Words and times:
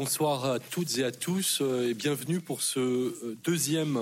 bonsoir 0.00 0.44
à 0.44 0.60
toutes 0.60 0.96
et 0.98 1.02
à 1.02 1.10
tous 1.10 1.60
et 1.60 1.92
bienvenue 1.92 2.40
pour 2.40 2.62
ce 2.62 3.34
deuxième 3.42 3.98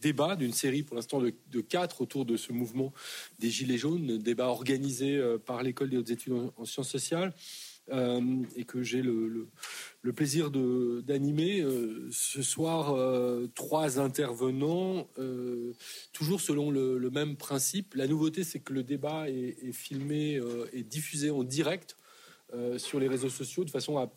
débat 0.00 0.34
d'une 0.34 0.54
série 0.54 0.82
pour 0.82 0.96
l'instant 0.96 1.20
de, 1.20 1.60
quatre 1.60 2.00
autour 2.00 2.24
de 2.24 2.38
ce 2.38 2.54
mouvement 2.54 2.90
des 3.38 3.50
Gilets 3.50 3.76
jaunes, 3.76 4.16
débat 4.16 4.46
organisé 4.46 5.22
par 5.44 5.62
l'école 5.62 5.90
des 5.90 5.98
hautes 5.98 6.08
études 6.08 6.32
en, 6.56 6.64
sciences 6.64 6.88
sociales. 6.88 7.34
et 7.92 8.64
que 8.64 8.82
j'ai 8.82 9.02
le, 9.02 9.46
plaisir 10.16 10.50
d'animer 10.50 11.62
ce 12.10 12.40
soir 12.40 12.96
trois 13.54 14.00
intervenants, 14.00 15.06
toujours 16.14 16.40
selon 16.40 16.70
le, 16.70 17.10
même 17.10 17.36
principe. 17.36 17.94
La 17.94 18.06
nouveauté, 18.06 18.42
c'est 18.42 18.60
que 18.60 18.72
le 18.72 18.82
débat 18.82 19.28
est, 19.28 19.58
est 19.68 19.72
filmé 19.72 20.40
et 20.72 20.82
diffusé 20.82 21.30
en 21.30 21.44
direct 21.44 21.98
sur 22.78 23.00
les 23.00 23.08
réseaux 23.08 23.28
sociaux 23.28 23.64
de 23.64 23.70
façon 23.70 23.98
à 23.98 24.10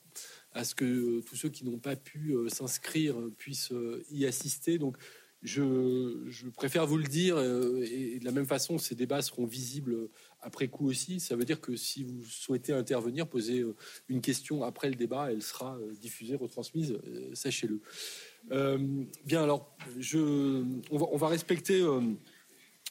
à 0.57 0.63
ce 0.63 0.73
que 0.73 0.85
euh, 0.85 1.21
tous 1.21 1.35
ceux 1.35 1.49
qui 1.49 1.63
n'ont 1.65 1.77
pas 1.77 1.95
pu 1.95 2.31
euh, 2.31 2.49
s'inscrire 2.49 3.15
puissent 3.37 3.71
euh, 3.71 4.03
y 4.11 4.25
assister. 4.25 4.79
Donc, 4.79 4.97
je, 5.43 6.49
préfère 6.55 6.87
vous 6.87 6.97
le 6.97 7.05
dire, 7.05 7.37
et 7.37 8.17
de 8.19 8.25
la 8.25 8.31
même 8.31 8.47
façon, 8.47 8.79
ces 8.79 8.95
débats 8.95 9.21
seront 9.21 9.45
visibles 9.45 10.09
après 10.41 10.67
coup 10.67 10.89
aussi. 10.89 11.19
Ça 11.19 11.35
veut 11.35 11.45
dire 11.45 11.61
que 11.61 11.75
si 11.75 12.03
vous 12.03 12.25
souhaitez 12.25 12.73
intervenir, 12.73 13.27
poser 13.27 13.63
une 14.09 14.19
question 14.19 14.63
après 14.63 14.89
le 14.89 14.95
débat, 14.95 15.31
elle 15.31 15.43
sera 15.43 15.77
diffusée, 16.01 16.35
retransmise, 16.35 16.97
sachez-le. 17.33 17.79
bien, 19.25 19.43
alors, 19.43 19.77
on, 20.89 21.17
va, 21.17 21.27
respecter 21.27 21.85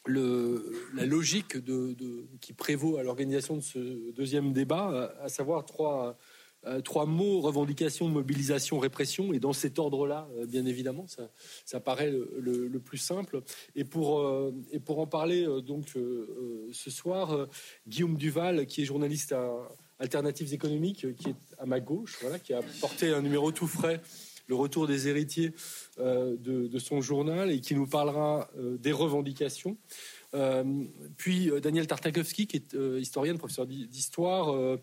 la 0.07 1.05
logique 1.05 1.57
qui 2.41 2.53
prévaut 2.53 2.97
à 2.97 3.03
l'organisation 3.03 3.57
de 3.57 3.63
ce 3.63 4.13
deuxième 4.13 4.53
débat, 4.53 5.17
à 5.21 5.29
savoir 5.29 5.67
trois 5.67 6.17
euh, 6.67 6.81
trois 6.81 7.07
mots 7.07 7.41
revendication, 7.41 8.09
mobilisation, 8.09 8.79
répression, 8.79 9.33
et 9.33 9.39
dans 9.39 9.53
cet 9.53 9.79
ordre-là, 9.79 10.29
euh, 10.37 10.47
bien 10.47 10.67
évidemment, 10.67 11.07
ça, 11.07 11.31
ça 11.65 11.79
paraît 11.79 12.11
le, 12.11 12.81
plus 12.81 12.99
simple. 12.99 13.43
Et 13.77 13.85
pour, 13.85 14.19
euh, 14.19 14.53
et 14.73 14.81
pour 14.81 14.99
en 14.99 15.07
parler 15.07 15.47
donc 15.65 15.95
ce 16.73 16.91
soir, 16.91 17.49
Guillaume 17.87 18.17
Duval, 18.17 18.67
qui 18.67 18.83
est 18.83 18.85
journaliste 18.85 19.33
à 19.33 19.51
Alternatives 19.99 20.53
économiques, 20.53 21.15
qui 21.17 21.31
est 21.31 21.37
à 21.59 21.67
ma 21.67 21.81
gauche, 21.81 22.19
voilà, 22.21 22.39
qui 22.39 22.53
a 22.53 22.61
porté 22.81 23.11
un 23.13 23.23
numéro 23.23 23.51
tout 23.51 23.67
frais, 23.67 24.01
le 24.47 24.55
retour 24.55 24.87
des 24.87 25.09
héritiers 25.09 25.53
de, 25.99 26.37
de, 26.37 26.79
son 26.79 27.01
journal, 27.01 27.51
et 27.51 27.61
qui 27.61 27.75
nous 27.75 27.87
parlera 27.87 28.51
des 28.57 28.93
revendications. 28.93 29.77
Euh, 30.37 30.85
puis 31.17 31.51
euh, 31.51 31.61
Daniel 31.61 31.87
Tartakovsky, 31.87 32.47
qui 32.47 32.57
est 32.57 32.75
euh, 32.75 33.01
historienne, 33.01 33.39
professeur 33.39 33.67
d'histoire, 33.67 34.77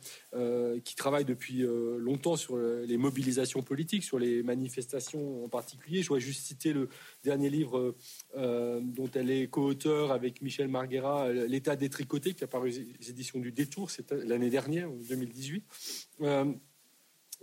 qui 0.84 0.96
travaille 0.96 1.26
depuis 1.26 1.64
longtemps 1.98 2.36
sur 2.36 2.58
les 2.58 2.98
mobilisations 2.98 3.62
politiques, 3.62 4.04
sur 4.04 4.20
les 4.20 4.44
manifestations 4.44 5.46
en 5.46 5.50
particulier. 5.50 6.02
Je 6.02 6.08
voudrais 6.08 6.22
juste 6.22 6.46
citer 6.46 6.74
le 6.74 6.90
dernier 7.24 7.50
livre 7.50 7.96
dont 8.36 9.10
elle 9.14 9.30
est 9.30 9.48
co-auteur 9.48 10.12
avec 10.12 10.42
Michel 10.42 10.68
Marguera, 10.68 11.32
L'État 11.32 11.76
détricoté, 11.76 12.34
qui 12.34 12.44
a 12.44 12.48
paru 12.48 12.70
aux 12.70 13.10
éditions 13.10 13.40
du 13.40 13.52
Détour 13.52 13.90
l'année 14.26 14.50
dernière, 14.50 14.90
en 14.90 14.96
2018. 14.96 15.64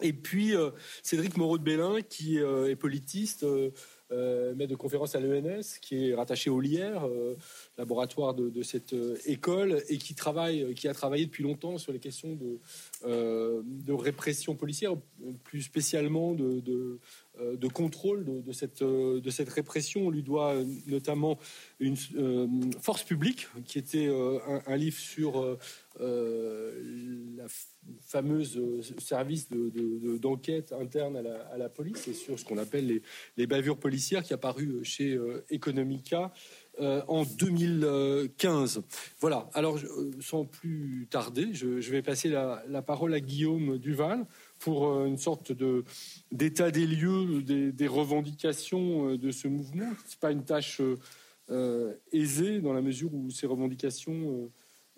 et 0.03 0.13
puis 0.13 0.55
Cédric 1.03 1.37
Moreau 1.37 1.59
de 1.59 1.65
Bélin, 1.65 2.03
qui 2.03 2.39
est 2.39 2.77
politiste, 2.77 3.47
maître 4.11 4.71
de 4.71 4.77
conférence 4.77 5.15
à 5.15 5.21
l'ENS, 5.21 5.79
qui 5.81 6.11
est 6.11 6.15
rattaché 6.15 6.51
au 6.51 6.61
LIER, 6.61 6.99
laboratoire 7.79 8.35
de, 8.35 8.63
cette 8.63 8.93
euh, 8.93 9.17
école 9.27 9.83
et 9.89 9.99
qui 9.99 10.15
travaille, 10.15 10.75
qui 10.75 10.89
a 10.89 10.95
travaillé 10.95 11.27
depuis 11.27 11.43
longtemps 11.43 11.79
sur 11.79 11.93
les 11.93 11.99
questions 11.99 12.35
de, 12.35 12.59
euh, 13.07 13.63
répression 13.89 14.55
policière, 14.55 14.95
plus 15.45 15.63
spécialement 15.63 16.35
de, 16.35 16.99
euh, 17.41 17.69
contrôle 17.69 18.25
de, 18.45 18.53
cette, 18.53 18.83
de 18.83 19.31
cette 19.31 19.49
répression. 19.49 20.07
On 20.07 20.11
lui 20.11 20.23
doit 20.23 20.55
notamment 20.87 21.39
une 21.79 21.97
force 22.81 23.03
publique, 23.03 23.49
qui 23.65 23.79
était 23.79 24.09
un, 24.67 24.77
livre 24.77 24.99
sur 24.99 25.59
la 25.99 27.45
fameuse 28.01 28.61
service 28.99 29.49
d'enquête 29.51 30.73
interne 30.73 31.17
à 31.17 31.57
la, 31.57 31.69
police 31.69 32.09
et 32.09 32.15
sur 32.15 32.39
ce 32.39 32.45
qu'on 32.45 32.59
appelle 32.59 33.01
les, 33.37 33.47
bavures 33.47 33.79
policières, 33.79 34.23
qui 34.23 34.33
a 34.33 34.39
paru 34.39 34.85
chez 34.85 35.19
Economica 35.51 36.33
euh, 36.81 37.03
en 37.09 37.25
2015. 37.25 38.83
Voilà, 39.21 39.51
alors 39.53 39.77
euh, 39.77 40.13
sans 40.21 40.47
plus 40.47 41.09
tarder, 41.11 41.49
je, 41.53 41.67
vais 41.91 42.01
passer 42.01 42.31
la, 42.31 42.83
parole 42.83 43.13
à 43.13 43.21
Guillaume 43.21 43.77
Duval 43.77 44.25
pour 44.61 44.87
euh, 44.87 45.07
une 45.07 45.19
sorte 45.19 45.51
de 45.51 45.85
d'état 46.31 46.71
des 46.71 46.87
lieux, 46.87 47.43
des, 47.43 47.89
revendications 47.89 49.17
de 49.17 49.31
ce 49.33 49.49
mouvement. 49.49 49.91
Ce 50.07 50.13
n'est 50.13 50.21
pas 50.21 50.31
une 50.31 50.45
tâche 50.45 50.81
aisée 52.13 52.61
dans 52.61 52.73
la 52.73 52.81
mesure 52.81 53.13
où 53.13 53.31
ces 53.31 53.47
revendications... 53.47 54.51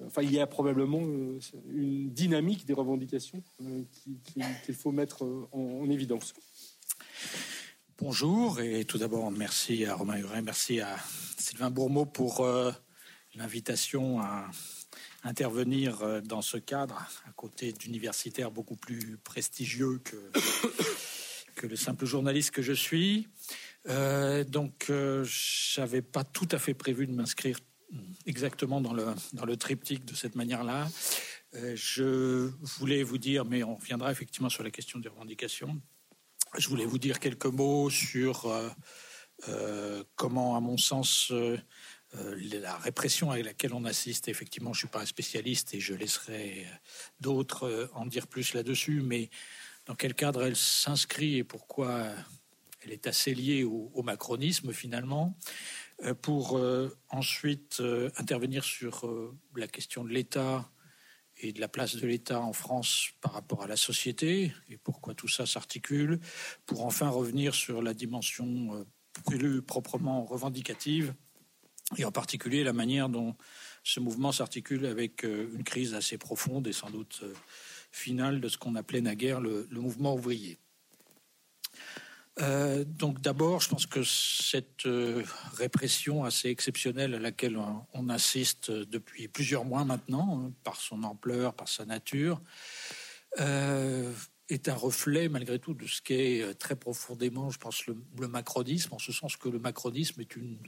Enfin, 0.05 0.23
il 0.23 0.33
y 0.33 0.41
a 0.41 0.47
probablement 0.47 1.01
une 1.71 2.11
dynamique 2.11 2.67
des 2.67 2.75
revendications 2.75 3.43
qu'il 4.25 4.75
faut 4.75 4.93
mettre 4.93 5.25
en, 5.53 5.89
évidence. 5.89 6.35
Bonjour 7.99 8.61
et 8.61 8.85
tout 8.85 8.99
d'abord 8.99 9.31
merci 9.31 9.85
à 9.85 9.95
Romain 9.95 10.17
Huret, 10.17 10.43
merci 10.43 10.81
à 10.81 10.97
Sylvain 11.39 11.71
Bourmeau 11.71 12.05
pour 12.05 12.41
euh, 12.41 12.73
l'invitation 13.35 14.21
à 14.21 14.51
intervenir 15.25 16.03
euh, 16.03 16.21
dans 16.21 16.43
ce 16.43 16.57
cadre 16.57 16.97
à 17.29 17.33
côté 17.33 17.73
d'universitaires 17.73 18.51
beaucoup 18.51 18.77
plus 18.77 19.19
prestigieux 19.25 20.01
que, 20.05 20.17
que 21.55 21.67
le 21.67 21.77
simple 21.77 22.07
journaliste 22.07 22.51
que 22.51 22.63
je 22.63 22.73
suis. 22.73 23.29
Euh, 23.89 24.45
donc, 24.45 24.87
je 24.89 25.81
n'avais 25.81 26.03
pas 26.03 26.25
tout 26.25 26.49
à 26.53 26.59
fait 26.59 26.75
prévu 26.75 27.07
de 27.07 27.13
m'inscrire 27.13 27.59
exactement 28.27 28.81
dans 28.81 28.93
le, 28.93 29.07
dans 29.33 29.45
le 29.45 29.57
triptyque 29.57 30.05
de 30.05 30.15
cette 30.15 30.35
manière-là. 30.35 30.89
je 31.53 32.51
voulais 32.79 33.03
vous 33.03 33.19
dire, 33.19 33.45
mais 33.45 33.63
on 33.63 33.75
reviendra 33.75 34.11
effectivement 34.11 34.49
sur 34.49 34.63
la 34.63 34.71
question 34.71 34.99
des 34.99 35.09
revendications, 35.09 35.81
je 36.59 36.69
voulais 36.69 36.85
vous 36.85 36.99
dire 36.99 37.19
quelques 37.19 37.47
mots 37.47 37.89
sur 37.89 38.47
euh, 38.47 38.69
euh, 39.49 40.05
comment, 40.17 40.57
à 40.57 40.61
mon 40.61 40.77
sens, 40.77 41.33
euh, 42.17 42.39
la 42.61 42.77
répression 42.77 43.31
à 43.31 43.39
laquelle 43.39 43.75
on 43.75 43.85
assiste, 43.85 44.29
effectivement, 44.29 44.73
je 44.73 44.79
ne 44.79 44.81
suis 44.81 44.89
pas 44.89 45.01
un 45.01 45.07
spécialiste 45.07 45.75
et 45.75 45.81
je 45.81 45.95
laisserai 45.95 46.67
d'autres 47.21 47.91
en 47.95 48.07
dire 48.07 48.27
plus 48.27 48.55
là-dessus, 48.55 49.01
mais 49.01 49.31
dans 49.87 49.95
quel 49.95 50.15
cadre 50.15 50.43
elle 50.43 50.57
s'inscrit 50.57 51.39
et 51.39 51.45
pourquoi 51.45 52.09
elle 52.83 52.93
est 52.93 53.07
assez 53.07 53.35
liée 53.35 53.65
au, 53.65 54.03
macronisme 54.03 54.73
finalement, 54.73 55.37
pour 56.21 56.61
ensuite 57.11 57.81
intervenir 58.17 58.65
sur 58.65 59.09
la 59.55 59.69
question 59.69 60.05
de 60.05 60.11
l'État 60.11 60.69
et 61.43 61.53
de 61.53 61.61
la 61.61 61.69
place 61.69 61.97
de 61.97 62.07
l'État 62.07 62.41
en 62.41 62.53
France 62.53 63.11
par 63.21 63.33
rapport 63.33 63.63
à 63.63 63.67
la 63.67 63.77
société 63.77 64.53
et 64.69 64.77
pourquoi 64.79 65.15
tout 65.15 65.29
ça 65.29 65.47
s'articule, 65.47 66.21
pour 66.67 66.85
enfin 66.85 67.09
revenir 67.09 67.55
sur 67.55 67.83
la 67.83 67.95
dimension 67.95 68.75
euh, 68.75 68.85
plus 69.27 69.63
proprement 69.63 70.25
revendicative 70.25 71.15
et 71.97 72.05
en 72.05 72.13
particulier 72.13 72.65
la 72.65 72.73
manière 72.73 73.09
dont 73.09 73.37
ce 73.85 74.01
mouvement 74.01 74.33
s'articule 74.33 74.87
avec 74.87 75.25
euh, 75.25 75.49
une 75.55 75.65
crise 75.65 75.95
assez 75.95 76.19
profonde 76.19 76.67
et 76.67 76.73
sans 76.73 76.91
doute 76.91 77.21
euh, 77.23 77.35
finale 77.91 78.41
de 78.41 78.49
ce 78.49 78.57
qu'on 78.57 78.77
appelait 78.77 79.01
naguère 79.01 79.41
le, 79.41 79.67
mouvement 79.71 80.15
ouvrier. 80.15 80.59
Euh, 82.41 82.85
donc 82.85 83.21
d'abord, 83.21 83.61
je 83.61 83.69
pense 83.69 83.87
que 83.87 84.03
cette 84.05 84.89
répression 85.53 86.25
assez 86.25 86.49
exceptionnelle 86.49 87.15
à 87.15 87.19
laquelle 87.19 87.59
on, 87.93 88.09
assiste 88.09 88.71
depuis 88.71 89.29
plusieurs 89.29 89.67
mois 89.67 89.85
maintenant, 89.85 90.41
hein, 90.41 90.53
par 90.65 90.77
son 90.77 91.03
ampleur, 91.03 91.53
par 91.53 91.69
sa 91.69 91.85
nature, 91.85 92.41
est 93.39 94.69
un 94.69 94.75
reflet 94.75 95.29
malgré 95.29 95.59
tout 95.59 95.75
de 95.75 95.87
ce 95.87 96.01
qu'est 96.01 96.55
très 96.59 96.77
profondément, 96.77 97.51
je 97.51 97.59
pense, 97.59 97.87
le, 97.87 97.97
le, 98.19 98.29
macronisme, 98.29 98.95
en 98.95 98.99
ce 98.99 99.13
sens 99.13 99.37
que 99.37 99.51
le 99.51 99.59
macronisme 99.59 100.21
est 100.21 100.37
une 100.37 100.59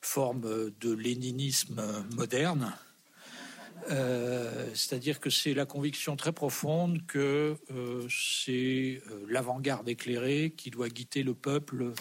forme 0.00 0.70
de 0.80 0.92
léninisme 0.92 1.82
moderne 2.16 2.74
euh, 3.88 4.68
c'est-à-dire 4.74 5.20
que 5.20 5.30
c'est 5.30 5.54
la 5.54 5.64
conviction 5.64 6.16
très 6.16 6.32
profonde 6.32 7.04
que 7.06 7.56
euh, 7.70 8.06
c'est 8.10 9.02
euh, 9.10 9.26
l'avant-garde 9.28 9.88
éclairée 9.88 10.52
qui 10.56 10.70
doit 10.70 10.88
guider 10.88 11.22
le 11.22 11.34
peuple, 11.34 11.92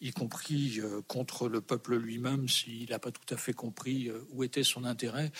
y 0.00 0.12
compris 0.12 0.80
contre 1.06 1.48
le 1.48 1.60
peuple 1.60 1.96
lui-même, 1.96 2.48
s'il 2.48 2.90
n'a 2.90 2.98
pas 2.98 3.10
tout 3.10 3.34
à 3.34 3.36
fait 3.36 3.52
compris 3.52 4.10
où 4.30 4.44
était 4.44 4.62
son 4.62 4.84
intérêt. 4.84 5.32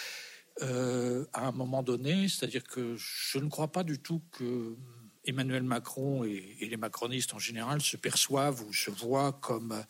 à 0.61 1.47
un 1.47 1.53
moment 1.53 1.85
donné, 1.85 2.27
c'est-à-dire 2.29 2.65
que 2.65 2.97
je 2.97 3.39
ne 3.39 3.49
crois 3.49 3.69
pas 3.69 3.85
du 3.85 4.01
tout 4.01 4.21
que 4.33 4.77
Emmanuel 5.25 5.63
Macron 5.63 6.25
et, 6.25 6.57
et 6.61 6.67
les 6.69 6.77
macronistes 6.77 7.35
en 7.35 7.39
général 7.39 7.81
se 7.81 7.97
perçoivent 7.97 8.65
ou 8.67 8.73
se 8.73 8.91
voient 8.91 9.33
comme 9.33 9.81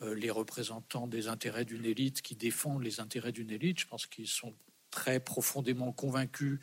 les 0.00 0.30
représentants 0.30 1.06
des 1.06 1.28
intérêts 1.28 1.64
d'une 1.64 1.84
élite 1.84 2.22
qui 2.22 2.34
défend 2.34 2.78
les 2.78 3.00
intérêts 3.00 3.32
d'une 3.32 3.50
élite. 3.50 3.80
Je 3.80 3.86
pense 3.86 4.06
qu'ils 4.06 4.28
sont 4.28 4.54
très 4.90 5.20
profondément 5.20 5.92
convaincus 5.92 6.58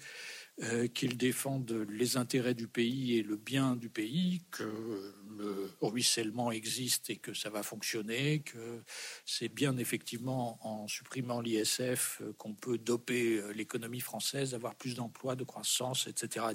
euh, 0.63 0.87
qu'ils 0.87 1.17
défendent 1.17 1.85
les 1.89 2.17
intérêts 2.17 2.53
du 2.53 2.67
pays 2.67 3.17
et 3.17 3.23
le 3.23 3.35
bien 3.37 3.75
du 3.75 3.89
pays, 3.89 4.41
que 4.51 5.13
le 5.37 5.71
ruissellement 5.81 6.51
existe 6.51 7.09
et 7.09 7.17
que 7.17 7.33
ça 7.33 7.49
va 7.49 7.63
fonctionner, 7.63 8.39
que 8.39 8.81
c'est 9.25 9.49
bien 9.49 9.77
effectivement 9.77 10.57
en 10.61 10.87
supprimant 10.87 11.41
l'ISF 11.41 12.21
qu'on 12.37 12.55
peut 12.55 12.77
doper 12.77 13.41
l'économie 13.53 13.99
française, 13.99 14.55
avoir 14.55 14.75
plus 14.75 14.95
d'emplois, 14.95 15.35
de 15.35 15.43
croissance, 15.43 16.07
etc. 16.07 16.45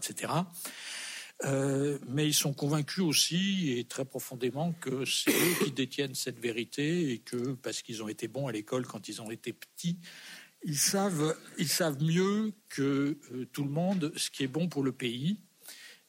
Euh, 1.45 1.99
mais 2.07 2.27
ils 2.27 2.35
sont 2.35 2.53
convaincus 2.53 3.03
aussi 3.03 3.73
et 3.77 3.85
très 3.85 4.05
profondément 4.05 4.73
que 4.75 5.05
c'est 5.05 5.33
eux 5.33 5.65
qui 5.65 5.73
détiennent 5.73 6.15
cette 6.15 6.39
vérité 6.39 7.11
et 7.11 7.19
que 7.19 7.55
parce 7.55 7.83
qu'ils 7.83 8.03
ont 8.03 8.09
été 8.09 8.29
bons 8.29 8.47
à 8.47 8.53
l'école 8.53 8.87
quand 8.87 9.09
ils 9.09 9.21
ont 9.21 9.31
été 9.31 9.53
petits, 9.53 9.99
ils 10.63 10.79
savent, 10.79 11.37
ils 11.59 11.69
savent 11.69 12.01
mieux 12.01 12.53
que 12.69 13.19
euh, 13.33 13.47
tout 13.53 13.65
le 13.65 13.71
monde 13.71 14.13
ce 14.17 14.31
qui 14.31 14.45
est 14.45 14.49
bon 14.49 14.69
pour 14.69 14.85
le 14.85 14.93
pays 14.93 15.41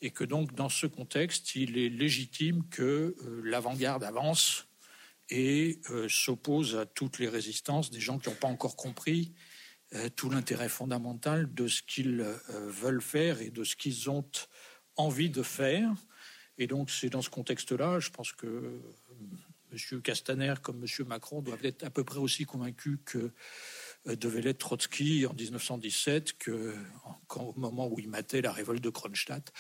et 0.02 0.12
que 0.12 0.24
donc 0.24 0.54
dans 0.54 0.70
ce 0.70 0.86
contexte, 0.86 1.56
il 1.56 1.80
est 1.80 1.90
légitime 1.90 2.64
que 2.70 2.84
euh, 3.20 3.42
l'avant-garde 3.44 4.04
avance 4.04 4.68
et 5.30 5.80
s'oppose 6.10 6.76
à 6.76 6.86
toutes 6.86 7.18
les 7.18 7.30
résistances 7.30 7.90
des 7.90 8.02
gens 8.02 8.20
qui 8.20 8.30
n'ont 8.30 8.36
pas 8.36 8.50
encore 8.50 8.76
compris 8.76 9.32
tout 10.18 10.30
l'intérêt 10.30 10.68
fondamental 10.68 11.52
de 11.54 11.68
ce 11.68 11.82
qu'ils 11.82 12.24
veulent 12.50 13.02
faire 13.02 13.42
et 13.42 13.50
de 13.50 13.64
ce 13.64 13.78
qu'ils 13.78 14.10
ont 14.10 14.26
envie 14.96 15.30
de 15.30 15.44
faire. 15.44 15.92
Et 16.58 16.68
donc 16.68 16.90
c'est 16.90 17.10
dans 17.10 17.22
ce 17.22 17.30
contexte-là, 17.30 18.00
je 18.00 18.10
pense 18.10 18.32
que 18.32 18.80
M. 19.74 20.02
Castaner 20.02 20.54
comme 20.62 20.84
M. 20.84 21.08
Macron 21.08 21.42
doivent 21.42 21.66
être 21.66 21.84
à 21.84 21.90
peu 21.90 22.04
près 22.04 22.20
aussi 22.20 22.46
convaincus 22.46 23.00
que 23.06 23.32
euh, 24.08 24.16
devait 24.16 24.42
l'être 24.42 24.60
Trotsky 24.60 25.26
en 25.26 25.34
1917, 25.34 26.38
que, 26.38 26.76
au 27.36 27.54
moment 27.56 27.88
où 27.88 28.00
il 28.00 28.10
matait 28.10 28.42
la 28.42 28.52
révolte 28.52 28.84
de 28.84 28.90
Kronstadt, 28.90 29.54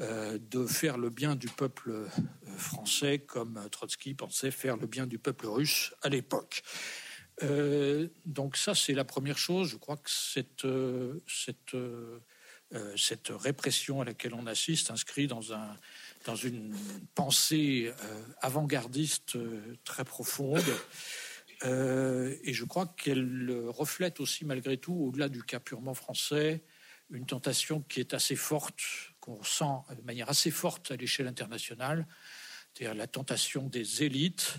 euh, 0.00 0.38
de 0.38 0.66
faire 0.66 0.98
le 0.98 1.10
bien 1.10 1.36
du 1.36 1.48
peuple 1.48 1.90
euh, 1.90 2.08
français 2.56 3.20
comme 3.20 3.60
Trotsky 3.70 4.14
pensait 4.14 4.50
faire 4.50 4.76
le 4.76 4.86
bien 4.86 5.06
du 5.06 5.18
peuple 5.18 5.46
russe 5.46 5.94
à 6.02 6.08
l'époque. 6.08 6.62
donc 8.26 8.56
ça, 8.56 8.74
c'est 8.74 8.94
la 8.94 9.04
première 9.04 9.38
chose. 9.38 9.68
Je 9.68 9.76
crois 9.76 9.96
que 9.96 10.10
cette, 10.10 10.66
cette 12.96 13.28
répression 13.28 14.00
à 14.00 14.04
laquelle 14.04 14.34
on 14.34 14.46
assiste 14.46 14.90
inscrit 14.90 15.26
dans, 15.26 15.52
un, 15.52 15.76
dans 16.24 16.34
une 16.34 16.74
pensée 17.14 17.92
avant-gardiste 18.40 19.38
très 19.84 20.04
profonde. 20.04 20.64
Euh, 21.64 22.36
et 22.42 22.52
je 22.52 22.64
crois 22.64 22.86
qu'elle 22.86 23.52
reflète 23.68 24.20
aussi, 24.20 24.44
malgré 24.44 24.76
tout, 24.76 24.94
au-delà 24.94 25.28
du 25.28 25.42
cas 25.42 25.60
purement 25.60 25.94
français, 25.94 26.62
une 27.10 27.26
tentation 27.26 27.82
qui 27.82 28.00
est 28.00 28.14
assez 28.14 28.36
forte, 28.36 28.80
qu'on 29.20 29.36
ressent 29.36 29.86
de 29.96 30.02
manière 30.02 30.28
assez 30.28 30.50
forte 30.50 30.90
à 30.90 30.96
l'échelle 30.96 31.26
internationale, 31.26 32.06
c'est-à-dire 32.74 32.94
la 32.94 33.06
tentation 33.06 33.68
des 33.68 34.02
élites 34.02 34.56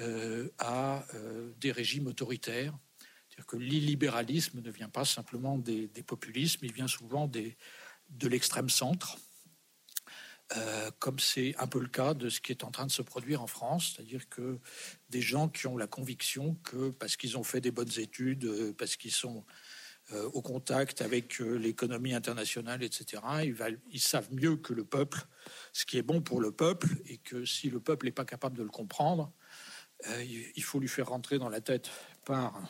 euh, 0.00 0.50
à 0.58 1.06
euh, 1.14 1.52
des 1.58 1.72
régimes 1.72 2.08
autoritaires. 2.08 2.76
C'est-à-dire 3.34 3.46
que 3.46 3.56
l'illibéralisme 3.56 4.60
ne 4.60 4.70
vient 4.70 4.88
pas 4.88 5.04
simplement 5.04 5.58
des, 5.58 5.88
populismes, 6.06 6.64
il 6.64 6.72
vient 6.72 6.86
souvent 6.86 7.26
de 7.26 8.28
l'extrême 8.28 8.68
centre. 8.68 9.18
Euh, 10.56 10.90
comme 10.98 11.18
c'est 11.18 11.54
un 11.58 11.66
peu 11.66 11.80
le 11.80 11.88
cas 11.88 12.12
de 12.12 12.28
ce 12.28 12.40
qui 12.40 12.52
est 12.52 12.64
en 12.64 12.70
train 12.70 12.86
de 12.86 12.92
se 12.92 13.00
produire 13.00 13.40
en 13.42 13.46
France, 13.46 13.94
c'est-à-dire 13.96 14.28
que 14.28 14.58
des 15.08 15.22
gens 15.22 15.48
qui 15.48 15.66
ont 15.66 15.76
la 15.76 15.86
conviction 15.86 16.54
que 16.62 16.90
parce 16.90 17.16
qu'ils 17.16 17.38
ont 17.38 17.42
fait 17.42 17.62
des 17.62 17.70
bonnes 17.70 17.98
études, 17.98 18.44
euh, 18.44 18.72
parce 18.76 18.96
qu'ils 18.96 19.10
sont 19.10 19.44
euh, 20.12 20.28
au 20.34 20.42
contact 20.42 21.00
avec 21.00 21.38
l'économie 21.38 22.12
internationale, 22.12 22.82
etc., 22.82 23.22
ils, 23.90 24.00
savent 24.00 24.32
mieux 24.32 24.56
que 24.56 24.74
le 24.74 24.84
peuple 24.84 25.26
ce 25.72 25.86
qui 25.86 25.96
est 25.96 26.02
bon 26.02 26.20
pour 26.20 26.40
le 26.40 26.52
peuple, 26.52 26.88
et 27.06 27.16
que 27.16 27.46
si 27.46 27.70
le 27.70 27.80
peuple 27.80 28.06
n'est 28.06 28.12
pas 28.12 28.26
capable 28.26 28.56
de 28.58 28.62
le 28.62 28.68
comprendre, 28.68 29.32
il 30.20 30.62
faut 30.62 30.78
lui 30.78 30.88
faire 30.88 31.08
rentrer 31.08 31.38
dans 31.38 31.48
la 31.48 31.62
tête 31.62 31.90
par 32.26 32.60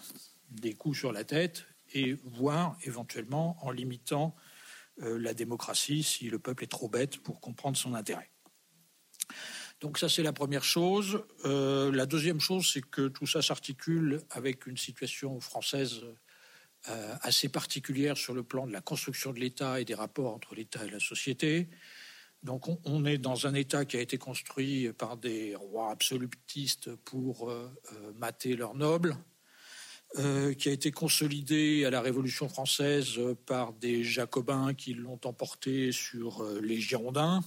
des 0.55 0.75
coups 0.75 0.99
sur 0.99 1.13
la 1.13 1.25
tête, 1.25 1.67
et 1.93 2.15
voir 2.25 2.77
éventuellement 2.83 3.57
en 3.65 3.71
limitant 3.71 4.35
euh, 5.03 5.19
la 5.19 5.35
démocratie 5.35 6.03
si 6.03 6.29
le 6.31 6.39
peuple 6.39 6.65
est 6.65 6.69
trop 6.69 6.89
bête 6.89 7.19
pour 7.19 7.41
comprendre 7.41 7.77
son 7.77 7.95
intérêt. 7.95 8.31
Donc 9.81 9.99
ça, 9.99 10.09
c'est 10.09 10.23
la 10.23 10.33
première 10.33 10.65
chose. 10.65 11.25
Euh, 11.45 11.91
la 11.93 12.07
deuxième 12.07 12.41
chose, 12.41 12.71
c'est 12.73 12.81
que 12.83 13.09
tout 13.09 13.27
ça 13.27 13.43
s'articule 13.43 14.23
avec 14.31 14.67
une 14.67 14.77
situation 14.77 15.41
française 15.41 16.03
euh, 16.89 17.15
assez 17.23 17.49
particulière 17.49 18.17
sur 18.17 18.35
le 18.35 18.43
plan 18.43 18.67
de 18.67 18.73
la 18.73 18.81
construction 18.81 19.33
de 19.33 19.41
l'État 19.41 19.81
et 19.81 19.85
des 19.85 19.95
rapports 19.95 20.33
entre 20.35 20.55
l'État 20.55 20.85
et 20.85 20.91
la 20.91 21.01
société. 21.01 21.69
Donc 22.43 22.69
on, 22.87 23.05
est 23.07 23.19
dans 23.19 23.47
un 23.47 23.55
État 23.55 23.87
qui 23.87 23.97
a 23.97 24.01
été 24.01 24.19
construit 24.19 24.93
par 24.93 25.17
des 25.17 25.57
rois 25.57 25.91
absolutistes 25.91 26.95
pour 26.97 27.51
mater 28.17 28.55
leurs 28.55 28.75
nobles, 28.75 29.17
euh, 30.17 30.55
qui 30.55 30.69
a 30.69 30.73
été 30.73 30.93
consolidé 30.93 31.85
à 31.85 31.91
la 31.91 32.01
Révolution 32.01 32.49
française 32.49 33.19
par 33.47 33.73
des 33.73 34.05
Jacobins 34.05 34.73
qui 34.73 34.95
l'ont 34.95 35.19
emporté 35.25 35.91
sur 35.91 36.45
euh, 36.45 36.61
les 36.61 36.81
Girondins, 36.81 37.43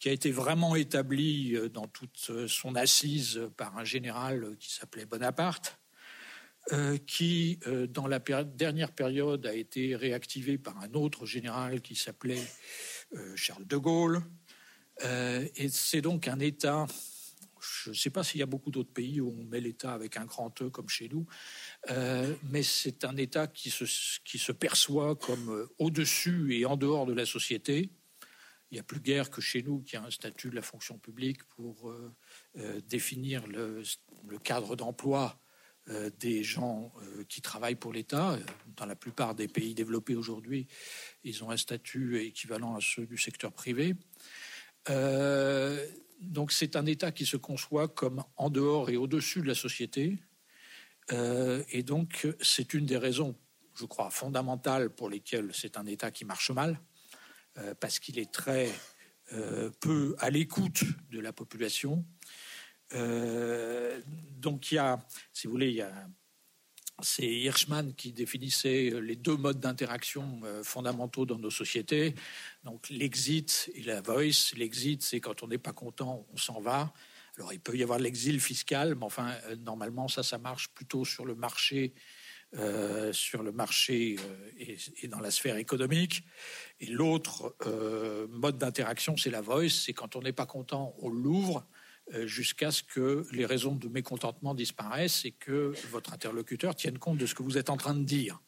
qui 0.00 0.08
a 0.08 0.12
été 0.12 0.32
vraiment 0.32 0.74
établi 0.74 1.54
euh, 1.54 1.68
dans 1.68 1.86
toute 1.86 2.32
son 2.48 2.74
assise 2.74 3.42
par 3.56 3.78
un 3.78 3.84
général 3.84 4.56
qui 4.58 4.72
s'appelait 4.72 5.06
Bonaparte, 5.06 5.78
qui, 7.06 7.60
dans 7.88 8.06
la 8.06 8.18
dernière 8.18 8.92
période, 8.92 9.46
a 9.46 9.54
été 9.54 9.96
réactivé 9.96 10.58
par 10.58 10.78
un 10.80 10.92
autre 10.92 11.24
général 11.24 11.80
qui 11.80 11.94
s'appelait 11.94 12.44
Charles 13.36 13.66
de 13.66 13.76
Gaulle. 13.78 14.20
et 15.02 15.70
c'est 15.70 16.02
donc 16.02 16.28
un 16.28 16.38
État 16.40 16.86
je 17.60 17.90
ne 17.90 17.94
sais 17.94 18.10
pas 18.10 18.22
s'il 18.22 18.40
y 18.40 18.42
a 18.42 18.46
beaucoup 18.46 18.70
d'autres 18.70 18.92
pays 18.92 19.20
où 19.20 19.34
on 19.38 19.44
met 19.44 19.60
l'État 19.60 19.92
avec 19.92 20.16
un 20.16 20.24
grand 20.24 20.62
E 20.62 20.70
comme 20.70 20.88
chez 20.88 21.08
nous, 21.08 21.26
euh, 21.90 22.34
mais 22.50 22.62
c'est 22.62 23.04
un 23.04 23.16
État 23.16 23.46
qui 23.46 23.70
se, 23.70 24.52
perçoit 24.52 25.16
comme 25.16 25.50
euh, 25.50 25.66
au-dessus 25.78 26.54
et 26.54 26.66
en 26.66 26.76
dehors 26.76 27.06
de 27.06 27.14
la 27.14 27.24
société. 27.24 27.90
Il 28.70 28.74
n'y 28.74 28.80
a 28.80 28.82
plus 28.82 29.00
guère 29.00 29.30
que 29.30 29.40
chez 29.40 29.62
nous 29.62 29.80
qui 29.80 29.96
a 29.96 30.02
un 30.02 30.10
statut 30.10 30.50
de 30.50 30.54
la 30.54 30.62
fonction 30.62 30.98
publique 30.98 31.42
pour 31.44 31.90
euh, 31.90 32.80
définir 32.86 33.46
le 33.46 33.82
cadre 34.42 34.76
d'emploi 34.76 35.40
des 36.18 36.42
gens 36.44 36.92
qui 37.30 37.40
travaillent 37.40 37.74
pour 37.74 37.94
l'État. 37.94 38.38
Dans 38.76 38.84
la 38.84 38.94
plupart 38.94 39.34
des 39.34 39.48
pays 39.48 39.72
développés 39.72 40.16
aujourd'hui, 40.16 40.66
ils 41.24 41.42
ont 41.42 41.50
un 41.50 41.56
statut 41.56 42.20
équivalent 42.20 42.76
à 42.76 42.80
ceux 42.82 43.06
du 43.06 43.16
secteur 43.16 43.54
privé. 43.54 43.94
donc 46.20 46.52
c'est 46.52 46.76
un 46.76 46.84
État 46.84 47.10
qui 47.10 47.24
se 47.24 47.38
conçoit 47.38 47.88
comme 47.88 48.22
en 48.36 48.50
dehors 48.50 48.90
et 48.90 48.98
au-dessus 48.98 49.40
de 49.40 49.46
la 49.46 49.54
société, 49.54 50.18
euh, 51.12 51.62
et 51.70 51.82
donc, 51.82 52.26
c'est 52.40 52.74
une 52.74 52.86
des 52.86 52.96
raisons, 52.96 53.34
je 53.74 53.86
crois, 53.86 54.10
fondamentales 54.10 54.90
pour 54.90 55.08
lesquelles 55.08 55.50
c'est 55.54 55.76
un 55.76 55.86
État 55.86 56.10
qui 56.10 56.24
marche 56.24 56.50
mal, 56.50 56.80
euh, 57.58 57.74
parce 57.74 57.98
qu'il 57.98 58.18
est 58.18 58.32
très 58.32 58.68
euh, 59.32 59.70
peu 59.80 60.14
à 60.18 60.30
l'écoute 60.30 60.84
de 61.10 61.20
la 61.20 61.32
population. 61.32 62.04
donc, 64.38 64.72
il 64.72 64.76
y 64.76 64.78
a, 64.78 64.98
si 65.32 65.46
vous 65.46 65.52
voulez, 65.52 65.86
c'est 67.02 67.26
Hirschman 67.26 67.94
qui 67.94 68.12
définissait 68.12 68.90
les 69.00 69.14
deux 69.14 69.36
modes 69.36 69.60
d'interaction 69.60 70.40
fondamentaux 70.62 71.26
dans 71.26 71.38
nos 71.38 71.50
sociétés. 71.50 72.14
Donc 72.64 72.88
l'exit 72.88 73.70
et 73.74 73.82
la 73.82 74.00
voice. 74.00 74.54
L'exit, 74.56 75.02
c'est 75.02 75.20
quand 75.20 75.42
on 75.42 75.48
n'est 75.48 75.58
pas 75.58 75.74
content, 75.74 76.26
on 76.32 76.36
s'en 76.38 76.60
va. 76.60 76.92
Alors 77.38 77.52
il 77.52 77.60
peut 77.60 77.76
y 77.76 77.84
avoir 77.84 78.00
l'exil 78.00 78.40
fiscal, 78.40 78.96
mais 78.96 79.04
enfin 79.04 79.32
euh, 79.46 79.56
normalement 79.56 80.08
ça, 80.08 80.24
ça 80.24 80.38
marche 80.38 80.68
plutôt 80.74 81.04
sur 81.04 81.24
le 81.24 81.36
marché, 81.36 81.94
euh, 82.56 83.12
sur 83.12 83.44
le 83.44 83.52
marché 83.52 84.16
euh, 84.18 84.76
et, 85.02 85.08
dans 85.08 85.20
la 85.20 85.30
sphère 85.30 85.56
économique. 85.56 86.24
Et 86.80 86.86
l'autre 86.86 87.56
mode 88.30 88.58
d'interaction, 88.58 89.16
c'est 89.16 89.30
la 89.30 89.40
voice, 89.40 89.70
c'est 89.70 89.92
quand 89.92 90.16
on 90.16 90.22
n'est 90.22 90.32
pas 90.32 90.46
content, 90.46 90.96
on 90.98 91.08
l'ouvre 91.08 91.66
jusqu'à 92.24 92.70
ce 92.70 92.82
que 92.82 93.26
les 93.32 93.44
raisons 93.44 93.74
de 93.74 93.86
mécontentement 93.86 94.54
disparaissent 94.54 95.26
et 95.26 95.32
que 95.32 95.74
votre 95.90 96.14
interlocuteur 96.14 96.74
tienne 96.74 96.98
compte 96.98 97.18
de 97.18 97.26
ce 97.26 97.34
que 97.34 97.42
vous 97.42 97.58
êtes 97.58 97.68
en 97.68 97.76
train 97.76 97.92
de 97.92 98.02
dire. 98.02 98.40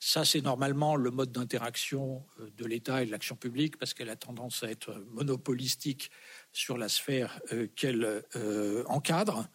Ça, 0.00 0.24
c'est 0.24 0.40
normalement 0.40 0.96
le 0.96 1.12
mode 1.12 1.30
d'interaction 1.30 2.26
de 2.40 2.64
l'État 2.66 3.04
et 3.04 3.06
de 3.06 3.12
l'action 3.12 3.36
publique 3.36 3.78
parce 3.78 3.94
qu'elle 3.94 4.10
a 4.10 4.16
tendance 4.16 4.64
à 4.64 4.68
être 4.68 5.06
monopolistique 5.12 6.10
sur 6.54 6.78
la 6.78 6.88
sphère 6.88 7.40
euh, 7.52 7.66
qu'elle 7.76 8.22
euh, 8.36 8.84
encadre. 8.86 9.48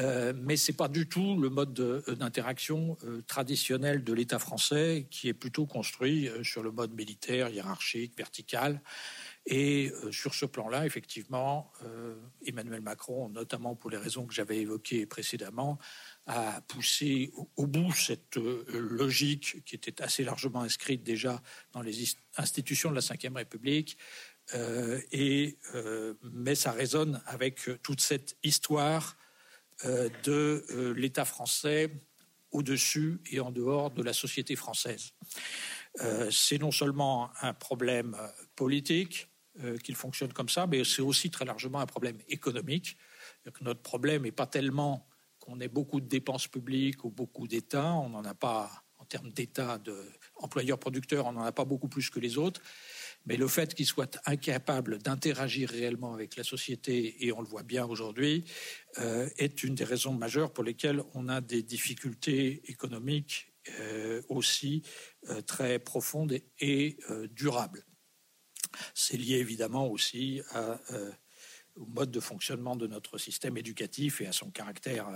Euh, 0.00 0.32
mais 0.36 0.56
ce 0.56 0.72
n'est 0.72 0.76
pas 0.76 0.88
du 0.88 1.06
tout 1.06 1.38
le 1.38 1.50
mode 1.50 1.72
d'interaction 2.18 2.96
traditionnel 3.28 4.02
de 4.02 4.12
l'État 4.12 4.40
français, 4.40 5.06
qui 5.08 5.28
est 5.28 5.34
plutôt 5.34 5.66
construit 5.66 6.28
sur 6.42 6.64
le 6.64 6.72
mode 6.72 6.92
militaire, 6.94 7.48
hiérarchique, 7.48 8.18
vertical, 8.18 8.82
Et 9.46 9.92
sur 10.10 10.34
ce 10.34 10.46
plan-là, 10.46 10.84
effectivement, 10.84 11.70
Emmanuel 12.44 12.80
Macron, 12.80 13.28
notamment 13.28 13.76
pour 13.76 13.88
les 13.88 13.98
raisons 13.98 14.26
que 14.26 14.34
j'avais 14.34 14.58
évoquées 14.58 15.06
précédemment, 15.06 15.78
a 16.26 16.60
poussé 16.62 17.30
au 17.54 17.68
bout 17.68 17.92
cette 17.92 18.36
logique 18.36 19.64
qui 19.64 19.76
était 19.76 20.02
assez 20.02 20.24
largement 20.24 20.62
inscrite 20.62 21.04
déjà 21.04 21.40
dans 21.72 21.82
les 21.82 22.16
institutions 22.36 22.90
de 22.90 22.96
la 22.96 23.00
Ve 23.00 23.36
République, 23.36 23.96
et, 25.12 25.58
mais 26.22 26.54
ça 26.54 26.72
résonne 26.72 27.22
avec 27.26 27.68
toute 27.82 28.00
cette 28.00 28.36
histoire 28.42 29.16
de 29.84 30.92
l'État 30.96 31.24
français 31.24 31.90
au-dessus 32.54 33.20
et 33.30 33.40
en 33.40 33.50
dehors 33.50 33.90
de 33.90 34.02
la 34.02 34.12
société 34.12 34.56
française. 34.56 35.10
Euh, 36.00 36.30
c'est 36.30 36.58
non 36.58 36.70
seulement 36.70 37.30
un 37.42 37.52
problème 37.52 38.16
politique 38.56 39.28
euh, 39.62 39.76
qu'il 39.78 39.96
fonctionne 39.96 40.32
comme 40.32 40.48
ça, 40.48 40.66
mais 40.66 40.84
c'est 40.84 41.02
aussi 41.02 41.30
très 41.30 41.44
largement 41.44 41.80
un 41.80 41.86
problème 41.86 42.18
économique. 42.28 42.96
Notre 43.60 43.82
problème 43.82 44.22
n'est 44.22 44.32
pas 44.32 44.46
tellement 44.46 45.06
qu'on 45.38 45.60
ait 45.60 45.68
beaucoup 45.68 46.00
de 46.00 46.08
dépenses 46.08 46.48
publiques 46.48 47.04
ou 47.04 47.10
beaucoup 47.10 47.46
d'États, 47.46 47.92
on 47.92 48.08
n'en 48.08 48.24
a 48.24 48.34
pas 48.34 48.70
en 48.98 49.04
termes 49.04 49.30
d'État, 49.30 49.78
d'employeurs-producteurs, 49.78 51.26
on 51.26 51.32
n'en 51.32 51.42
a 51.44 51.52
pas 51.52 51.66
beaucoup 51.66 51.88
plus 51.88 52.08
que 52.08 52.18
les 52.20 52.38
autres. 52.38 52.62
Mais 53.26 53.36
le 53.36 53.48
fait 53.48 53.74
qu'ils 53.74 53.86
soient 53.86 54.10
incapables 54.26 54.98
d'interagir 54.98 55.70
réellement 55.70 56.12
avec 56.12 56.36
la 56.36 56.44
société, 56.44 57.24
et 57.24 57.32
on 57.32 57.40
le 57.40 57.46
voit 57.46 57.62
bien 57.62 57.86
aujourd'hui, 57.86 58.44
euh, 58.98 59.28
est 59.38 59.62
une 59.62 59.74
des 59.74 59.84
raisons 59.84 60.12
majeures 60.12 60.52
pour 60.52 60.64
lesquelles 60.64 61.02
on 61.14 61.28
a 61.28 61.40
des 61.40 61.62
difficultés 61.62 62.62
économiques 62.70 63.52
euh, 63.80 64.20
aussi 64.28 64.82
euh, 65.30 65.40
très 65.40 65.78
profondes 65.78 66.38
et, 66.60 66.98
durables. 67.30 67.84
C'est 68.92 69.16
lié 69.16 69.36
évidemment 69.36 69.88
aussi 69.88 70.42
au 71.76 71.86
mode 71.86 72.10
de 72.10 72.18
fonctionnement 72.18 72.74
de 72.74 72.88
notre 72.88 73.18
système 73.18 73.56
éducatif 73.56 74.20
et 74.20 74.26
à 74.26 74.32
son 74.32 74.50
caractère 74.50 75.06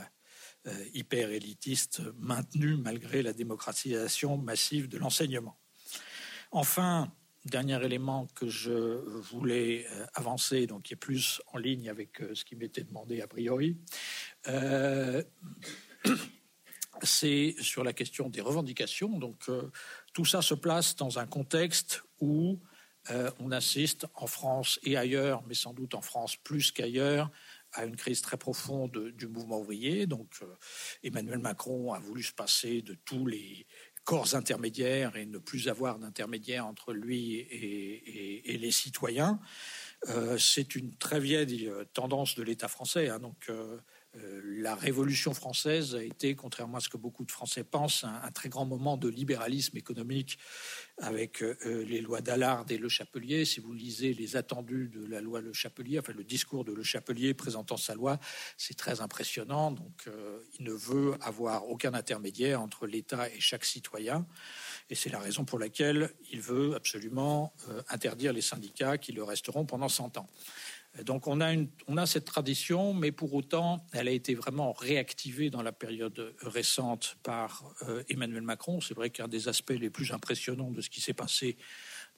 hyper 0.95 1.31
élitiste 1.31 2.03
maintenu 2.19 2.77
malgré 2.77 3.23
la 3.23 3.33
démocratisation 3.33 4.37
massive 4.37 4.89
de 4.89 4.97
l'enseignement. 4.97 5.59
Enfin, 6.53 7.13
dernier 7.45 7.83
élément 7.85 8.27
que 8.35 8.49
je 8.49 8.71
voulais 9.31 9.87
euh, 9.93 10.07
avancer, 10.15 10.67
donc 10.67 10.83
qui 10.85 10.95
est 10.95 10.97
plus 10.97 11.41
en 11.53 11.59
ligne 11.59 11.89
avec 11.89 12.21
euh, 12.21 12.35
ce 12.35 12.45
qui 12.45 12.57
m'était 12.57 12.85
demandé 12.85 13.21
a 13.21 13.27
priori, 13.27 13.77
euh, 14.49 15.23
c'est 17.03 17.55
sur 17.61 17.85
la 17.85 17.93
question 17.93 18.29
des 18.29 18.41
revendications. 18.41 19.19
Donc 19.19 19.49
tout 20.13 20.25
ça 20.25 20.43
se 20.43 20.55
place 20.55 20.97
dans 20.97 21.19
un 21.19 21.27
contexte 21.27 22.03
où 22.21 22.61
on 23.39 23.53
assiste 23.53 24.07
en 24.15 24.27
France 24.27 24.79
et 24.83 24.97
ailleurs, 24.97 25.43
mais 25.47 25.55
sans 25.55 25.73
doute 25.73 25.95
en 25.95 26.03
France 26.03 26.37
plus 26.37 26.73
qu'ailleurs, 26.73 27.31
à 27.73 27.85
une 27.85 27.97
crise 27.97 28.21
très 28.21 28.37
profonde 28.37 29.13
du 29.13 29.29
mouvement 29.29 29.61
ouvrier. 29.61 30.07
Donc 30.07 30.41
Emmanuel 31.05 31.39
Macron 31.39 31.93
a 31.93 32.01
voulu 32.01 32.23
se 32.23 32.33
passer 32.33 32.83
de 32.83 32.95
tous 32.95 33.27
les 33.27 33.67
corps 34.09 34.35
intermédiaires 34.35 35.17
et 35.17 35.27
ne 35.27 35.37
plus 35.37 35.69
avoir 35.69 35.99
d'intermédiaire 35.99 36.67
entre 36.67 36.95
lui 36.95 37.35
et, 37.41 38.57
les 38.57 38.71
citoyens. 38.71 39.39
Euh, 40.09 40.39
c'est 40.39 40.75
une 40.75 40.95
très 40.97 41.21
vieille 41.21 41.71
tendance 41.93 42.35
de 42.35 42.43
l'État 42.43 42.69
français. 42.69 43.11
Hein, 43.11 43.19
donc, 43.19 43.37
euh, 43.51 43.77
la 44.15 44.75
Révolution 44.75 45.35
française 45.35 45.95
a 45.95 46.03
été, 46.03 46.35
contrairement 46.35 46.79
à 46.79 46.81
ce 46.81 46.89
que 46.89 46.97
beaucoup 46.97 47.25
de 47.25 47.31
Français 47.31 47.63
pensent, 47.63 48.05
un, 48.05 48.31
très 48.31 48.49
grand 48.49 48.65
moment 48.65 48.97
de 48.97 49.09
libéralisme 49.09 49.77
économique 49.77 50.39
avec 50.99 51.43
euh, 51.43 51.55
les 51.85 52.01
lois 52.01 52.21
d'Allard 52.21 52.65
et 52.71 52.79
Le 52.79 52.89
Chapelier. 52.89 53.45
Si 53.45 53.61
vous 53.61 53.73
lisez 53.73 54.15
les 54.15 54.37
attendus 54.37 54.89
de 54.89 55.07
la 55.07 55.21
loi 55.21 55.41
Le 55.41 55.53
Chapelier, 55.53 55.99
enfin 55.99 56.13
le 56.13 56.25
discours 56.25 56.65
de 56.65 56.73
Le 56.73 56.83
Chapelier 56.83 57.35
présentant 57.35 57.77
sa 57.77 57.95
loi, 57.95 58.19
c'est 58.57 58.77
très 58.77 59.01
impressionnant. 59.01 59.71
Donc, 59.71 60.07
euh, 60.07 60.41
il 60.59 60.65
ne 60.65 60.73
veut 60.73 61.15
avoir 61.21 61.69
aucun 61.69 61.95
intermédiaire 61.95 62.61
entre 62.61 62.87
l'État 62.87 63.29
et 63.29 63.41
chaque 63.41 63.65
citoyen. 63.65 64.27
Et 64.91 64.95
c'est 64.95 65.11
la 65.11 65.21
raison 65.21 65.45
pour 65.45 65.59
laquelle 65.59 66.11
il 66.33 66.41
veut 66.41 66.75
absolument 66.75 67.53
interdire 67.89 68.33
les 68.33 68.41
syndicats 68.41 68.99
qui 68.99 69.13
le 69.13 69.23
resteront 69.23 69.67
pendant 69.67 69.89
100 69.89 70.17
ans. 70.17 70.29
Donc 71.05 71.27
on 71.29 71.41
a, 71.41 72.07
cette 72.07 72.25
tradition, 72.25 72.93
mais 72.93 73.13
pour 73.13 73.35
autant, 73.35 73.87
elle 73.93 74.09
a 74.09 74.11
été 74.11 74.35
vraiment 74.35 74.73
réactivée 74.73 75.51
dans 75.51 75.63
la 75.63 75.73
période 75.73 76.35
récente 76.41 77.17
par 77.23 77.73
euh, 77.83 78.03
Emmanuel 78.09 78.43
Macron. 78.43 78.81
C'est 78.81 78.95
vrai 78.95 79.11
qu'un 79.11 79.29
des 79.29 79.49
aspects 79.49 79.71
les 79.71 79.91
plus 79.91 80.13
impressionnants 80.13 80.71
de 80.71 80.81
ce 80.81 80.91
qui 80.91 81.01
s'est 81.01 81.15
passé 81.15 81.57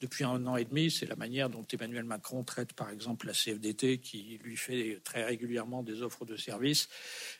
depuis 0.00 0.24
un 0.24 0.46
an 0.46 0.56
et 0.56 0.64
demi, 0.64 0.90
c'est 0.90 1.04
la 1.04 1.16
manière 1.16 1.50
dont 1.50 1.66
Emmanuel 1.70 2.04
Macron 2.04 2.42
traite, 2.42 2.72
par 2.72 2.88
exemple, 2.88 3.26
la 3.26 3.34
CFDT, 3.34 3.98
qui 3.98 4.38
lui 4.42 4.56
fait 4.56 5.00
très 5.04 5.24
régulièrement 5.24 5.82
des 5.82 6.00
offres 6.00 6.24
de 6.24 6.36
services 6.36 6.88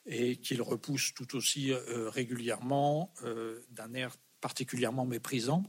et 0.05 0.37
qu'il 0.37 0.61
repousse 0.61 1.15
tout 1.15 1.37
aussi 1.37 1.73
euh, 1.73 2.11
régulièrement 2.11 3.15
euh, 3.25 3.61
d'un 3.71 3.95
air 3.95 4.15
particulièrement 4.43 5.07
méprisant. 5.07 5.65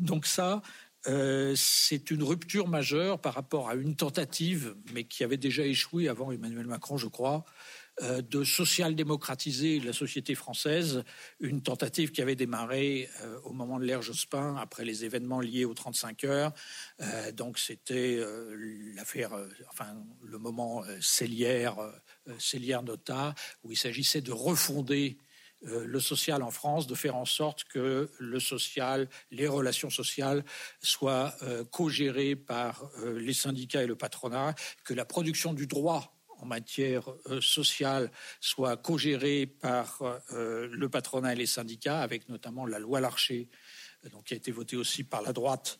donc 0.00 0.26
ça, 0.26 0.62
euh, 1.08 1.54
c'est 1.56 2.10
une 2.10 2.22
rupture 2.22 2.68
majeure 2.68 3.18
par 3.18 3.34
rapport 3.34 3.68
à 3.68 3.74
une 3.74 3.96
tentative, 3.96 4.76
mais 4.94 5.04
qui 5.04 5.24
avait 5.24 5.36
déjà 5.36 5.64
échoué 5.64 6.08
avant 6.08 6.30
Emmanuel 6.30 6.66
Macron, 6.66 6.96
je 6.96 7.08
crois, 7.08 7.44
euh, 8.02 8.22
de 8.22 8.44
social-démocratiser 8.44 9.80
la 9.80 9.92
société 9.92 10.36
française, 10.36 11.02
une 11.40 11.60
tentative 11.60 12.12
qui 12.12 12.22
avait 12.22 12.36
démarré 12.36 13.08
euh, 13.22 13.38
au 13.44 13.52
moment 13.52 13.80
de 13.80 13.84
l'ère 13.84 14.00
Jospin, 14.00 14.56
après 14.56 14.84
les 14.84 15.04
événements 15.04 15.40
liés 15.40 15.64
aux 15.64 15.74
35 15.74 16.24
heures. 16.24 16.52
donc 17.34 17.58
c'était 17.58 18.20
l'affaire, 18.94 19.32
enfin 19.70 19.96
le 20.22 20.38
moment 20.38 20.84
Célière, 21.00 21.76
Célière-Nota, 22.38 23.34
où 23.64 23.72
il 23.72 23.76
s'agissait 23.76 24.20
de 24.20 24.32
refonder 24.32 25.18
euh, 25.68 25.84
le 25.86 26.00
social 26.00 26.42
en 26.42 26.50
France, 26.50 26.86
de 26.86 26.94
faire 26.94 27.16
en 27.16 27.24
sorte 27.24 27.64
que 27.64 28.10
le 28.18 28.40
social, 28.40 29.08
les 29.30 29.46
relations 29.46 29.90
sociales 29.90 30.44
soient 30.82 31.34
euh, 31.42 31.64
co-gérées 31.64 32.36
par 32.36 32.90
euh, 32.98 33.18
les 33.20 33.34
syndicats 33.34 33.82
et 33.82 33.86
le 33.86 33.94
patronat, 33.96 34.54
que 34.84 34.94
la 34.94 35.04
production 35.04 35.54
du 35.54 35.66
droit 35.66 36.16
en 36.38 36.46
matière 36.46 37.08
sociale 37.40 38.10
soit 38.40 38.76
co-gérée 38.76 39.46
par 39.46 40.02
le 40.32 40.88
patronat 40.88 41.34
et 41.34 41.36
les 41.36 41.46
syndicats, 41.46 42.00
avec 42.00 42.28
notamment 42.28 42.66
la 42.66 42.80
loi 42.80 43.00
Larcher, 43.00 43.48
donc, 44.10 44.24
qui 44.24 44.34
a 44.34 44.38
été 44.38 44.50
votée 44.50 44.74
aussi 44.74 45.04
par 45.04 45.22
la 45.22 45.32
droite, 45.32 45.78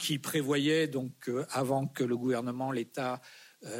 qui 0.00 0.18
prévoyait 0.18 0.88
donc 0.88 1.30
avant 1.50 1.86
que 1.86 2.02
le 2.02 2.16
gouvernement, 2.16 2.72
l'État 2.72 3.20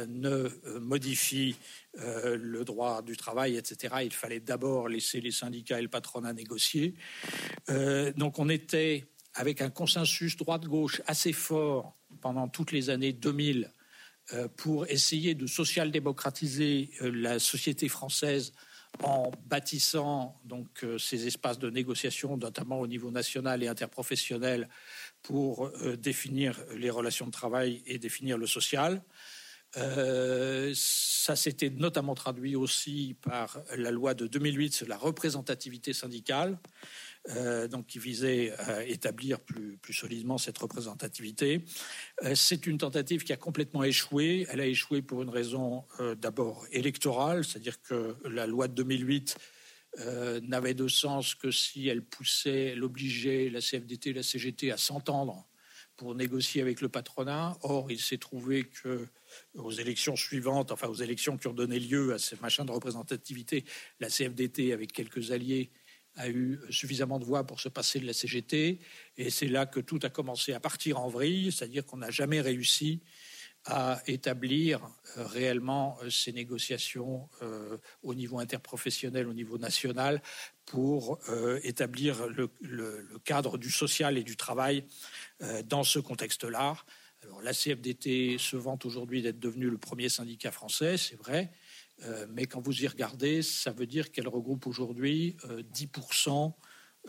ne 0.07 0.49
modifie 0.79 1.55
euh, 1.99 2.37
le 2.39 2.63
droit 2.63 3.01
du 3.01 3.17
travail, 3.17 3.55
etc. 3.55 3.95
Il 4.03 4.13
fallait 4.13 4.39
d'abord 4.39 4.87
laisser 4.87 5.19
les 5.19 5.31
syndicats 5.31 5.79
et 5.79 5.81
le 5.81 5.87
patronat 5.87 6.33
négocier. 6.33 6.93
Euh, 7.69 8.13
donc 8.13 8.37
on 8.37 8.49
était 8.49 9.07
avec 9.33 9.61
un 9.61 9.69
consensus 9.69 10.35
droite-gauche 10.35 11.01
assez 11.07 11.33
fort 11.33 11.95
pendant 12.21 12.47
toutes 12.47 12.71
les 12.71 12.89
années 12.89 13.13
2000 13.13 13.71
euh, 14.33 14.47
pour 14.57 14.87
essayer 14.87 15.33
de 15.33 15.47
social-démocratiser 15.47 16.91
la 17.01 17.39
société 17.39 17.87
française 17.87 18.53
en 19.01 19.31
bâtissant 19.45 20.39
donc 20.43 20.85
ces 20.97 21.27
espaces 21.27 21.59
de 21.59 21.69
négociation, 21.69 22.35
notamment 22.37 22.79
au 22.79 22.87
niveau 22.87 23.11
national 23.11 23.63
et 23.63 23.67
interprofessionnel, 23.67 24.69
pour 25.21 25.71
définir 25.97 26.57
les 26.75 26.89
relations 26.89 27.27
de 27.27 27.31
travail 27.31 27.83
et 27.85 27.99
définir 27.99 28.37
le 28.37 28.47
social. 28.47 29.03
Euh, 29.75 30.71
ça 30.75 31.35
s'était 31.35 31.69
notamment 31.69 32.15
traduit 32.15 32.55
aussi 32.55 33.15
par 33.21 33.61
la 33.75 33.91
loi 33.91 34.13
de 34.13 34.25
2008 34.25 34.73
sur 34.73 34.87
la 34.87 34.97
représentativité 34.97 35.91
syndicale, 35.91 36.57
euh, 37.29 37.67
donc 37.67 37.87
qui 37.87 37.99
visait 37.99 38.53
à 38.59 38.85
établir 38.85 39.41
plus, 39.41 39.77
solidement 39.91 40.37
cette 40.37 40.57
représentativité. 40.57 41.65
Euh, 42.23 42.33
c'est 42.33 42.65
une 42.65 42.77
tentative 42.77 43.23
qui 43.23 43.33
a 43.33 43.37
complètement 43.37 43.83
échoué. 43.83 44.47
Elle 44.49 44.61
a 44.61 44.65
échoué 44.65 45.01
pour 45.01 45.21
une 45.21 45.29
raison 45.29 45.83
d'abord 46.17 46.65
électorale, 46.71 47.43
c'est-à-dire 47.43 47.81
que 47.81 48.15
la 48.25 48.47
loi 48.47 48.67
de 48.67 48.73
2008 48.73 49.37
n'avait 50.43 50.75
de 50.75 50.87
sens 50.87 51.33
que 51.33 51.49
si 51.49 51.87
elle 51.87 52.03
poussait, 52.03 52.73
elle 52.73 52.83
obligeait 52.83 53.49
la 53.49 53.61
CFDT 53.61 54.11
et 54.11 54.13
la 54.13 54.23
CGT 54.23 54.71
à 54.71 54.77
s'entendre 54.77 55.47
pour 55.97 56.15
négocier 56.15 56.61
avec 56.61 56.79
le 56.81 56.89
patronat. 56.89 57.57
Or, 57.63 57.91
il 57.91 57.99
s'est 57.99 58.19
trouvé 58.19 58.63
que 58.63 59.07
aux 59.55 59.71
élections 59.71 60.15
suivantes, 60.15 60.71
enfin 60.71 60.87
aux 60.87 60.95
élections 60.95 61.37
qui 61.37 61.47
ont 61.47 61.53
donné 61.53 61.79
lieu 61.79 62.13
à 62.13 62.19
ces 62.19 62.37
machins 62.37 62.65
de 62.65 62.71
représentativité, 62.71 63.65
la 63.99 64.07
CFDT, 64.09 64.71
avec 64.71 64.93
quelques 64.93 65.31
alliés, 65.31 65.71
a 66.15 66.29
eu 66.29 66.59
suffisamment 66.69 67.19
de 67.19 67.25
voix 67.25 67.45
pour 67.45 67.59
se 67.59 67.69
passer 67.69 67.99
de 67.99 68.05
la 68.05 68.13
CGT. 68.13 68.79
Et 69.17 69.29
c'est 69.29 69.47
là 69.47 69.65
que 69.65 69.79
tout 69.79 69.99
a 70.03 70.09
commencé 70.09 70.53
à 70.53 70.59
partir 70.59 70.99
en 70.99 71.09
vrille, 71.09 71.51
c'est-à-dire 71.51 71.85
qu'on 71.85 71.97
n'a 71.97 72.11
jamais 72.11 72.41
réussi 72.41 73.01
à 73.67 74.01
établir 74.07 74.79
réellement 75.15 75.97
ces 76.09 76.31
négociations 76.31 77.29
au 78.03 78.15
niveau 78.15 78.39
interprofessionnel, 78.39 79.27
au 79.27 79.33
niveau 79.33 79.57
national, 79.57 80.21
pour 80.65 81.19
établir 81.63 82.27
le, 82.27 82.49
cadre 83.23 83.57
du 83.57 83.69
social 83.69 84.17
et 84.17 84.23
du 84.23 84.35
travail 84.35 84.85
dans 85.65 85.83
ce 85.83 85.99
contexte-là. 85.99 86.75
Alors, 87.23 87.41
la 87.41 87.53
CFDT 87.53 88.37
se 88.37 88.55
vante 88.55 88.85
aujourd'hui 88.85 89.21
d'être 89.21 89.39
devenue 89.39 89.69
le 89.69 89.77
premier 89.77 90.09
syndicat 90.09 90.51
français, 90.51 90.97
c'est 90.97 91.17
vrai, 91.17 91.51
euh, 92.03 92.27
mais 92.29 92.45
quand 92.45 92.61
vous 92.61 92.83
y 92.83 92.87
regardez, 92.87 93.41
ça 93.41 93.71
veut 93.71 93.87
dire 93.87 94.11
qu'elle 94.11 94.27
regroupe 94.27 94.67
aujourd'hui 94.67 95.35
10% 95.43 95.49
euh, 95.49 96.31
euh, 96.37 96.49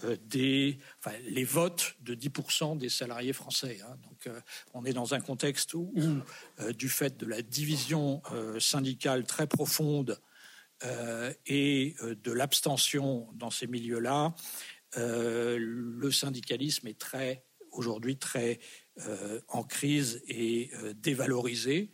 enfin, 0.02 1.16
les 1.28 1.44
votes 1.44 1.94
de 2.00 2.14
10% 2.14 2.78
des 2.78 2.88
salariés 2.88 3.32
français. 3.32 3.80
Hein. 3.84 3.96
Donc, 4.02 4.28
on 4.74 4.84
est 4.84 4.92
dans 4.92 5.14
un 5.14 5.20
contexte 5.20 5.74
où, 5.74 5.92
du 6.76 6.88
fait 6.88 7.16
de 7.16 7.26
la 7.26 7.42
division 7.42 8.22
syndicale 8.58 9.24
très 9.24 9.46
profonde 9.46 10.20
et 11.46 11.96
de 12.02 12.32
l'abstention 12.32 13.28
dans 13.34 13.50
ces 13.50 13.66
milieux-là, 13.66 14.34
le 14.96 16.10
syndicalisme 16.10 16.86
est 16.86 16.98
très 16.98 17.44
aujourd'hui 17.72 18.16
très 18.16 18.60
en 19.48 19.62
crise 19.62 20.22
et 20.28 20.70
dévalorisé. 20.94 21.90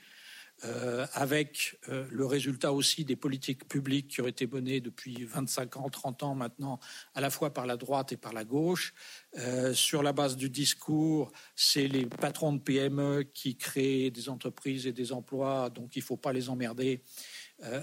Euh, 0.64 1.06
avec 1.12 1.78
euh, 1.90 2.06
le 2.11 2.25
résultat 2.25 2.73
aussi 2.73 3.04
des 3.04 3.16
politiques 3.16 3.68
publiques 3.68 4.09
qui 4.09 4.21
ont 4.23 4.26
été 4.26 4.47
menées 4.47 4.80
depuis 4.80 5.25
25 5.25 5.76
ans, 5.76 5.90
30 5.90 6.23
ans 6.23 6.35
maintenant, 6.35 6.80
à 7.14 7.21
la 7.21 7.28
fois 7.28 7.52
par 7.52 7.66
la 7.66 7.76
droite 7.76 8.12
et 8.12 8.16
par 8.16 8.33
la 8.33 8.44
gauche. 8.44 8.94
Euh, 9.38 9.75
sur 9.75 10.02
la 10.02 10.12
base 10.12 10.37
du 10.37 10.49
discours, 10.49 11.33
c'est 11.54 11.87
les 11.87 12.06
patrons 12.06 12.52
de 12.54 12.61
PME 12.61 13.25
qui 13.35 13.56
créent 13.56 14.11
des 14.11 14.28
entreprises 14.28 14.87
et 14.87 14.92
des 14.92 15.12
emplois, 15.12 15.68
donc 15.68 15.97
il 15.97 16.00
ne 16.00 16.04
faut 16.04 16.16
pas 16.16 16.33
les 16.33 16.49
emmerder. 16.49 17.02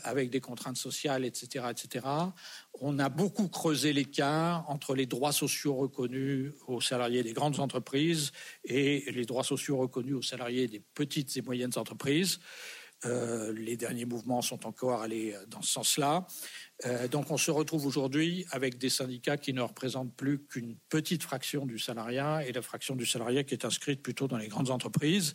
Avec 0.03 0.29
des 0.29 0.41
contraintes 0.41 0.77
sociales, 0.77 1.25
etc., 1.25 1.65
etc. 1.71 2.05
On 2.81 2.99
a 2.99 3.09
beaucoup 3.09 3.47
creusé 3.47 3.93
l'écart 3.93 4.69
entre 4.69 4.95
les 4.95 5.05
droits 5.05 5.31
sociaux 5.31 5.75
reconnus 5.75 6.53
aux 6.67 6.81
salariés 6.81 7.23
des 7.23 7.33
grandes 7.33 7.59
entreprises 7.59 8.31
et 8.65 9.09
les 9.11 9.25
droits 9.25 9.43
sociaux 9.43 9.77
reconnus 9.77 10.15
aux 10.15 10.21
salariés 10.21 10.67
des 10.67 10.81
petites 10.93 11.35
et 11.37 11.41
moyennes 11.41 11.77
entreprises. 11.77 12.39
Euh, 13.05 13.51
les 13.53 13.77
derniers 13.77 14.05
mouvements 14.05 14.43
sont 14.43 14.67
encore 14.67 15.01
allés 15.01 15.35
dans 15.47 15.61
ce 15.63 15.71
sens-là. 15.71 16.27
Euh, 16.85 17.07
donc 17.07 17.31
on 17.31 17.37
se 17.37 17.49
retrouve 17.49 17.85
aujourd'hui 17.85 18.45
avec 18.51 18.77
des 18.77 18.89
syndicats 18.89 19.37
qui 19.37 19.53
ne 19.53 19.61
représentent 19.61 20.15
plus 20.15 20.43
qu'une 20.45 20.75
petite 20.89 21.23
fraction 21.23 21.65
du 21.65 21.79
salariat 21.79 22.45
et 22.45 22.51
la 22.51 22.61
fraction 22.61 22.95
du 22.95 23.05
salariat 23.05 23.43
qui 23.43 23.53
est 23.53 23.65
inscrite 23.65 24.01
plutôt 24.03 24.27
dans 24.27 24.37
les 24.37 24.47
grandes 24.47 24.69
entreprises. 24.69 25.33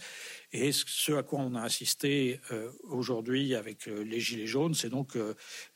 Et 0.56 0.72
ce 0.72 1.12
à 1.12 1.22
quoi 1.22 1.40
on 1.40 1.54
a 1.54 1.62
assisté 1.62 2.40
euh, 2.50 2.70
aujourd'hui 2.84 3.54
avec 3.54 3.88
euh, 3.88 4.02
les 4.02 4.20
Gilets 4.20 4.46
jaunes, 4.46 4.74
c'est 4.74 4.88
donc 4.88 5.18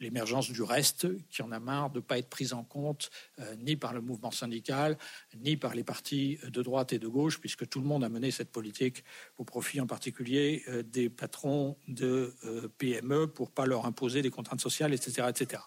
l'émergence 0.01 0.51
du 0.51 0.63
reste 0.63 1.07
qui 1.29 1.43
en 1.43 1.53
a 1.53 1.61
marre 1.61 1.91
de 1.91 1.99
ne 1.99 2.03
pas 2.05 2.19
être 2.19 2.29
prise 2.29 2.53
en 2.53 2.65
compte 2.65 3.11
ni 3.59 3.77
par 3.77 3.93
le 3.93 4.01
mouvement 4.01 4.31
syndical, 4.31 4.99
ni 5.39 5.57
par 5.57 5.75
les 5.75 5.85
partis 5.85 6.39
de 6.45 6.63
droite 6.63 6.93
et 6.93 6.99
de 6.99 7.09
gauche, 7.09 7.41
puisque 7.41 7.69
tout 7.69 7.81
le 7.81 7.87
monde 7.87 8.05
a 8.05 8.09
mené 8.09 8.31
cette 8.31 8.51
politique 8.51 9.05
au 9.39 9.45
profit 9.45 9.81
en 9.81 9.87
particulier 9.87 10.65
des 10.85 11.09
patrons 11.09 11.77
de 11.89 12.35
PME 12.79 13.29
pour 13.29 13.51
pas 13.51 13.67
leur 13.67 13.87
imposer 13.87 14.23
des 14.23 14.31
contraintes 14.31 14.61
sociales, 14.61 14.93
etc. 14.93 15.29
etc. 15.29 15.63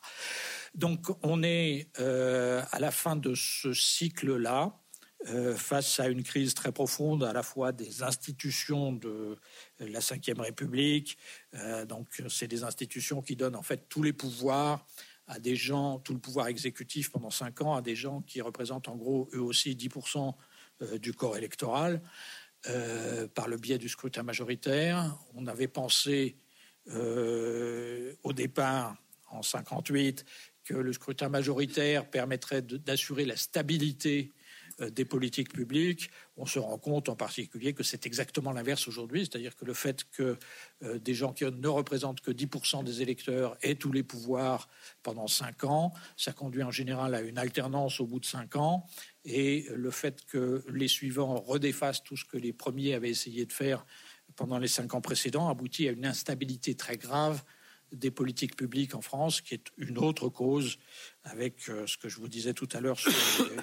Donc 0.75 1.07
on 1.21 1.43
est 1.43 1.87
euh, 1.99 2.63
à 2.71 2.79
la 2.79 2.91
fin 2.91 3.15
de 3.15 3.33
ce 3.35 3.73
cycle-là, 3.73 4.79
euh, 5.29 5.55
face 5.55 5.99
à 5.99 6.07
une 6.07 6.21
crise 6.23 6.53
très 6.53 6.71
profonde 6.71 7.23
à 7.23 7.31
la 7.31 7.43
fois 7.43 7.71
des 7.71 8.03
institutions 8.03 8.91
de 8.91 9.37
la 9.79 9.99
Ve 9.99 10.39
République. 10.39 11.17
Euh, 11.53 11.85
donc 11.85 12.07
c'est 12.29 12.47
des 12.47 12.63
institutions 12.63 13.21
qui 13.21 13.35
donnent 13.35 13.55
en 13.55 13.61
fait 13.61 13.87
tous 13.87 14.03
les 14.03 14.11
pouvoirs 14.13 14.85
à 15.27 15.39
des 15.39 15.55
gens, 15.55 15.99
tout 15.99 16.13
le 16.13 16.19
pouvoir 16.19 16.47
exécutif 16.47 17.09
pendant 17.09 17.29
cinq 17.29 17.61
ans, 17.61 17.75
à 17.75 17.81
des 17.81 17.95
gens 17.95 18.21
qui 18.21 18.41
représentent 18.41 18.89
en 18.89 18.97
gros 18.97 19.29
eux 19.33 19.41
aussi 19.41 19.75
10% 19.75 20.33
du 20.99 21.13
corps 21.13 21.37
électoral. 21.37 22.01
par 23.33 23.47
le 23.47 23.57
biais 23.57 23.77
du 23.77 23.87
scrutin 23.87 24.23
majoritaire. 24.23 25.17
On 25.33 25.47
avait 25.47 25.69
pensé 25.69 26.37
au 26.87 28.33
départ 28.33 28.97
en 29.29 29.41
58 29.41 30.25
que 30.63 30.73
le 30.73 30.93
scrutin 30.93 31.29
majoritaire 31.29 32.09
permettrait 32.09 32.61
d'assurer 32.61 33.25
la 33.25 33.35
stabilité 33.35 34.31
euh, 34.31 34.42
des 34.79 35.05
politiques 35.05 35.53
publiques, 35.53 36.09
on 36.37 36.45
se 36.45 36.59
rend 36.59 36.77
compte 36.77 37.09
en 37.09 37.15
particulier 37.15 37.73
que 37.73 37.83
c'est 37.83 38.05
exactement 38.05 38.51
l'inverse 38.51 38.87
aujourd'hui, 38.87 39.21
c'est-à-dire 39.21 39.55
que 39.55 39.65
le 39.65 39.73
fait 39.73 40.03
que 40.11 40.37
euh, 40.83 40.99
des 40.99 41.13
gens 41.13 41.33
qui 41.33 41.45
ne 41.45 41.67
représentent 41.67 42.21
que 42.21 42.31
10% 42.31 42.83
des 42.83 43.01
électeurs 43.01 43.57
aient 43.61 43.75
tous 43.75 43.91
les 43.91 44.03
pouvoirs 44.03 44.67
pendant 45.03 45.27
5 45.27 45.63
ans, 45.65 45.93
ça 46.17 46.33
conduit 46.33 46.63
en 46.63 46.71
général 46.71 47.13
à 47.15 47.21
une 47.21 47.37
alternance 47.37 47.99
au 47.99 48.05
bout 48.05 48.19
de 48.19 48.25
5 48.25 48.55
ans, 48.55 48.85
et 49.25 49.67
le 49.73 49.91
fait 49.91 50.25
que 50.25 50.63
les 50.69 50.87
suivants 50.87 51.35
redéfassent 51.35 52.03
tout 52.03 52.17
ce 52.17 52.25
que 52.25 52.37
les 52.37 52.53
premiers 52.53 52.93
avaient 52.93 53.09
essayé 53.09 53.45
de 53.45 53.53
faire 53.53 53.85
pendant 54.35 54.57
les 54.57 54.67
5 54.67 54.93
ans 54.95 55.01
précédents 55.01 55.47
aboutit 55.49 55.87
à 55.87 55.91
une 55.91 56.05
instabilité 56.05 56.75
très 56.75 56.97
grave 56.97 57.43
des 57.93 58.11
politiques 58.11 58.55
publiques 58.55 58.95
en 58.95 59.01
France, 59.01 59.41
qui 59.41 59.53
est 59.53 59.65
une 59.77 59.97
autre 59.97 60.27
cause, 60.29 60.77
avec 61.23 61.69
euh, 61.69 61.85
ce 61.87 61.97
que 61.97 62.09
je 62.09 62.19
vous 62.19 62.27
disais 62.27 62.53
tout 62.53 62.67
à 62.73 62.81
l'heure 62.81 62.99
sur 62.99 63.11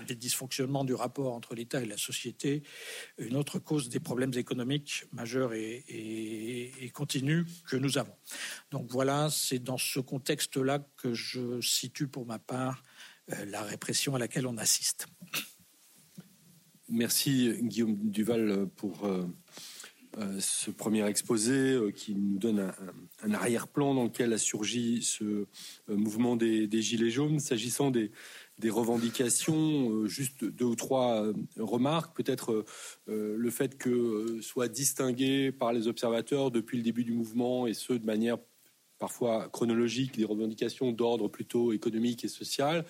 les, 0.09 0.15
dysfonctionnements 0.15 0.85
du 0.85 0.95
rapport 0.95 1.35
entre 1.35 1.55
l'État 1.55 1.83
et 1.83 1.87
la 1.87 1.97
société, 1.97 2.63
une 3.19 3.37
autre 3.37 3.59
cause 3.59 3.89
des 3.89 4.01
problèmes 4.01 4.33
économiques 4.35 5.05
majeurs 5.13 5.53
et, 5.53 6.91
continus 6.95 7.47
que 7.69 7.77
nous 7.77 7.99
avons. 7.99 8.15
Donc 8.71 8.91
voilà, 8.91 9.29
c'est 9.31 9.59
dans 9.59 9.79
ce 9.79 10.01
contexte-là 10.01 10.85
que 10.97 11.15
je 11.15 11.61
situe 11.61 12.09
pour 12.09 12.27
ma 12.27 12.39
part 12.39 12.83
euh, 13.33 13.45
la 13.47 13.63
répression 13.63 14.15
à 14.15 14.19
laquelle 14.19 14.47
on 14.47 14.57
assiste. 14.57 15.07
Merci 16.89 17.53
Guillaume 17.63 17.97
Duval 18.11 18.67
pour 18.75 19.05
euh, 19.05 19.25
ce 20.41 20.71
premier 20.71 21.07
exposé 21.07 21.73
euh, 21.73 21.91
qui 21.91 22.15
nous 22.15 22.39
donne 22.39 22.73
un, 23.23 23.33
arrière-plan 23.33 23.95
dans 23.95 24.05
lequel 24.05 24.33
a 24.33 24.39
surgi 24.39 25.03
ce 25.03 25.25
euh, 25.25 25.47
mouvement 25.89 26.37
des, 26.37 26.83
Gilets 26.83 27.11
jaunes. 27.11 27.39
S'agissant 27.39 27.91
des, 27.91 28.11
revendications, 28.69 30.07
juste 30.07 30.45
deux 30.45 30.67
ou 30.67 30.77
trois 30.77 31.25
remarques. 31.57 32.15
Peut-être 32.15 32.67
le 33.07 33.51
fait 33.51 33.79
que 33.79 34.39
soit 34.43 34.69
distingué 34.69 35.51
par 35.51 35.73
les 35.73 35.89
observateurs 35.89 36.51
depuis 36.51 36.77
le 36.77 36.83
début 36.83 37.05
du 37.05 37.15
mouvement 37.15 37.67
et 37.67 37.73
ce 37.73 37.95
de 37.95 38.05
manière 38.05 38.37
parfois 39.01 39.49
chronologique 39.49 40.17
des 40.17 40.25
revendications 40.25 40.93
d'ordre 40.93 41.27
plutôt 41.27 41.73
économique 41.73 42.25
et 42.25 42.29
social. 42.29 42.85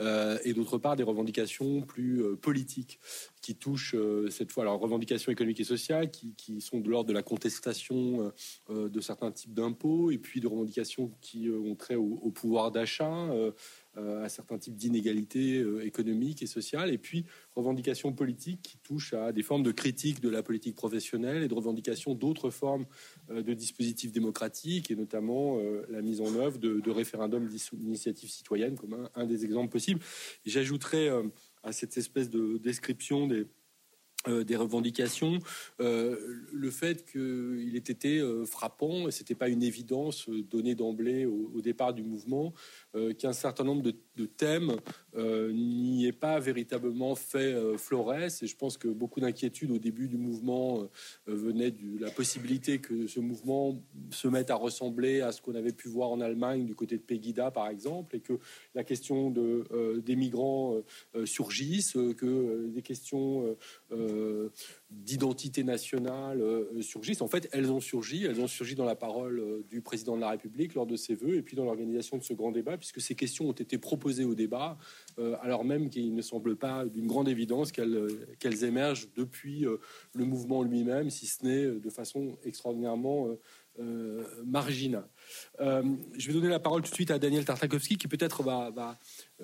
Euh, 0.00 0.38
et 0.44 0.52
d'autre 0.52 0.76
part 0.76 0.96
des 0.96 1.04
revendications 1.04 1.80
plus 1.82 2.20
euh, 2.20 2.34
politiques 2.34 2.98
qui 3.40 3.54
touchent 3.54 3.94
euh, 3.94 4.28
cette 4.28 4.50
fois 4.50 4.64
leurs 4.64 4.80
revendications 4.80 5.30
économiques 5.30 5.60
et 5.60 5.64
sociales, 5.64 6.10
qui, 6.10 6.60
sont 6.60 6.80
de 6.80 6.90
l'ordre 6.90 7.08
de 7.08 7.14
la 7.14 7.22
contestation 7.22 8.32
de 8.68 9.00
certains 9.00 9.30
types 9.30 9.54
d'impôts, 9.54 10.10
et 10.10 10.18
puis 10.18 10.40
de 10.40 10.46
revendications 10.46 11.12
qui 11.20 11.48
ont 11.50 11.74
trait 11.74 11.94
au 11.94 12.30
pouvoir 12.30 12.70
d'achat, 12.70 13.28
à 13.96 14.28
certains 14.28 14.58
types 14.58 14.76
d'inégalités 14.76 15.64
économiques 15.82 16.42
et 16.42 16.46
sociales, 16.46 16.92
et 16.92 16.98
puis 16.98 17.24
revendications 17.54 18.12
politiques 18.12 18.60
qui 18.62 18.76
touchent 18.78 19.14
à 19.14 19.32
des 19.32 19.42
formes 19.42 19.62
de 19.62 19.72
critique 19.72 20.20
de 20.20 20.28
la 20.28 20.42
politique 20.42 20.74
professionnelle 20.74 21.42
et 21.42 21.48
de 21.48 21.54
revendications 21.54 22.14
d'autres 22.14 22.50
formes 22.50 22.86
de 23.28 23.54
dispositifs 23.54 24.12
démocratiques, 24.12 24.90
et 24.90 24.96
notamment 24.96 25.58
la 25.88 26.02
mise 26.02 26.20
en 26.20 26.34
œuvre 26.36 26.58
de, 26.58 26.90
référendums 26.90 27.48
d'initiative 27.72 28.30
citoyenne 28.30 28.76
comme 28.76 29.08
un, 29.14 29.26
des 29.26 29.44
exemples 29.44 29.70
possibles. 29.70 30.00
J'ajouterais 30.44 31.08
euh, 31.08 31.22
à 31.62 31.72
cette 31.72 31.96
espèce 31.96 32.30
de 32.30 32.58
description 32.58 33.26
des, 33.26 33.46
euh, 34.28 34.44
des 34.44 34.56
revendications, 34.56 35.38
euh, 35.80 36.16
le 36.52 36.70
fait 36.70 37.10
qu'il 37.10 37.74
ait 37.74 37.78
été 37.78 38.22
frappant, 38.46 39.08
et 39.08 39.10
ce 39.10 39.20
n'était 39.20 39.34
pas 39.34 39.48
une 39.48 39.62
évidence 39.62 40.28
donnée 40.28 40.74
d'emblée 40.74 41.26
au, 41.26 41.60
départ 41.60 41.94
du 41.94 42.02
mouvement, 42.02 42.52
qu'un 43.18 43.32
certain 43.32 43.64
nombre 43.64 43.82
de, 43.82 44.26
thèmes 44.26 44.76
n'y 45.16 46.06
aient 46.06 46.12
pas 46.12 46.38
véritablement 46.40 47.14
fait 47.14 47.54
florès. 47.76 48.42
Et 48.42 48.46
je 48.46 48.56
pense 48.56 48.76
que 48.76 48.88
beaucoup 48.88 49.20
d'inquiétudes 49.20 49.70
au 49.70 49.78
début 49.78 50.08
du 50.08 50.16
mouvement 50.16 50.88
venaient 51.26 51.70
de 51.70 52.00
la 52.00 52.10
possibilité 52.10 52.78
que 52.78 53.06
ce 53.06 53.20
mouvement 53.20 53.82
se 54.10 54.28
mette 54.28 54.50
à 54.50 54.54
ressembler 54.54 55.20
à 55.20 55.32
ce 55.32 55.42
qu'on 55.42 55.54
avait 55.54 55.72
pu 55.72 55.88
voir 55.88 56.10
en 56.10 56.20
Allemagne 56.20 56.64
du 56.64 56.74
côté 56.74 56.96
de 56.96 57.02
Pegida, 57.02 57.50
par 57.50 57.68
exemple, 57.68 58.16
et 58.16 58.20
que 58.20 58.38
la 58.74 58.84
question 58.84 59.30
de, 59.30 60.00
des 60.04 60.16
migrants 60.16 60.80
surgisse, 61.24 61.92
que 62.16 62.66
des 62.68 62.82
questions 62.82 63.56
d'identité 65.02 65.64
nationale 65.64 66.42
surgissent. 66.80 67.22
En 67.22 67.28
fait, 67.28 67.48
elles 67.52 67.70
ont 67.70 67.80
surgi. 67.80 68.24
Elles 68.24 68.40
ont 68.40 68.46
surgi 68.46 68.74
dans 68.74 68.84
la 68.84 68.94
parole 68.94 69.62
du 69.68 69.80
président 69.80 70.16
de 70.16 70.20
la 70.20 70.30
République 70.30 70.74
lors 70.74 70.86
de 70.86 70.96
ses 70.96 71.14
vœux 71.14 71.36
et 71.36 71.42
puis 71.42 71.56
dans 71.56 71.64
l'organisation 71.64 72.16
de 72.16 72.22
ce 72.22 72.32
grand 72.32 72.52
débat, 72.52 72.76
puisque 72.76 73.00
ces 73.00 73.14
questions 73.14 73.48
ont 73.48 73.52
été 73.52 73.78
proposées 73.78 74.24
au 74.24 74.34
débat, 74.34 74.78
alors 75.42 75.64
même 75.64 75.90
qu'il 75.90 76.14
ne 76.14 76.22
semble 76.22 76.56
pas 76.56 76.84
d'une 76.86 77.06
grande 77.06 77.28
évidence 77.28 77.72
qu'elles 77.72 78.64
émergent 78.64 79.08
depuis 79.16 79.66
le 80.14 80.24
mouvement 80.24 80.62
lui-même, 80.62 81.10
si 81.10 81.26
ce 81.26 81.44
n'est 81.44 81.66
de 81.66 81.90
façon 81.90 82.38
extraordinairement 82.44 83.36
euh, 83.80 84.22
marginal. 84.46 85.04
Euh, 85.58 85.82
je 86.16 86.28
vais 86.28 86.32
donner 86.32 86.48
la 86.48 86.60
parole 86.60 86.82
tout 86.82 86.90
de 86.90 86.94
suite 86.94 87.10
à 87.10 87.18
Daniel 87.18 87.44
Tartakovsky 87.44 87.96
qui 87.96 88.06
peut-être 88.06 88.44
va, 88.44 88.96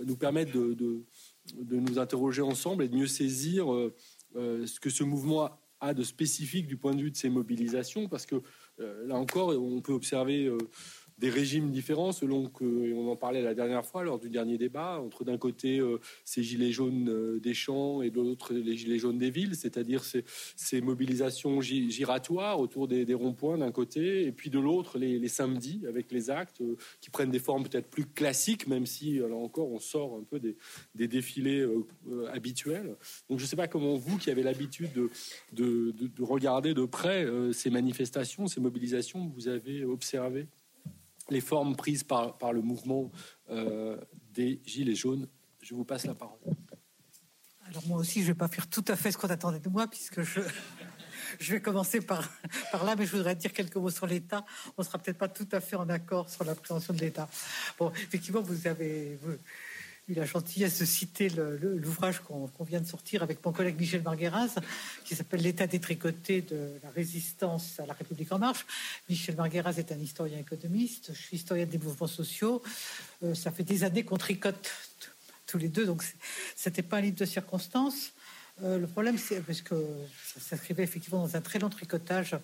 nous 0.06 0.14
permettre 0.16 0.52
de, 0.52 0.72
de, 0.74 1.76
nous 1.76 1.98
interroger 1.98 2.40
ensemble 2.40 2.84
et 2.84 2.88
de 2.88 2.94
mieux 2.94 3.08
saisir 3.08 3.66
euh, 4.36 4.66
ce 4.66 4.80
que 4.80 4.90
ce 4.90 5.04
mouvement 5.04 5.60
a 5.80 5.94
de 5.94 6.02
spécifique 6.02 6.66
du 6.66 6.76
point 6.76 6.94
de 6.94 7.02
vue 7.02 7.10
de 7.10 7.16
ses 7.16 7.30
mobilisations, 7.30 8.06
parce 8.08 8.26
que 8.26 8.42
là 8.78 9.16
encore, 9.16 9.48
on 9.48 9.80
peut 9.80 9.94
observer 9.94 10.50
des 11.20 11.28
régimes 11.28 11.70
différents 11.70 12.12
selon 12.12 12.46
que, 12.46 12.94
on 12.94 13.10
en 13.10 13.16
parlait 13.16 13.42
la 13.42 13.54
dernière 13.54 13.84
fois 13.84 14.02
lors 14.02 14.18
du 14.18 14.30
dernier 14.30 14.56
débat, 14.56 14.98
entre 15.00 15.22
d'un 15.22 15.36
côté 15.36 15.78
euh, 15.78 16.00
ces 16.24 16.42
gilets 16.42 16.72
jaunes 16.72 17.10
euh, 17.10 17.38
des 17.38 17.52
champs 17.52 18.00
et 18.00 18.10
de 18.10 18.16
l'autre 18.16 18.54
les 18.54 18.76
gilets 18.76 18.98
jaunes 18.98 19.18
des 19.18 19.30
villes, 19.30 19.54
c'est-à-dire 19.54 20.02
ces, 20.02 20.80
mobilisations 20.80 21.60
giratoires 21.60 22.58
autour 22.58 22.88
des, 22.88 23.12
ronds-points 23.12 23.58
d'un 23.58 23.70
côté, 23.70 24.24
et 24.24 24.32
puis 24.32 24.48
de 24.48 24.58
l'autre 24.58 24.98
les, 24.98 25.28
samedis 25.28 25.82
avec 25.86 26.10
les 26.10 26.30
actes 26.30 26.62
euh, 26.62 26.76
qui 27.02 27.10
prennent 27.10 27.30
des 27.30 27.38
formes 27.38 27.64
peut-être 27.64 27.90
plus 27.90 28.06
classiques, 28.06 28.66
même 28.66 28.86
si 28.86 29.18
là 29.18 29.34
encore 29.34 29.70
on 29.70 29.78
sort 29.78 30.16
un 30.16 30.24
peu 30.24 30.40
des, 30.40 30.56
défilés 31.06 31.66
habituels. 32.32 32.96
Donc 33.28 33.38
je 33.38 33.44
ne 33.44 33.48
sais 33.48 33.56
pas 33.56 33.68
comment 33.68 33.96
vous 33.96 34.16
qui 34.16 34.30
avez 34.30 34.42
l'habitude 34.42 34.92
de, 34.94 35.10
de, 35.52 35.92
de, 35.92 36.22
regarder 36.22 36.72
de 36.72 36.84
près 36.86 37.26
ces 37.52 37.68
manifestations, 37.68 38.46
ces 38.46 38.60
mobilisations, 38.60 39.30
vous 39.34 39.48
avez 39.48 39.84
observé? 39.84 40.46
Les 41.30 41.40
formes 41.40 41.76
prises 41.76 42.04
par, 42.04 42.52
le 42.52 42.62
mouvement 42.62 43.10
euh, 43.50 43.96
des 44.32 44.60
Gilets 44.64 44.94
jaunes. 44.94 45.28
Je 45.62 45.74
vous 45.74 45.84
passe 45.84 46.06
la 46.06 46.14
parole. 46.14 46.38
Alors 47.68 47.86
moi 47.86 47.98
aussi, 47.98 48.20
je 48.20 48.28
ne 48.28 48.32
vais 48.32 48.38
pas 48.38 48.48
faire 48.48 48.68
tout 48.68 48.84
à 48.88 48.96
fait 48.96 49.12
ce 49.12 49.18
qu'on 49.18 49.28
attendait 49.28 49.60
de 49.60 49.68
moi, 49.68 49.86
puisque 49.86 50.22
je, 50.22 50.40
vais 51.52 51.60
commencer 51.60 52.00
par, 52.00 52.28
là, 52.72 52.96
mais 52.96 53.06
je 53.06 53.16
voudrais 53.16 53.36
dire 53.36 53.52
quelques 53.52 53.76
mots 53.76 53.90
sur 53.90 54.06
l'État. 54.06 54.44
On 54.76 54.82
ne 54.82 54.86
sera 54.86 54.98
peut-être 54.98 55.18
pas 55.18 55.28
tout 55.28 55.48
à 55.52 55.60
fait 55.60 55.76
en 55.76 55.88
accord 55.88 56.28
sur 56.28 56.44
la 56.44 56.54
prévention 56.54 56.92
de 56.92 56.98
l'État. 56.98 57.28
Bon, 57.78 57.90
effectivement, 57.90 58.42
vous 58.42 58.66
avez 58.66 59.18
eu 60.10 60.14
la 60.14 60.24
gentillesse 60.24 60.80
de 60.80 60.84
citer 60.84 61.28
l'ouvrage 61.28 62.20
qu'on 62.20 62.64
vient 62.64 62.80
de 62.80 62.86
sortir 62.86 63.22
avec 63.22 63.44
mon 63.44 63.52
collègue 63.52 63.78
Michel 63.78 64.02
Margueras, 64.02 64.56
qui 65.04 65.14
s'appelle 65.14 65.40
L'état 65.40 65.66
détricoté 65.66 66.42
de 66.42 66.72
la 66.82 66.90
résistance 66.90 67.78
à 67.78 67.86
la 67.86 67.92
République 67.92 68.32
en 68.32 68.38
marche. 68.38 68.66
Michel 69.08 69.36
Margueras 69.36 69.74
est 69.78 69.92
un 69.92 69.98
historien 69.98 70.38
économiste, 70.38 71.12
je 71.14 71.20
suis 71.20 71.36
historien 71.36 71.64
des 71.64 71.78
mouvements 71.78 72.08
sociaux. 72.08 72.62
Euh, 73.22 73.34
ça 73.34 73.52
fait 73.52 73.62
des 73.62 73.84
années 73.84 74.04
qu'on 74.04 74.18
tricote 74.18 74.70
tous 75.46 75.58
les 75.58 75.68
deux, 75.68 75.86
donc 75.86 76.02
c'était 76.56 76.82
pas 76.82 76.98
un 76.98 77.02
livre 77.02 77.16
de 77.16 77.24
circonstances. 77.24 78.12
Euh, 78.62 78.78
le 78.78 78.86
problème, 78.86 79.16
c'est 79.16 79.40
parce 79.40 79.62
que 79.62 79.74
ça 80.34 80.40
s'inscrivait 80.40 80.82
effectivement 80.82 81.20
dans 81.20 81.36
un 81.36 81.40
très 81.40 81.58
long 81.58 81.70
tricotage 81.70 82.36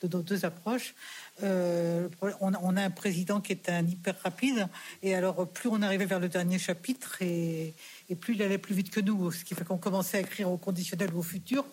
de 0.00 0.16
nos 0.16 0.22
deux 0.22 0.44
approches. 0.44 0.94
Euh, 1.42 2.08
on, 2.40 2.76
a 2.76 2.82
un 2.82 2.90
président 2.90 3.40
qui 3.40 3.52
est 3.52 3.68
un 3.68 3.86
hyper 3.86 4.14
rapide, 4.22 4.68
et 5.02 5.14
alors 5.14 5.48
plus 5.48 5.68
on 5.68 5.80
arrivait 5.82 6.06
vers 6.06 6.20
le 6.20 6.28
dernier 6.28 6.58
chapitre, 6.58 7.22
et, 7.22 7.74
plus 8.20 8.34
il 8.34 8.42
allait 8.42 8.58
plus 8.58 8.74
vite 8.74 8.90
que 8.90 9.00
nous, 9.00 9.30
ce 9.30 9.44
qui 9.44 9.54
fait 9.54 9.64
qu'on 9.64 9.78
commençait 9.78 10.18
à 10.18 10.20
écrire 10.20 10.50
au 10.50 10.58
conditionnel 10.58 11.14
ou 11.14 11.18
au 11.18 11.22
futur, 11.22 11.64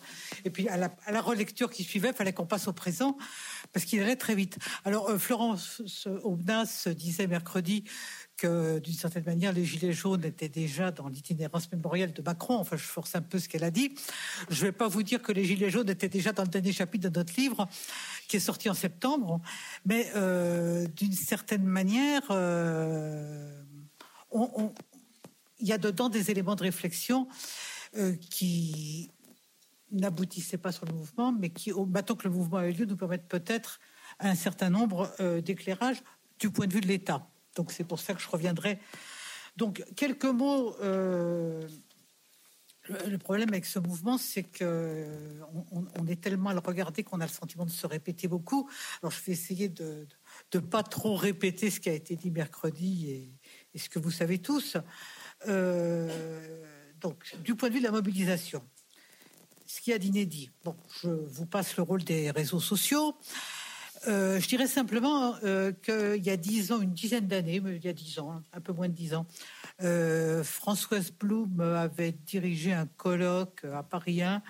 et 0.44 0.50
puis 0.50 0.68
à 0.68 0.76
la, 0.76 1.20
relecture 1.20 1.70
qui 1.70 1.84
suivait, 1.84 2.10
il 2.10 2.14
fallait 2.14 2.32
qu'on 2.32 2.46
passe 2.46 2.68
au 2.68 2.72
présent, 2.72 3.18
parce 3.72 3.84
qu'il 3.84 4.00
allait 4.00 4.16
très 4.16 4.34
vite. 4.34 4.58
Alors 4.84 5.10
euh, 5.10 5.18
Florence 5.18 5.82
Aubenas 6.22 6.88
disait 6.96 7.26
mercredi 7.26 7.84
que 8.38 8.78
d'une 8.78 8.94
certaine 8.94 9.24
manière, 9.24 9.52
les 9.52 9.64
Gilets 9.64 9.92
jaunes 9.92 10.24
étaient 10.24 10.48
déjà 10.48 10.90
dans 10.90 11.08
l'itinérance 11.08 11.70
mémorielle 11.70 12.12
de 12.12 12.22
Macron. 12.22 12.54
Enfin, 12.54 12.76
je 12.76 12.84
force 12.84 13.14
un 13.14 13.20
peu 13.20 13.38
ce 13.38 13.48
qu'elle 13.48 13.64
a 13.64 13.70
dit. 13.70 13.94
Je 14.48 14.60
ne 14.62 14.70
vais 14.70 14.72
pas 14.72 14.88
vous 14.88 15.02
dire 15.02 15.20
que 15.20 15.32
les 15.32 15.44
Gilets 15.44 15.70
jaunes 15.70 15.90
étaient 15.90 16.08
déjà 16.08 16.32
dans 16.32 16.44
le 16.44 16.48
dernier 16.48 16.72
chapitre 16.72 17.10
de 17.10 17.18
notre 17.18 17.34
livre, 17.38 17.68
qui 18.28 18.36
est 18.36 18.40
sorti 18.40 18.70
en 18.70 18.74
septembre, 18.74 19.40
mais 19.84 20.10
euh, 20.14 20.86
d'une 20.96 21.12
certaine 21.12 21.64
manière, 21.64 22.22
euh, 22.30 23.60
il 24.32 25.66
y 25.66 25.72
a 25.72 25.78
dedans 25.78 26.08
des 26.08 26.30
éléments 26.30 26.54
de 26.54 26.62
réflexion 26.62 27.28
euh, 27.96 28.14
qui 28.30 29.10
n'aboutissaient 29.90 30.58
pas 30.58 30.70
sur 30.70 30.86
le 30.86 30.92
mouvement, 30.92 31.32
mais 31.32 31.50
qui, 31.50 31.72
maintenant 31.72 32.14
que 32.14 32.28
le 32.28 32.34
mouvement 32.34 32.58
a 32.58 32.68
eu 32.68 32.72
lieu, 32.72 32.84
nous 32.84 32.96
permettent 32.96 33.28
peut-être 33.28 33.80
un 34.20 34.36
certain 34.36 34.70
nombre 34.70 35.12
d'éclairages 35.40 36.02
du 36.38 36.50
point 36.50 36.66
de 36.66 36.74
vue 36.74 36.80
de 36.80 36.86
l'État. 36.86 37.26
Donc 37.58 37.72
c'est 37.72 37.84
pour 37.84 37.98
ça 37.98 38.14
que 38.14 38.20
je 38.20 38.28
reviendrai. 38.28 38.78
Donc 39.56 39.84
quelques 39.96 40.24
mots. 40.24 40.76
Euh, 40.80 41.68
le 43.06 43.18
problème 43.18 43.50
avec 43.50 43.66
ce 43.66 43.78
mouvement, 43.78 44.16
c'est 44.16 44.44
que 44.44 45.04
on, 45.72 46.06
est 46.06 46.18
tellement 46.18 46.48
à 46.48 46.54
le 46.54 46.60
regarder 46.60 47.02
qu'on 47.02 47.20
a 47.20 47.26
le 47.26 47.30
sentiment 47.30 47.66
de 47.66 47.70
se 47.70 47.86
répéter 47.86 48.28
beaucoup. 48.28 48.70
Alors 49.02 49.12
je 49.12 49.22
vais 49.26 49.32
essayer 49.32 49.68
de 49.68 50.06
ne 50.54 50.60
pas 50.60 50.82
trop 50.82 51.14
répéter 51.14 51.68
ce 51.68 51.80
qui 51.80 51.90
a 51.90 51.92
été 51.92 52.16
dit 52.16 52.30
mercredi 52.30 53.10
et, 53.74 53.78
ce 53.78 53.90
que 53.90 53.98
vous 53.98 54.10
savez 54.10 54.38
tous. 54.38 54.78
Euh, 55.48 56.64
donc 56.98 57.36
du 57.44 57.54
point 57.56 57.68
de 57.68 57.74
vue 57.74 57.80
de 57.80 57.84
la 57.84 57.92
mobilisation, 57.92 58.62
ce 59.66 59.82
qu'il 59.82 59.90
y 59.90 59.94
a 59.94 59.98
d'inédit. 59.98 60.50
Bon, 60.64 60.74
je 61.02 61.10
vous 61.10 61.44
passe 61.44 61.76
le 61.76 61.82
rôle 61.82 62.04
des 62.04 62.30
réseaux 62.30 62.60
sociaux. 62.60 63.14
Euh, 64.06 64.38
je 64.38 64.46
dirais 64.46 64.66
simplement 64.66 65.34
euh, 65.42 65.72
qu'il 65.72 66.24
y 66.24 66.30
a 66.30 66.36
dix 66.36 66.70
ans, 66.72 66.80
une 66.80 66.92
dizaine 66.92 67.26
d'années, 67.26 67.60
il 67.64 67.84
y 67.84 67.88
a 67.88 67.92
dix 67.92 68.18
ans, 68.18 68.42
un 68.52 68.60
peu 68.60 68.72
moins 68.72 68.88
de 68.88 68.94
dix 68.94 69.14
ans, 69.14 69.26
euh, 69.82 70.44
Françoise 70.44 71.10
Blum 71.10 71.60
avait 71.60 72.12
dirigé 72.12 72.72
un 72.72 72.86
colloque 72.86 73.64
à 73.64 73.82
Paris 73.82 74.22
1 74.22 74.42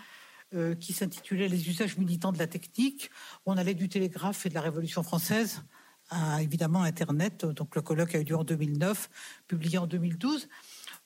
qui 0.81 0.95
s'intitulait 0.95 1.47
Les 1.47 1.69
usages 1.69 1.99
militants 1.99 2.33
de 2.33 2.39
la 2.39 2.47
technique. 2.47 3.11
On 3.45 3.59
allait 3.59 3.75
du 3.75 3.91
télégraphe 3.91 4.47
et 4.47 4.49
de 4.49 4.55
la 4.55 4.63
Révolution 4.63 5.03
française 5.03 5.63
à 6.09 6.43
évidemment 6.43 6.83
Internet. 6.85 7.45
Donc 7.45 7.77
le 7.77 7.83
colloque 7.83 8.15
a 8.15 8.19
eu 8.19 8.25
lieu 8.25 8.35
en 8.35 8.45
2009, 8.45 9.11
publié 9.47 9.77
en 9.77 9.87
2012. 9.87 10.49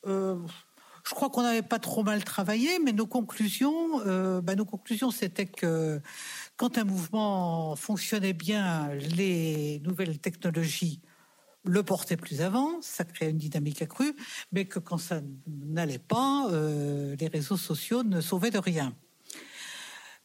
Je 0.05 1.09
crois 1.09 1.29
qu'on 1.29 1.41
n'avait 1.41 1.61
pas 1.61 1.79
trop 1.79 2.03
mal 2.03 2.23
travaillé, 2.23 2.79
mais 2.79 2.93
nos 2.93 3.05
conclusions, 3.05 3.99
bah, 4.39 4.55
nos 4.55 4.63
conclusions, 4.63 5.11
c'était 5.11 5.45
que 5.47 5.99
quand 6.57 6.77
un 6.77 6.83
mouvement 6.83 7.75
fonctionnait 7.75 8.33
bien, 8.33 8.93
les 8.93 9.79
nouvelles 9.83 10.19
technologies 10.19 11.01
le 11.65 11.81
portaient 11.83 12.17
plus 12.17 12.41
avant, 12.41 12.81
ça 12.81 13.05
créait 13.05 13.29
une 13.29 13.37
dynamique 13.37 13.81
accrue, 13.81 14.15
mais 14.51 14.65
que 14.65 14.79
quand 14.79 14.97
ça 14.97 15.21
n'allait 15.47 15.99
pas, 15.99 16.47
euh, 16.51 17.15
les 17.19 17.27
réseaux 17.27 17.57
sociaux 17.57 18.03
ne 18.03 18.21
sauvaient 18.21 18.51
de 18.51 18.59
rien. 18.59 18.93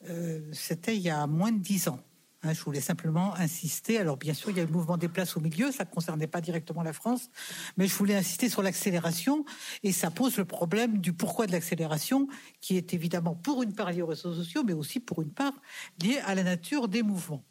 Euh, 0.09 0.41
c'était 0.53 0.97
il 0.97 1.03
y 1.03 1.11
a 1.11 1.27
moins 1.27 1.53
de 1.53 1.59
dix 1.59 1.89
ans. 1.89 2.01
Hein, 2.45 2.53
je 2.53 2.63
voulais 2.63 2.81
simplement 2.81 3.35
insister. 3.35 3.99
Alors, 3.99 4.17
bien 4.17 4.33
sûr, 4.33 4.51
il 4.51 4.57
y 4.57 4.61
a 4.61 4.65
le 4.65 4.71
mouvement 4.71 4.97
des 4.97 5.09
places 5.09 5.37
au 5.37 5.41
milieu, 5.41 5.73
ça 5.73 5.85
ne 5.85 5.91
concernait 5.91 6.29
pas 6.29 6.41
directement 6.41 6.85
la 6.85 6.93
France, 6.93 7.31
mais 7.77 7.89
je 7.89 7.95
voulais 7.95 8.15
insister 8.15 8.49
sur 8.49 8.63
l'accélération, 8.63 9.45
et 9.83 9.91
ça 9.91 10.13
pose 10.13 10.37
le 10.37 10.45
problème 10.45 10.99
du 10.99 11.13
pourquoi 11.13 11.47
de 11.49 11.53
l'accélération, 11.53 12.29
qui 12.61 12.77
est 12.77 12.95
évidemment 12.95 13.35
pour 13.35 13.65
une 13.65 13.75
part 13.75 13.91
lié 13.91 14.03
aux 14.03 14.07
réseaux 14.07 14.35
sociaux, 14.35 14.63
mais 14.65 14.73
aussi 14.73 15.01
pour 15.01 15.21
une 15.21 15.33
part 15.33 15.55
lié 16.01 16.19
à 16.27 16.37
la 16.37 16.45
nature 16.45 16.87
des 16.87 17.03
mouvements. 17.03 17.43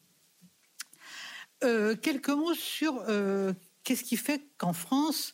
Euh, 1.66 1.96
quelques 1.98 2.30
mots 2.30 2.54
sur 2.54 3.04
euh, 3.10 3.52
qu'est-ce 3.84 4.04
qui 4.04 4.16
fait 4.16 4.42
qu'en 4.58 4.74
France, 4.74 5.34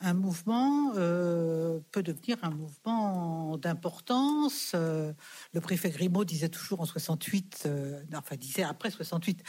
un 0.00 0.14
mouvement 0.14 0.92
euh, 0.96 1.80
peut 1.90 2.02
devenir 2.02 2.38
un 2.42 2.50
mouvement 2.50 3.56
d'importance. 3.58 4.72
Euh, 4.74 5.12
le 5.52 5.60
préfet 5.60 5.90
Grimaud 5.90 6.24
disait 6.24 6.48
toujours 6.48 6.80
en 6.80 6.86
68, 6.86 7.64
euh, 7.66 8.02
enfin 8.14 8.36
disait 8.36 8.62
après 8.62 8.90
68, 8.90 9.42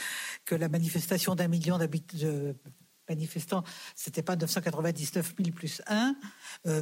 que 0.44 0.54
la 0.54 0.68
manifestation 0.68 1.34
d'un 1.34 1.48
million 1.48 1.78
de 1.78 2.56
manifestants, 3.10 3.62
c'était 3.94 4.22
pas 4.22 4.36
999 4.36 5.34
000 5.38 5.50
plus 5.54 5.82
1, 5.86 6.14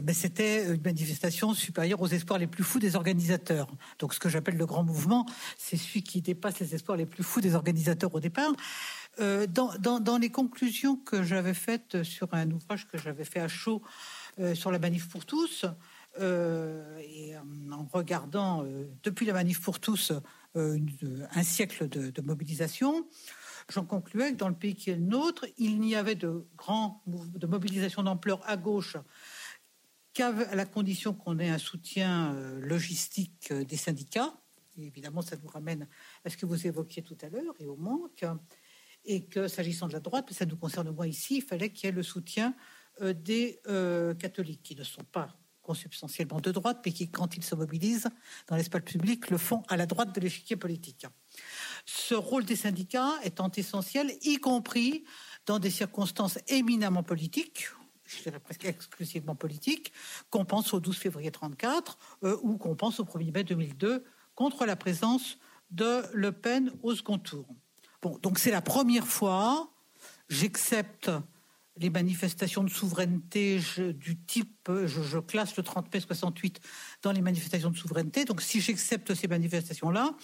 mais 0.03 0.14
c'était 0.14 0.75
une 0.75 0.83
manifestation 0.83 1.55
supérieure 1.55 2.01
aux 2.01 2.09
espoirs 2.09 2.38
les 2.38 2.47
plus 2.47 2.64
fous 2.64 2.79
des 2.79 2.95
organisateurs. 2.97 3.69
Donc 3.99 4.14
ce 4.14 4.21
que 4.21 4.29
j'appelle 4.29 4.57
le 4.57 4.67
grand 4.67 4.85
mouvement, 4.85 5.27
c'est 5.57 5.77
celui 5.77 6.03
qui 6.03 6.21
dépasse 6.23 6.61
les 6.61 6.75
espoirs 6.75 6.97
les 6.97 7.07
plus 7.07 7.25
fous 7.25 7.41
des 7.41 7.55
organisateurs 7.55 8.14
au 8.14 8.21
départ. 8.21 8.53
Euh, 9.21 9.47
dans, 9.49 10.19
les 10.19 10.31
conclusions 10.31 10.97
que 10.97 11.23
j'avais 11.23 11.55
faites 11.55 12.03
sur 12.03 12.29
un 12.33 12.51
ouvrage 12.51 12.87
que 12.87 12.99
j'avais 12.99 13.25
fait 13.25 13.41
à 13.41 13.49
chaud 13.49 13.83
euh, 14.38 14.55
sur 14.55 14.71
la 14.71 14.79
manif 14.79 15.09
pour 15.09 15.25
tous, 15.25 15.64
euh, 16.21 16.99
et 17.01 17.37
en 17.37 17.88
regardant 17.93 18.64
depuis 19.03 19.27
la 19.27 19.33
manif 19.33 19.61
pour 19.61 19.81
tous 19.81 20.12
un 20.55 21.43
siècle 21.43 21.88
de, 21.88 22.23
mobilisation, 22.23 23.07
j'en 23.68 23.85
concluais 23.85 24.33
que 24.33 24.37
dans 24.37 24.48
le 24.48 24.54
pays 24.54 24.74
qui 24.74 24.90
est 24.90 24.96
le 24.96 25.02
nôtre, 25.02 25.46
il 25.59 25.81
n'y 25.81 25.94
avait 25.94 26.14
de 26.14 26.46
grands 26.57 27.02
de 27.07 27.46
mobilisation 27.46 28.02
d'ampleur 28.02 28.40
à 28.48 28.57
gauche 28.57 28.96
qu'à 30.14 30.33
la 30.54 30.64
condition 30.64 31.14
qu'on 31.14 31.38
ait 31.38 31.50
un 31.50 31.59
soutien 31.59 32.35
euh, 32.35 32.61
logistique 32.61 33.48
euh, 33.52 33.64
des 33.64 33.76
syndicats. 33.76 34.35
évidemment, 34.76 35.22
ça 35.22 35.37
nous 35.37 35.48
ramène 35.48 35.87
à 36.24 36.31
ce 36.31 36.37
que 36.37 36.46
vous 36.46 36.66
évoquiez 36.66 37.02
tout 37.02 37.16
à 37.22 37.28
l'heure 37.28 37.54
et 37.61 37.66
au 37.66 37.76
manque. 37.76 38.24
Et 39.04 39.26
que 39.26 39.48
s'agissant 39.48 39.87
de 39.87 39.92
la 39.92 40.00
droite, 40.00 40.33
ça 40.33 40.44
nous 40.44 40.57
concerne 40.57 40.90
moins 40.90 41.07
ici, 41.07 41.37
il 41.37 41.42
fallait 41.42 41.70
qu'il 41.70 41.87
y 41.87 41.88
ait 41.88 41.94
le 41.94 42.02
soutien 42.02 42.54
euh, 43.00 43.12
des 43.12 43.61
catholiques 44.18 44.62
qui 44.62 44.74
ne 44.74 44.83
sont 44.83 45.04
pas 45.04 45.38
consubstantiellement 45.62 46.40
de 46.40 46.50
droite, 46.50 46.81
mais 46.85 46.92
qui, 46.92 47.11
quand 47.11 47.37
ils 47.37 47.44
se 47.44 47.54
mobilisent 47.54 48.09
dans 48.46 48.57
l'espace 48.57 48.83
public, 48.83 49.28
le 49.31 49.37
font 49.37 49.62
à 49.68 49.76
la 49.76 49.85
droite 49.85 50.14
de 50.14 50.20
l'échiquier 50.20 50.57
politique. 50.57 51.07
Ce 51.90 52.14
rôle 52.14 52.44
des 52.44 52.55
syndicats 52.55 53.14
étant 53.24 53.51
essentiel, 53.51 54.12
y 54.20 54.37
compris 54.37 55.05
dans 55.46 55.59
des 55.59 55.70
circonstances 55.70 56.38
éminemment 56.46 57.03
politiques, 57.03 57.68
je 58.05 58.22
dirais 58.22 58.40
presque 58.40 58.66
exclusivement 58.66 59.35
politiques, 59.35 59.90
qu'on 60.29 60.44
pense 60.44 60.74
au 60.74 60.81
12 60.81 60.98
février 60.98 61.31
34 61.31 61.96
euh, 62.24 62.37
ou 62.42 62.59
qu'on 62.59 62.77
pense 62.77 63.01
au 63.01 63.05
1er 63.05 63.33
mai 63.33 63.42
2002 63.42 64.05
contre 64.35 64.66
la 64.66 64.77
présence 64.77 65.38
de 65.70 66.03
Le 66.12 66.31
Pen 66.31 66.72
au 66.83 66.94
second 66.94 67.18
tour. 67.18 67.46
Bon, 68.03 68.18
donc 68.18 68.38
c'est 68.38 68.51
la 68.51 68.61
première 68.61 69.07
fois, 69.07 69.72
j'accepte 70.29 71.11
les 71.79 71.90
manifestations 71.90 72.64
de 72.64 72.70
souveraineté 72.70 73.61
du 73.94 74.18
type, 74.18 74.70
je, 74.85 75.18
classe 75.18 75.57
le 75.57 75.62
30 75.62 75.92
mai 75.92 76.01
68 76.01 76.61
dans 77.03 77.12
les 77.12 77.20
manifestations 77.20 77.70
de 77.70 77.77
souveraineté. 77.77 78.24
Donc 78.24 78.42
si 78.42 78.61
j'accepte 78.61 79.14
ces 79.14 79.29
manifestations-là, 79.29 80.14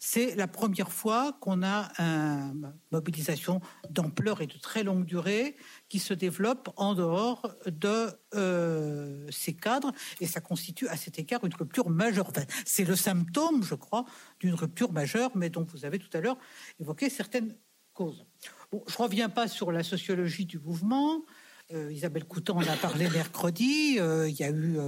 c'est 0.00 0.34
la 0.34 0.48
première 0.48 0.90
fois 0.90 1.36
qu'on 1.40 1.62
a 1.62 1.92
une 1.98 2.74
mobilisation 2.90 3.60
d'ampleur 3.88 4.40
et 4.40 4.48
de 4.48 4.58
très 4.58 4.82
longue 4.82 5.04
durée 5.04 5.54
qui 5.88 6.00
se 6.00 6.12
développe 6.12 6.70
en 6.76 6.94
dehors 6.94 7.54
de 7.66 8.08
euh, 8.34 9.28
ces 9.30 9.54
cadres. 9.54 9.92
Et 10.20 10.26
ça 10.26 10.40
constitue 10.40 10.88
à 10.88 10.96
cet 10.96 11.20
égard 11.20 11.44
une 11.44 11.54
rupture 11.54 11.88
majeure. 11.88 12.32
c'est 12.64 12.84
le 12.84 12.96
symptôme, 12.96 13.62
je 13.62 13.76
crois, 13.76 14.04
d'une 14.40 14.54
rupture 14.54 14.90
majeure, 14.90 15.30
mais 15.36 15.50
dont 15.50 15.64
vous 15.70 15.84
avez 15.84 16.00
tout 16.00 16.10
à 16.14 16.20
l'heure 16.20 16.38
évoqué 16.80 17.08
certaines 17.08 17.54
causes 17.92 18.26
je 18.72 18.76
ne 18.76 19.02
reviens 19.02 19.28
pas 19.28 19.48
sur 19.48 19.72
la 19.72 19.82
sociologie 19.82 20.46
du 20.46 20.58
mouvement. 20.58 21.24
Euh, 21.72 21.92
Isabelle 21.92 22.24
Coutan 22.24 22.56
en 22.56 22.62
a 22.62 22.76
parlé 22.76 23.08
mercredi. 23.10 23.98
Euh, 23.98 24.28
il 24.28 24.38
y 24.38 24.44
a 24.44 24.50
eu 24.50 24.78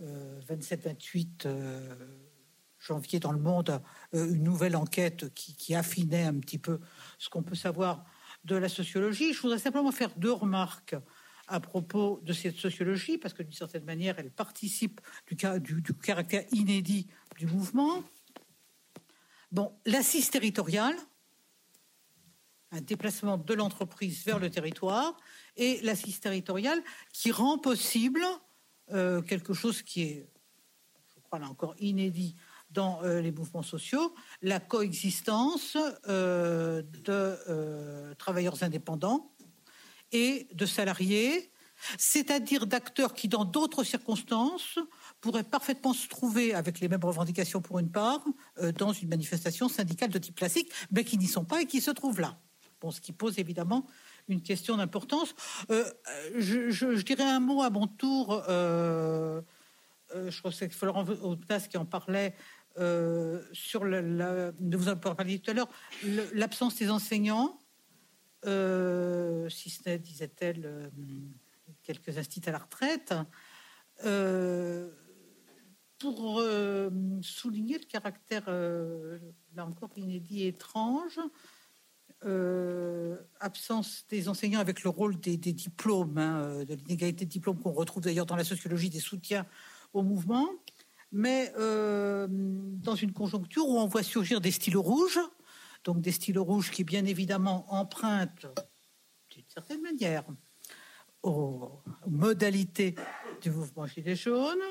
27-28 0.00 1.46
euh, 1.46 1.94
janvier 2.78 3.18
dans 3.20 3.32
le 3.32 3.38
monde 3.38 3.80
une 4.24 4.42
nouvelle 4.42 4.76
enquête 4.76 5.32
qui, 5.34 5.74
affinait 5.74 6.24
un 6.24 6.38
petit 6.38 6.58
peu 6.58 6.80
ce 7.18 7.28
qu'on 7.28 7.42
peut 7.42 7.54
savoir 7.54 8.04
de 8.44 8.56
la 8.56 8.68
sociologie. 8.68 9.32
Je 9.32 9.40
voudrais 9.40 9.58
simplement 9.58 9.92
faire 9.92 10.10
deux 10.16 10.32
remarques 10.32 10.96
à 11.48 11.60
propos 11.60 12.20
de 12.24 12.32
cette 12.32 12.56
sociologie, 12.56 13.18
parce 13.18 13.34
que 13.34 13.42
d'une 13.42 13.52
certaine 13.52 13.84
manière, 13.84 14.18
elle 14.18 14.30
participe 14.30 15.00
du 15.28 15.36
caractère 15.36 16.44
inédit 16.50 17.06
du 17.38 17.46
mouvement. 17.46 18.02
Bon, 19.52 19.72
l'assise 19.86 20.28
territoriale, 20.30 20.96
un 22.72 22.80
déplacement 22.80 23.38
de 23.38 23.54
l'entreprise 23.54 24.24
vers 24.24 24.38
le 24.38 24.50
territoire 24.50 25.16
et 25.56 25.80
l'assise 25.82 26.20
territoriale 26.20 26.82
qui 27.12 27.30
rend 27.30 27.58
possible 27.58 28.22
euh, 28.92 29.22
quelque 29.22 29.54
chose 29.54 29.82
qui 29.82 30.02
est, 30.02 30.28
je 31.14 31.20
crois 31.20 31.38
là 31.38 31.48
encore, 31.48 31.74
inédit 31.78 32.36
dans 32.70 33.02
euh, 33.02 33.20
les 33.20 33.32
mouvements 33.32 33.62
sociaux, 33.62 34.14
la 34.42 34.60
coexistence 34.60 35.76
euh, 36.08 36.82
de 37.04 38.14
travailleurs 38.14 38.62
indépendants 38.62 39.32
et 40.12 40.48
de 40.52 40.66
salariés, 40.66 41.50
c'est-à-dire 41.98 42.66
d'acteurs 42.66 43.14
qui, 43.14 43.28
dans 43.28 43.44
d'autres 43.44 43.84
circonstances, 43.84 44.78
pourraient 45.20 45.44
parfaitement 45.44 45.92
se 45.92 46.08
trouver 46.08 46.54
avec 46.54 46.80
les 46.80 46.88
mêmes 46.88 47.04
revendications 47.04 47.60
pour 47.60 47.78
une 47.78 47.90
part 47.90 48.24
dans 48.78 48.92
une 48.92 49.08
manifestation 49.08 49.68
syndicale 49.68 50.10
de 50.10 50.18
type 50.18 50.36
classique, 50.36 50.72
mais 50.90 51.04
qui 51.04 51.18
n'y 51.18 51.26
sont 51.26 51.44
pas 51.44 51.60
et 51.60 51.66
qui 51.66 51.80
se 51.80 51.90
trouvent 51.90 52.20
là 52.20 52.38
ce 52.90 53.00
qui 53.00 53.12
pose 53.12 53.38
évidemment 53.38 53.86
une 54.28 54.42
question 54.42 54.76
d'importance. 54.76 55.34
Euh, 55.70 55.84
je, 56.36 57.02
dirais 57.02 57.24
un 57.24 57.40
mot 57.40 57.62
à 57.62 57.70
mon 57.70 57.86
tour. 57.86 58.42
Euh, 58.48 59.40
euh, 60.14 60.30
je 60.30 60.38
crois 60.38 60.50
que 60.50 60.56
c'est 60.56 60.72
Florent 60.72 61.04
Autas 61.22 61.66
qui 61.68 61.76
en 61.76 61.84
parlait 61.84 62.34
sur 63.52 63.84
la, 63.84 64.52
vous 64.52 64.88
en 64.88 64.96
parliez 64.96 65.38
tout 65.38 65.50
à 65.50 65.54
l'heure, 65.54 65.68
l'absence 66.34 66.76
des 66.76 66.90
enseignants, 66.90 67.58
si 68.44 68.50
ce 69.70 69.88
n'est, 69.88 69.98
disait-elle, 69.98 70.90
quelques 71.82 72.18
instituts 72.18 72.48
à 72.48 72.52
la 72.52 72.58
retraite. 72.58 73.14
pour 75.98 76.42
souligner 77.22 77.78
le 77.78 77.86
caractère, 77.86 78.44
là 79.54 79.66
encore, 79.66 79.90
inédit 79.96 80.42
et 80.42 80.48
étrange 80.48 81.18
euh, 82.24 83.18
absence 83.40 84.06
des 84.08 84.28
enseignants 84.28 84.60
avec 84.60 84.82
le 84.82 84.88
rôle 84.90 85.20
des, 85.20 85.36
diplômes, 85.36 86.16
hein, 86.16 86.40
euh, 86.40 86.64
de 86.64 86.74
l'inégalité 86.74 87.26
de 87.26 87.30
diplômes 87.30 87.60
qu'on 87.60 87.72
retrouve 87.72 88.02
d'ailleurs 88.02 88.24
dans 88.24 88.36
la 88.36 88.44
sociologie 88.44 88.88
des 88.88 89.00
soutiens 89.00 89.46
au 89.92 90.02
mouvement, 90.02 90.48
mais 91.12 91.52
euh, 91.56 92.26
dans 92.30 92.94
une 92.94 93.12
conjoncture 93.12 93.66
où 93.68 93.78
on 93.78 93.86
voit 93.86 94.02
surgir 94.02 94.40
des 94.40 94.50
stylos 94.50 94.82
rouges, 94.82 95.20
donc 95.84 96.00
des 96.00 96.12
stylos 96.12 96.44
rouges 96.44 96.70
qui 96.70 96.84
bien 96.84 97.04
évidemment 97.04 97.72
empruntent 97.72 98.46
d'une 99.30 99.44
certaine 99.48 99.82
manière 99.82 100.24
aux 101.22 101.80
modalités 102.06 102.94
du 103.40 103.50
mouvement 103.50 103.86
Gilets 103.86 104.16
jaunes, 104.16 104.62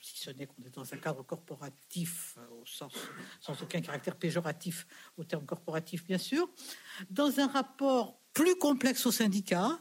si 0.00 0.18
ce 0.18 0.30
n'est 0.30 0.46
qu'on 0.46 0.62
est 0.62 0.74
dans 0.74 0.92
un 0.92 0.96
cadre 0.96 1.22
corporatif, 1.22 2.36
euh, 2.38 2.62
au 2.62 2.66
sens, 2.66 2.92
sans 3.40 3.60
aucun 3.62 3.80
caractère 3.80 4.16
péjoratif 4.16 4.86
au 5.16 5.24
terme 5.24 5.44
corporatif, 5.44 6.06
bien 6.06 6.18
sûr, 6.18 6.48
dans 7.10 7.38
un 7.38 7.46
rapport 7.46 8.20
plus 8.32 8.56
complexe 8.56 9.04
aux 9.06 9.12
syndicats, 9.12 9.78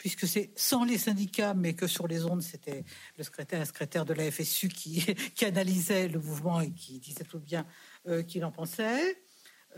puisque 0.00 0.26
c'est 0.26 0.50
sans 0.56 0.84
les 0.84 0.96
syndicats, 0.96 1.52
mais 1.52 1.74
que 1.74 1.86
sur 1.86 2.08
les 2.08 2.24
ondes, 2.24 2.40
c'était 2.40 2.84
le 3.18 3.22
secrétaire, 3.22 3.60
un 3.60 3.66
secrétaire 3.66 4.06
de 4.06 4.14
la 4.14 4.30
FSU 4.30 4.68
qui, 4.68 5.04
qui, 5.34 5.44
analysait 5.44 6.08
le 6.08 6.18
mouvement 6.18 6.62
et 6.62 6.70
qui 6.70 6.98
disait 7.00 7.24
tout 7.24 7.38
bien 7.38 7.66
euh, 8.08 8.22
qu'il 8.22 8.42
en 8.46 8.50
pensait. 8.50 9.22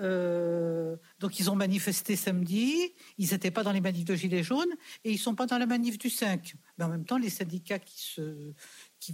Euh, 0.01 0.97
donc 1.19 1.41
ils 1.41 1.51
ont 1.51 1.57
manifesté 1.57 2.15
samedi, 2.15 2.95
ils 3.19 3.33
n'étaient 3.33 3.51
pas 3.51 3.65
dans 3.65 3.73
les 3.73 3.81
manifs 3.81 4.05
de 4.05 4.15
Gilets 4.15 4.45
jaunes 4.45 4.73
et 5.05 5.11
ils 5.11 5.19
sont 5.19 5.35
pas 5.35 5.47
dans 5.47 5.59
la 5.59 5.67
manif 5.67 5.99
du 5.99 6.09
5. 6.09 6.55
Mais 6.79 6.85
en 6.85 6.89
même 6.89 7.05
temps, 7.05 7.19
les 7.19 7.29
syndicats 7.29 7.81
qui 7.81 8.01
se, 8.01 8.55
qui 9.01 9.13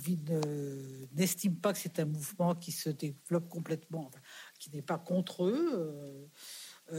n'estiment 1.14 1.56
pas 1.56 1.72
que 1.72 1.78
c'est 1.78 2.00
un 2.00 2.04
mouvement 2.04 2.54
qui 2.54 2.70
se 2.70 2.90
développe 2.90 3.48
complètement, 3.48 4.10
qui 4.58 4.70
n'est 4.70 4.82
pas 4.82 4.98
contre 4.98 5.46
eux, 5.46 5.70
euh, 5.72 6.26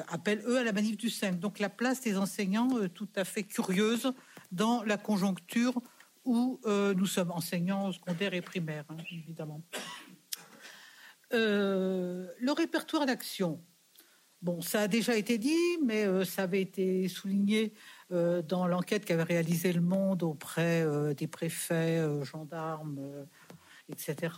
appellent 0.07 0.43
eux 0.45 0.57
à 0.57 0.63
la 0.63 0.71
manif 0.71 0.97
du 0.97 1.09
5. 1.09 1.39
Donc 1.39 1.59
la 1.59 1.69
place 1.69 2.01
des 2.01 2.17
enseignants 2.17 2.77
euh, 2.77 2.87
tout 2.87 3.09
à 3.15 3.23
fait 3.23 3.43
curieuse 3.43 4.13
dans 4.51 4.83
la 4.83 4.97
conjoncture 4.97 5.81
où 6.25 6.59
nous 6.65 7.05
sommes 7.07 7.31
enseignants 7.31 7.91
secondaires 7.91 8.35
et 8.35 8.41
primaires, 8.41 8.85
hein, 8.89 8.97
évidemment. 9.11 9.63
le 11.31 12.51
répertoire 12.51 13.07
d'action. 13.07 13.63
Bon, 14.41 14.61
ça 14.61 14.81
a 14.81 14.87
déjà 14.87 15.15
été 15.15 15.37
dit, 15.37 15.77
mais 15.83 16.05
ça 16.25 16.43
avait 16.43 16.61
été 16.61 17.07
souligné 17.07 17.73
euh, 18.11 18.41
dans 18.41 18.65
l'enquête 18.65 19.05
qu'avait 19.05 19.21
réalisée 19.21 19.71
Le 19.71 19.81
Monde 19.81 20.23
auprès 20.23 20.81
euh, 20.81 21.13
des 21.13 21.27
préfets, 21.27 21.99
euh, 21.99 22.23
gendarmes, 22.23 23.27
etc. 23.87 24.33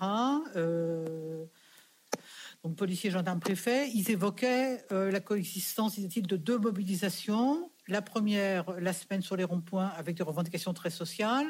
donc 2.63 2.76
policiers, 2.76 3.10
gendarmes, 3.10 3.39
préfets, 3.39 3.89
ils 3.89 4.12
évoquaient 4.12 4.86
la 4.91 5.19
coexistence, 5.19 5.95
disait-il, 5.95 6.28
de 6.28 6.38
deux 6.38 6.60
mobilisations. 6.60 7.71
La 7.88 8.02
première, 8.02 8.80
la 8.80 8.93
semaine 8.93 9.21
sur 9.21 9.36
les 9.36 9.43
ronds-points, 9.43 9.88
avec 9.97 10.15
des 10.15 10.24
revendications 10.24 10.74
très 10.74 10.91
sociales. 10.91 11.47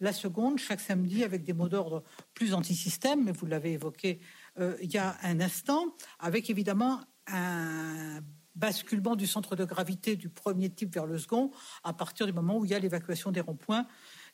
La 0.00 0.12
seconde, 0.12 0.58
chaque 0.58 0.80
samedi, 0.80 1.22
avec 1.22 1.44
des 1.44 1.52
mots 1.52 1.68
d'ordre 1.68 2.02
plus 2.32 2.54
anti-système, 2.54 3.24
mais 3.24 3.32
vous 3.32 3.46
l'avez 3.46 3.72
évoqué 3.72 4.20
il 4.58 4.92
y 4.92 4.98
a 4.98 5.16
un 5.22 5.40
instant, 5.40 5.94
avec 6.18 6.48
évidemment 6.50 7.00
un 7.26 8.20
basculement 8.54 9.16
du 9.16 9.26
centre 9.26 9.56
de 9.56 9.64
gravité 9.64 10.16
du 10.16 10.28
premier 10.28 10.70
type 10.70 10.94
vers 10.94 11.06
le 11.06 11.18
second 11.18 11.50
à 11.82 11.92
partir 11.92 12.24
du 12.26 12.32
moment 12.32 12.56
où 12.56 12.64
il 12.64 12.70
y 12.70 12.74
a 12.74 12.78
l'évacuation 12.78 13.32
des 13.32 13.40
ronds-points 13.40 13.86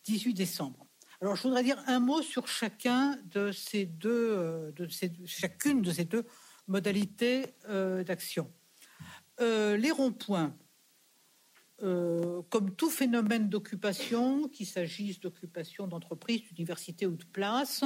18 0.05 0.35
décembre. 0.35 0.87
Alors, 1.22 1.37
je 1.37 1.42
voudrais 1.42 1.62
dire 1.62 1.83
un 1.87 2.00
mot 2.00 2.22
sur 2.22 2.48
chacun 2.48 3.18
de 3.26 3.52
ces 3.52 3.85
deux, 3.85 4.11
euh, 4.38 4.72
chacune 5.26 5.83
de 5.83 5.92
ces 5.92 6.06
deux 6.06 6.24
modalités 6.66 7.54
euh, 7.68 8.02
d'action. 8.02 8.50
Euh, 9.40 9.76
les 9.76 9.90
ronds-points, 9.90 10.56
comme 12.50 12.74
tout 12.76 12.90
phénomène 12.90 13.48
d'occupation, 13.48 14.48
qu'il 14.48 14.66
s'agisse 14.66 15.18
d'occupation 15.18 15.87
d'entreprise, 15.87 16.42
d'université 16.42 17.06
ou 17.06 17.16
de 17.16 17.24
place, 17.24 17.85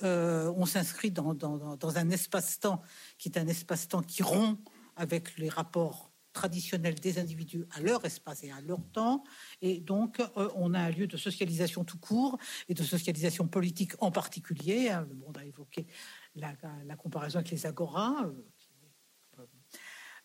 on 0.00 0.64
s'inscrit 0.64 1.10
dans, 1.10 1.34
dans, 1.34 1.98
un 1.98 2.08
espace-temps 2.08 2.80
qui 3.18 3.28
est 3.28 3.36
un 3.36 3.46
espace-temps 3.46 4.00
qui 4.00 4.22
rompt 4.22 4.58
avec 4.96 5.36
les 5.36 5.50
rapports 5.50 6.10
traditionnelle 6.36 6.96
des 6.96 7.18
individus 7.18 7.64
à 7.70 7.80
leur 7.80 8.04
espace 8.04 8.44
et 8.44 8.52
à 8.52 8.60
leur 8.60 8.84
temps. 8.92 9.24
Et 9.62 9.80
donc, 9.80 10.20
euh, 10.20 10.48
on 10.54 10.74
a 10.74 10.80
un 10.80 10.90
lieu 10.90 11.06
de 11.06 11.16
socialisation 11.16 11.82
tout 11.82 11.98
court 11.98 12.38
et 12.68 12.74
de 12.74 12.82
socialisation 12.82 13.48
politique 13.48 13.94
en 14.00 14.10
particulier. 14.10 14.90
Hein. 14.90 15.06
Le 15.08 15.14
monde 15.14 15.38
a 15.38 15.44
évoqué 15.46 15.86
la, 16.34 16.54
comparaison 16.96 17.38
avec 17.38 17.50
les 17.50 17.64
agoras. 17.64 18.26
Euh, 18.26 19.46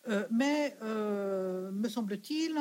euh, 0.08 0.26
mais 0.30 0.76
me 0.82 1.88
semble-t-il, 1.88 2.52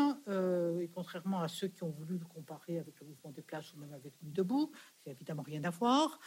et 0.79 0.89
contrairement 0.89 1.41
à 1.41 1.47
ceux 1.47 1.67
qui 1.67 1.83
ont 1.83 1.89
voulu 1.89 2.19
le 2.19 2.25
comparer 2.25 2.77
avec 2.79 2.99
le 3.01 3.07
mouvement 3.07 3.31
des 3.31 3.41
places 3.41 3.73
ou 3.73 3.79
même 3.79 3.93
avec 3.93 4.13
Nuit 4.21 4.31
debout, 4.31 4.71
a 5.07 5.09
évidemment 5.09 5.41
rien 5.41 5.63
à 5.63 5.71
voir. 5.71 6.19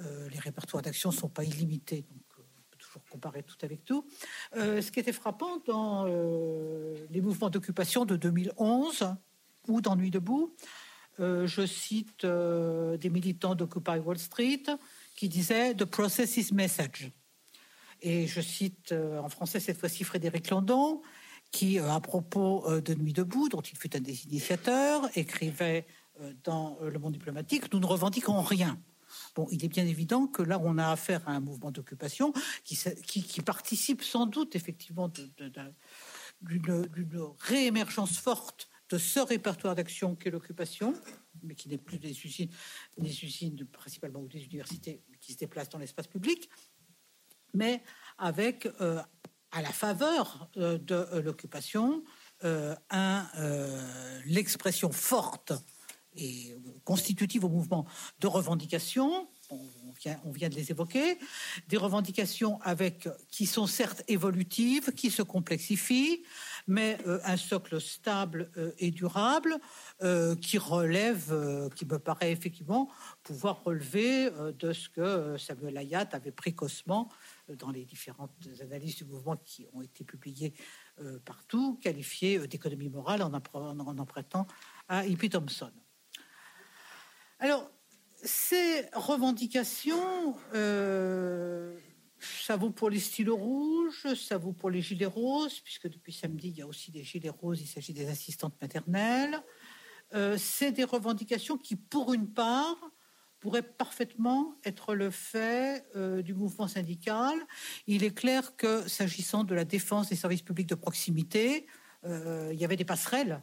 les 0.00 0.38
répertoires 0.38 0.82
d'action 0.82 1.10
ne 1.10 1.14
sont 1.14 1.28
pas 1.28 1.44
illimités, 1.44 2.02
donc 2.10 2.31
pour 2.92 3.04
comparer 3.06 3.42
tout 3.42 3.56
avec 3.62 3.84
tout. 3.84 4.06
Euh, 4.56 4.82
ce 4.82 4.92
qui 4.92 5.00
était 5.00 5.12
frappant 5.12 5.58
dans 5.66 6.06
euh, 6.06 6.94
les 7.10 7.20
mouvements 7.20 7.50
d'occupation 7.50 8.04
de 8.04 8.16
2011 8.16 9.14
ou 9.68 9.80
dans 9.80 9.96
Nuit 9.96 10.10
debout, 10.10 10.54
euh, 11.20 11.46
je 11.46 11.66
cite 11.66 12.24
des 12.26 13.10
militants 13.10 13.54
d'Occupy 13.54 13.98
Wall 13.98 14.18
Street 14.18 14.62
qui 15.16 15.28
disaient 15.28 15.74
The 15.74 15.84
process 15.84 16.36
is 16.36 16.52
message. 16.52 17.10
Et 18.00 18.26
je 18.26 18.40
cite 18.40 18.92
en 18.92 19.28
français 19.28 19.60
cette 19.60 19.78
fois-ci 19.78 20.02
Frédéric 20.02 20.50
Landon, 20.50 21.02
qui, 21.52 21.78
à 21.78 22.00
propos 22.00 22.80
de 22.80 22.94
Nuit 22.94 23.12
debout, 23.12 23.48
dont 23.48 23.60
il 23.60 23.76
fut 23.76 23.94
un 23.96 24.00
des 24.00 24.24
initiateurs, 24.24 25.08
écrivait 25.16 25.86
dans 26.42 26.78
Le 26.82 26.98
Monde 26.98 27.12
diplomatique 27.12 27.72
Nous 27.72 27.78
ne 27.78 27.86
revendiquons 27.86 28.40
rien. 28.40 28.76
Bon, 29.34 29.46
il 29.50 29.64
est 29.64 29.68
bien 29.68 29.86
évident 29.86 30.26
que 30.26 30.42
là, 30.42 30.60
on 30.62 30.78
a 30.78 30.90
affaire 30.90 31.26
à 31.28 31.32
un 31.32 31.40
mouvement 31.40 31.70
d'occupation 31.70 32.32
qui, 32.64 33.42
participe 33.42 34.02
sans 34.02 34.26
doute 34.26 34.56
effectivement 34.56 35.10
d'une 36.40 36.88
réémergence 37.40 38.18
forte 38.18 38.68
de 38.88 38.98
ce 38.98 39.20
répertoire 39.20 39.74
d'action 39.74 40.14
qu'est 40.16 40.30
l'occupation, 40.30 40.94
mais 41.42 41.54
qui 41.54 41.68
n'est 41.68 41.78
plus 41.78 41.98
des 41.98 42.26
usines, 42.26 42.50
principalement 43.72 44.20
ou 44.20 44.28
des 44.28 44.44
universités 44.44 45.02
qui 45.20 45.32
se 45.32 45.38
déplacent 45.38 45.70
dans 45.70 45.78
l'espace 45.78 46.06
public, 46.06 46.50
mais 47.54 47.82
avec 48.18 48.66
euh, 48.80 49.00
à 49.50 49.62
la 49.62 49.72
faveur 49.72 50.50
euh, 50.56 50.78
de 50.78 50.94
euh, 50.94 51.22
l'occupation 51.22 52.04
l'expression 54.26 54.90
forte 54.90 55.52
et 56.16 56.56
constitutive 56.84 57.44
au 57.44 57.48
mouvement 57.48 57.86
de 58.20 58.26
revendication. 58.26 59.28
On 60.24 60.30
vient, 60.32 60.48
de 60.48 60.54
les 60.54 60.70
évoquer, 60.70 61.18
des 61.68 61.76
revendications 61.76 62.58
avec 62.62 63.06
qui 63.28 63.44
sont 63.44 63.66
certes 63.66 64.02
évolutives, 64.08 64.92
qui 64.94 65.10
se 65.10 65.20
complexifient, 65.20 66.22
mais 66.66 66.96
euh, 67.06 67.20
un 67.24 67.36
socle 67.36 67.78
stable 67.78 68.50
euh, 68.56 68.72
et 68.78 68.90
durable 68.90 69.58
euh, 70.02 70.34
qui 70.36 70.56
relève, 70.56 71.70
qui 71.76 71.84
me 71.84 71.98
paraît 71.98 72.32
effectivement 72.32 72.88
pouvoir 73.22 73.62
relever 73.62 74.30
de 74.58 74.72
ce 74.72 74.88
que 74.88 75.36
Samuel 75.36 75.76
Ayat 75.76 76.08
avait 76.12 76.32
précocement 76.32 77.10
dans 77.58 77.70
les 77.70 77.84
différentes 77.84 78.32
analyses 78.62 78.96
du 78.96 79.04
mouvement 79.04 79.36
qui 79.36 79.66
ont 79.74 79.82
été 79.82 80.02
publiées 80.02 80.54
partout, 81.24 81.78
qualifié 81.82 82.46
d'économie 82.46 82.88
morale 82.88 83.22
en, 83.22 83.32
en, 83.52 83.98
empruntant 83.98 84.46
à 84.88 85.06
Hippie 85.06 85.30
Thompson. 85.30 85.72
Alors, 87.42 87.68
ces 88.22 88.86
revendications, 88.92 90.36
euh, 90.54 91.76
ça 92.20 92.54
vaut 92.54 92.70
pour 92.70 92.88
les 92.88 93.00
stylos 93.00 93.36
rouges, 93.36 94.14
ça 94.14 94.38
vaut 94.38 94.52
pour 94.52 94.70
les 94.70 94.80
gilets 94.80 95.06
roses, 95.06 95.58
puisque 95.58 95.88
depuis 95.88 96.12
samedi, 96.12 96.50
il 96.50 96.58
y 96.58 96.62
a 96.62 96.68
aussi 96.68 96.92
des 96.92 97.02
gilets 97.02 97.30
roses, 97.30 97.60
il 97.60 97.66
s'agit 97.66 97.92
des 97.92 98.08
assistantes 98.08 98.54
maternelles. 98.62 99.42
Euh, 100.14 100.38
c'est 100.38 100.70
des 100.70 100.84
revendications 100.84 101.58
qui, 101.58 101.74
pour 101.74 102.12
une 102.12 102.32
part, 102.32 102.78
pourraient 103.40 103.62
parfaitement 103.62 104.54
être 104.64 104.94
le 104.94 105.10
fait 105.10 105.84
euh, 105.96 106.22
du 106.22 106.34
mouvement 106.34 106.68
syndical. 106.68 107.34
Il 107.88 108.04
est 108.04 108.14
clair 108.14 108.54
que, 108.54 108.88
s'agissant 108.88 109.42
de 109.42 109.56
la 109.56 109.64
défense 109.64 110.10
des 110.10 110.16
services 110.16 110.42
publics 110.42 110.68
de 110.68 110.76
proximité, 110.76 111.66
il 112.04 112.56
y 112.56 112.64
avait 112.64 112.76
des 112.76 112.84
passerelles 112.84 113.42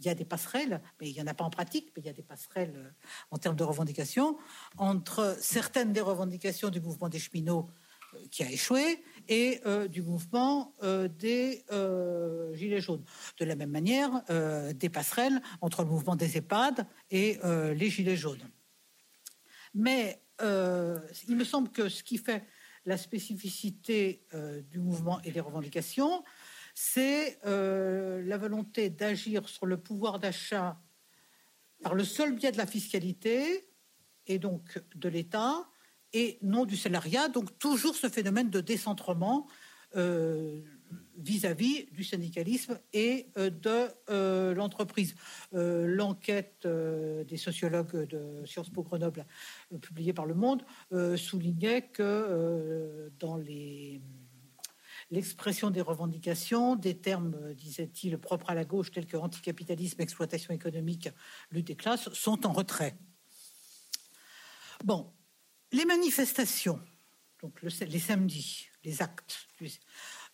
il 0.00 0.06
y 0.06 0.08
a 0.08 0.14
des 0.14 0.24
passerelles, 0.24 0.80
mais 1.00 1.10
il 1.10 1.14
n'y 1.14 1.20
en 1.20 1.26
a 1.26 1.34
pas 1.34 1.44
en 1.44 1.50
pratique, 1.50 1.92
mais 1.94 2.02
il 2.02 2.06
y 2.06 2.08
a 2.08 2.14
des 2.14 2.22
passerelles 2.22 2.72
euh, 2.74 2.90
en 3.30 3.38
termes 3.38 3.56
de 3.56 3.64
revendications, 3.64 4.38
entre 4.78 5.36
certaines 5.40 5.92
des 5.92 6.00
revendications 6.00 6.70
du 6.70 6.80
mouvement 6.80 7.10
des 7.10 7.18
cheminots 7.18 7.68
euh, 8.14 8.18
qui 8.30 8.42
a 8.42 8.50
échoué 8.50 9.04
et 9.28 9.60
euh, 9.66 9.88
du 9.88 10.02
mouvement 10.02 10.74
des 11.18 11.64
Gilets 12.54 12.80
jaunes. 12.80 13.04
De 13.38 13.44
la 13.44 13.54
même 13.54 13.70
manière, 13.70 14.22
des 14.74 14.88
passerelles 14.88 15.40
entre 15.60 15.82
le 15.82 15.88
mouvement 15.88 16.16
des 16.16 16.36
EHPAD 16.38 16.86
et 17.10 17.38
les 17.44 17.90
Gilets 17.90 18.16
jaunes. 18.16 18.42
Mais 19.74 20.20
il 20.40 21.36
me 21.36 21.44
semble 21.44 21.70
que 21.70 21.88
ce 21.88 22.02
qui 22.02 22.18
fait 22.18 22.44
la 22.86 22.96
spécificité 22.96 24.24
du 24.70 24.78
mouvement 24.78 25.20
et 25.22 25.30
des 25.30 25.40
revendications, 25.40 26.24
c'est 26.82 27.38
euh, 27.44 28.22
la 28.24 28.38
volonté 28.38 28.88
d'agir 28.88 29.46
sur 29.50 29.66
le 29.66 29.76
pouvoir 29.76 30.18
d'achat 30.18 30.80
par 31.82 31.94
le 31.94 32.04
seul 32.04 32.34
biais 32.34 32.52
de 32.52 32.56
la 32.56 32.66
fiscalité 32.66 33.68
et 34.26 34.38
donc 34.38 34.82
de 34.94 35.10
l'État 35.10 35.68
et 36.14 36.38
non 36.40 36.64
du 36.64 36.78
salariat. 36.78 37.28
Donc 37.28 37.58
toujours 37.58 37.94
ce 37.94 38.08
phénomène 38.08 38.48
de 38.48 38.62
décentrement 38.62 39.46
euh, 39.94 40.62
vis-à-vis 41.18 41.84
du 41.92 42.02
syndicalisme 42.02 42.80
et 42.94 43.26
euh, 43.36 43.50
de 43.50 44.54
l'entreprise. 44.54 45.14
L'enquête 45.52 46.66
des 46.66 47.36
sociologues 47.36 48.08
de 48.08 48.42
Sciences 48.46 48.70
Po 48.70 48.82
Grenoble 48.82 49.26
publiée 49.82 50.14
par 50.14 50.24
Le 50.24 50.34
Monde 50.34 50.64
soulignait 51.16 51.82
que 51.82 53.10
dans 53.18 53.36
les 53.36 54.00
l'expression 55.10 55.70
des 55.70 55.80
revendications, 55.80 56.76
des 56.76 56.96
termes, 56.96 57.34
euh, 57.42 57.54
disait-il, 57.54 58.18
propres 58.18 58.50
à 58.50 58.54
la 58.54 58.64
gauche, 58.64 58.90
tels 58.90 59.06
que 59.06 59.16
anticapitalisme, 59.16 60.00
exploitation 60.00 60.54
économique, 60.54 61.08
lutte 61.50 61.66
des 61.66 61.76
classes, 61.76 62.12
sont 62.12 62.46
en 62.46 62.52
retrait. 62.52 62.96
Bon, 64.84 65.12
les 65.72 65.84
manifestations, 65.84 66.80
donc 67.42 67.60
les 67.62 67.98
samedis, 67.98 68.68
les 68.84 69.02
actes, 69.02 69.46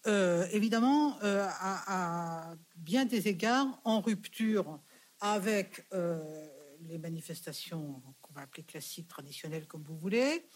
euh, 0.06 0.46
évidemment, 0.52 1.18
euh, 1.22 1.46
à, 1.50 2.54
bien 2.76 3.04
des 3.06 3.28
égards, 3.28 3.80
en 3.84 4.00
rupture 4.00 4.80
avec 5.20 5.88
les 6.82 6.98
manifestations 6.98 8.02
qu'on 8.20 8.34
va 8.34 8.42
appeler 8.42 8.62
classiques, 8.62 9.08
traditionnelles, 9.08 9.66
comme 9.66 9.82
vous 9.82 9.96
voulez, 9.96 10.46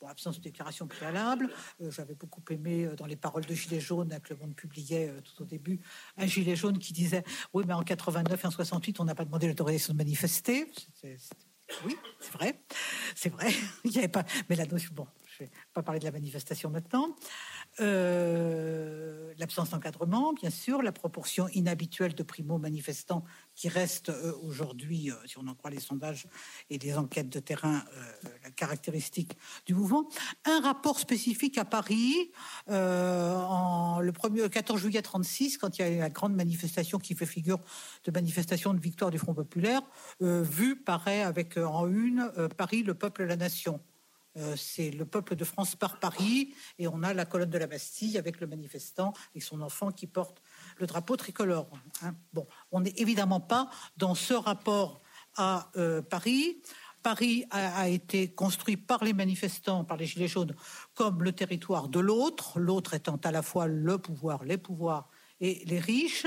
Bon, 0.00 0.06
absence 0.06 0.38
de 0.38 0.42
déclaration 0.42 0.86
préalable. 0.86 1.50
Euh, 1.82 1.90
j'avais 1.90 2.14
beaucoup 2.14 2.42
aimé 2.50 2.86
euh, 2.86 2.96
dans 2.96 3.04
les 3.04 3.16
paroles 3.16 3.44
de 3.44 3.54
Gilet 3.54 3.80
jaune 3.80 4.18
que 4.22 4.32
le 4.32 4.40
Monde 4.40 4.54
publiait 4.54 5.10
euh, 5.10 5.20
tout 5.20 5.42
au 5.42 5.44
début 5.44 5.78
un 6.16 6.26
Gilet 6.26 6.56
jaune 6.56 6.78
qui 6.78 6.94
disait 6.94 7.22
Oui, 7.52 7.64
mais 7.66 7.74
en 7.74 7.82
89 7.82 8.42
et 8.42 8.46
en 8.46 8.50
68, 8.50 9.00
on 9.00 9.04
n'a 9.04 9.14
pas 9.14 9.26
demandé 9.26 9.46
l'autorisation 9.46 9.92
de 9.92 9.98
manifester. 9.98 10.72
Oui, 11.84 11.96
c'est 12.18 12.32
vrai. 12.32 12.62
C'est 13.14 13.28
vrai. 13.28 13.50
Il 13.84 13.90
n'y 13.90 13.98
avait 13.98 14.08
pas. 14.08 14.24
Mais 14.48 14.56
la 14.56 14.64
notion. 14.64 14.90
Bon, 14.94 15.06
ne 15.44 15.48
vais 15.48 15.52
pas 15.74 15.82
parler 15.82 16.00
de 16.00 16.04
la 16.04 16.10
manifestation 16.10 16.70
maintenant. 16.70 17.16
Euh, 17.78 19.32
l'absence 19.38 19.70
d'encadrement, 19.70 20.32
bien 20.32 20.50
sûr, 20.50 20.82
la 20.82 20.92
proportion 20.92 21.48
inhabituelle 21.48 22.14
de 22.14 22.22
primo-manifestants 22.22 23.24
qui 23.54 23.68
reste 23.68 24.08
euh, 24.08 24.32
aujourd'hui, 24.42 25.10
euh, 25.10 25.14
si 25.26 25.38
on 25.38 25.46
en 25.46 25.54
croit 25.54 25.70
les 25.70 25.80
sondages 25.80 26.26
et 26.68 26.78
les 26.78 26.98
enquêtes 26.98 27.30
de 27.30 27.38
terrain, 27.38 27.84
la 28.42 28.50
caractéristique 28.50 29.36
du 29.66 29.74
mouvement. 29.74 30.08
Un 30.44 30.60
rapport 30.60 30.98
spécifique 30.98 31.58
à 31.58 31.64
Paris, 31.64 32.30
en, 32.68 34.00
le, 34.00 34.12
premier, 34.12 34.48
14 34.48 34.80
juillet 34.80 35.02
36, 35.02 35.58
quand 35.58 35.78
il 35.78 35.82
y 35.82 35.84
a 35.84 35.90
eu 35.90 35.98
la 35.98 36.10
grande 36.10 36.34
manifestation 36.34 36.98
qui 36.98 37.14
fait 37.14 37.26
figure 37.26 37.60
de 38.04 38.10
manifestation 38.10 38.74
de 38.74 38.80
victoire 38.80 39.10
du 39.10 39.18
Front 39.18 39.34
populaire, 39.34 39.82
vu 40.20 40.76
paraît 40.76 41.22
avec 41.22 41.56
en 41.56 41.86
une 41.88 42.30
Paris, 42.56 42.82
le 42.82 42.94
peuple, 42.94 43.24
la 43.24 43.36
nation. 43.36 43.80
Euh, 44.36 44.54
c'est 44.56 44.90
le 44.90 45.04
peuple 45.04 45.34
de 45.34 45.44
France 45.44 45.74
par 45.74 45.98
Paris, 45.98 46.54
et 46.78 46.86
on 46.86 47.02
a 47.02 47.12
la 47.12 47.24
colonne 47.24 47.50
de 47.50 47.58
la 47.58 47.66
Bastille 47.66 48.16
avec 48.16 48.40
le 48.40 48.46
manifestant 48.46 49.12
et 49.34 49.40
son 49.40 49.60
enfant 49.60 49.90
qui 49.90 50.06
porte 50.06 50.40
le 50.78 50.86
drapeau 50.86 51.16
tricolore. 51.16 51.68
Hein. 52.02 52.14
Bon, 52.32 52.46
on 52.70 52.80
n'est 52.80 52.94
évidemment 52.96 53.40
pas 53.40 53.70
dans 53.96 54.14
ce 54.14 54.34
rapport 54.34 55.00
à 55.36 55.70
euh, 55.76 56.00
Paris. 56.00 56.62
Paris 57.02 57.46
a, 57.50 57.88
été 57.88 58.28
construit 58.28 58.76
par 58.76 59.02
les 59.04 59.14
manifestants, 59.14 59.84
par 59.84 59.96
les 59.96 60.04
Gilets 60.04 60.28
jaunes, 60.28 60.54
comme 60.94 61.22
le 61.22 61.32
territoire 61.32 61.88
de 61.88 61.98
l'autre, 61.98 62.60
l'autre 62.60 62.92
étant 62.92 63.18
à 63.24 63.30
la 63.30 63.40
fois 63.40 63.66
le 63.66 63.96
pouvoir, 63.96 64.44
les 64.44 64.58
pouvoirs 64.58 65.08
et 65.40 65.62
les 65.64 65.78
riches. 65.78 66.26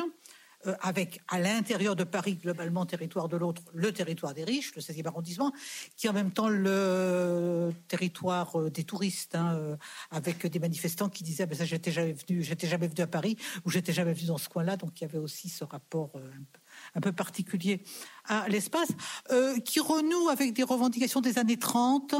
Euh, 0.65 0.75
avec 0.81 1.21
à 1.27 1.39
l'intérieur 1.39 1.95
de 1.95 2.03
Paris, 2.03 2.35
globalement, 2.35 2.85
territoire 2.85 3.27
de 3.27 3.35
l'autre, 3.35 3.61
le 3.73 3.91
territoire 3.91 4.33
des 4.33 4.43
riches, 4.43 4.73
le 4.75 4.81
16e 4.81 5.07
arrondissement, 5.07 5.51
qui 5.97 6.07
est 6.07 6.09
en 6.09 6.13
même 6.13 6.31
temps 6.31 6.47
le 6.47 7.73
territoire 7.87 8.59
euh, 8.59 8.69
des 8.69 8.83
touristes, 8.83 9.35
hein, 9.35 9.55
euh, 9.55 9.75
avec 10.11 10.45
des 10.47 10.59
manifestants 10.59 11.09
qui 11.09 11.23
disaient 11.23 11.45
ben 11.45 11.57
ça, 11.57 11.65
j'étais 11.65 11.91
jamais 11.91 12.13
venu, 12.13 12.43
j'étais 12.43 12.67
jamais 12.67 12.87
venu 12.87 13.01
à 13.01 13.07
Paris, 13.07 13.37
ou 13.65 13.71
j'étais 13.71 13.91
jamais 13.91 14.13
venu 14.13 14.27
dans 14.27 14.37
ce 14.37 14.47
coin-là, 14.47 14.77
donc 14.77 15.01
il 15.01 15.03
y 15.03 15.05
avait 15.05 15.17
aussi 15.17 15.49
ce 15.49 15.65
rapport 15.65 16.11
un 16.95 17.01
peu 17.01 17.11
particulier 17.11 17.83
à 18.25 18.47
l'espace, 18.47 18.89
qui 19.65 19.79
renoue 19.79 20.29
avec 20.29 20.53
des 20.53 20.63
revendications 20.63 21.21
des 21.21 21.37
années 21.37 21.57
30, 21.57 22.15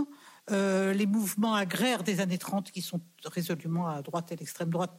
les 0.49 1.05
mouvements 1.05 1.55
agraires 1.55 2.03
des 2.03 2.19
années 2.19 2.37
30 2.37 2.71
qui 2.71 2.81
sont 2.81 3.01
résolument 3.25 3.87
à 3.87 4.01
droite 4.01 4.31
et 4.31 4.35
l'extrême 4.35 4.69
droite 4.69 4.97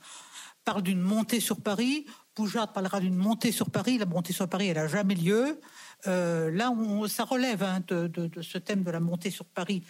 parlent 0.64 0.83
d'une 0.83 1.01
montée 1.01 1.41
sur 1.41 1.61
Paris. 1.61 2.07
Poujade 2.35 2.72
parlera 2.72 3.01
d'une 3.01 3.14
montée 3.14 3.53
sur 3.53 3.70
Paris. 3.70 3.99
La 3.99 4.07
montée 4.07 4.32
sur 4.32 4.49
Paris, 4.49 4.68
elle 4.68 4.76
n'a 4.76 4.89
jamais 4.89 5.14
lieu. 5.14 5.61
Euh, 6.07 6.51
là, 6.51 6.70
on, 6.70 7.07
ça 7.07 7.24
relève 7.24 7.62
hein, 7.62 7.80
de, 7.87 8.30
ce 8.43 8.59
thème 8.59 8.82
de 8.82 8.91
la 8.91 9.01
montée 9.01 9.30
sur 9.30 9.45
Paris 9.45 9.82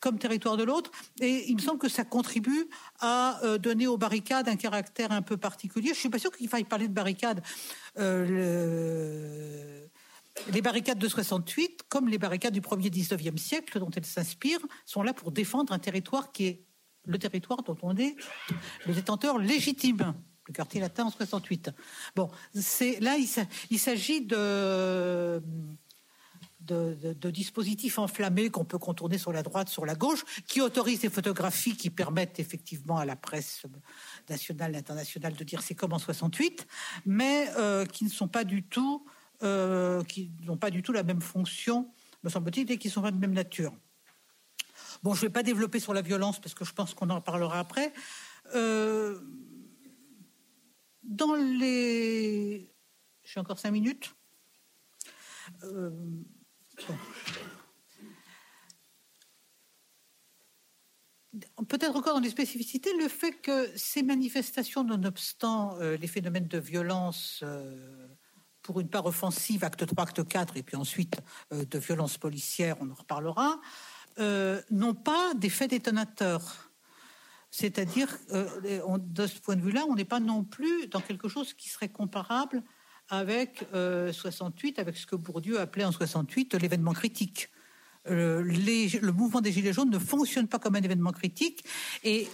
comme 0.00 0.18
territoire 0.18 0.56
de 0.56 0.64
l'autre. 0.64 0.90
Et 1.20 1.48
il 1.48 1.56
me 1.56 1.60
semble 1.60 1.78
que 1.78 1.88
ça 1.88 2.04
contribue 2.04 2.68
à 3.00 3.40
euh, 3.44 3.58
donner 3.58 3.86
aux 3.86 3.96
barricades 3.96 4.48
un 4.48 4.56
caractère 4.56 5.12
un 5.12 5.22
peu 5.22 5.36
particulier. 5.36 5.90
Je 5.94 5.98
suis 5.98 6.08
pas 6.08 6.18
sûr 6.18 6.30
qu'il 6.32 6.48
faille 6.48 6.64
parler 6.64 6.88
de 6.88 6.94
barricades. 6.94 7.42
Euh, 7.98 9.86
les 10.52 10.62
barricades 10.62 10.98
de 10.98 11.08
68, 11.08 11.82
comme 11.88 12.08
les 12.08 12.18
barricades 12.18 12.54
du 12.54 12.62
premier 12.62 12.88
19e 12.88 13.36
siècle 13.36 13.78
dont 13.78 13.90
elles 13.90 14.06
s'inspirent, 14.06 14.66
sont 14.86 15.02
là 15.02 15.12
pour 15.12 15.30
défendre 15.30 15.72
un 15.72 15.78
territoire 15.78 16.32
qui 16.32 16.46
est 16.46 16.64
le 17.04 17.18
territoire 17.18 17.62
dont 17.62 17.76
on 17.82 17.96
est 17.96 18.16
le 18.86 18.94
détenteur 18.94 19.38
légitime 19.38 20.14
le 20.46 20.52
quartier 20.52 20.80
latin 20.80 21.04
en 21.04 21.10
68. 21.10 21.70
Bon, 22.16 22.30
c'est 22.54 23.00
là 23.00 23.16
il 23.16 23.78
s'agit 23.78 24.22
de, 24.22 25.42
de, 26.62 27.30
dispositifs 27.30 27.98
enflammés 27.98 28.50
qu'on 28.50 28.64
peut 28.64 28.78
contourner 28.78 29.18
sur 29.18 29.32
la 29.32 29.42
droite, 29.42 29.68
sur 29.68 29.86
la 29.86 29.94
gauche, 29.94 30.24
qui 30.46 30.60
autorisent 30.60 31.00
des 31.00 31.10
photographies 31.10 31.76
qui 31.76 31.90
permettent 31.90 32.38
effectivement 32.38 32.98
à 32.98 33.04
la 33.04 33.16
presse 33.16 33.62
nationale 34.28 34.74
internationale 34.74 35.34
de 35.34 35.44
dire 35.44 35.62
c'est 35.62 35.74
comme 35.74 35.92
en 35.92 35.98
68, 35.98 36.66
mais 37.06 37.48
euh, 37.56 37.84
qui 37.86 38.04
ne 38.04 38.10
sont 38.10 38.28
pas 38.28 38.44
du 38.44 38.62
tout, 38.62 39.04
euh, 39.42 40.02
qui 40.04 40.30
n'ont 40.42 40.56
pas 40.56 40.70
du 40.70 40.82
tout 40.82 40.92
la 40.92 41.02
même 41.02 41.20
fonction, 41.20 41.90
me 42.22 42.30
semble-t-il, 42.30 42.70
et 42.70 42.78
qui 42.78 42.90
sont 42.90 43.02
pas 43.02 43.10
de 43.10 43.18
même 43.18 43.32
nature. 43.32 43.72
Bon, 45.02 45.14
je 45.14 45.22
ne 45.22 45.26
vais 45.26 45.32
pas 45.32 45.42
développer 45.42 45.80
sur 45.80 45.94
la 45.94 46.02
violence 46.02 46.40
parce 46.40 46.54
que 46.54 46.64
je 46.64 46.72
pense 46.72 46.94
qu'on 46.94 47.10
en 47.10 47.20
parlera 47.20 47.58
après. 47.58 47.92
Euh, 48.54 49.18
dans 51.02 51.34
les... 51.34 52.70
J'ai 53.24 53.40
encore 53.40 53.58
cinq 53.58 53.70
minutes. 53.70 54.14
Euh, 55.64 55.90
peut-être 61.68 61.96
encore 61.96 62.14
dans 62.14 62.20
les 62.20 62.30
spécificités, 62.30 62.90
le 62.98 63.08
fait 63.08 63.32
que 63.32 63.70
ces 63.76 64.02
manifestations, 64.02 64.84
nonobstant 64.84 65.76
euh, 65.80 65.96
les 65.96 66.06
phénomènes 66.06 66.48
de 66.48 66.58
violence, 66.58 67.40
euh, 67.42 68.08
pour 68.62 68.80
une 68.80 68.88
part 68.88 69.06
offensive, 69.06 69.64
acte 69.64 69.86
3, 69.86 70.04
acte 70.04 70.28
4, 70.28 70.56
et 70.56 70.62
puis 70.62 70.76
ensuite 70.76 71.20
de 71.50 71.78
violence 71.78 72.16
policière, 72.16 72.76
on 72.80 72.90
en 72.90 72.94
reparlera, 72.94 73.60
n'ont 74.70 74.94
pas 74.94 75.34
d'effet 75.34 75.66
détonateur. 75.66 76.71
C'est-à-dire, 77.52 78.08
euh, 78.30 78.98
de 78.98 79.26
ce 79.26 79.38
point 79.38 79.56
de 79.56 79.60
vue-là, 79.60 79.84
on 79.86 79.94
n'est 79.94 80.06
pas 80.06 80.20
non 80.20 80.42
plus 80.42 80.86
dans 80.86 81.02
quelque 81.02 81.28
chose 81.28 81.52
qui 81.52 81.68
serait 81.68 81.90
comparable 81.90 82.64
avec 83.10 83.66
68, 83.74 84.78
euh, 84.78 84.80
avec 84.80 84.96
ce 84.96 85.04
que 85.04 85.16
Bourdieu 85.16 85.60
appelait 85.60 85.84
en 85.84 85.92
68 85.92 86.54
l'événement 86.54 86.94
critique. 86.94 87.50
Euh, 88.08 88.42
le 88.42 89.10
mouvement 89.10 89.42
des 89.42 89.52
Gilets 89.52 89.74
jaunes 89.74 89.90
ne 89.90 89.98
fonctionne 89.98 90.48
pas 90.48 90.58
comme 90.58 90.76
un 90.76 90.82
événement 90.82 91.12
critique 91.12 91.62
et 92.02 92.26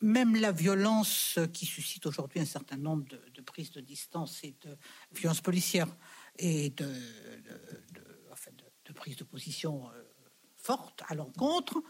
même 0.00 0.36
la 0.36 0.52
violence 0.52 1.40
qui 1.52 1.66
suscite 1.66 2.06
aujourd'hui 2.06 2.38
un 2.38 2.44
certain 2.44 2.76
nombre 2.76 3.04
de, 3.08 3.40
prises 3.40 3.72
de 3.72 3.80
distance 3.80 4.38
et 4.44 4.54
de 4.64 4.76
violences 5.12 5.40
policières 5.40 5.88
et 6.38 6.70
de, 6.70 6.86
de 8.84 8.92
prises 8.92 9.16
de 9.16 9.24
position 9.24 9.90
fortes 10.56 11.02
à 11.08 11.14
l'encontre, 11.14 11.82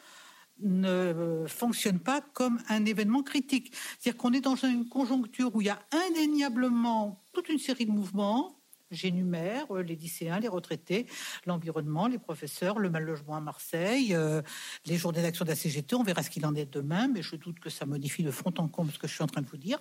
ne 0.60 1.44
fonctionne 1.48 1.98
pas 1.98 2.20
comme 2.20 2.60
un 2.68 2.84
événement 2.84 3.22
critique. 3.22 3.74
C'est-à-dire 3.98 4.20
qu'on 4.20 4.32
est 4.32 4.40
dans 4.40 4.56
une 4.56 4.88
conjoncture 4.88 5.54
où 5.54 5.60
il 5.60 5.66
y 5.66 5.70
a 5.70 5.80
indéniablement 6.08 7.24
toute 7.32 7.48
une 7.48 7.58
série 7.58 7.86
de 7.86 7.90
mouvements. 7.90 8.58
J'énumère 8.92 9.74
euh, 9.74 9.82
les 9.82 9.96
lycéens, 9.96 10.38
les 10.38 10.48
retraités, 10.48 11.06
l'environnement, 11.46 12.06
les 12.06 12.18
professeurs, 12.18 12.78
le 12.78 12.90
mal 12.90 13.04
logement 13.04 13.36
à 13.36 13.40
Marseille, 13.40 14.14
euh, 14.14 14.42
les 14.84 14.98
journées 14.98 15.22
d'action 15.22 15.46
de 15.46 15.50
la 15.50 15.56
CGT. 15.56 15.96
On 15.96 16.02
verra 16.02 16.22
ce 16.22 16.28
qu'il 16.30 16.44
en 16.44 16.54
est 16.54 16.70
demain, 16.70 17.08
mais 17.08 17.22
je 17.22 17.36
doute 17.36 17.58
que 17.58 17.70
ça 17.70 17.86
modifie 17.86 18.22
de 18.22 18.30
fond 18.30 18.52
en 18.58 18.68
comble 18.68 18.92
ce 18.92 18.98
que 18.98 19.08
je 19.08 19.14
suis 19.14 19.24
en 19.24 19.26
train 19.26 19.40
de 19.40 19.48
vous 19.48 19.56
dire. 19.56 19.78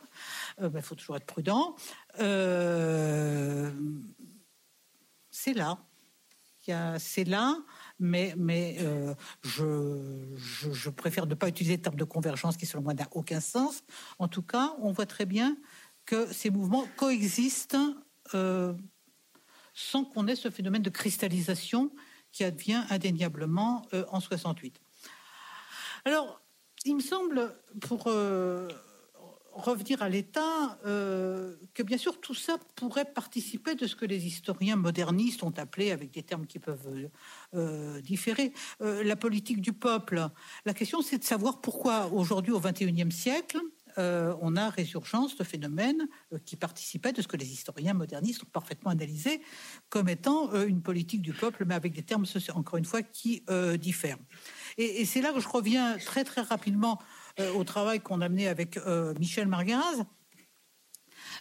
Il 0.59 0.65
euh, 0.65 0.81
faut 0.81 0.95
toujours 0.95 1.17
être 1.17 1.25
prudent. 1.25 1.75
c'est 5.29 5.53
là. 5.53 5.77
C'est 6.99 7.25
là 7.25 7.57
mais, 8.01 8.77
euh, 8.79 9.13
je, 9.43 10.89
préfère 10.89 11.27
ne 11.27 11.35
pas 11.35 11.47
utiliser 11.47 11.77
le 11.77 11.81
terme 11.81 11.95
de 11.95 12.03
convergence 12.03 12.57
qui, 12.57 12.65
selon 12.65 12.83
moi, 12.83 12.93
n'a 12.93 13.07
aucun 13.11 13.39
sens. 13.39 13.83
En 14.19 14.27
tout 14.27 14.41
cas, 14.41 14.75
on 14.81 14.91
voit 14.91 15.05
très 15.05 15.25
bien 15.25 15.55
que 16.05 16.31
ces 16.33 16.49
mouvements 16.49 16.85
coexistent 16.97 17.77
euh, 18.33 18.73
sans 19.73 20.03
qu'on 20.03 20.27
ait 20.27 20.35
ce 20.35 20.49
phénomène 20.49 20.81
de 20.81 20.89
cristallisation 20.89 21.91
qui 22.31 22.43
advient 22.43 22.83
indéniablement 22.89 23.85
euh, 23.93 24.03
en 24.09 24.19
68. 24.19 24.81
Alors, 26.05 26.41
il 26.83 26.95
me 26.95 27.01
semble, 27.01 27.55
pour 27.79 28.09
revenir 29.53 30.01
à 30.01 30.09
l'État, 30.09 30.79
euh, 30.85 31.55
que 31.73 31.83
bien 31.83 31.97
sûr 31.97 32.19
tout 32.19 32.33
ça 32.33 32.57
pourrait 32.75 33.05
participer 33.05 33.75
de 33.75 33.87
ce 33.87 33.95
que 33.95 34.05
les 34.05 34.25
historiens 34.25 34.75
modernistes 34.75 35.43
ont 35.43 35.53
appelé, 35.57 35.91
avec 35.91 36.11
des 36.11 36.23
termes 36.23 36.45
qui 36.45 36.59
peuvent 36.59 37.09
euh, 37.53 38.01
différer, 38.01 38.53
euh, 38.81 39.03
la 39.03 39.15
politique 39.15 39.61
du 39.61 39.73
peuple. 39.73 40.27
La 40.65 40.73
question, 40.73 41.01
c'est 41.01 41.17
de 41.17 41.23
savoir 41.23 41.61
pourquoi 41.61 42.07
aujourd'hui, 42.07 42.53
au 42.53 42.59
XXIe 42.59 43.11
siècle, 43.11 43.59
on 43.97 44.55
a 44.55 44.69
résurgence 44.69 45.35
de 45.35 45.43
phénomènes 45.43 46.07
qui 46.45 46.55
participaient 46.55 47.11
de 47.11 47.21
ce 47.21 47.27
que 47.27 47.35
les 47.35 47.51
historiens 47.51 47.93
modernistes 47.93 48.41
ont 48.41 48.49
parfaitement 48.49 48.91
analysé 48.91 49.41
comme 49.89 50.07
étant 50.07 50.53
une 50.63 50.81
politique 50.81 51.21
du 51.21 51.33
peuple, 51.33 51.65
mais 51.65 51.75
avec 51.75 51.91
des 51.91 52.01
termes, 52.01 52.23
encore 52.55 52.77
une 52.77 52.85
fois, 52.85 53.01
qui 53.03 53.43
diffèrent. 53.77 54.17
Et, 54.77 55.01
et 55.01 55.05
c'est 55.05 55.19
là 55.19 55.33
que 55.33 55.41
je 55.41 55.49
reviens 55.49 55.97
très 55.97 56.23
très 56.23 56.39
rapidement 56.39 57.01
euh, 57.39 57.53
au 57.53 57.63
travail 57.63 57.99
qu'on 57.99 58.21
a 58.21 58.29
mené 58.29 58.47
avec 58.47 58.77
euh, 58.77 59.13
Michel 59.19 59.47
Margaraz. 59.47 60.05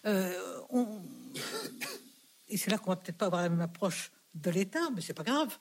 Euh, 0.06 0.32
et 2.48 2.56
c'est 2.56 2.70
là 2.70 2.78
qu'on 2.78 2.90
va 2.90 2.96
peut-être 2.96 3.18
pas 3.18 3.26
avoir 3.26 3.42
la 3.42 3.48
même 3.48 3.60
approche 3.60 4.12
de 4.34 4.50
l'État, 4.50 4.90
mais 4.94 5.00
c'est 5.00 5.14
pas 5.14 5.24
grave. 5.24 5.58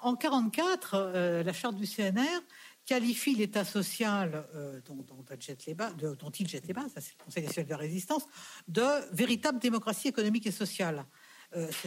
en 0.00 0.14
44, 0.14 1.42
la 1.44 1.52
charte 1.52 1.74
du 1.74 1.86
CNR 1.86 2.40
qualifie 2.86 3.34
l'État 3.34 3.64
social 3.64 4.46
dont, 4.86 5.04
il 5.28 5.40
jette 5.40 5.66
les 5.66 6.72
bases, 6.72 6.92
c'est 6.94 7.14
le 7.18 7.24
Conseil 7.24 7.44
national 7.44 7.66
de 7.66 7.70
la 7.70 7.76
résistance, 7.76 8.26
de 8.68 8.84
véritable 9.12 9.58
démocratie 9.58 10.06
économique 10.06 10.46
et 10.46 10.52
sociale. 10.52 11.04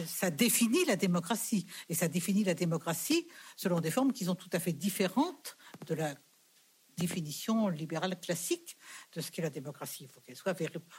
ça 0.06 0.30
définit 0.30 0.84
la 0.84 0.96
démocratie, 0.96 1.66
et 1.88 1.94
ça 1.94 2.08
définit 2.08 2.44
la 2.44 2.54
démocratie 2.54 3.26
selon 3.56 3.80
des 3.80 3.90
formes 3.90 4.12
qui 4.12 4.26
sont 4.26 4.34
tout 4.34 4.50
à 4.52 4.60
fait 4.60 4.74
différentes 4.74 5.56
de 5.86 5.94
la 5.94 6.14
définition 6.96 7.68
libérale 7.68 8.18
classique 8.18 8.76
de 9.14 9.20
ce 9.20 9.30
qu'est 9.30 9.42
la 9.42 9.50
démocratie. 9.50 10.04
Il 10.04 10.08
faut 10.08 10.20
qu'elle 10.20 10.36
soit 10.36 10.54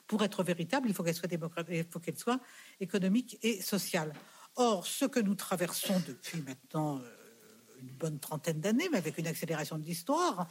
pour 0.07 0.23
être 0.23 0.43
véritable, 0.43 0.89
il 0.89 0.93
faut 0.93 1.03
qu'elle 1.03 1.15
soit 1.15 1.31
il 1.69 1.85
faut 1.89 1.99
qu'elle 1.99 2.17
soit 2.17 2.39
économique 2.79 3.37
et 3.41 3.61
sociale. 3.61 4.13
Or, 4.55 4.87
ce 4.87 5.05
que 5.05 5.19
nous 5.19 5.35
traversons 5.35 6.01
depuis 6.07 6.41
maintenant 6.41 6.99
euh, 6.99 7.79
une 7.79 7.89
bonne 7.89 8.19
trentaine 8.19 8.61
d'années, 8.61 8.87
mais 8.89 8.97
avec 8.97 9.17
une 9.17 9.27
accélération 9.27 9.77
de 9.77 9.83
l'histoire, 9.83 10.47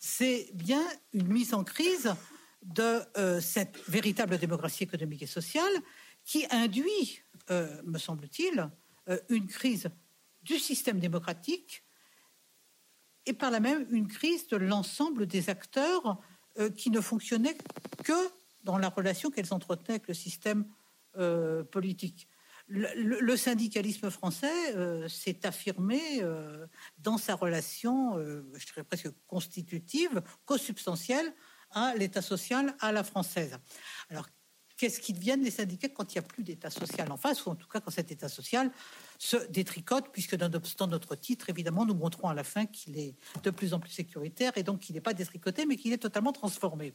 c'est 0.00 0.50
bien 0.54 0.84
une 1.12 1.28
mise 1.28 1.54
en 1.54 1.62
crise 1.62 2.12
de 2.62 3.00
euh, 3.16 3.40
cette 3.40 3.78
véritable 3.88 4.38
démocratie 4.38 4.82
économique 4.82 5.22
et 5.22 5.26
sociale 5.28 5.72
qui 6.24 6.46
induit, 6.50 7.22
euh, 7.50 7.80
me 7.84 7.98
semble-t-il, 7.98 8.70
une 9.28 9.46
crise 9.46 9.90
du 10.44 10.58
système 10.58 10.98
démocratique 10.98 11.83
et 13.26 13.32
par 13.32 13.50
là 13.50 13.60
même 13.60 13.86
une 13.90 14.08
crise 14.08 14.46
de 14.48 14.56
l'ensemble 14.56 15.26
des 15.26 15.50
acteurs 15.50 16.18
euh, 16.58 16.70
qui 16.70 16.90
ne 16.90 17.00
fonctionnaient 17.00 17.56
que 18.04 18.12
dans 18.62 18.78
la 18.78 18.88
relation 18.88 19.30
qu'elles 19.30 19.52
entretenaient 19.52 19.96
avec 19.96 20.08
le 20.08 20.14
système 20.14 20.66
euh, 21.16 21.64
politique. 21.64 22.28
Le, 22.66 23.36
syndicalisme 23.36 24.10
français 24.10 24.74
euh, 24.74 25.06
s'est 25.06 25.44
affirmé 25.44 26.22
dans 26.96 27.18
sa 27.18 27.34
relation, 27.34 28.16
je 28.18 28.66
dirais 28.66 28.84
presque 28.84 29.10
constitutive, 29.26 30.22
co-substantielle 30.46 31.34
à 31.72 31.94
l'État 31.94 32.22
social 32.22 32.74
à 32.80 32.90
la 32.90 33.04
française. 33.04 33.58
Alors, 34.08 34.26
qu'est-ce 34.76 35.00
qui 35.00 35.12
deviennent 35.12 35.42
les 35.42 35.50
syndicats 35.50 35.88
quand 35.88 36.14
il 36.14 36.18
n'y 36.18 36.24
a 36.24 36.28
plus 36.28 36.42
d'État 36.42 36.70
social 36.70 37.10
en 37.12 37.16
face, 37.16 37.44
ou 37.44 37.50
en 37.50 37.54
tout 37.54 37.68
cas 37.68 37.80
quand 37.80 37.90
cet 37.90 38.10
État 38.10 38.28
social 38.28 38.70
se 39.18 39.36
détricote, 39.50 40.06
puisque 40.12 40.34
nonobstant 40.34 40.86
notre 40.86 41.14
titre, 41.14 41.50
évidemment, 41.50 41.86
nous 41.86 41.94
montrons 41.94 42.28
à 42.28 42.34
la 42.34 42.44
fin 42.44 42.66
qu'il 42.66 42.98
est 42.98 43.14
de 43.42 43.50
plus 43.50 43.74
en 43.74 43.80
plus 43.80 43.90
sécuritaire, 43.90 44.52
et 44.56 44.62
donc 44.62 44.80
qu'il 44.80 44.94
n'est 44.94 45.00
pas 45.00 45.14
détricoté, 45.14 45.66
mais 45.66 45.76
qu'il 45.76 45.92
est 45.92 45.98
totalement 45.98 46.32
transformé. 46.32 46.94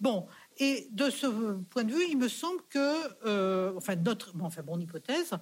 Bon, 0.00 0.26
et 0.58 0.88
de 0.92 1.10
ce 1.10 1.26
point 1.70 1.84
de 1.84 1.92
vue, 1.92 2.04
il 2.08 2.16
me 2.16 2.28
semble 2.28 2.60
que, 2.70 3.26
euh, 3.26 3.72
enfin, 3.76 3.96
notre, 3.96 4.34
bon, 4.34 4.46
enfin, 4.46 4.62
mon 4.62 4.80
hypothèse, 4.80 5.32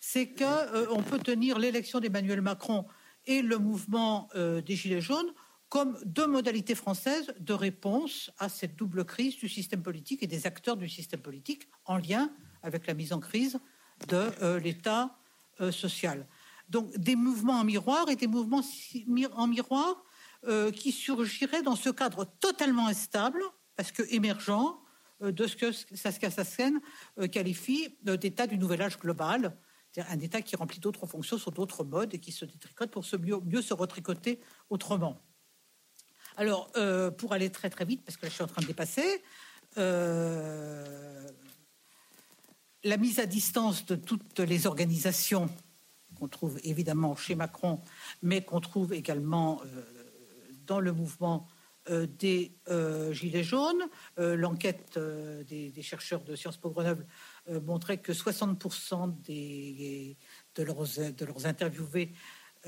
c'est 0.00 0.28
qu'on 0.28 0.44
euh, 0.44 1.02
peut 1.08 1.18
tenir 1.18 1.58
l'élection 1.58 2.00
d'Emmanuel 2.00 2.42
Macron 2.42 2.86
et 3.26 3.42
le 3.42 3.58
mouvement 3.58 4.28
euh, 4.34 4.60
des 4.60 4.76
Gilets 4.76 5.00
jaunes 5.00 5.32
comme 5.68 5.98
deux 6.04 6.26
modalités 6.26 6.74
françaises 6.74 7.34
de 7.40 7.52
réponse 7.52 8.30
à 8.38 8.48
cette 8.48 8.76
double 8.76 9.04
crise 9.04 9.36
du 9.36 9.48
système 9.48 9.82
politique 9.82 10.22
et 10.22 10.26
des 10.26 10.46
acteurs 10.46 10.76
du 10.76 10.88
système 10.88 11.20
politique 11.20 11.68
en 11.84 11.96
lien 11.96 12.30
avec 12.62 12.86
la 12.86 12.94
mise 12.94 13.12
en 13.12 13.20
crise 13.20 13.58
de 14.08 14.30
euh, 14.42 14.60
l'État 14.60 15.16
euh. 15.60 15.70
Donc 16.68 16.96
des 16.96 17.16
mouvements 17.16 17.60
en 17.60 17.64
miroir 17.64 18.08
et 18.08 18.16
des 18.16 18.26
mouvements 18.26 18.62
en 19.32 19.46
miroir 19.46 20.04
euh, 20.46 20.70
qui 20.70 20.92
surgiraient 20.92 21.62
dans 21.62 21.76
ce 21.76 21.90
cadre 21.90 22.24
totalement 22.40 22.86
instable, 22.86 23.40
parce 23.76 23.92
que 23.92 24.02
émergent 24.12 24.80
de 25.20 25.46
ce 25.46 25.56
que 25.56 25.72
Saskia 25.72 26.30
Sassen 26.30 26.78
qualifie 27.32 27.96
d'État 28.02 28.46
du 28.46 28.58
nouvel 28.58 28.82
âge 28.82 28.98
global, 28.98 29.56
un 29.96 30.20
État 30.20 30.42
qui 30.42 30.56
remplit 30.56 30.80
d'autres 30.80 31.06
fonctions 31.06 31.38
sur 31.38 31.52
d'autres 31.52 31.84
modes 31.84 32.14
et 32.14 32.18
qui 32.18 32.32
se 32.32 32.44
détricote 32.44 32.90
pour 32.90 33.04
se 33.04 33.16
mieux, 33.16 33.40
mieux 33.40 33.62
se 33.62 33.74
retricoter 33.74 34.40
autrement. 34.68 35.22
Alors, 36.36 36.70
euh, 36.76 37.10
pour 37.10 37.32
aller 37.32 37.50
très 37.50 37.70
très 37.70 37.84
vite, 37.84 38.04
parce 38.04 38.16
que 38.16 38.26
je 38.26 38.32
suis 38.32 38.42
en 38.42 38.46
train 38.46 38.60
de 38.60 38.66
dépasser, 38.66 39.22
euh, 39.78 41.26
la 42.86 42.96
mise 42.96 43.18
à 43.18 43.26
distance 43.26 43.84
de 43.84 43.96
toutes 43.96 44.38
les 44.38 44.66
organisations 44.66 45.50
qu'on 46.18 46.28
trouve 46.28 46.58
évidemment 46.62 47.14
chez 47.16 47.34
Macron, 47.34 47.80
mais 48.22 48.42
qu'on 48.42 48.60
trouve 48.60 48.94
également 48.94 49.60
euh, 49.64 49.82
dans 50.66 50.80
le 50.80 50.92
mouvement 50.92 51.46
des 52.18 52.50
Gilets 53.12 53.44
jaunes. 53.44 53.84
L'enquête 54.18 54.98
des, 54.98 55.82
chercheurs 55.82 56.24
de 56.24 56.34
Sciences 56.34 56.56
Po 56.56 56.70
Grenoble 56.70 57.06
montrait 57.48 57.98
que 57.98 58.10
60% 58.10 59.20
des, 59.22 60.16
de, 60.56 60.62
leurs, 60.64 61.46
interviewés 61.46 62.12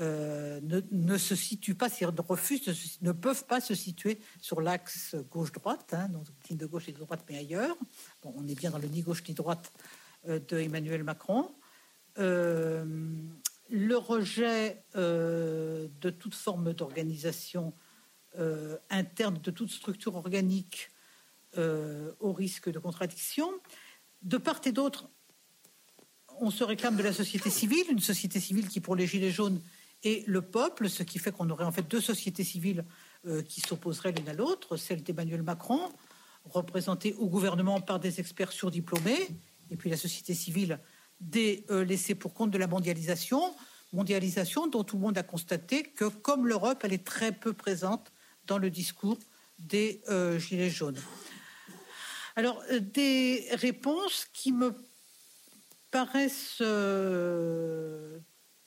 euh, 0.01 0.61
ne, 0.61 1.17
se 1.17 1.35
situent 1.35 1.75
pas, 1.75 1.89
c'est 1.89 2.05
refusent, 2.05 2.97
ne, 3.01 3.11
peuvent 3.11 3.43
pas 3.45 3.59
se 3.59 3.75
situer 3.75 4.19
sur 4.39 4.61
l'axe 4.61 5.15
gauche-droite, 5.29 5.93
hein, 5.93 6.07
donc 6.07 6.25
ligne 6.49 6.57
de 6.57 6.65
gauche 6.65 6.87
et 6.87 6.93
de 6.93 6.99
droite, 6.99 7.25
mais 7.27 7.37
ailleurs. 7.37 7.75
Bon, 8.23 8.33
on 8.37 8.47
est 8.47 8.55
bien 8.55 8.71
dans 8.71 8.77
le 8.77 8.87
ni 8.87 9.01
gauche 9.01 9.21
ni 9.27 9.33
droite 9.33 9.73
euh, 10.27 10.39
de 10.39 10.57
Emmanuel 10.59 11.03
Macron. 11.03 11.51
Euh, 12.17 12.85
le 13.69 13.97
rejet 13.97 14.83
de 14.95 16.09
toute 16.09 16.33
forme 16.33 16.73
d'organisation 16.73 17.71
interne, 18.89 19.37
de 19.37 19.51
toute 19.51 19.69
structure 19.69 20.15
organique 20.15 20.89
au 21.55 22.33
risque 22.33 22.71
de 22.71 22.79
contradiction. 22.79 23.47
De 24.23 24.37
part 24.37 24.61
et 24.65 24.71
d'autre, 24.71 25.07
on 26.41 26.49
se 26.49 26.63
réclame 26.63 26.95
de 26.95 27.03
la 27.03 27.13
société 27.13 27.51
civile, 27.51 27.85
une 27.91 27.99
société 27.99 28.39
civile 28.39 28.67
qui, 28.67 28.79
pour 28.79 28.95
les 28.95 29.05
Gilets 29.05 29.29
jaunes, 29.29 29.61
et 30.03 30.23
le 30.27 30.41
peuple, 30.41 30.89
ce 30.89 31.03
qui 31.03 31.19
fait 31.19 31.31
qu'on 31.31 31.49
aurait 31.49 31.65
en 31.65 31.71
fait 31.71 31.87
deux 31.87 32.01
sociétés 32.01 32.43
civiles 32.43 32.85
euh, 33.27 33.41
qui 33.41 33.59
s'opposeraient 33.59 34.13
l'une 34.13 34.29
à 34.29 34.33
l'autre, 34.33 34.77
celle 34.77 35.03
d'Emmanuel 35.03 35.43
Macron, 35.43 35.91
représentée 36.45 37.13
au 37.15 37.27
gouvernement 37.27 37.81
par 37.81 37.99
des 37.99 38.19
experts 38.19 38.53
surdiplômés, 38.53 39.27
et 39.71 39.77
puis 39.77 39.89
la 39.89 39.97
société 39.97 40.33
civile 40.33 40.79
des 41.19 41.65
euh, 41.69 41.83
laissés 41.83 42.15
pour 42.15 42.33
compte 42.33 42.51
de 42.51 42.57
la 42.57 42.67
mondialisation, 42.67 43.55
mondialisation 43.91 44.67
dont 44.67 44.83
tout 44.83 44.95
le 44.95 45.01
monde 45.01 45.17
a 45.17 45.23
constaté 45.23 45.83
que, 45.83 46.05
comme 46.05 46.47
l'Europe, 46.47 46.81
elle 46.83 46.93
est 46.93 47.05
très 47.05 47.31
peu 47.31 47.53
présente 47.53 48.11
dans 48.45 48.57
le 48.57 48.69
discours 48.69 49.17
des 49.57 50.01
euh, 50.09 50.39
Gilets 50.39 50.69
jaunes. 50.69 50.99
Alors, 52.35 52.63
des 52.79 53.47
réponses 53.51 54.25
qui 54.31 54.53
me 54.53 54.73
paraissent 55.91 56.61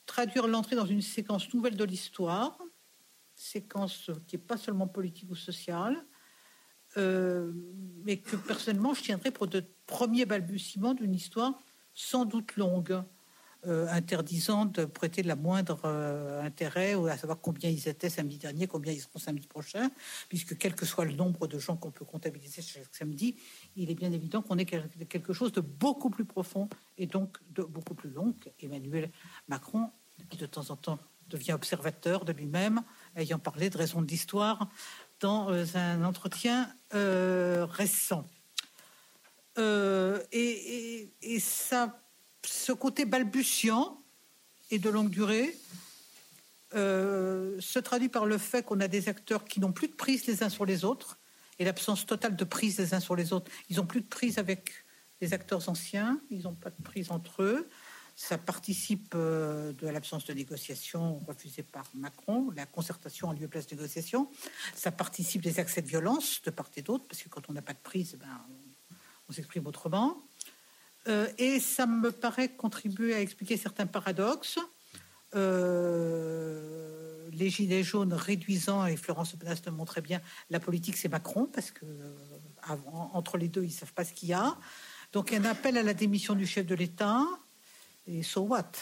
traduire 0.04 0.46
l'entrée 0.46 0.76
dans 0.76 0.84
une 0.84 1.00
séquence 1.00 1.54
nouvelle 1.54 1.76
de 1.76 1.84
l'histoire, 1.84 2.58
séquence 3.34 4.10
qui 4.26 4.36
n'est 4.36 4.42
pas 4.42 4.58
seulement 4.58 4.86
politique 4.86 5.30
ou 5.30 5.34
sociale, 5.34 5.96
euh, 5.96 6.11
mais 6.96 8.16
que 8.18 8.36
personnellement 8.36 8.94
je 8.94 9.02
tiendrais 9.02 9.30
pour 9.30 9.46
de 9.46 9.64
premiers 9.86 10.26
balbutiements 10.26 10.94
d'une 10.94 11.14
histoire 11.14 11.54
sans 11.94 12.24
doute 12.24 12.56
longue, 12.56 13.02
euh, 13.64 13.86
interdisant 13.90 14.66
de 14.66 14.84
prêter 14.84 15.22
la 15.22 15.36
moindre 15.36 15.82
euh, 15.84 16.42
intérêt 16.42 16.96
ou 16.96 17.06
à 17.06 17.16
savoir 17.16 17.38
combien 17.40 17.70
ils 17.70 17.86
étaient 17.86 18.10
samedi 18.10 18.36
dernier, 18.36 18.66
combien 18.66 18.92
ils 18.92 19.00
seront 19.00 19.20
samedi 19.20 19.46
prochain, 19.46 19.88
puisque 20.28 20.58
quel 20.58 20.74
que 20.74 20.84
soit 20.84 21.04
le 21.04 21.12
nombre 21.12 21.46
de 21.46 21.60
gens 21.60 21.76
qu'on 21.76 21.92
peut 21.92 22.04
comptabiliser 22.04 22.60
chaque 22.60 22.92
samedi, 22.92 23.36
il 23.76 23.88
est 23.88 23.94
bien 23.94 24.10
évident 24.10 24.42
qu'on 24.42 24.58
est 24.58 24.64
quelque 24.64 25.32
chose 25.32 25.52
de 25.52 25.60
beaucoup 25.60 26.10
plus 26.10 26.24
profond 26.24 26.68
et 26.98 27.06
donc 27.06 27.38
de 27.50 27.62
beaucoup 27.62 27.94
plus 27.94 28.10
long. 28.10 28.34
Emmanuel 28.60 29.12
Macron 29.46 29.90
qui 30.28 30.38
de 30.38 30.46
temps 30.46 30.70
en 30.70 30.76
temps 30.76 30.98
devient 31.28 31.52
observateur 31.52 32.24
de 32.24 32.32
lui-même, 32.32 32.82
ayant 33.14 33.38
parlé 33.38 33.70
de 33.70 33.78
raison 33.78 34.02
de 34.02 34.08
l'histoire 34.08 34.68
dans 35.22 35.50
euh, 35.50 35.64
un 35.74 36.04
entretien 36.04 36.68
euh, 36.94 37.64
récent. 37.64 38.26
Euh, 39.58 40.20
et, 40.32 41.08
ça, 41.40 42.02
ce 42.44 42.72
côté 42.72 43.04
balbutiant 43.04 44.02
et 44.70 44.78
de 44.78 44.90
longue 44.90 45.10
durée 45.10 45.56
se 46.74 47.78
traduit 47.78 48.08
par 48.08 48.24
le 48.24 48.38
fait 48.38 48.62
qu'on 48.62 48.80
a 48.80 48.88
des 48.88 49.10
acteurs 49.10 49.44
qui 49.44 49.60
n'ont 49.60 49.72
plus 49.72 49.88
de 49.88 49.92
prise 49.92 50.26
les 50.26 50.42
uns 50.42 50.48
sur 50.48 50.64
les 50.64 50.86
autres 50.86 51.18
et 51.58 51.64
l'absence 51.66 52.06
totale 52.06 52.34
de 52.34 52.44
prise 52.44 52.78
les 52.78 52.94
uns 52.94 53.00
sur 53.00 53.14
les 53.14 53.34
autres. 53.34 53.50
Ils 53.68 53.76
n'ont 53.76 53.86
plus 53.86 54.00
de 54.00 54.06
prise 54.06 54.38
avec 54.38 54.72
les 55.20 55.34
acteurs 55.34 55.68
anciens, 55.68 56.18
ils 56.30 56.44
n'ont 56.44 56.54
pas 56.54 56.70
de 56.70 56.82
prise 56.82 57.10
entre 57.10 57.42
eux. 57.42 57.68
Ça 58.22 58.38
participe 58.38 59.14
euh, 59.16 59.72
de 59.72 59.88
l'absence 59.88 60.24
de 60.26 60.32
négociation 60.32 61.18
refusée 61.26 61.64
par 61.64 61.90
Macron, 61.92 62.52
la 62.54 62.66
concertation 62.66 63.26
en 63.26 63.32
lieu 63.32 63.48
place 63.48 63.66
de 63.66 63.74
négociation. 63.74 64.30
Ça 64.76 64.92
participe 64.92 65.42
des 65.42 65.58
accès 65.58 65.82
de 65.82 65.88
violence 65.88 66.40
de 66.42 66.52
part 66.52 66.70
et 66.76 66.82
d'autre, 66.82 67.04
parce 67.08 67.20
que 67.20 67.28
quand 67.28 67.50
on 67.50 67.52
n'a 67.52 67.62
pas 67.62 67.72
de 67.72 67.80
prise, 67.82 68.16
ben, 68.20 68.28
on, 69.28 69.32
s'exprime 69.32 69.66
autrement. 69.66 70.22
Euh, 71.08 71.26
et 71.36 71.58
ça 71.58 71.84
me 71.86 72.12
paraît 72.12 72.50
contribuer 72.50 73.12
à 73.12 73.20
expliquer 73.20 73.56
certains 73.56 73.88
paradoxes. 73.88 74.60
Euh, 75.34 77.28
les 77.32 77.50
gilets 77.50 77.82
jaunes 77.82 78.14
réduisant, 78.14 78.86
et 78.86 78.96
Florence 78.96 79.32
Penas 79.32 79.62
le 79.66 79.72
montrait 79.72 80.00
bien, 80.00 80.20
la 80.48 80.60
politique 80.60 80.96
c'est 80.96 81.08
Macron, 81.08 81.46
parce 81.52 81.72
que 81.72 81.86
entre 83.14 83.36
les 83.36 83.48
deux, 83.48 83.64
ils 83.64 83.66
ne 83.66 83.72
savent 83.72 83.94
pas 83.94 84.04
ce 84.04 84.12
qu'il 84.12 84.28
y 84.28 84.32
a. 84.32 84.56
Donc 85.12 85.32
un 85.32 85.44
appel 85.44 85.76
à 85.76 85.82
la 85.82 85.92
démission 85.92 86.36
du 86.36 86.46
chef 86.46 86.66
de 86.66 86.76
l'État, 86.76 87.26
et 88.06 88.22
so 88.22 88.42
what? 88.42 88.72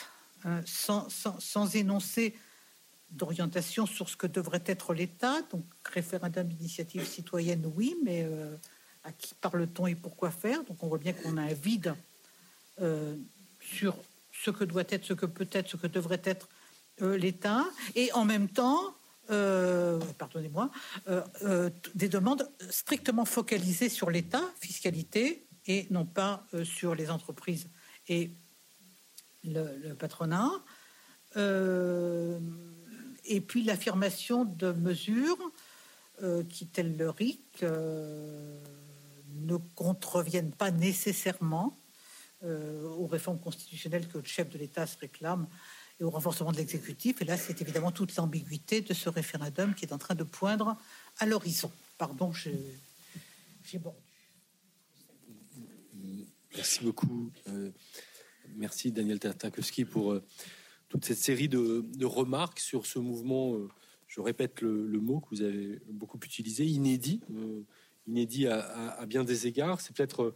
Hein, 0.45 0.63
sans, 0.65 1.09
sans, 1.11 1.75
énoncer 1.77 2.35
d'orientation 3.11 3.85
sur 3.85 4.09
ce 4.09 4.17
que 4.17 4.27
devrait 4.27 4.63
être 4.65 4.95
l'État. 4.95 5.43
Donc, 5.51 5.65
référendum 5.85 6.49
d'initiative 6.49 7.07
citoyenne, 7.07 7.71
oui, 7.77 7.95
mais 8.03 8.23
euh, 8.25 8.57
à 9.05 9.13
qui 9.13 9.35
parle-t-on 9.35 9.87
et 9.87 9.95
pourquoi 9.95 10.31
faire? 10.31 10.65
Donc, 10.65 10.83
on 10.83 10.89
voit 10.89 10.99
bien 10.99 11.13
qu'on 11.13 11.37
a 11.37 11.43
un 11.43 11.53
vide 11.53 11.95
euh, 12.81 13.17
sur 13.61 13.95
ce 14.33 14.51
que 14.51 14.65
doit 14.65 14.85
être, 14.89 15.05
ce 15.05 15.13
que 15.13 15.27
peut 15.27 15.49
être, 15.53 15.69
ce 15.69 15.77
que 15.77 15.89
devrait 15.89 16.23
être 16.25 16.49
euh, 17.03 17.19
l'État. 17.19 17.67
Et 17.95 18.11
en 18.13 18.25
même 18.25 18.49
temps, 18.49 18.95
pardonnez-moi, 20.19 20.73
des 21.95 22.09
demandes 22.09 22.51
strictement 22.69 23.25
focalisées 23.25 23.89
sur 23.89 24.11
l'État, 24.11 24.43
fiscalité, 24.61 25.47
et 25.67 25.87
non 25.91 26.05
pas 26.05 26.45
sur 26.65 26.97
les 26.97 27.11
entreprises 27.11 27.69
et 28.09 28.33
le, 29.45 29.95
patronat, 29.95 30.51
euh, 31.37 32.39
et 33.25 33.41
puis 33.41 33.63
l'affirmation 33.63 34.45
de 34.45 34.73
mesures 34.73 35.39
euh, 36.23 36.43
qui, 36.45 36.67
telles 36.67 36.97
le 36.97 37.11
RIC, 37.11 37.63
euh, 37.63 38.59
ne 39.35 39.57
contreviennent 39.75 40.53
pas 40.53 40.71
nécessairement 40.71 41.77
aux 42.43 43.07
réformes 43.07 43.39
constitutionnelles 43.39 44.09
que 44.09 44.17
le 44.17 44.25
chef 44.25 44.49
de 44.49 44.57
l'État 44.57 44.87
se 44.87 44.97
réclame 44.97 45.47
et 46.01 46.05
au 46.05 46.09
renforcement 46.09 46.53
de 46.53 46.57
l'exécutif. 46.57 47.21
Et 47.21 47.27
là, 47.27 47.37
c'est 47.37 47.61
évidemment 47.61 47.93
toute 47.93 48.17
l'ambiguïté 48.17 48.81
de 48.81 48.95
ce 48.95 49.11
référendum 49.11 49.75
qui 49.75 49.85
est 49.85 49.93
en 49.93 49.99
train 49.99 50.15
de 50.15 50.25
poindre 50.25 50.79
à 51.19 51.27
l'horizon. 51.27 51.71
Pardon, 51.99 52.33
j'ai 52.33 53.79
bordu. 53.79 53.99
Merci 56.57 56.83
beaucoup. 56.83 57.31
Merci 58.57 58.93
Daniel 58.93 59.19
Tartakowski 59.19 59.85
pour 59.85 60.13
euh, 60.13 60.23
toute 60.89 61.05
cette 61.05 61.19
série 61.19 61.49
de, 61.49 62.05
remarques 62.05 62.59
sur 62.59 62.87
ce 62.87 62.99
mouvement, 62.99 63.55
euh, 63.55 63.69
je 64.07 64.21
répète 64.21 64.61
le, 64.61 65.01
mot 65.01 65.21
que 65.21 65.29
vous 65.31 65.43
avez 65.43 65.79
beaucoup 65.89 66.19
utilisé, 66.19 66.65
inédit, 66.65 67.21
euh, 67.35 67.63
inédit 68.07 68.49
à, 68.49 69.05
bien 69.07 69.25
des 69.25 69.47
égards. 69.47 69.81
C'est 69.81 69.95
peut-être 69.95 70.35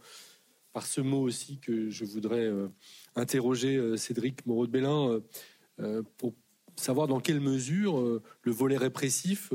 par 0.71 0.85
ce 0.85 1.01
mot 1.01 1.21
aussi 1.21 1.59
que 1.59 1.89
je 1.89 2.05
voudrais 2.05 2.49
interroger 3.15 3.97
Cédric 3.97 4.45
Moreau 4.45 4.65
de 4.65 4.71
Bélin 4.71 5.21
pour 6.17 6.33
savoir 6.77 7.07
dans 7.07 7.19
quelle 7.19 7.41
mesure 7.41 8.21
le 8.41 8.51
volet 8.51 8.77
répressif 8.77 9.51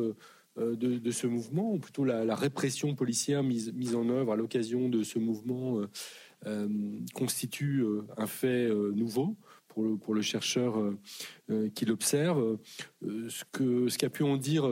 de, 0.57 1.11
ce 1.11 1.27
mouvement, 1.27 1.73
ou 1.73 1.79
plutôt 1.79 2.05
la, 2.05 2.35
répression 2.35 2.95
policière 2.95 3.43
mise, 3.43 3.73
mise, 3.73 3.95
en 3.95 4.09
œuvre 4.11 4.33
à 4.33 4.37
l'occasion 4.37 4.91
de 4.91 5.03
ce 5.03 5.19
mouvement, 5.19 5.81
constitue 7.15 7.85
un 8.17 8.27
fait 8.27 8.69
nouveau 8.95 9.37
pour 10.01 10.15
le, 10.15 10.23
chercheur 10.23 10.79
euh, 10.79 10.99
euh, 11.51 11.69
qui 11.75 11.85
l'observe. 11.85 12.59
Euh, 13.05 13.29
ce 13.29 13.97
qu'a 13.97 14.11
pu 14.11 14.23
en 14.23 14.37
dire 14.37 14.69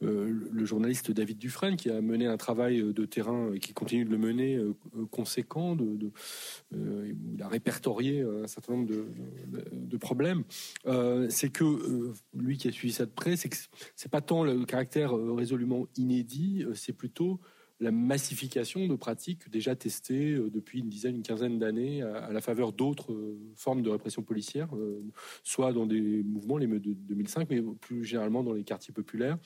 le 0.00 0.64
journaliste 0.64 1.10
David 1.10 1.38
Dufresne, 1.38 1.76
qui 1.76 1.90
a 1.90 2.00
mené 2.00 2.26
un 2.26 2.36
travail 2.36 2.82
de 2.82 3.04
terrain 3.04 3.52
et 3.52 3.58
qui 3.58 3.72
continue 3.72 4.04
de 4.04 4.10
le 4.10 4.18
mener 4.18 4.58
conséquent, 5.10 5.76
de, 5.76 6.10
il 6.72 7.42
a 7.42 7.48
répertorié 7.48 8.22
un 8.22 8.46
certain 8.46 8.74
nombre 8.74 8.88
de, 8.88 9.06
de 9.72 9.96
problèmes, 9.96 10.44
c'est 11.28 11.50
que 11.50 12.12
lui 12.34 12.56
qui 12.58 12.68
a 12.68 12.72
suivi 12.72 12.92
ça 12.92 13.06
de 13.06 13.10
près, 13.10 13.36
c'est 13.36 13.48
que 13.48 13.56
c'est 13.94 14.10
pas 14.10 14.20
tant 14.20 14.44
le 14.44 14.64
caractère 14.64 15.12
résolument 15.12 15.86
inédit, 15.96 16.64
c'est 16.74 16.92
plutôt 16.92 17.40
la 17.80 17.90
massification 17.90 18.86
de 18.86 18.96
pratiques 18.96 19.50
déjà 19.50 19.76
testées 19.76 20.32
euh, 20.32 20.50
depuis 20.50 20.80
une 20.80 20.88
dizaine, 20.88 21.16
une 21.16 21.22
quinzaine 21.22 21.58
d'années 21.58 22.02
à, 22.02 22.32
la 22.32 22.40
faveur 22.40 22.72
d'autres 22.72 23.12
euh, 23.12 23.38
formes 23.54 23.82
de 23.82 23.90
répression 23.90 24.22
policière, 24.22 24.74
euh, 24.74 25.02
soit 25.44 25.72
dans 25.72 25.86
des 25.86 26.22
mouvements, 26.22 26.56
les 26.56 26.66
de 26.66 26.94
2005, 26.94 27.48
mais 27.50 27.62
plus 27.80 28.04
généralement 28.04 28.42
dans 28.42 28.52
les 28.52 28.64
quartiers 28.64 28.92
populaires. 28.92 29.38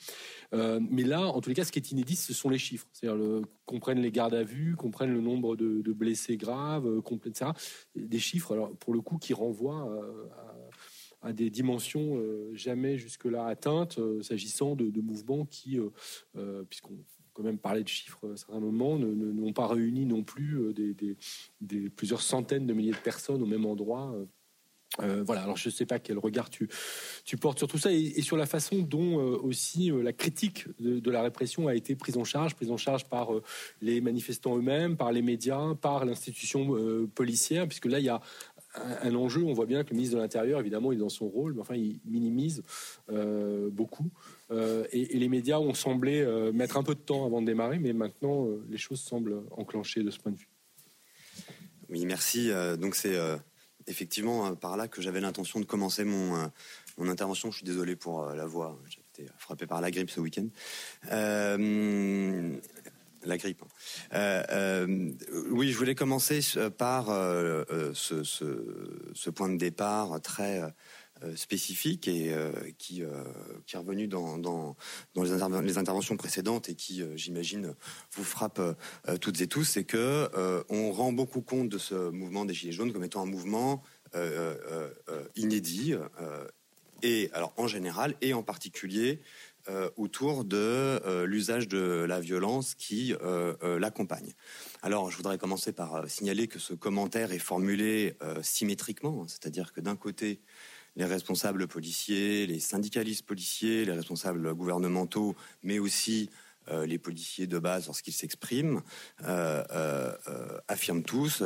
mais 0.51 1.03
là, 1.03 1.27
en 1.27 1.39
tous 1.39 1.49
les 1.49 1.55
cas, 1.55 1.63
ce 1.63 1.71
qui 1.71 1.79
est 1.79 1.91
inédit, 1.91 2.15
ce 2.15 2.33
sont 2.33 2.49
les 2.49 2.57
chiffres. 2.57 2.87
C'est-à-dire 2.91 3.41
qu'on 3.65 3.79
prenne 3.79 3.99
les 3.99 4.11
gardes 4.11 4.33
à 4.33 4.43
vue, 4.43 4.75
qu'on 4.75 4.91
prenne 4.91 5.13
le 5.13 5.21
nombre 5.21 5.55
de, 5.55 5.93
blessés 5.93 6.35
graves, 6.35 6.87
etc. 7.25 7.51
Des 7.95 8.19
chiffres, 8.19 8.53
alors 8.53 8.75
pour 8.77 8.93
le 8.93 9.01
coup, 9.01 9.17
qui 9.17 9.33
renvoient 9.33 9.87
à, 11.21 11.31
des 11.31 11.49
dimensions 11.49 12.21
jamais 12.53 12.97
jusque-là 12.97 13.45
atteintes, 13.45 13.99
s'agissant 14.21 14.75
de, 14.75 14.89
de, 14.89 15.01
mouvements 15.01 15.45
qui, 15.45 15.79
puisqu'on 16.69 16.97
quand 17.33 17.43
même 17.43 17.57
parler 17.57 17.83
de 17.83 17.87
chiffres 17.87 18.31
à 18.33 18.37
certains 18.37 18.59
moments, 18.59 18.97
n'ont 18.97 19.53
pas 19.53 19.67
réuni 19.67 20.05
non 20.05 20.23
plus 20.23 20.57
euh, 20.57 20.73
des, 21.61 21.89
plusieurs 21.89 22.21
centaines 22.21 22.67
de 22.67 22.73
milliers 22.73 22.91
de 22.91 22.97
personnes 22.97 23.41
au 23.41 23.45
même 23.45 23.65
endroit. 23.65 24.13
Euh, 24.13 24.25
euh, 25.01 25.23
voilà, 25.25 25.43
alors 25.43 25.55
je 25.55 25.69
ne 25.69 25.73
sais 25.73 25.85
pas 25.85 25.99
quel 25.99 26.17
regard 26.17 26.49
tu, 26.49 26.67
tu 27.23 27.37
portes 27.37 27.57
sur 27.57 27.69
tout 27.69 27.77
ça 27.77 27.93
et, 27.93 28.21
sur 28.21 28.35
la 28.35 28.45
façon 28.45 28.79
dont 28.79 29.15
aussi 29.15 29.89
la 29.89 30.11
critique 30.11 30.65
de, 30.81 31.09
la 31.09 31.21
répression 31.21 31.69
a 31.69 31.75
été 31.75 31.95
prise 31.95 32.17
en 32.17 32.25
charge, 32.25 32.55
prise 32.55 32.71
en 32.71 32.77
charge 32.77 33.05
par 33.05 33.29
les 33.81 34.01
manifestants 34.01 34.57
eux-mêmes, 34.57 34.97
par 34.97 35.13
les 35.13 35.21
médias, 35.21 35.75
par 35.75 36.03
l'institution 36.03 37.07
policière, 37.15 37.69
puisque 37.69 37.85
là 37.85 37.99
il 37.99 38.05
y 38.05 38.09
a 38.09 38.19
un, 38.75 39.15
enjeu. 39.15 39.43
On 39.45 39.53
voit 39.53 39.65
bien 39.65 39.85
que 39.85 39.91
le 39.91 39.95
ministre 39.95 40.17
de 40.17 40.21
l'Intérieur, 40.21 40.59
évidemment, 40.59 40.91
est 40.91 40.97
dans 40.97 41.07
son 41.07 41.29
rôle, 41.29 41.53
mais 41.53 41.61
enfin, 41.61 41.75
il 41.75 42.01
minimise 42.03 42.61
beaucoup. 43.71 44.11
Euh, 44.51 44.85
et, 44.91 45.05
les 45.17 45.29
médias 45.29 45.59
ont 45.59 45.73
semblé 45.73 46.21
euh, 46.21 46.51
mettre 46.51 46.77
un 46.77 46.83
peu 46.83 46.95
de 46.95 46.99
temps 46.99 47.25
avant 47.25 47.41
de 47.41 47.47
démarrer, 47.47 47.79
mais 47.79 47.93
maintenant, 47.93 48.47
les 48.69 48.77
choses 48.77 49.01
semblent 49.01 49.43
enclencher 49.51 50.03
de 50.03 50.11
ce 50.11 50.19
point 50.19 50.31
de 50.31 50.37
vue. 50.37 50.49
Oui, 51.89 52.05
merci. 52.05 52.49
donc, 52.79 52.95
c'est 52.95 53.17
effectivement 53.87 54.55
par 54.55 54.77
là 54.77 54.87
que 54.87 55.01
j'avais 55.01 55.19
l'intention 55.19 55.59
de 55.59 55.65
commencer 55.65 56.05
mon, 56.05 56.49
intervention. 56.99 57.51
Je 57.51 57.57
suis 57.57 57.65
désolé 57.65 57.95
pour 57.97 58.27
la 58.27 58.45
voix. 58.45 58.79
J'ai 58.87 59.01
été 59.13 59.29
frappé 59.37 59.67
par 59.67 59.81
la 59.81 59.91
grippe 59.91 60.09
ce 60.09 60.21
week-end 60.21 60.47
la 63.25 63.37
grippe. 63.37 63.61
Hein. 63.63 63.67
Euh, 64.13 64.43
euh, 64.51 65.11
oui, 65.51 65.71
je 65.71 65.77
voulais 65.77 65.95
commencer 65.95 66.39
par 66.77 67.09
euh, 67.09 67.93
ce, 67.93 69.29
point 69.29 69.49
de 69.49 69.57
départ 69.57 70.21
très 70.21 70.61
spécifique 71.35 72.07
et 72.07 72.33
qui, 72.77 73.03
qui 73.65 73.75
est 73.75 73.79
revenu 73.79 74.07
dans, 74.07 74.37
dans, 74.37 74.75
les, 75.15 75.77
interventions 75.77 76.17
précédentes 76.17 76.69
et 76.69 76.75
qui, 76.75 77.03
j'imagine, 77.15 77.75
vous 78.13 78.23
frappe 78.23 78.61
toutes 79.19 79.41
et 79.41 79.47
tous, 79.47 79.63
c'est 79.63 79.83
que 79.83 80.29
on 80.69 80.91
rend 80.91 81.11
beaucoup 81.11 81.41
compte 81.41 81.69
de 81.69 81.77
ce 81.77 82.09
mouvement 82.09 82.45
des 82.45 82.53
Gilets 82.53 82.73
jaunes 82.73 82.93
comme 82.93 83.03
étant 83.03 83.21
un 83.21 83.25
mouvement 83.25 83.83
inédit 85.35 85.93
et 87.03 87.29
alors 87.33 87.53
en 87.57 87.67
général 87.67 88.15
et 88.21 88.33
en 88.33 88.43
particulier 88.43 89.21
euh, 89.69 89.91
autour 89.95 90.43
de 90.43 90.57
euh, 90.57 91.27
l'usage 91.27 91.67
de 91.67 92.03
la 92.09 92.19
violence 92.19 92.73
qui 92.73 93.13
euh, 93.21 93.77
l'accompagne. 93.77 94.33
Alors, 94.81 95.11
je 95.11 95.17
voudrais 95.17 95.37
commencer 95.37 95.71
par 95.71 96.09
signaler 96.09 96.47
que 96.47 96.57
ce 96.57 96.73
commentaire 96.73 97.31
est 97.31 97.37
formulé 97.37 98.15
symétriquement, 98.41 99.27
c'est-à-dire 99.27 99.71
que 99.71 99.79
d'un 99.79 99.95
côté, 99.95 100.41
les 100.95 101.05
responsables 101.05 101.67
policiers, 101.67 102.45
les 102.47 102.59
syndicalistes 102.59 103.25
policiers, 103.25 103.85
les 103.85 103.93
responsables 103.93 104.53
gouvernementaux, 104.53 105.35
mais 105.63 105.79
aussi 105.79 106.29
euh, 106.69 106.85
les 106.85 106.99
policiers 106.99 107.47
de 107.47 107.57
base, 107.57 107.87
lorsqu'ils 107.87 108.13
s'expriment, 108.13 108.81
euh, 109.23 109.63
euh, 109.75 110.59
affirment 110.67 111.01
tous 111.01 111.43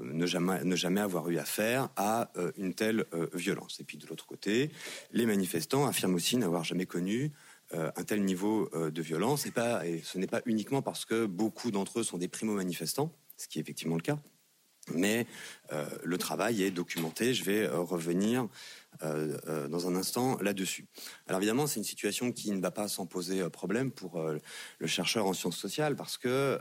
ne, 0.00 0.26
jamais, 0.26 1.00
avoir 1.00 1.30
eu 1.30 1.38
affaire 1.38 1.88
à 1.96 2.30
une 2.56 2.74
telle 2.74 3.04
violence. 3.32 3.78
Et 3.80 3.84
puis 3.84 3.96
de 3.96 4.06
l'autre 4.06 4.26
côté, 4.26 4.70
les 5.12 5.26
manifestants 5.26 5.86
affirment 5.86 6.14
aussi 6.14 6.36
n'avoir 6.36 6.64
jamais 6.64 6.86
connu 6.86 7.32
un 7.72 8.04
tel 8.04 8.24
niveau 8.24 8.70
de 8.74 9.02
violence. 9.02 9.46
Et, 9.46 9.50
pas, 9.50 9.86
et 9.86 10.00
ce 10.02 10.18
n'est 10.18 10.26
pas 10.26 10.42
uniquement 10.46 10.82
parce 10.82 11.04
que 11.04 11.26
beaucoup 11.26 11.70
d'entre 11.70 12.00
eux 12.00 12.04
sont 12.04 12.18
des 12.18 12.28
primo-manifestants, 12.28 13.12
ce 13.36 13.46
qui 13.46 13.58
est 13.58 13.62
effectivement 13.62 13.96
le 13.96 14.02
cas, 14.02 14.18
mais 14.94 15.26
le 16.04 16.18
travail 16.18 16.62
est 16.62 16.70
documenté. 16.70 17.34
Je 17.34 17.44
vais 17.44 17.66
revenir 17.66 18.48
euh, 19.04 19.38
euh, 19.46 19.68
dans 19.68 19.86
un 19.86 19.94
instant 19.94 20.38
là-dessus. 20.40 20.86
Alors 21.28 21.38
évidemment, 21.38 21.68
c'est 21.68 21.78
une 21.78 21.84
situation 21.84 22.32
qui 22.32 22.50
ne 22.50 22.60
va 22.60 22.72
pas 22.72 22.88
s'en 22.88 23.06
poser 23.06 23.40
euh, 23.40 23.48
problème 23.48 23.92
pour 23.92 24.20
le 24.20 24.86
chercheur 24.88 25.26
en 25.26 25.34
sciences 25.34 25.56
sociales 25.56 25.94
parce 25.94 26.18
que, 26.18 26.58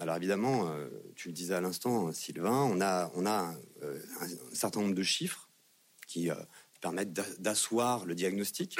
alors 0.00 0.16
évidemment, 0.16 0.74
tu 1.14 1.28
le 1.28 1.34
disais 1.34 1.54
à 1.54 1.60
l'instant, 1.60 2.10
Sylvain, 2.12 2.68
on 2.74 2.80
a, 2.80 3.12
un, 3.14 3.54
un 3.80 4.54
certain 4.54 4.80
nombre 4.80 4.94
de 4.94 5.02
chiffres 5.04 5.48
qui 6.08 6.30
permettent 6.80 7.12
d'asseoir 7.40 8.06
le 8.06 8.14
diagnostic. 8.14 8.78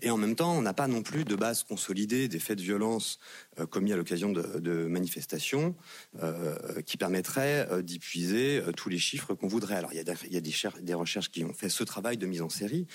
Et 0.00 0.10
en 0.10 0.16
même 0.16 0.36
temps, 0.36 0.56
on 0.56 0.62
n'a 0.62 0.74
pas 0.74 0.86
non 0.86 1.02
plus 1.02 1.24
de 1.24 1.36
base 1.36 1.64
consolidée 1.64 2.28
des 2.28 2.38
faits 2.38 2.58
de 2.58 2.62
violence 2.62 3.18
euh, 3.51 3.51
commis 3.70 3.92
à 3.92 3.96
l'occasion 3.96 4.30
de, 4.30 4.86
manifestations 4.86 5.74
euh, 6.22 6.80
qui 6.82 6.96
permettraient 6.96 7.68
euh, 7.70 7.82
d'épuiser 7.82 8.62
tous 8.76 8.88
les 8.88 8.98
chiffres 8.98 9.34
qu'on 9.34 9.48
voudrait. 9.48 9.74
Alors, 9.76 9.92
il 9.92 9.96
y 9.96 10.00
a, 10.00 10.40
des, 10.80 10.94
recherches 10.94 11.30
qui 11.30 11.44
ont 11.44 11.52
fait 11.52 11.68
ce 11.68 11.84
travail 11.84 12.16
de 12.16 12.26
mise 12.26 12.42
en 12.42 12.48
série 12.48 12.86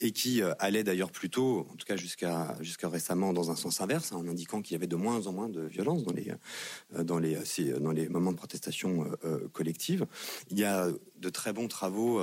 et 0.00 0.12
qui 0.12 0.42
allaient 0.58 0.84
d'ailleurs 0.84 1.10
plutôt, 1.10 1.66
en 1.70 1.74
tout 1.76 1.86
cas 1.86 1.96
jusqu'à 1.96 2.56
récemment, 2.84 3.32
dans 3.32 3.50
un 3.50 3.56
sens 3.56 3.80
inverse, 3.80 4.12
en 4.12 4.26
indiquant 4.28 4.62
qu'il 4.62 4.74
y 4.74 4.76
avait 4.76 4.86
de 4.86 4.96
moins 4.96 5.26
en 5.26 5.32
moins 5.32 5.48
de 5.48 5.62
violence 5.62 6.04
dans 6.04 7.18
les 7.18 8.08
moments 8.08 8.32
de 8.32 8.36
protestation 8.36 9.10
collective. 9.52 10.06
Il 10.50 10.58
y 10.58 10.64
a 10.64 10.88
de 11.18 11.28
très 11.30 11.52
bons 11.52 11.68
travaux 11.68 12.20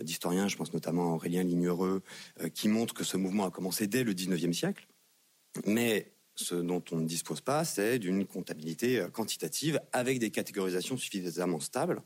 d'historiens, 0.00 0.48
je 0.48 0.56
pense 0.56 0.72
notamment 0.72 1.12
à 1.12 1.14
Aurélien 1.16 1.42
Lignereux, 1.42 2.02
qui 2.54 2.68
montrent 2.68 2.94
que 2.94 3.04
ce 3.04 3.16
mouvement 3.16 3.46
a 3.46 3.50
commencé 3.50 3.86
dès 3.86 4.04
le 4.04 4.14
19e 4.14 4.52
siècle. 4.52 4.86
Mais 5.64 6.12
ce 6.36 6.54
dont 6.54 6.84
on 6.92 6.98
ne 6.98 7.06
dispose 7.06 7.40
pas, 7.40 7.64
c'est 7.64 7.98
d'une 7.98 8.26
comptabilité 8.26 9.00
euh, 9.00 9.08
quantitative 9.08 9.80
avec 9.92 10.18
des 10.18 10.30
catégorisations 10.30 10.96
suffisamment 10.96 11.60
stables 11.60 12.02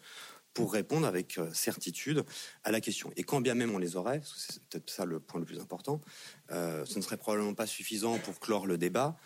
pour 0.55 0.73
répondre 0.73 1.07
avec 1.07 1.39
euh, 1.39 1.53
certitude 1.53 2.25
à 2.65 2.71
la 2.71 2.81
question. 2.81 3.11
Et 3.17 3.25
quand 3.25 3.41
bien 3.41 3.55
même 3.55 3.75
on 3.75 3.79
les 3.79 3.97
aurait, 3.97 4.23
c'est 4.37 4.63
peut-être 4.65 4.89
ça 4.89 5.05
le 5.05 5.21
point 5.21 5.41
le 5.41 5.47
plus 5.47 5.59
important, 5.59 6.01
euh, 6.53 6.85
ce 6.87 6.99
ne 6.99 7.03
serait 7.03 7.17
probablement 7.17 7.55
pas 7.55 7.67
suffisant 7.67 8.19
pour 8.19 8.39
clore 8.41 8.67
le 8.67 8.79
débat, 8.79 9.17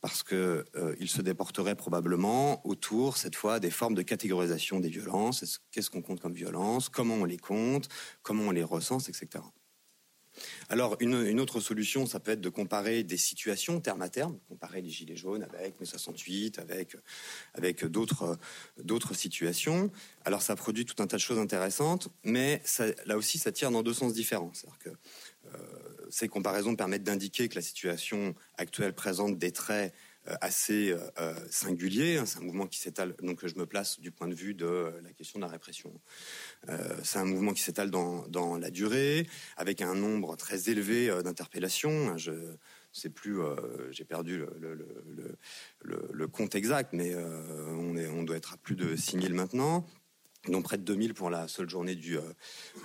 parce 0.00 0.22
que 0.22 0.64
il 1.00 1.08
se 1.08 1.22
déporterait 1.22 1.74
probablement 1.74 2.64
autour, 2.64 3.16
cette 3.16 3.34
fois, 3.34 3.58
des 3.58 3.72
formes 3.72 3.96
de 3.96 4.02
catégorisation 4.02 4.78
des 4.78 4.90
violences. 4.90 5.60
Qu'est-ce 5.72 5.90
qu'on 5.90 6.02
compte 6.02 6.20
comme 6.20 6.34
violence? 6.34 6.88
Comment 6.88 7.16
on 7.16 7.24
les 7.24 7.36
compte? 7.36 7.88
Comment 8.22 8.44
on 8.44 8.50
les 8.52 8.62
recense, 8.62 9.08
etc. 9.08 9.42
Alors, 10.68 10.96
une, 11.00 11.40
autre 11.40 11.60
solution, 11.60 12.06
ça 12.06 12.20
peut 12.20 12.32
être 12.32 12.40
de 12.40 12.48
comparer 12.48 13.02
des 13.02 13.16
situations 13.16 13.80
terme 13.80 14.02
à 14.02 14.08
terme, 14.08 14.38
comparer 14.48 14.80
les 14.80 14.90
Gilets 14.90 15.16
jaunes 15.16 15.42
avec 15.42 15.78
mai 15.80 15.86
68, 15.86 16.58
avec, 16.58 16.96
avec 17.54 17.84
d'autres, 17.84 18.38
situations. 19.14 19.90
Alors, 20.24 20.42
ça 20.42 20.56
produit 20.56 20.84
tout 20.84 21.02
un 21.02 21.06
tas 21.06 21.16
de 21.16 21.22
choses 21.22 21.38
intéressantes, 21.38 22.08
mais 22.24 22.62
là 23.06 23.16
aussi, 23.16 23.38
ça 23.38 23.52
tire 23.52 23.70
dans 23.70 23.82
deux 23.82 23.94
sens 23.94 24.12
différents. 24.12 24.52
C'est-à-dire 24.54 24.78
que 24.78 24.90
euh, 24.90 25.58
ces 26.10 26.28
comparaisons 26.28 26.76
permettent 26.76 27.04
d'indiquer 27.04 27.48
que 27.48 27.54
la 27.54 27.62
situation 27.62 28.34
actuelle 28.56 28.94
présente 28.94 29.38
des 29.38 29.52
traits 29.52 29.94
assez 30.40 30.90
euh, 30.90 30.98
euh, 31.18 31.34
singulier. 31.50 32.18
Hein. 32.18 32.26
C'est 32.26 32.38
un 32.38 32.42
mouvement 32.42 32.66
qui 32.66 32.78
s'étale, 32.78 33.14
donc 33.22 33.46
je 33.46 33.54
me 33.56 33.66
place 33.66 34.00
du 34.00 34.10
point 34.10 34.28
de 34.28 34.34
vue 34.34 34.54
de 34.54 34.92
la 35.02 35.12
question 35.12 35.38
de 35.38 35.44
la 35.44 35.50
répression. 35.50 35.92
c'est 37.02 37.18
un 37.18 37.24
mouvement 37.24 37.52
qui 37.52 37.62
s'étale 37.62 37.90
dans, 37.90 38.58
la 38.58 38.70
durée, 38.70 39.26
avec 39.56 39.80
un 39.82 39.94
nombre 39.94 40.36
très 40.36 40.70
élevé 40.70 41.08
d'interpellations. 41.22 42.16
Je, 42.16 42.32
c'est 42.92 43.10
plus, 43.10 43.38
j'ai 43.90 44.04
perdu 44.04 44.44
le, 45.82 46.26
compte 46.28 46.54
exact, 46.54 46.92
mais 46.92 47.14
on, 47.14 47.96
est, 47.96 48.08
on 48.08 48.22
doit 48.22 48.36
être 48.36 48.54
à 48.54 48.56
plus 48.56 48.74
de 48.74 48.96
6000 48.96 49.34
maintenant, 49.34 49.86
dont 50.48 50.62
près 50.62 50.78
de 50.78 50.82
2000 50.82 51.14
pour 51.14 51.30
la 51.30 51.48
seule 51.48 51.68
journée 51.68 51.94
du, 51.94 52.18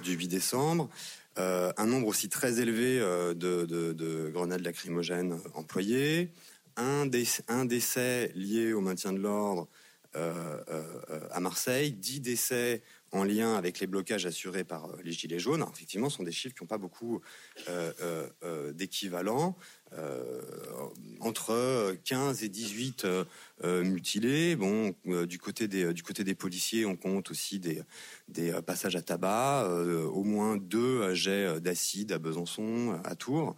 du 0.04 0.14
8 0.14 0.28
décembre. 0.28 0.90
un 1.38 1.86
nombre 1.86 2.08
aussi 2.08 2.30
très 2.30 2.60
élevé 2.60 3.00
de, 3.00 4.30
grenades 4.32 4.62
lacrymogènes 4.62 5.40
employées, 5.56 6.32
un, 6.78 7.06
décès 7.06 8.32
lié 8.36 8.74
au 8.74 8.82
maintien 8.82 9.14
de 9.14 9.20
l'ordre 9.20 9.68
à 10.16 11.40
Marseille, 11.40 11.92
10 11.92 12.22
décès 12.22 12.84
en 13.14 13.24
lien 13.24 13.56
avec 13.56 13.80
les 13.80 13.88
blocages 13.88 14.26
assurés 14.26 14.64
par 14.64 14.86
euh, 14.86 14.98
les 15.04 15.12
Gilets 15.12 15.40
jaunes. 15.40 15.64
effectivement, 15.72 16.10
ce 16.10 16.18
sont 16.18 16.24
des 16.24 16.32
chiffres 16.32 16.56
qui 16.56 16.64
n'ont 16.64 16.68
pas 16.68 16.80
beaucoup 16.80 17.22
euh, 17.70 17.92
euh, 18.44 18.74
d'équivalent. 18.74 19.56
entre 21.20 21.96
15 22.04 22.44
et 22.44 22.50
18 22.50 23.06
mutilés. 23.64 24.56
Bon, 24.56 24.96
du, 25.06 25.38
côté 25.38 25.68
des, 25.68 25.94
du 25.94 26.02
côté 26.02 26.24
des 26.24 26.34
policiers, 26.34 26.84
on 26.88 26.96
compte 26.96 27.30
aussi 27.30 27.60
des, 27.60 27.80
des 28.28 28.52
passages 28.66 28.96
à 28.96 29.04
tabac, 29.04 29.70
au 30.12 30.24
moins 30.24 30.58
deux 30.58 31.14
jets 31.14 31.62
d'acide 31.62 32.12
à 32.12 32.18
Besançon, 32.18 33.00
à 33.04 33.16
Tours. 33.16 33.56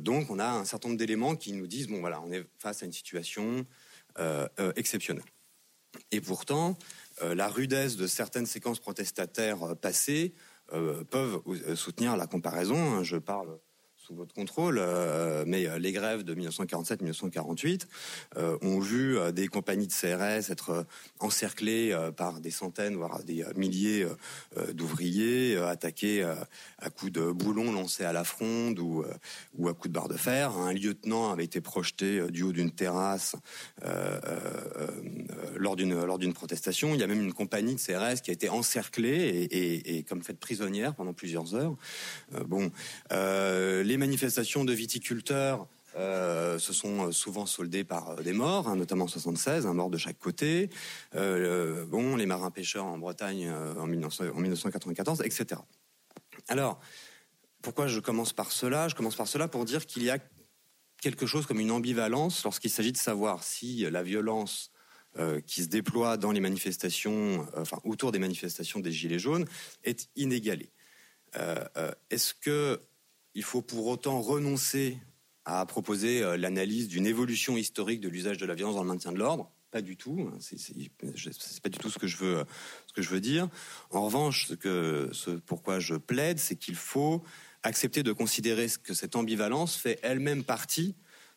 Donc, 0.00 0.30
on 0.30 0.38
a 0.38 0.46
un 0.46 0.64
certain 0.64 0.88
nombre 0.88 0.98
d'éléments 0.98 1.34
qui 1.34 1.52
nous 1.52 1.66
disent 1.66 1.88
bon, 1.88 2.00
voilà, 2.00 2.20
on 2.20 2.30
est 2.30 2.44
face 2.58 2.82
à 2.82 2.86
une 2.86 2.92
situation 2.92 3.66
exceptionnelle. 4.76 5.24
Et 6.10 6.20
pourtant, 6.20 6.76
euh, 7.22 7.34
la 7.34 7.48
rudesse 7.48 7.96
de 7.96 8.06
certaines 8.06 8.46
séquences 8.46 8.80
protestataires 8.80 9.62
euh, 9.62 9.74
passées 9.74 10.34
euh, 10.72 11.04
peuvent 11.04 11.40
soutenir 11.76 12.16
la 12.16 12.26
comparaison. 12.26 12.76
Hein. 12.76 13.02
Je 13.02 13.16
parle 13.16 13.58
sous 14.06 14.14
votre 14.14 14.34
contrôle, 14.34 14.76
euh, 14.78 15.44
mais 15.46 15.66
euh, 15.66 15.78
les 15.78 15.92
grèves 15.92 16.24
de 16.24 16.34
1947-1948 16.34 17.86
euh, 18.36 18.58
ont 18.60 18.78
vu 18.78 19.16
des 19.32 19.48
compagnies 19.48 19.86
de 19.86 19.92
CRS 19.92 20.50
être 20.50 20.86
encerclées 21.20 21.96
par 22.16 22.40
des 22.40 22.50
centaines, 22.50 22.96
voire 22.96 23.22
des 23.22 23.44
milliers 23.56 24.06
d'ouvriers, 24.72 25.56
attaqués 25.56 26.22
à 26.22 26.90
coups 26.90 27.12
de 27.12 27.30
boulons 27.30 27.72
lancés 27.72 28.04
à 28.04 28.12
la 28.12 28.24
fronde 28.24 28.78
ou, 28.78 29.04
à 29.68 29.74
coups 29.74 29.88
de 29.88 29.92
barre 29.92 30.08
de 30.08 30.16
fer. 30.16 30.56
Un 30.56 30.72
lieutenant 30.72 31.30
avait 31.30 31.44
été 31.44 31.60
projeté 31.60 32.26
du 32.30 32.42
haut 32.42 32.52
d'une 32.52 32.72
terrasse 32.72 33.36
lors 35.56 35.76
d'une 35.76 36.04
lors 36.04 36.18
d'une 36.18 36.32
protestation. 36.32 36.94
Il 36.94 37.00
y 37.00 37.02
a 37.02 37.06
même 37.06 37.22
une 37.22 37.32
compagnie 37.32 37.74
de 37.74 37.80
CRS 37.80 38.20
qui 38.22 38.30
a 38.30 38.34
été 38.34 38.48
encerclée 38.48 39.48
et, 39.50 39.96
et, 39.98 40.02
comme 40.02 40.22
faite 40.22 40.38
prisonnière 40.38 40.94
pendant 40.94 41.12
plusieurs 41.12 41.54
heures. 41.54 41.76
bon, 42.46 42.70
les 43.10 43.93
les 43.94 43.98
manifestations 43.98 44.64
de 44.64 44.72
viticulteurs 44.72 45.68
euh, 45.94 46.58
se 46.58 46.72
sont 46.72 47.12
souvent 47.12 47.46
soldées 47.46 47.84
par 47.84 48.10
euh, 48.10 48.22
des 48.22 48.32
morts, 48.32 48.66
hein, 48.66 48.74
notamment 48.74 49.04
en 49.04 49.08
76, 49.08 49.66
un 49.66 49.72
mort 49.72 49.88
de 49.88 49.98
chaque 49.98 50.18
côté. 50.18 50.68
Euh, 51.14 51.84
bon, 51.84 52.16
les 52.16 52.26
marins 52.26 52.50
pêcheurs 52.50 52.86
en 52.86 52.98
Bretagne 52.98 53.48
en, 53.48 53.86
1994, 53.86 55.22
etc. 55.24 55.60
Alors, 56.48 56.80
pourquoi 57.62 57.86
je 57.86 58.00
commence 58.00 58.32
par 58.32 58.50
cela? 58.50 58.88
Je 58.88 58.96
commence 58.96 59.14
par 59.14 59.28
cela 59.28 59.46
pour 59.46 59.64
dire 59.64 59.86
qu'il 59.86 60.02
y 60.02 60.10
a 60.10 60.18
quelque 61.00 61.24
chose 61.24 61.46
comme 61.46 61.60
une 61.60 61.70
ambivalence 61.70 62.42
lorsqu'il 62.42 62.70
s'agit 62.70 62.90
de 62.90 62.96
savoir 62.96 63.44
si 63.44 63.88
la 63.88 64.02
violence 64.02 64.72
qui 65.46 65.62
se 65.62 65.68
déploie 65.68 66.16
dans 66.16 66.32
les 66.32 66.40
manifestations, 66.40 67.46
enfin 67.56 67.78
autour 67.84 68.10
des 68.10 68.18
manifestations 68.18 68.80
des 68.80 68.90
Gilets 68.90 69.20
jaunes, 69.20 69.44
est 69.84 70.08
inégalée. 70.16 70.72
Est-ce 72.10 72.34
que 72.34 72.80
il 73.34 73.42
faut 73.42 73.62
pour 73.62 73.86
autant 73.86 74.20
renoncer 74.20 74.98
à 75.44 75.64
proposer 75.66 76.22
euh, 76.22 76.36
l'analyse 76.36 76.88
d'une 76.88 77.06
évolution 77.06 77.56
historique 77.56 78.00
de 78.00 78.08
l'usage 78.08 78.38
de 78.38 78.46
la 78.46 78.54
violence 78.54 78.76
dans 78.76 78.82
le 78.82 78.88
maintien 78.88 79.12
de 79.12 79.18
l'ordre. 79.18 79.50
Pas 79.70 79.82
du 79.82 79.96
tout. 79.96 80.30
Hein. 80.32 80.38
C'est 80.38 81.60
pas 81.60 81.68
du 81.68 81.78
tout 81.78 81.90
ce 81.90 81.98
que 81.98 82.06
je 82.06 82.16
veux, 82.16 83.20
dire. 83.20 83.48
En 83.90 84.04
revanche, 84.04 84.46
ce 84.46 84.54
que, 84.54 85.10
ce 85.12 85.32
pourquoi 85.32 85.80
je 85.80 85.96
plaide, 85.96 86.38
c'est 86.38 86.54
qu'il 86.54 86.76
faut 86.76 87.24
accepter 87.64 88.04
de 88.04 88.12
considérer 88.12 88.68
que 88.82 88.94
cette 88.94 89.16
ambivalence 89.16 89.74
fait 89.74 89.98
elle-même 90.02 90.44
partie 90.44 90.94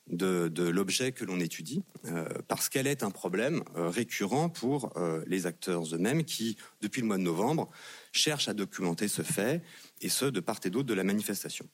de, 0.08 0.52
l'objet 0.70 1.12
que 1.12 1.26
l'on 1.26 1.40
étudie, 1.40 1.84
euh, 2.06 2.30
parce 2.48 2.70
qu'elle 2.70 2.86
est 2.86 3.02
un 3.02 3.12
problème 3.12 3.64
euh, 3.76 3.90
récurrent 3.90 4.50
pour 4.50 4.94
les 5.26 5.48
acteurs 5.48 5.84
eux-mêmes 5.96 6.24
qui, 6.24 6.58
depuis 6.80 7.02
le 7.02 7.08
mois 7.08 7.18
de 7.18 7.24
novembre, 7.24 7.72
cherchent 8.12 8.50
à 8.50 8.54
documenter 8.54 9.08
ce 9.08 9.24
fait, 9.24 9.64
et 10.00 10.10
ce, 10.10 10.26
de 10.26 10.40
part 10.40 10.60
et 10.64 10.70
d'autre 10.70 10.88
de 10.88 10.94
la 10.94 11.04
manifestation. 11.04 11.68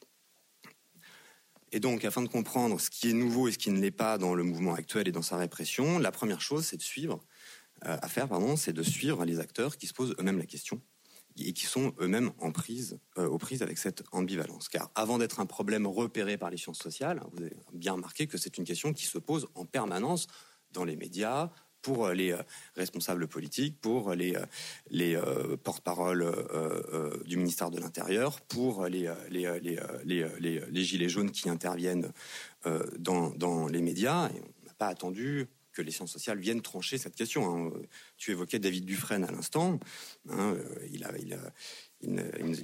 Et 1.74 1.80
donc, 1.80 2.04
afin 2.04 2.22
de 2.22 2.28
comprendre 2.28 2.80
ce 2.80 2.88
qui 2.88 3.10
est 3.10 3.12
nouveau 3.12 3.48
et 3.48 3.52
ce 3.52 3.58
qui 3.58 3.68
ne 3.70 3.80
l'est 3.80 3.90
pas 3.90 4.16
dans 4.16 4.36
le 4.36 4.44
mouvement 4.44 4.74
actuel 4.74 5.08
et 5.08 5.12
dans 5.12 5.22
sa 5.22 5.36
répression, 5.36 5.98
la 5.98 6.12
première 6.12 6.40
chose, 6.40 6.64
c'est 6.64 6.76
de 6.76 6.82
suivre, 6.82 7.18
euh, 7.84 7.96
à 8.00 8.08
faire, 8.08 8.28
pardon, 8.28 8.54
c'est 8.54 8.72
de 8.72 8.84
suivre 8.84 9.24
les 9.24 9.40
acteurs 9.40 9.76
qui 9.76 9.88
se 9.88 9.92
posent 9.92 10.14
eux-mêmes 10.20 10.38
la 10.38 10.46
question 10.46 10.80
et 11.36 11.52
qui 11.52 11.66
sont 11.66 11.92
eux-mêmes 11.98 12.30
en 12.38 12.52
prise, 12.52 13.00
euh, 13.18 13.26
aux 13.26 13.38
prises 13.38 13.64
avec 13.64 13.78
cette 13.78 14.04
ambivalence. 14.12 14.68
Car 14.68 14.92
avant 14.94 15.18
d'être 15.18 15.40
un 15.40 15.46
problème 15.46 15.88
repéré 15.88 16.38
par 16.38 16.48
les 16.48 16.58
sciences 16.58 16.78
sociales, 16.78 17.20
vous 17.32 17.42
avez 17.42 17.56
bien 17.72 17.94
remarqué 17.94 18.28
que 18.28 18.38
c'est 18.38 18.56
une 18.56 18.64
question 18.64 18.92
qui 18.92 19.06
se 19.06 19.18
pose 19.18 19.48
en 19.56 19.64
permanence 19.64 20.28
dans 20.70 20.84
les 20.84 20.94
médias, 20.94 21.50
pour 21.84 22.08
les 22.08 22.32
euh, 22.32 22.42
responsables 22.76 23.28
politiques, 23.28 23.78
pour 23.80 24.14
les, 24.14 24.34
euh, 24.34 24.44
les 24.90 25.14
euh, 25.14 25.56
porte-paroles 25.56 26.24
du 27.26 27.36
ministère 27.36 27.70
de 27.70 27.78
l'Intérieur, 27.78 28.40
pour 28.40 28.86
les, 28.86 29.08
gilets 30.72 31.08
jaunes 31.08 31.30
qui 31.30 31.48
interviennent 31.48 32.10
dans, 32.98 33.68
les 33.68 33.82
médias. 33.82 34.28
Et 34.30 34.40
on 34.40 34.66
n'a 34.66 34.74
pas 34.78 34.88
attendu 34.88 35.46
que 35.72 35.82
les 35.82 35.90
sciences 35.90 36.12
sociales 36.12 36.38
viennent 36.38 36.62
trancher 36.62 36.96
cette 36.98 37.14
question. 37.14 37.68
Hein. 37.68 37.72
Tu 38.16 38.30
évoquais 38.30 38.58
David 38.58 38.86
Dufresne 38.86 39.24
à 39.24 39.30
l'instant. 39.30 39.78
Il 40.90 41.06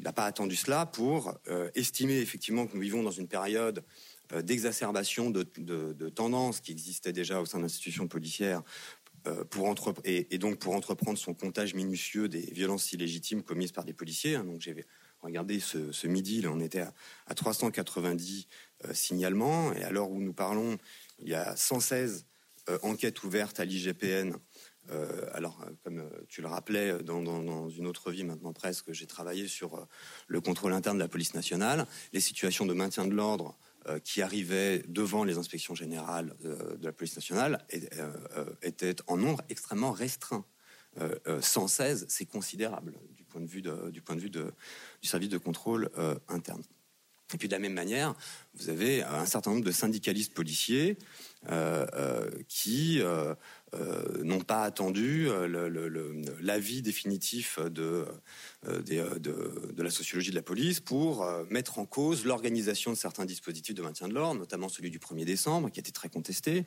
n'a 0.02 0.12
pas 0.12 0.24
attendu 0.24 0.56
cela 0.56 0.86
pour 0.86 1.34
estimer 1.74 2.18
effectivement 2.18 2.66
que 2.66 2.74
nous 2.74 2.80
vivons 2.80 3.02
dans 3.02 3.10
une 3.10 3.28
période 3.28 3.84
d'exacerbation 4.42 5.30
de, 5.30 5.44
de, 5.58 5.92
de, 5.92 6.08
tendances 6.08 6.60
qui 6.60 6.72
existaient 6.72 7.12
déjà 7.12 7.40
au 7.40 7.46
sein 7.46 7.58
de 7.58 7.64
l'institution 7.64 8.06
policière 8.06 8.62
euh, 9.26 9.44
et, 10.04 10.38
donc 10.38 10.58
pour 10.58 10.74
entreprendre 10.74 11.18
son 11.18 11.34
comptage 11.34 11.74
minutieux 11.74 12.28
des 12.28 12.40
violences 12.40 12.92
illégitimes 12.92 13.42
commises 13.42 13.72
par 13.72 13.84
des 13.84 13.92
policiers. 13.92 14.36
Hein. 14.36 14.44
donc 14.44 14.60
j'ai 14.60 14.84
regardé 15.20 15.60
ce, 15.60 16.06
midi, 16.06 16.40
là, 16.40 16.50
on 16.50 16.60
était 16.60 16.84
à, 17.26 17.34
390 17.34 18.48
euh, 18.86 18.94
signalements, 18.94 19.72
et 19.74 19.84
à 19.84 19.90
l'heure 19.90 20.10
où 20.10 20.20
nous 20.20 20.32
parlons, 20.32 20.78
il 21.18 21.28
y 21.28 21.34
a 21.34 21.54
116 21.54 22.26
euh, 22.68 22.78
enquêtes 22.82 23.22
ouvertes 23.22 23.60
à 23.60 23.64
l'IGPN. 23.64 24.34
alors, 25.34 25.64
comme 25.84 26.10
tu 26.28 26.40
le 26.40 26.48
rappelais, 26.48 27.02
dans, 27.02 27.68
une 27.68 27.86
autre 27.86 28.10
vie 28.10 28.24
maintenant 28.24 28.52
presque, 28.52 28.92
j'ai 28.92 29.06
travaillé 29.06 29.46
sur 29.46 29.86
le 30.26 30.40
contrôle 30.40 30.72
interne 30.72 30.96
de 30.96 31.02
la 31.02 31.08
police 31.08 31.34
nationale, 31.34 31.86
les 32.12 32.20
situations 32.20 32.66
de 32.66 32.72
maintien 32.74 33.06
de 33.06 33.14
l'ordre 33.14 33.56
qui 34.04 34.22
arrivaient 34.22 34.82
devant 34.88 35.24
les 35.24 35.38
inspections 35.38 35.74
générales 35.74 36.34
euh, 36.44 36.76
de 36.76 36.84
la 36.84 36.92
police 36.92 37.16
nationale 37.16 37.64
euh, 37.72 38.44
étaient 38.62 38.96
en 39.06 39.16
nombre 39.16 39.42
extrêmement 39.48 39.92
restreint. 39.92 40.44
116, 41.40 42.06
c'est 42.08 42.26
considérable 42.26 42.94
du 43.14 43.22
point 43.22 43.40
de 43.40 43.46
vue, 43.46 43.62
du, 43.62 45.08
service 45.08 45.28
de 45.28 45.38
contrôle 45.38 45.88
interne. 46.26 46.64
Et 47.32 47.38
puis 47.38 47.46
de 47.46 47.52
la 47.52 47.60
même 47.60 47.74
manière, 47.74 48.14
vous 48.54 48.70
avez 48.70 49.04
un 49.04 49.24
certain 49.24 49.52
nombre 49.52 49.64
de 49.64 49.70
syndicalistes 49.70 50.34
policiers 50.34 50.98
qui 52.48 53.00
euh, 53.00 53.34
n'ont 54.24 54.40
pas 54.40 54.62
attendu 54.62 55.28
euh, 55.28 56.24
l'avis 56.40 56.82
définitif 56.82 57.58
de, 57.60 58.06
euh, 58.66 58.82
de, 58.82 59.18
de, 59.72 59.82
la 59.82 59.90
sociologie 59.90 60.30
de 60.30 60.36
la 60.36 60.42
police 60.42 60.80
pour 60.80 61.26
mettre 61.50 61.78
en 61.78 61.86
cause 61.86 62.24
l'organisation 62.24 62.90
de 62.90 62.96
certains 62.96 63.24
dispositifs 63.24 63.74
de 63.74 63.82
maintien 63.82 64.08
de 64.08 64.14
l'ordre, 64.14 64.40
notamment 64.40 64.68
celui 64.68 64.90
du 64.90 64.98
1er 64.98 65.24
décembre, 65.24 65.70
qui 65.70 65.78
a 65.78 65.82
été 65.82 65.92
très 65.92 66.08
contesté, 66.08 66.64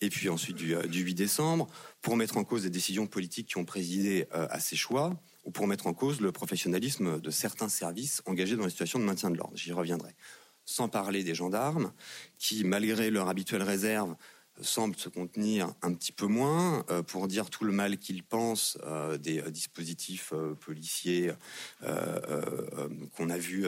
et 0.00 0.08
puis 0.08 0.28
ensuite 0.28 0.56
du, 0.56 0.74
du 0.88 1.00
8 1.00 1.14
décembre, 1.14 1.66
pour 2.00 2.16
mettre 2.16 2.36
en 2.36 2.44
cause 2.44 2.62
des 2.62 2.70
décisions 2.70 3.06
politiques 3.06 3.48
qui 3.48 3.58
ont 3.58 3.64
présidé 3.64 4.26
à 4.30 4.58
ces 4.60 4.76
choix, 4.76 5.20
ou 5.44 5.50
pour 5.50 5.66
mettre 5.66 5.86
en 5.86 5.94
cause 5.94 6.20
le 6.20 6.32
professionnalisme 6.32 7.20
de 7.20 7.30
certains 7.30 7.68
services 7.68 8.22
engagés 8.26 8.56
dans 8.56 8.64
les 8.64 8.70
situations 8.70 8.98
de 8.98 9.04
maintien 9.04 9.30
de 9.30 9.36
l'ordre. 9.36 9.56
J'y 9.56 9.72
reviendrai. 9.72 10.14
Sans 10.64 10.88
parler 10.88 11.24
des 11.24 11.34
gendarmes, 11.34 11.92
qui, 12.38 12.64
malgré 12.64 13.10
leur 13.10 13.28
habituelle 13.28 13.62
réserve, 13.62 14.14
semble 14.62 14.96
se 14.96 15.08
contenir 15.08 15.74
un 15.82 15.92
petit 15.94 16.12
peu 16.12 16.26
moins 16.26 16.84
euh, 16.90 17.02
pour 17.02 17.28
dire 17.28 17.50
tout 17.50 17.64
le 17.64 17.72
mal 17.72 17.98
qu'il 17.98 18.22
pense 18.22 18.78
euh, 18.84 19.18
des 19.18 19.40
euh, 19.40 19.50
dispositifs 19.50 20.32
policiers 20.60 21.32
qu'on 23.16 23.30
a 23.30 23.38
vu 23.38 23.66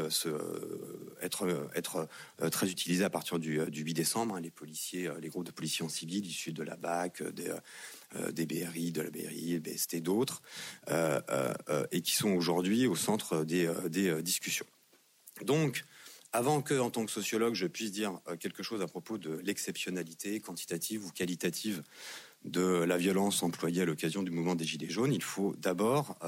être, 1.21 2.09
très 2.51 2.71
utilisés 2.71 3.05
à 3.05 3.11
partir 3.11 3.39
du, 3.39 3.61
8 3.61 3.95
décembre. 3.95 4.37
Hein, 4.37 4.41
les 4.41 4.51
policiers, 4.51 5.11
les 5.21 5.29
groupes 5.29 5.47
de 5.47 5.51
policiers 5.51 5.85
en 5.85 5.89
civil 5.89 6.25
issus 6.27 6.53
de 6.53 6.63
la 6.63 6.77
BAC, 6.77 7.23
des, 7.23 8.47
BRI, 8.47 8.93
de 8.93 9.03
la 9.03 9.11
BRI, 9.11 9.59
BST, 9.61 9.97
d'autres, 10.03 10.43
et 11.91 12.03
qui 12.03 12.13
sont 12.13 12.31
aujourd'hui 12.31 12.87
au 12.87 12.97
centre 12.97 13.45
des, 13.45 13.71
des 13.89 14.23
discussions. 14.23 14.67
Donc, 15.45 15.85
Avant 16.33 16.63
que, 16.63 16.79
en 16.79 16.91
tant 16.91 17.05
que 17.05 17.11
sociologue, 17.11 17.55
je 17.55 17.67
puisse 17.67 17.93
dire 17.93 18.19
quelque 18.41 18.63
chose 18.63 18.81
à 18.81 18.87
propos 18.87 19.19
de 19.19 19.41
l'exceptionnalité 19.45 20.41
quantitative 20.41 21.05
ou 21.05 21.11
qualitative 21.11 21.83
de 22.45 22.63
la 22.63 22.97
violence 22.97 23.43
employée 23.43 23.83
à 23.83 23.85
l'occasion 23.85 24.23
du 24.23 24.31
mouvement 24.31 24.55
des 24.55 24.65
Gilets 24.65 24.89
jaunes, 24.89 25.13
il 25.13 25.23
faut 25.23 25.55
d'abord 25.59 26.19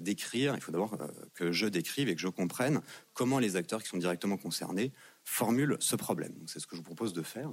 décrire, 0.00 0.54
il 0.54 0.62
faut 0.62 0.72
d'abord 0.72 0.96
que 1.34 1.52
je 1.52 1.66
décrive 1.66 2.08
et 2.08 2.14
que 2.14 2.20
je 2.20 2.28
comprenne 2.28 2.80
comment 3.12 3.38
les 3.38 3.56
acteurs 3.56 3.82
qui 3.82 3.88
sont 3.88 3.98
directement 3.98 4.38
concernés 4.38 4.92
formulent 5.24 5.76
ce 5.80 5.96
problème. 5.96 6.34
C'est 6.46 6.60
ce 6.60 6.66
que 6.66 6.76
je 6.76 6.80
vous 6.80 6.86
propose 6.86 7.12
de 7.12 7.22
faire, 7.22 7.52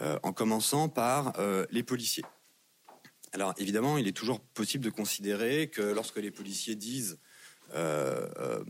en 0.00 0.32
commençant 0.32 0.88
par 0.88 1.32
les 1.70 1.82
policiers. 1.82 2.24
Alors 3.32 3.54
évidemment, 3.58 3.98
il 3.98 4.08
est 4.08 4.16
toujours 4.16 4.40
possible 4.40 4.84
de 4.84 4.90
considérer 4.90 5.68
que 5.68 5.82
lorsque 5.82 6.16
les 6.16 6.30
policiers 6.30 6.74
disent 6.74 7.18
euh, 7.74 8.28
euh, 8.38 8.64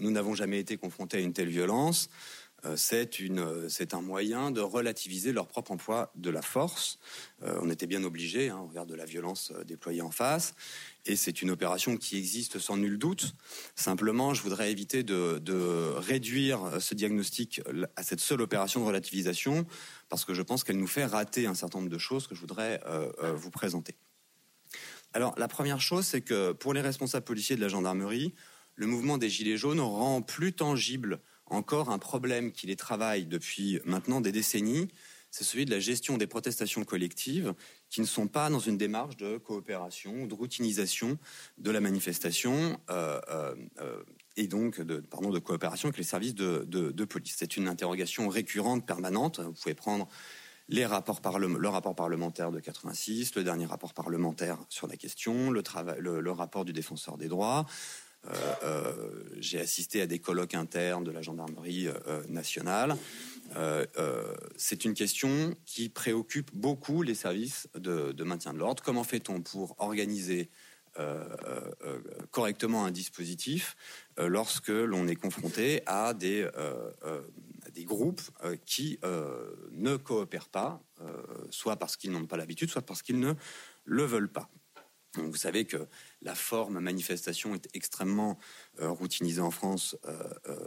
nous 0.00 0.10
n'avons 0.10 0.34
jamais 0.34 0.58
été 0.58 0.76
confrontés 0.76 1.18
à 1.18 1.20
une 1.20 1.32
telle 1.32 1.48
violence, 1.48 2.08
euh, 2.66 2.76
c'est 2.76 3.94
un 3.94 4.02
moyen 4.02 4.50
de 4.50 4.60
relativiser 4.60 5.32
leur 5.32 5.46
propre 5.46 5.70
emploi 5.70 6.12
de 6.14 6.28
la 6.28 6.42
force. 6.42 6.98
on 7.40 7.70
était 7.70 7.86
bien 7.86 8.04
obligé, 8.04 8.50
hein, 8.50 8.58
au 8.58 8.84
de 8.84 8.94
la 8.94 9.06
violence 9.06 9.52
déployée 9.66 10.02
en 10.02 10.10
face, 10.10 10.54
et 11.06 11.16
c'est 11.16 11.40
une 11.40 11.50
opération 11.50 11.96
qui 11.96 12.18
existe 12.18 12.58
sans 12.58 12.76
nul 12.76 12.98
doute. 12.98 13.34
Simplement, 13.76 14.34
je 14.34 14.42
voudrais 14.42 14.70
éviter 14.70 15.02
de 15.02 15.92
réduire 15.96 16.60
ce 16.80 16.94
diagnostic 16.94 17.62
à 17.96 18.02
cette 18.02 18.20
seule 18.20 18.42
opération 18.42 18.80
de 18.80 18.86
relativisation 18.86 19.66
parce 20.10 20.26
que 20.26 20.34
je 20.34 20.42
pense 20.42 20.64
qu'elle 20.64 20.76
nous 20.76 20.86
fait 20.86 21.06
rater 21.06 21.46
un 21.46 21.54
certain 21.54 21.78
nombre 21.78 21.90
de 21.90 21.98
choses 21.98 22.26
que 22.26 22.34
je 22.34 22.40
voudrais 22.40 22.82
euh, 22.84 23.10
euh, 23.22 23.32
vous 23.32 23.50
présenter. 23.50 23.94
Alors, 25.14 25.34
la 25.38 25.48
première 25.48 25.80
chose, 25.80 26.04
c'est 26.04 26.20
que 26.20 26.52
pour 26.52 26.74
les 26.74 26.82
responsables 26.82 27.24
policiers 27.24 27.56
de 27.56 27.60
la 27.60 27.68
gendarmerie, 27.68 28.34
le 28.76 28.86
mouvement 28.86 29.18
des 29.18 29.28
Gilets 29.28 29.56
jaunes 29.56 29.80
rend 29.80 30.22
plus 30.22 30.52
tangible 30.52 31.20
encore 31.46 31.90
un 31.90 31.98
problème 31.98 32.52
qui 32.52 32.66
les 32.66 32.76
travaille 32.76 33.26
depuis 33.26 33.80
maintenant 33.84 34.20
des 34.20 34.32
décennies, 34.32 34.88
c'est 35.30 35.44
celui 35.44 35.64
de 35.64 35.70
la 35.70 35.80
gestion 35.80 36.16
des 36.16 36.26
protestations 36.26 36.84
collectives 36.84 37.54
qui 37.88 38.00
ne 38.00 38.06
sont 38.06 38.26
pas 38.26 38.50
dans 38.50 38.58
une 38.58 38.76
démarche 38.76 39.16
de 39.16 39.38
coopération 39.38 40.22
ou 40.22 40.26
de 40.26 40.34
routinisation 40.34 41.18
de 41.58 41.70
la 41.70 41.80
manifestation. 41.80 42.80
Euh, 42.90 43.54
et 44.36 44.46
donc 44.46 44.80
de, 44.80 45.00
de 45.00 45.38
coopération 45.38 45.88
avec 45.88 45.98
les 45.98 46.04
services 46.04 46.34
de, 46.34 47.04
police. 47.04 47.34
C'est 47.36 47.56
une 47.56 47.68
interrogation 47.68 48.28
récurrente, 48.28 48.86
permanente. 48.86 49.40
Vous 49.40 49.52
pouvez 49.52 49.74
prendre 49.74 50.08
le 50.68 50.84
rapport 50.86 51.20
parlementaire 51.20 52.50
de 52.50 52.60
86, 52.60 53.34
le 53.34 53.44
dernier 53.44 53.66
rapport 53.66 53.92
parlementaire 53.92 54.58
sur 54.68 54.86
la 54.86 54.96
question, 54.96 55.50
le, 55.50 56.30
rapport 56.30 56.64
du 56.64 56.72
défenseur 56.72 57.18
des 57.18 57.28
droits. 57.28 57.66
Euh, 58.28 58.54
euh, 58.62 58.92
j'ai 59.38 59.60
assisté 59.60 60.02
à 60.02 60.06
des 60.06 60.18
colloques 60.18 60.54
internes 60.54 61.04
de 61.04 61.10
la 61.10 61.22
gendarmerie 61.22 61.88
euh, 61.88 62.22
nationale. 62.28 62.96
c'est 64.56 64.84
une 64.84 64.94
question 64.94 65.54
qui 65.66 65.88
préoccupe 65.88 66.50
beaucoup 66.54 67.02
les 67.02 67.14
services 67.14 67.68
de, 67.74 68.24
maintien 68.24 68.52
de 68.52 68.58
l'ordre. 68.58 68.82
Comment 68.82 69.04
fait-on 69.04 69.40
pour 69.40 69.74
organiser 69.78 70.50
correctement 72.30 72.84
un 72.84 72.90
dispositif 72.90 73.76
lorsque 74.18 74.68
l'on 74.68 75.08
est 75.08 75.16
confronté 75.16 75.82
à 75.86 76.14
des 76.14 76.46
groupes 77.84 78.20
qui 78.66 78.98
ne 79.72 79.96
coopèrent 79.96 80.48
pas, 80.48 80.82
soit 81.50 81.76
parce 81.76 81.96
qu'ils 81.96 82.12
n'ont 82.12 82.26
pas 82.26 82.36
l'habitude, 82.36 82.70
soit 82.70 82.82
parce 82.82 83.02
qu'ils 83.02 83.18
ne 83.18 83.34
le 83.84 84.04
veulent 84.04 84.30
pas? 84.30 84.48
Vous 85.16 85.36
savez 85.36 85.64
que 85.64 85.88
la 86.22 86.34
forme 86.34 86.78
manifestation 86.80 87.54
est 87.54 87.68
extrêmement 87.74 88.38
routinisée 88.78 89.40
en 89.40 89.50
France 89.50 89.96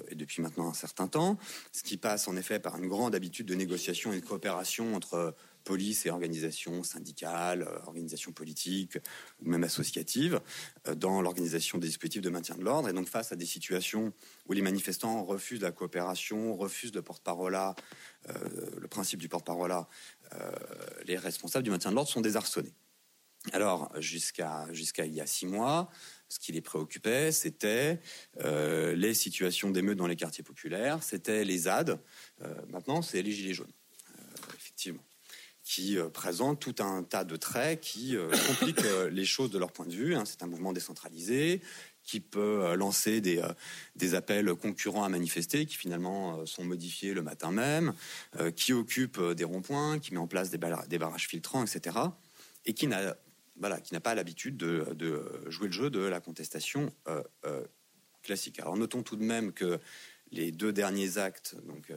et 0.09 0.15
depuis 0.15 0.41
maintenant 0.41 0.67
un 0.67 0.73
certain 0.73 1.07
temps, 1.07 1.37
ce 1.71 1.83
qui 1.83 1.97
passe 1.97 2.27
en 2.27 2.35
effet 2.35 2.59
par 2.59 2.77
une 2.77 2.87
grande 2.87 3.15
habitude 3.15 3.45
de 3.45 3.55
négociation 3.55 4.11
et 4.11 4.19
de 4.19 4.25
coopération 4.25 4.95
entre 4.95 5.33
police 5.63 6.05
et 6.05 6.09
organisations 6.09 6.83
syndicales, 6.83 7.63
euh, 7.63 7.79
organisations 7.85 8.31
politiques 8.31 8.97
ou 9.41 9.49
même 9.49 9.63
associatives 9.63 10.39
euh, 10.87 10.95
dans 10.95 11.21
l'organisation 11.21 11.77
des 11.77 11.87
dispositifs 11.87 12.21
de 12.21 12.29
maintien 12.29 12.55
de 12.55 12.63
l'ordre. 12.63 12.89
Et 12.89 12.93
donc 12.93 13.07
face 13.07 13.31
à 13.31 13.35
des 13.35 13.45
situations 13.45 14.13
où 14.47 14.53
les 14.53 14.61
manifestants 14.61 15.23
refusent 15.23 15.61
la 15.61 15.71
coopération, 15.71 16.55
refusent 16.55 16.93
le 16.93 17.01
porte-parole, 17.01 17.55
euh, 17.55 18.33
le 18.77 18.87
principe 18.87 19.19
du 19.19 19.29
porte-parole, 19.29 19.73
les 21.05 21.17
responsables 21.17 21.63
du 21.63 21.69
maintien 21.69 21.91
de 21.91 21.95
l'ordre 21.95 22.09
sont 22.09 22.21
désarçonnés. 22.21 22.73
Alors 23.51 23.91
jusqu'à 23.99 24.67
il 24.71 25.13
y 25.13 25.21
a 25.21 25.27
six 25.27 25.45
mois, 25.45 25.89
ce 26.29 26.39
qui 26.39 26.53
les 26.53 26.61
préoccupait, 26.61 27.31
c'était 27.31 27.99
les 28.39 29.13
situations 29.13 29.69
d'émeutes 29.69 29.97
dans 29.97 30.07
les 30.07 30.15
quartiers 30.15 30.43
populaires, 30.43 31.03
c'était 31.03 31.43
les 31.43 31.57
ZAD. 31.57 31.99
maintenant, 32.69 33.01
c'est 33.01 33.21
les 33.21 33.31
gilets 33.31 33.53
jaunes, 33.53 33.73
effectivement 34.55 35.03
qui 35.63 35.97
euh, 35.97 36.09
présente 36.09 36.59
tout 36.59 36.75
un 36.83 37.03
tas 37.03 37.23
de 37.23 37.35
traits 37.35 37.79
qui 37.79 38.15
euh, 38.15 38.29
compliquent 38.47 38.85
euh, 38.85 39.09
les 39.09 39.25
choses 39.25 39.49
de 39.49 39.57
leur 39.57 39.71
point 39.71 39.85
de 39.85 39.93
vue. 39.93 40.13
Hein. 40.13 40.23
C'est 40.25 40.43
un 40.43 40.47
mouvement 40.47 40.73
décentralisé 40.73 41.61
qui 42.03 42.19
peut 42.19 42.75
lancer 42.75 43.21
des, 43.21 43.41
des 43.95 44.13
appels 44.13 44.53
concurrents 44.55 45.05
à 45.05 45.09
manifester, 45.09 45.65
qui 45.65 45.77
finalement 45.77 46.45
sont 46.45 46.65
modifiés 46.65 47.13
le 47.13 47.21
matin 47.21 47.49
même, 47.49 47.93
qui 48.57 48.73
occupe 48.73 49.21
des 49.21 49.45
ronds-points, 49.45 49.99
qui 49.99 50.13
met 50.13 50.19
en 50.19 50.27
place 50.27 50.49
des, 50.49 50.59
des, 50.89 50.97
barrages 50.97 51.29
filtrants, 51.29 51.63
etc. 51.63 51.97
Et 52.65 52.73
qui 52.73 52.87
n'a 52.87 53.15
voilà, 53.57 53.79
qui 53.79 53.93
n'a 53.93 53.99
pas 53.99 54.15
l'habitude 54.15 54.57
de, 54.57 55.45
jouer 55.47 55.67
le 55.67 55.73
jeu 55.73 55.89
de 55.89 55.99
la 55.99 56.19
contestation 56.19 56.91
classique. 58.21 58.59
Alors 58.59 58.77
notons 58.77 59.03
tout 59.03 59.15
de 59.15 59.23
même 59.23 59.53
que 59.53 59.79
les 60.31 60.51
deux 60.51 60.73
derniers 60.73 61.17
actes, 61.17 61.55
donc 61.65 61.91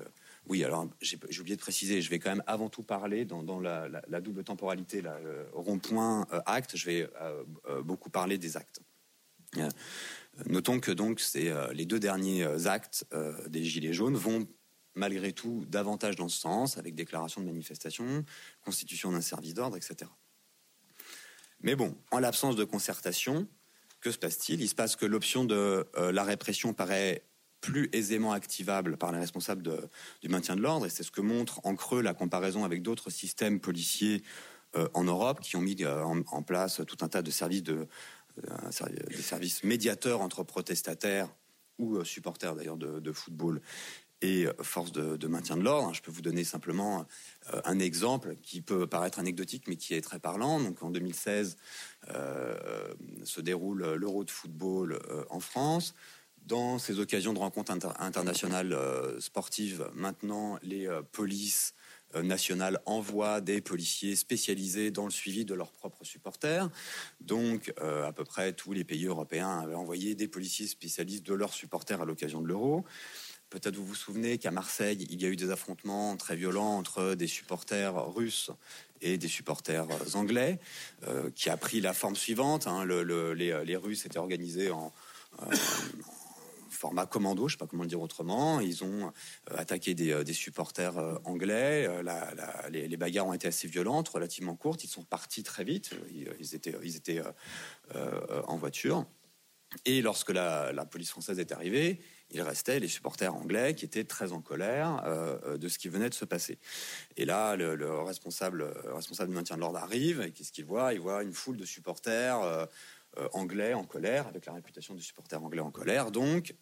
oui, 0.48 0.62
alors 0.62 0.88
j'ai 1.00 1.18
oublié 1.40 1.56
de 1.56 1.60
préciser, 1.60 2.00
je 2.00 2.08
vais 2.08 2.18
quand 2.18 2.30
même 2.30 2.44
avant 2.46 2.68
tout 2.68 2.82
parler 2.82 3.24
dans, 3.24 3.60
la, 3.60 4.20
double 4.20 4.44
temporalité, 4.44 5.02
la, 5.02 5.18
rond-point 5.52 6.26
euh, 6.32 6.40
acte, 6.46 6.76
je 6.76 6.86
vais 6.86 7.10
euh, 7.20 7.42
euh, 7.68 7.82
beaucoup 7.82 8.10
parler 8.10 8.38
des 8.38 8.56
actes. 8.56 8.80
notons 10.46 10.78
que 10.78 10.92
donc 10.92 11.18
c'est 11.18 11.50
les 11.72 11.86
deux 11.86 11.98
derniers 11.98 12.66
actes 12.66 13.06
des 13.48 13.64
Gilets 13.64 13.94
jaunes 13.94 14.16
vont 14.16 14.46
malgré 14.94 15.32
tout 15.32 15.64
davantage 15.68 16.16
dans 16.16 16.28
ce 16.28 16.38
sens, 16.38 16.78
avec 16.78 16.94
déclaration 16.94 17.40
de 17.40 17.46
manifestation, 17.46 18.24
constitution 18.62 19.12
d'un 19.12 19.20
service 19.20 19.54
d'ordre, 19.54 19.76
etc. 19.76 20.10
Mais 21.66 21.74
bon, 21.74 21.96
en 22.12 22.20
l'absence 22.20 22.54
de 22.54 22.62
concertation, 22.62 23.48
que 24.00 24.12
se 24.12 24.18
passe-t-il? 24.18 24.60
Il 24.60 24.68
se 24.68 24.76
passe 24.76 24.94
que 24.94 25.04
l'option 25.04 25.44
de 25.44 25.84
la 25.96 26.22
répression 26.22 26.72
paraît 26.72 27.24
plus 27.60 27.88
aisément 27.92 28.30
activable 28.30 28.96
par 28.96 29.10
les 29.10 29.18
responsables 29.18 29.64
du 30.22 30.28
maintien 30.28 30.54
de 30.54 30.60
l'ordre. 30.60 30.86
Et 30.86 30.90
c'est 30.90 31.02
ce 31.02 31.10
que 31.10 31.20
montre 31.20 31.60
en 31.64 31.74
creux 31.74 32.02
la 32.02 32.14
comparaison 32.14 32.64
avec 32.64 32.82
d'autres 32.82 33.10
systèmes 33.10 33.58
policiers 33.58 34.22
euh, 34.76 34.88
en 34.94 35.02
Europe 35.02 35.40
qui 35.40 35.56
ont 35.56 35.60
mis 35.60 35.76
euh, 35.80 36.04
en, 36.04 36.42
place 36.42 36.82
tout 36.86 36.98
un 37.00 37.08
tas 37.08 37.22
de 37.22 37.32
services, 37.32 37.64
de, 37.64 37.88
euh, 38.44 38.70
services 39.20 39.64
médiateurs 39.64 40.20
entre 40.20 40.44
protestataires 40.44 41.28
ou 41.78 42.04
supporters 42.04 42.54
d'ailleurs 42.54 42.76
de, 42.76 43.12
football 43.12 43.60
et 44.22 44.46
forces 44.62 44.92
de, 44.92 45.26
maintien 45.26 45.56
de 45.56 45.62
l'ordre. 45.62 45.92
Je 45.94 46.02
peux 46.02 46.10
vous 46.10 46.22
donner 46.22 46.44
simplement 46.44 47.06
un 47.64 47.78
exemple 47.78 48.36
qui 48.42 48.60
peut 48.62 48.86
paraître 48.86 49.18
anecdotique, 49.18 49.64
mais 49.68 49.76
qui 49.76 49.94
est 49.94 50.00
très 50.00 50.18
parlant. 50.18 50.60
Donc, 50.60 50.82
en 50.82 50.90
2016, 50.90 51.56
se 53.24 53.40
déroule 53.40 53.94
l'Euro 53.94 54.24
de 54.24 54.30
football 54.30 54.98
en 55.30 55.40
France. 55.40 55.94
Dans 56.46 56.78
ces 56.78 57.00
occasions 57.00 57.32
de 57.32 57.40
rencontres 57.40 57.72
internationales 57.98 58.72
euh, 58.72 59.20
sportives, 59.20 59.90
maintenant, 59.94 60.60
les 60.62 60.86
euh, 60.86 61.02
polices 61.02 61.74
euh, 62.14 62.22
nationales 62.22 62.80
envoient 62.86 63.40
des 63.40 63.60
policiers 63.60 64.14
spécialisés 64.14 64.92
dans 64.92 65.06
le 65.06 65.10
suivi 65.10 65.44
de 65.44 65.54
leurs 65.54 65.72
propres 65.72 66.04
supporters. 66.04 66.70
Donc, 67.20 67.74
à 67.80 68.12
peu 68.12 68.24
près 68.24 68.52
tous 68.52 68.72
les 68.72 68.84
pays 68.84 69.06
européens 69.06 69.58
avaient 69.58 69.74
envoyé 69.74 70.14
des 70.14 70.28
policiers 70.28 70.68
spécialistes 70.68 71.26
de 71.26 71.34
leurs 71.34 71.52
supporters 71.52 72.00
à 72.00 72.04
l'occasion 72.04 72.40
de 72.40 72.46
l'Euro. 72.46 72.84
Peut-être 73.50 73.76
vous 73.76 73.86
vous 73.86 73.94
souvenez 73.94 74.38
qu'à 74.38 74.50
Marseille, 74.50 75.06
il 75.10 75.20
y 75.20 75.24
a 75.24 75.28
eu 75.28 75.36
des 75.36 75.50
affrontements 75.50 76.16
très 76.16 76.36
violents 76.36 76.76
entre 76.76 77.14
des 77.14 77.26
supporters 77.26 77.94
russes 78.12 78.50
et 79.00 79.18
des 79.18 79.28
supporters 79.28 79.86
anglais, 80.14 80.58
qui 81.34 81.48
a 81.50 81.56
pris 81.56 81.80
la 81.80 81.92
forme 81.92 82.16
suivante. 82.16 82.66
Hein. 82.66 82.84
les, 82.84 83.76
Russes 83.76 84.04
étaient 84.06 84.18
organisés 84.18 84.70
en, 84.70 84.92
format 86.76 87.06
commando, 87.06 87.48
je 87.48 87.54
sais 87.54 87.58
pas 87.58 87.66
comment 87.66 87.82
le 87.82 87.88
dire 87.88 88.00
autrement. 88.00 88.60
Ils 88.60 88.84
ont 88.84 89.06
euh, 89.06 89.56
attaqué 89.56 89.94
des, 89.94 90.12
euh, 90.12 90.24
supporters 90.24 90.98
euh, 90.98 91.16
anglais. 91.24 91.88
les, 92.70 92.96
bagarres 92.96 93.26
ont 93.26 93.32
été 93.32 93.48
assez 93.48 93.66
violentes, 93.66 94.08
relativement 94.08 94.54
courtes. 94.54 94.84
Ils 94.84 94.88
sont 94.88 95.04
partis 95.04 95.42
très 95.42 95.64
vite. 95.64 95.90
Ils 96.38 96.54
étaient 96.54 97.22
en 98.46 98.56
voiture. 98.56 99.06
Et 99.84 100.02
lorsque 100.02 100.30
la, 100.30 100.86
police 100.90 101.10
française 101.10 101.38
est 101.38 101.52
arrivée, 101.52 102.00
il 102.30 102.42
restait 102.42 102.80
les 102.80 102.88
supporters 102.88 103.34
anglais 103.34 103.74
qui 103.74 103.84
étaient 103.84 104.04
très 104.04 104.32
en 104.32 104.40
colère 104.40 105.02
de 105.58 105.68
ce 105.68 105.78
qui 105.78 105.88
venait 105.88 106.08
de 106.08 106.14
se 106.14 106.24
passer. 106.24 106.58
Et 107.16 107.24
là, 107.24 107.54
le, 107.56 108.00
responsable, 108.02 108.64
responsable 108.86 109.30
du 109.30 109.36
maintien 109.36 109.56
de 109.56 109.60
l'ordre 109.60 109.78
arrive, 109.78 110.22
et 110.22 110.32
qu'est-ce 110.32 110.50
qu'il 110.50 110.64
voit? 110.64 110.92
Il 110.92 111.00
voit 111.00 111.22
une 111.22 111.32
foule 111.32 111.56
de 111.56 111.64
supporters 111.64 112.68
anglais 113.32 113.74
en 113.74 113.84
colère, 113.84 114.26
avec 114.26 114.46
la 114.46 114.54
réputation 114.54 114.94
du 114.94 115.02
supporter 115.02 115.42
anglais 115.42 115.60
en 115.60 115.70
colère. 115.70 116.10
Donc, 116.10 116.54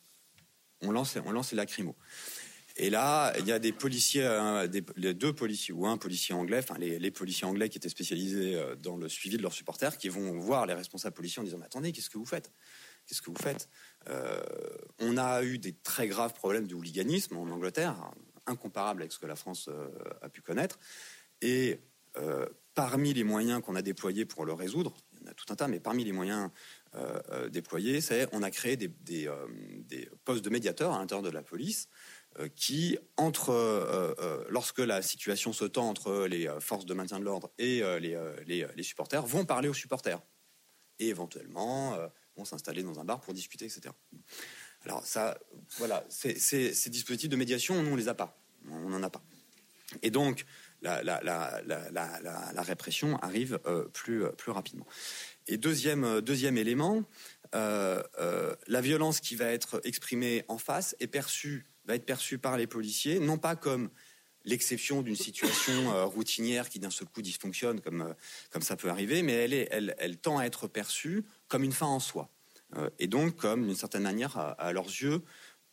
on 0.83 0.93
lance, 0.93 1.17
on 1.25 1.33
lance 1.33 1.53
les 1.53 1.57
lacrymos. 1.57 1.97
Et 2.77 2.91
là, 2.91 3.33
il 3.39 3.47
y 3.47 3.53
a 3.53 3.61
des 3.61 3.73
policiers, 3.73 4.25
euh, 4.25 4.67
des, 4.67 4.83
deux 5.15 5.33
policiers 5.33 5.73
ou 5.73 5.87
un 5.87 5.97
policier 5.97 6.35
anglais, 6.35 6.59
enfin 6.59 6.77
les, 6.79 7.11
policiers 7.12 7.47
anglais 7.47 7.69
qui 7.69 7.79
étaient 7.79 7.89
spécialisés 7.89 8.57
euh, 8.57 8.75
dans 8.75 8.97
le 8.97 9.09
suivi 9.09 9.37
de 9.37 9.43
leurs 9.43 9.53
supporters, 9.53 9.97
qui 9.97 10.09
vont 10.09 10.37
voir 10.41 10.67
les 10.67 10.75
responsables 10.75 11.15
policiers 11.15 11.41
en 11.41 11.45
disant 11.45 11.59
mais 11.59 11.67
attendez, 11.67 11.93
qu'est-ce 11.93 12.11
que 12.11 12.19
vous 12.19 12.27
faites? 12.27 12.51
Qu'est-ce 13.07 13.23
que 13.23 13.31
vous 13.31 13.37
faites? 13.41 13.69
Euh, 14.09 14.43
On 14.99 15.17
a 15.17 15.43
eu 15.43 15.59
des 15.59 15.73
très 15.73 16.09
graves 16.09 16.35
problèmes 16.35 16.67
de 16.67 16.75
hooliganisme 16.75 17.37
en 17.37 17.49
Angleterre, 17.49 17.97
incomparables 18.47 19.03
avec 19.03 19.13
ce 19.13 19.19
que 19.19 19.27
la 19.27 19.37
France 19.37 19.71
a 20.21 20.29
pu 20.29 20.43
connaître. 20.43 20.79
Et 21.41 21.81
parmi 22.75 23.15
les 23.15 23.25
moyens 23.25 23.63
qu'on 23.63 23.75
a 23.75 23.83
déployés 23.83 24.25
pour 24.25 24.45
le 24.45 24.53
résoudre, 24.53 24.95
il 25.15 25.21
y 25.21 25.29
en 25.29 25.31
a 25.31 25.35
tout 25.35 25.47
un 25.51 25.57
tas, 25.57 25.67
mais 25.67 25.81
parmi 25.81 26.05
les 26.05 26.13
moyens 26.13 26.51
déployés, 27.51 28.03
c'est 28.03 28.29
on 28.33 28.43
a 28.43 28.51
créé 28.51 28.77
des, 28.77 29.31
postes 30.25 30.45
de 30.45 30.51
médiateurs 30.51 30.93
à 30.93 30.99
l'intérieur 30.99 31.23
de 31.23 31.31
la 31.31 31.43
police 31.43 31.89
euh, 32.41 32.49
qui, 32.49 32.99
entre, 33.17 33.51
euh, 33.51 34.13
euh, 34.19 34.45
lorsque 34.49 34.81
la 34.81 35.03
situation 35.03 35.53
se 35.53 35.65
tend 35.65 35.89
entre 35.89 36.27
les 36.27 36.49
forces 36.59 36.85
de 36.85 36.93
maintien 36.93 37.21
de 37.21 37.25
l'ordre 37.25 37.53
et 37.59 37.83
les, 38.01 38.83
supporters, 38.83 39.25
vont 39.25 39.45
parler 39.45 39.69
aux 39.69 39.75
supporters 39.75 40.21
et 40.99 41.09
éventuellement 41.09 41.97
vont 42.37 42.45
s'installer 42.45 42.82
dans 42.82 43.01
un 43.01 43.05
bar 43.05 43.20
pour 43.20 43.35
discuter, 43.35 43.64
etc. 43.64 43.95
Alors 44.85 45.05
ça, 45.05 45.39
voilà, 45.78 46.05
ces 46.09 46.91
dispositifs 46.91 47.30
de 47.30 47.37
médiation, 47.37 47.82
nous 47.82 47.93
on 47.93 47.97
les 47.97 48.09
a 48.09 48.14
pas, 48.14 48.39
on 48.70 48.91
n'en 48.91 49.03
a 49.03 49.11
pas. 49.11 49.22
Et 50.03 50.11
donc 50.11 50.45
la, 50.82 51.01
répression 52.59 53.16
arrive 53.18 53.59
plus, 53.93 54.24
plus 54.37 54.53
rapidement. 54.53 54.87
Et 55.47 55.57
deuxième, 55.57 56.20
deuxième 56.20 56.59
élément, 56.59 57.05
la 57.53 58.80
violence 58.80 59.20
qui 59.20 59.37
va 59.37 59.47
être 59.47 59.80
exprimée 59.85 60.45
en 60.49 60.59
face 60.59 60.97
est 61.01 61.07
perçue 61.07 61.66
va 61.87 61.95
être 61.95 62.07
perçue 62.07 62.39
par 62.39 62.57
les 62.57 62.66
policiers, 62.66 63.18
non 63.18 63.39
pas 63.39 63.57
comme 63.57 63.91
l'exception 64.45 65.03
d'une 65.03 65.16
situation 65.16 65.95
euh, 65.95 66.05
routinière 66.05 66.68
qui 66.68 66.78
d'un 66.78 66.91
seul 66.91 67.09
coup 67.09 67.22
dysfonctionne, 67.22 67.80
comme, 67.80 68.03
euh, 68.03 68.14
comme 68.51 68.62
ça 68.62 68.76
peut 68.76 68.91
arriver, 68.91 69.22
mais 69.22 69.32
elle, 69.32 69.55
est, 69.55 69.68
elle, 69.70 70.16
tend 70.18 70.39
à 70.39 70.45
être 70.45 70.68
perçue 70.68 71.24
comme 71.49 71.64
une 71.64 71.72
fin 71.72 71.86
en 71.86 72.01
soi, 72.01 72.30
euh, 72.76 72.90
et 72.99 73.07
donc 73.07 73.36
comme, 73.36 73.66
d'une 73.66 73.76
certaine 73.76 74.03
manière, 74.03 74.36
à, 74.36 74.72
leurs 74.72 74.86
yeux, 74.86 75.22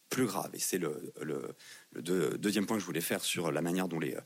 plus 0.10 0.26
grave. 0.26 0.50
Et 0.54 0.60
c'est 0.60 0.78
le, 0.78 1.14
deuxième 1.96 2.66
point 2.66 2.78
que 2.78 2.82
je 2.82 2.86
voulais 2.86 3.02
faire 3.02 3.24
sur 3.24 3.52
la 3.52 3.62
manière 3.62 3.88
dont 3.88 4.00
les, 4.00 4.18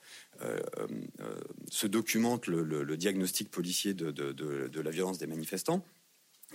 se 1.69 1.85
documente 1.87 2.47
le, 2.47 2.97
diagnostic 2.97 3.51
policier 3.51 3.93
de, 3.93 4.81
la 4.81 4.91
violence 4.91 5.19
des 5.19 5.27
manifestants. 5.27 5.85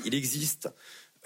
Il 0.04 0.14
existe 0.14 0.68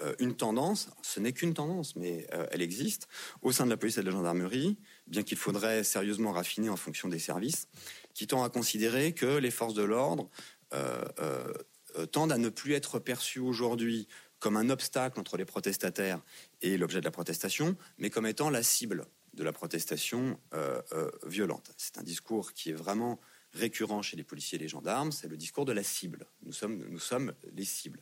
euh, 0.01 0.13
une 0.19 0.35
tendance, 0.35 0.89
ce 1.01 1.21
n'est 1.21 1.31
qu'une 1.31 1.53
tendance, 1.53 1.95
mais 1.95 2.27
euh, 2.33 2.45
elle 2.51 2.61
existe, 2.61 3.07
au 3.41 3.53
sein 3.53 3.63
de 3.63 3.69
la 3.69 3.77
police 3.77 3.97
et 3.97 4.01
de 4.01 4.05
la 4.05 4.11
gendarmerie, 4.11 4.77
bien 5.07 5.23
qu'il 5.23 5.37
faudrait 5.37 5.85
sérieusement 5.85 6.33
raffiner 6.33 6.67
en 6.67 6.75
fonction 6.75 7.07
des 7.07 7.19
services, 7.19 7.69
qui 8.13 8.27
tend 8.27 8.43
à 8.43 8.49
considérer 8.49 9.13
que 9.13 9.37
les 9.37 9.51
forces 9.51 9.73
de 9.73 9.83
l'ordre 9.83 10.29
euh, 10.73 11.53
tendent 12.15 12.31
à 12.31 12.37
ne 12.37 12.49
plus 12.49 12.73
être 12.73 12.99
perçues 12.99 13.39
aujourd'hui 13.39 14.07
comme 14.39 14.55
un 14.55 14.69
obstacle 14.69 15.19
entre 15.19 15.37
les 15.37 15.45
protestataires 15.45 16.21
et 16.61 16.77
l'objet 16.77 16.99
de 16.99 17.05
la 17.05 17.11
protestation, 17.11 17.75
mais 17.97 18.09
comme 18.09 18.25
étant 18.25 18.49
la 18.49 18.63
cible 18.63 19.05
de 19.33 19.43
la 19.43 19.51
protestation 19.51 20.39
violente. 21.25 21.73
C'est 21.77 21.97
un 21.97 22.03
discours 22.03 22.53
qui 22.53 22.69
est 22.69 22.73
vraiment 22.73 23.19
récurrent 23.51 24.01
chez 24.01 24.15
les 24.15 24.23
policiers 24.23 24.57
et 24.57 24.61
les 24.61 24.69
gendarmes, 24.69 25.11
c'est 25.11 25.27
le 25.27 25.35
discours 25.35 25.65
de 25.65 25.73
la 25.73 25.83
cible. 25.83 26.25
Nous 26.43 26.53
sommes, 26.53 26.85
nous 26.89 26.99
sommes 26.99 27.33
les 27.53 27.65
cibles. 27.65 28.01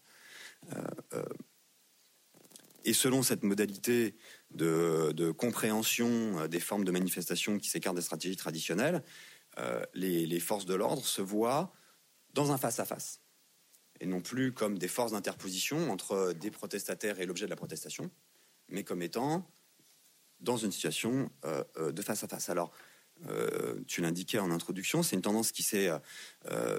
Et 2.86 2.94
selon 2.94 3.24
cette 3.24 3.44
modalité 3.44 4.16
de, 4.52 5.32
compréhension 5.32 6.40
euh, 6.40 6.48
des 6.48 6.60
formes 6.60 6.84
de 6.84 6.92
manifestation 6.92 7.58
qui 7.58 7.70
s'écartent 7.70 7.96
des 7.96 8.02
stratégies 8.02 8.36
traditionnelles, 8.36 9.04
euh, 9.58 9.84
les, 9.94 10.40
forces 10.40 10.66
de 10.66 10.76
l'ordre 10.76 11.06
se 11.06 11.22
voient 11.22 11.74
dans 12.34 12.52
un 12.52 12.58
face-à-face. 12.58 13.23
Et 14.04 14.06
non 14.06 14.20
plus 14.20 14.52
comme 14.52 14.78
des 14.78 14.90
forces 14.90 15.14
d'interposition 15.14 15.90
entre 15.90 16.34
des 16.34 16.52
protestataires 16.52 17.22
et 17.22 17.26
l'objet 17.26 17.46
de 17.46 17.50
la 17.50 17.56
protestation, 17.56 18.12
mais 18.68 18.84
comme 18.84 19.02
étant 19.02 19.50
dans 20.42 20.58
une 20.58 20.74
situation 20.74 21.32
euh, 21.46 21.94
de 21.94 22.02
face-à-face. 22.02 22.50
Alors, 22.50 22.74
tu 23.88 24.02
l'indiquais 24.02 24.40
en 24.40 24.52
introduction, 24.52 25.02
c'est 25.02 25.16
une 25.16 25.22
tendance 25.22 25.54
qui 25.54 25.64
s'est 25.64 25.90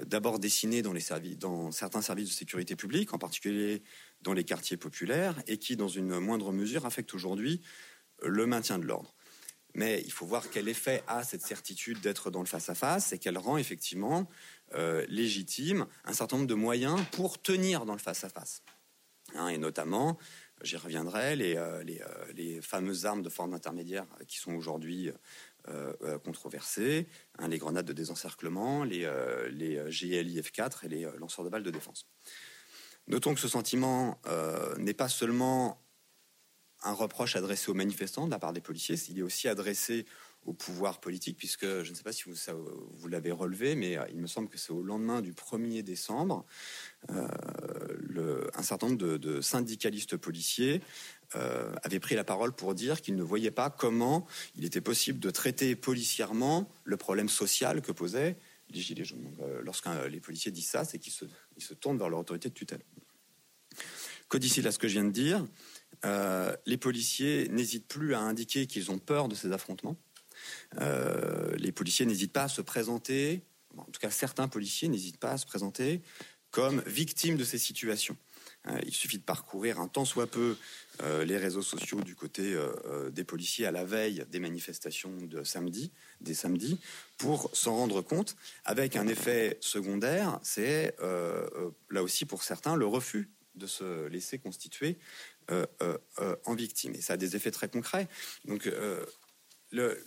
d'abord 0.05 0.37
dessinée 0.37 0.83
dans, 0.83 1.71
certains 1.71 2.03
services 2.03 2.29
de 2.29 2.33
sécurité 2.33 2.75
publique, 2.75 3.15
en 3.15 3.17
particulier 3.17 3.81
dans 4.21 4.33
les 4.33 4.43
quartiers 4.43 4.77
populaires 4.77 5.41
et 5.47 5.57
qui, 5.57 5.75
dans 5.75 5.87
une 5.87 6.19
moindre 6.19 6.51
mesure, 6.51 6.85
affecte 6.85 7.15
aujourd'hui 7.15 7.61
le 8.21 8.45
maintien 8.45 8.77
de 8.77 8.85
l'ordre. 8.85 9.15
Mais 9.75 10.01
il 10.05 10.11
faut 10.11 10.25
voir 10.25 10.49
quel 10.49 10.69
effet 10.69 11.03
a 11.07 11.23
cette 11.23 11.41
certitude 11.41 11.99
d'être 11.99 12.31
dans 12.31 12.39
le 12.39 12.45
face-à-face 12.45 13.11
et 13.11 13.17
qu'elle 13.17 13.37
rend 13.37 13.57
effectivement 13.57 14.29
euh, 14.73 15.05
légitime 15.09 15.85
un 16.05 16.13
certain 16.13 16.37
nombre 16.37 16.49
de 16.49 16.55
moyens 16.55 16.99
pour 17.11 17.41
tenir 17.41 17.85
dans 17.85 17.93
le 17.93 17.99
face-à-face. 17.99 18.63
Hein, 19.35 19.49
et 19.49 19.57
notamment, 19.57 20.17
j'y 20.63 20.75
reviendrai, 20.75 21.35
les, 21.35 21.55
euh, 21.55 21.83
euh, 21.83 22.33
les, 22.33 22.61
fameuses 22.61 23.05
armes 23.05 23.21
de 23.21 23.29
forme 23.29 23.53
intermédiaire 23.53 24.07
qui 24.27 24.37
sont 24.37 24.53
aujourd'hui 24.53 25.11
controversées, 26.23 27.07
hein, 27.39 27.47
les 27.47 27.57
grenades 27.57 27.87
de 27.87 27.93
désencerclement, 27.93 28.83
les, 28.83 29.09
les 29.49 29.77
GLI 29.89 30.39
F4 30.39 30.85
et 30.85 30.89
les 30.89 31.09
lanceurs 31.17 31.43
de 31.43 31.49
balles 31.49 31.63
de 31.63 31.71
défense. 31.71 32.05
Notons 33.07 33.33
que 33.33 33.39
ce 33.39 33.47
sentiment 33.47 34.21
n'est 34.77 34.93
pas 34.93 35.09
seulement 35.09 35.83
un 36.83 36.93
reproche 36.93 37.35
adressé 37.35 37.71
aux 37.71 37.73
manifestants 37.73 38.27
de 38.27 38.31
la 38.31 38.37
part 38.37 38.53
des 38.53 38.61
policiers, 38.61 38.95
il 39.09 39.17
est 39.17 39.23
aussi 39.23 39.47
adressé 39.47 40.05
au 40.45 40.53
pouvoir 40.53 40.99
politique, 40.99 41.37
puisque 41.37 41.65
je 41.65 41.89
ne 41.89 41.95
sais 41.95 42.03
pas 42.03 42.11
si 42.11 42.23
vous, 42.23 42.35
vous 42.91 43.07
l'avez 43.07 43.31
relevé, 43.31 43.75
mais 43.75 43.97
euh, 43.97 44.05
il 44.09 44.19
me 44.19 44.27
semble 44.27 44.47
que 44.47 44.57
c'est 44.57 44.71
au 44.71 44.83
lendemain 44.83 45.21
du 45.21 45.33
1er 45.33 45.81
décembre, 45.81 46.45
euh, 47.09 47.27
le, 47.97 48.49
un 48.55 48.63
certain 48.63 48.87
nombre 48.87 49.17
de, 49.17 49.41
syndicalistes 49.41 50.17
policiers 50.17 50.81
avaient 51.83 51.99
pris 51.99 52.15
la 52.15 52.23
parole 52.23 52.53
pour 52.53 52.75
dire 52.75 53.01
qu'ils 53.01 53.17
ne 53.17 53.23
voyaient 53.23 53.51
pas 53.51 53.69
comment 53.69 54.25
il 54.55 54.63
était 54.63 54.79
possible 54.79 55.19
de 55.19 55.29
traiter 55.31 55.75
policièrement 55.75 56.69
le 56.85 56.95
problème 56.95 57.27
social 57.27 57.81
que 57.81 57.91
posaient 57.91 58.37
les 58.69 58.79
gilets 58.79 59.03
jaunes. 59.03 59.27
lorsque 59.61 59.89
les 60.09 60.21
policiers 60.21 60.51
disent 60.51 60.69
ça, 60.69 60.85
c'est 60.85 60.97
qu'ils 60.97 61.11
se, 61.11 61.25
ils 61.57 61.75
tournent 61.75 61.97
vers 61.97 62.07
leur 62.07 62.19
autorité 62.19 62.47
de 62.47 62.53
tutelle. 62.53 62.79
Codicile 64.29 64.65
à 64.67 64.71
ce 64.71 64.79
que 64.79 64.87
je 64.87 64.93
viens 64.93 65.03
de 65.03 65.11
dire, 65.11 65.45
euh, 66.03 66.55
les 66.65 66.77
policiers 66.77 67.47
n'hésitent 67.49 67.87
plus 67.87 68.13
à 68.13 68.19
indiquer 68.19 68.67
qu'ils 68.67 68.91
ont 68.91 68.99
peur 68.99 69.27
de 69.27 69.35
ces 69.35 69.51
affrontements. 69.51 69.97
Euh, 70.79 71.55
les 71.57 71.71
policiers 71.71 72.05
n'hésitent 72.05 72.33
pas 72.33 72.43
à 72.43 72.49
se 72.49 72.61
présenter, 72.61 73.41
en 73.77 73.83
tout 73.83 73.99
cas 73.99 74.09
certains 74.09 74.47
policiers 74.47 74.87
n'hésitent 74.87 75.19
pas 75.19 75.31
à 75.31 75.37
se 75.37 75.45
présenter 75.45 76.01
comme 76.51 76.81
victimes 76.85 77.35
de 77.35 77.43
ces 77.43 77.57
situations. 77.57 78.17
Euh, 78.67 78.79
il 78.85 78.93
suffit 78.93 79.17
de 79.17 79.23
parcourir 79.23 79.79
un 79.79 79.87
tant 79.87 80.05
soit 80.05 80.27
peu 80.27 80.55
les 81.25 81.35
réseaux 81.35 81.61
sociaux 81.61 81.99
du 81.99 82.15
côté 82.15 82.55
des 83.11 83.25
policiers 83.25 83.65
à 83.65 83.71
la 83.71 83.83
veille 83.83 84.25
des 84.31 84.39
manifestations 84.39 85.11
de 85.23 85.43
samedi, 85.43 85.91
des 86.21 86.33
samedis, 86.33 86.79
pour 87.17 87.49
s'en 87.51 87.75
rendre 87.75 88.01
compte, 88.01 88.37
avec 88.63 88.95
un 88.95 89.05
effet 89.09 89.57
secondaire, 89.59 90.39
c'est 90.41 90.95
là 91.89 92.01
aussi 92.01 92.23
pour 92.23 92.43
certains 92.43 92.77
le 92.77 92.85
refus 92.85 93.29
de 93.55 93.67
se 93.67 94.07
laisser 94.07 94.37
constituer 94.37 94.97
euh, 95.51 95.65
euh, 95.81 95.97
euh, 96.19 96.35
en 96.45 96.55
victime. 96.55 96.95
Et 96.95 97.01
ça 97.01 97.13
a 97.13 97.17
des 97.17 97.35
effets 97.35 97.51
très 97.51 97.69
concrets. 97.69 98.07
Donc, 98.45 98.69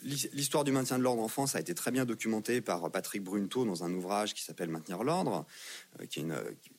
L'histoire 0.03 0.65
du 0.65 0.73
maintien 0.73 0.99
de 0.99 1.03
l'ordre 1.03 1.23
en 1.23 1.29
France 1.29 1.55
a 1.55 1.61
été 1.61 1.75
très 1.75 1.91
bien 1.91 2.05
documentée 2.05 2.61
par 2.61 2.91
Patrick 2.91 3.23
Brunto 3.23 3.65
dans 3.65 3.85
un 3.85 3.93
ouvrage 3.93 4.35
qui 4.35 4.43
s'appelle 4.43 4.69
Maintenir 4.69 5.03
l'ordre, 5.05 5.47
qui, 6.09 6.25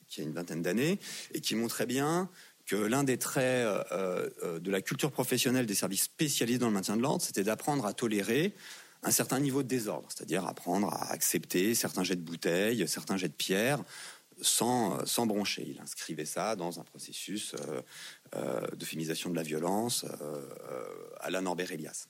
qui, 0.08 0.20
a 0.20 0.24
une 0.24 0.32
vingtaine 0.32 0.62
d'années, 0.62 0.98
et 1.32 1.40
qui 1.40 1.54
montrait 1.54 1.86
bien 1.86 2.28
que 2.66 2.76
l'un 2.76 3.04
des 3.04 3.18
traits 3.18 3.66
de 3.92 4.70
la 4.70 4.80
culture 4.80 5.10
professionnelle 5.10 5.66
des 5.66 5.74
services 5.74 6.04
spécialisés 6.04 6.58
dans 6.58 6.68
le 6.68 6.74
maintien 6.74 6.96
de 6.96 7.02
l'ordre, 7.02 7.22
c'était 7.22 7.44
d'apprendre 7.44 7.86
à 7.86 7.92
tolérer 7.92 8.54
un 9.02 9.10
certain 9.10 9.40
niveau 9.40 9.62
de 9.62 9.68
désordre, 9.68 10.08
c'est-à-dire 10.08 10.46
apprendre 10.46 10.92
à 10.92 11.10
accepter 11.10 11.74
certains 11.74 12.04
jets 12.04 12.16
de 12.16 12.22
bouteilles, 12.22 12.86
certains 12.86 13.16
jets 13.16 13.28
de 13.28 13.34
pierres, 13.34 13.82
sans, 14.42 15.04
sans 15.06 15.26
broncher. 15.26 15.64
Il 15.66 15.80
inscrivait 15.80 16.24
ça 16.24 16.56
dans 16.56 16.80
un 16.80 16.84
processus 16.84 17.54
euh, 17.54 17.82
euh, 18.36 18.66
de 18.70 19.34
la 19.34 19.42
violence 19.42 20.04
euh, 20.22 20.46
à 21.20 21.30
la 21.30 21.40
Norbert 21.40 21.72
Elias. 21.72 22.06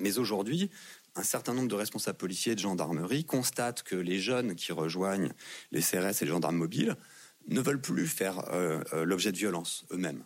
Mais 0.00 0.18
aujourd'hui, 0.18 0.70
un 1.14 1.22
certain 1.22 1.54
nombre 1.54 1.68
de 1.68 1.74
responsables 1.74 2.18
policiers 2.18 2.52
et 2.52 2.54
de 2.54 2.60
gendarmerie 2.60 3.24
constatent 3.24 3.82
que 3.82 3.96
les 3.96 4.18
jeunes 4.18 4.54
qui 4.54 4.72
rejoignent 4.72 5.32
les 5.72 5.80
CRS 5.80 6.22
et 6.22 6.24
les 6.24 6.30
gendarmes 6.30 6.56
mobiles 6.56 6.96
ne 7.48 7.60
veulent 7.60 7.80
plus 7.80 8.08
faire 8.08 8.42
l'objet 8.92 9.30
de 9.30 9.36
violence 9.36 9.86
eux-mêmes. 9.92 10.24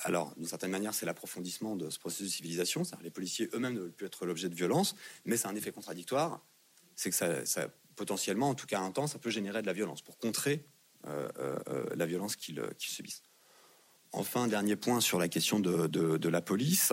alors, 0.00 0.34
d'une 0.36 0.48
certaine 0.48 0.72
manière, 0.72 0.92
c'est 0.92 1.06
l'approfondissement 1.06 1.76
de 1.76 1.90
ce 1.90 2.00
processus 2.00 2.26
de 2.26 2.32
civilisation. 2.32 2.82
Les 3.02 3.10
policiers 3.10 3.48
eux-mêmes 3.54 3.74
ne 3.74 3.80
veulent 3.80 3.92
plus 3.92 4.06
être 4.06 4.26
l'objet 4.26 4.48
de 4.48 4.54
violence, 4.56 4.96
mais 5.24 5.36
c'est 5.36 5.46
un 5.46 5.54
effet 5.54 5.70
contradictoire. 5.70 6.40
C'est 6.96 7.10
que 7.10 7.16
ça, 7.16 7.68
potentiellement, 7.94 8.48
en 8.50 8.54
tout 8.54 8.66
cas 8.66 8.80
un 8.80 8.90
temps, 8.90 9.06
ça 9.06 9.18
peut 9.18 9.30
générer 9.30 9.62
de 9.62 9.66
la 9.66 9.72
violence 9.72 10.02
pour 10.02 10.18
contrer 10.18 10.64
euh, 11.06 11.28
euh, 11.38 11.58
euh, 11.68 11.84
la 11.96 12.06
violence 12.06 12.36
qu'ils 12.36 12.62
subissent. 12.78 13.22
Enfin, 14.16 14.48
dernier 14.48 14.76
point 14.76 15.00
sur 15.00 15.18
la 15.18 15.28
question 15.28 15.60
de, 15.60 16.28
la 16.28 16.40
police, 16.40 16.92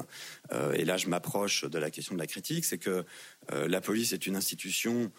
et 0.73 0.85
là 0.85 0.97
je 0.97 1.07
m'approche 1.07 1.65
de 1.65 1.79
la 1.79 1.91
question 1.91 2.15
de 2.15 2.19
la 2.19 2.27
critique, 2.27 2.65
c'est 2.65 2.77
que 2.77 3.05
la 3.49 3.81
police 3.81 4.13
est 4.13 4.27
une 4.27 4.35
institution 4.35 5.11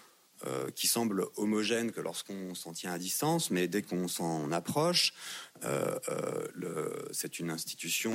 euh, 0.46 0.70
qui 0.72 0.88
semble 0.88 1.26
homogène 1.36 1.92
que 1.92 2.00
lorsqu'on 2.00 2.57
s'en 2.57 2.72
tient 2.72 2.90
à 2.90 2.98
distance, 2.98 3.53
mais 3.53 3.68
dès 3.68 3.82
qu'on 3.82 4.09
s'en 4.09 4.50
approche, 4.50 5.14
euh, 5.62 5.96
euh, 6.09 6.90
c'est 7.12 7.38
une 7.38 7.48
institution 7.48 8.12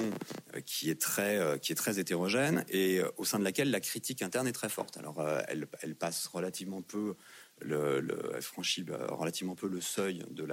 qui 0.66 0.90
est 0.90 1.00
très 1.00 1.58
qui 1.62 1.72
est 1.72 1.76
très 1.76 2.00
hétérogène 2.00 2.66
et 2.68 3.00
au 3.16 3.24
sein 3.24 3.40
de 3.40 3.46
laquelle 3.46 3.72
la 3.72 3.80
critique 3.80 4.22
interne 4.22 4.46
est 4.46 4.52
très 4.52 4.68
forte. 4.68 4.98
Alors 4.98 5.26
elle, 5.48 5.96
passe 5.96 6.28
relativement 6.28 6.82
peu 6.82 7.16
le, 7.62 8.06
elle 8.36 8.42
franchit 8.42 8.86
relativement 9.10 9.56
peu 9.56 9.70
le 9.70 9.80
seuil 9.80 10.26
de 10.30 10.44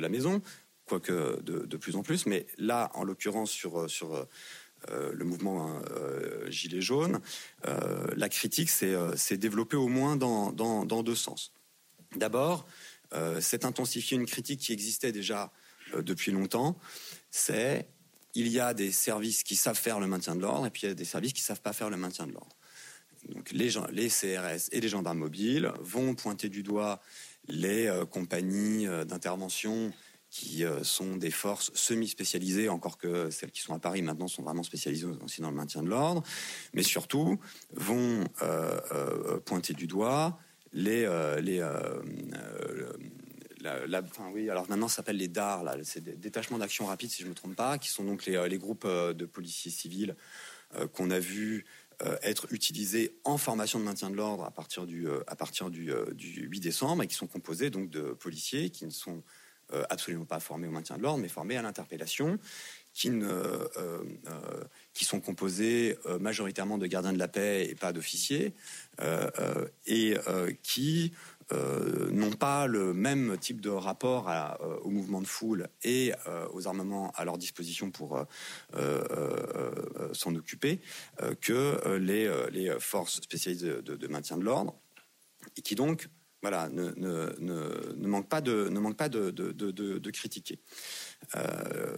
la 0.00 0.08
maison, 0.08 0.42
quoique 0.86 1.40
de, 1.42 1.76
plus 1.76 1.96
en 1.96 2.02
plus. 2.02 2.26
Mais 2.26 2.46
là, 2.58 2.90
en 2.94 3.04
l'occurrence 3.04 3.50
sur 3.50 3.88
sur 3.90 4.26
euh, 4.90 5.12
le 5.14 5.24
mouvement 5.24 5.66
hein, 5.66 5.82
euh, 5.92 6.50
Gilets 6.50 6.82
jaunes, 6.82 7.20
euh, 7.66 8.06
la 8.16 8.28
critique 8.28 8.68
s'est 8.68 9.36
développée 9.36 9.76
au 9.76 9.88
moins 9.88 10.16
dans, 10.16 10.52
deux 11.02 11.14
sens. 11.14 11.52
D'abord, 12.16 12.66
c'est 13.40 13.64
intensifier 13.64 14.16
une 14.16 14.26
critique 14.26 14.60
qui 14.60 14.72
existait 14.72 15.12
déjà 15.12 15.52
depuis 15.96 16.32
longtemps, 16.32 16.76
c'est 17.30 17.86
il 18.34 18.48
y 18.48 18.58
a 18.58 18.74
des 18.74 18.90
services 18.90 19.44
qui 19.44 19.54
savent 19.54 19.78
faire 19.78 20.00
le 20.00 20.08
maintien 20.08 20.34
de 20.34 20.40
l'ordre 20.40 20.66
et 20.66 20.70
puis 20.70 20.82
il 20.82 20.88
y 20.88 20.90
a 20.90 20.94
des 20.94 21.04
services 21.04 21.32
qui 21.32 21.42
ne 21.42 21.46
savent 21.46 21.60
pas 21.60 21.72
faire 21.72 21.90
le 21.90 21.96
maintien 21.96 22.26
de 22.26 22.32
l'ordre. 22.32 22.56
Donc 23.28 23.52
les, 23.52 23.68
CRS 24.08 24.68
et 24.72 24.80
les 24.80 24.88
gendarmes 24.88 25.18
mobiles 25.18 25.70
vont 25.78 26.16
pointer 26.16 26.48
du 26.48 26.64
doigt 26.64 27.00
les 27.46 27.88
compagnies 28.10 28.86
d'intervention 29.06 29.92
qui 30.34 30.64
euh, 30.64 30.82
sont 30.82 31.16
des 31.16 31.30
forces 31.30 31.70
semi-spécialisées, 31.74 32.68
encore 32.68 32.98
que 32.98 33.30
celles 33.30 33.52
qui 33.52 33.60
sont 33.60 33.72
à 33.72 33.78
Paris 33.78 34.02
maintenant 34.02 34.26
sont 34.26 34.42
vraiment 34.42 34.64
spécialisées 34.64 35.06
aussi 35.24 35.40
dans 35.40 35.50
le 35.50 35.56
maintien 35.56 35.80
de 35.80 35.88
l'ordre, 35.88 36.24
mais 36.72 36.82
surtout 36.82 37.38
vont 37.72 38.24
euh, 38.42 38.80
euh, 38.90 39.38
pointer 39.38 39.74
du 39.74 39.86
doigt 39.86 40.36
les, 40.72 41.02
les 41.40 41.60
la, 43.60 44.02
enfin, 44.02 44.28
oui, 44.34 44.50
alors 44.50 44.68
maintenant 44.68 44.88
ça 44.88 44.96
s'appelle 44.96 45.18
les 45.18 45.28
DAR, 45.28 45.62
là, 45.62 45.76
c'est 45.84 46.02
des 46.02 46.16
détachements 46.16 46.58
d'action 46.58 46.86
rapide 46.86 47.10
si 47.10 47.20
je 47.20 47.26
ne 47.26 47.30
me 47.30 47.36
trompe 47.36 47.54
pas, 47.54 47.78
qui 47.78 47.88
sont 47.88 48.02
donc 48.02 48.26
les, 48.26 48.58
groupes 48.58 48.88
de 48.88 49.26
policiers 49.26 49.70
civils 49.70 50.16
qu'on 50.94 51.12
a 51.12 51.20
vu 51.20 51.64
être 52.22 52.52
utilisés 52.52 53.16
en 53.22 53.38
formation 53.38 53.78
de 53.78 53.84
maintien 53.84 54.10
de 54.10 54.16
l'ordre 54.16 54.42
à 54.42 54.50
partir 54.50 54.84
du 54.84 55.06
à 55.28 55.36
partir 55.36 55.70
du, 55.70 55.92
du, 56.12 56.42
8 56.42 56.58
décembre 56.58 57.04
et 57.04 57.06
qui 57.06 57.14
sont 57.14 57.28
composés 57.28 57.70
donc 57.70 57.88
de 57.88 58.12
policiers 58.12 58.70
qui 58.70 58.84
ne 58.84 58.90
sont 58.90 59.22
absolument 59.90 60.24
pas 60.24 60.40
formés 60.40 60.68
au 60.68 60.70
maintien 60.70 60.96
de 60.96 61.02
l'ordre, 61.02 61.20
mais 61.20 61.28
formés 61.28 61.56
à 61.56 61.62
l'interpellation, 61.62 62.38
qui, 62.94 63.10
euh, 63.10 63.66
euh, 63.76 64.64
sont 64.94 65.20
composés 65.20 65.98
majoritairement 66.20 66.78
de 66.78 66.86
gardiens 66.86 67.12
de 67.12 67.18
la 67.18 67.28
paix 67.28 67.68
et 67.68 67.74
pas 67.74 67.92
d'officiers, 67.92 68.54
et 69.86 70.14
qui 70.62 71.12
n'ont 71.52 72.32
pas 72.32 72.66
le 72.66 72.94
même 72.94 73.36
type 73.38 73.60
de 73.60 73.68
rapport 73.68 74.30
au 74.82 74.88
mouvement 74.88 75.20
de 75.20 75.26
foule 75.26 75.68
et 75.82 76.12
aux 76.54 76.66
armements 76.66 77.12
à 77.16 77.26
leur 77.26 77.36
disposition 77.36 77.90
pour 77.90 78.24
s'en 80.12 80.34
occuper 80.36 80.80
que 81.42 81.96
les, 81.98 82.74
forces 82.78 83.20
spécialisées 83.20 83.82
de 83.82 84.06
maintien 84.06 84.38
de 84.38 84.44
l'ordre, 84.44 84.74
et 85.58 85.60
qui 85.60 85.74
donc 85.74 86.08
voilà, 86.44 86.68
ne, 86.68 88.06
manque 88.06 88.28
pas 88.28 88.42
de, 88.42 88.68
ne 88.68 88.78
manque 88.78 88.98
pas 88.98 89.08
de, 89.08 89.30
de, 89.30 90.10
critiquer. 90.10 90.58
Euh, 91.36 91.96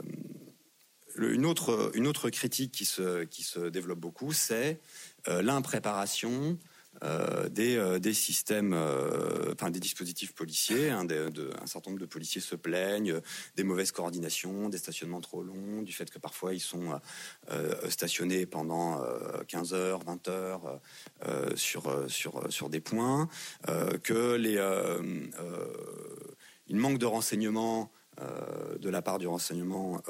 une, 1.19 1.45
autre, 1.45 1.91
une 1.95 2.07
autre 2.07 2.31
critique 2.31 2.71
qui 2.71 2.85
se, 2.85 3.25
qui 3.25 3.43
se 3.43 3.59
développe 3.59 3.99
beaucoup, 3.99 4.33
c'est 4.33 4.79
euh, 5.27 5.43
l'impréparation 5.43 6.59
euh, 7.05 7.49
des, 7.49 7.77
euh, 7.77 7.99
des, 7.99 8.15
systèmes, 8.15 8.73
euh, 8.73 9.53
enfin 9.53 9.71
des 9.71 9.81
dispositifs 9.81 10.35
policiers. 10.35 10.91
Hein, 10.91 11.07
un 11.61 11.67
certain 11.67 11.91
nombre 11.91 12.01
de 12.01 12.07
policiers 12.07 12.41
se 12.41 12.57
plaignent 12.57 13.21
des 13.57 13.65
mauvaises 13.65 13.93
coordinations, 13.93 14.69
des 14.69 14.79
stationnements 14.79 15.21
trop 15.21 15.43
longs, 15.43 15.83
du 15.83 15.93
fait 15.93 16.11
que 16.11 16.19
parfois 16.19 16.55
ils 16.55 16.61
sont 16.61 16.99
stationnés 17.89 18.47
pendant 18.47 19.03
15 19.49 19.75
heures, 19.75 20.01
20 20.05 20.29
heures 20.29 20.81
sur, 21.55 22.05
sur, 22.09 22.53
sur 22.53 22.69
des 22.69 22.81
points, 22.81 23.29
que 24.03 24.35
les, 24.35 24.61
il 26.69 26.77
manque 26.77 26.99
de 26.99 27.07
renseignements 27.07 27.91
de 28.79 28.89
la 28.89 29.03
part 29.03 29.19
du 29.19 29.27
renseignement 29.27 30.01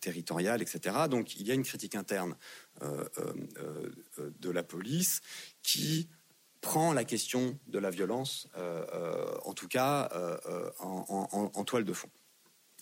territorial, 0.00 0.62
etc. 0.62 0.96
Donc 1.08 1.36
il 1.36 1.46
y 1.46 1.50
a 1.50 1.54
une 1.54 1.64
critique 1.64 1.94
interne 1.94 2.36
de 2.80 4.50
la 4.50 4.62
police 4.62 5.20
qui 5.62 6.08
prend 6.66 6.92
la 6.92 7.04
question 7.04 7.56
de 7.68 7.78
la 7.78 7.90
violence, 7.90 8.48
euh, 8.56 8.84
euh, 8.92 9.34
en 9.44 9.52
tout 9.52 9.68
cas 9.68 10.08
euh, 10.12 10.68
en, 10.80 11.64
toile 11.64 11.84
de 11.84 11.92
fond. 11.92 12.10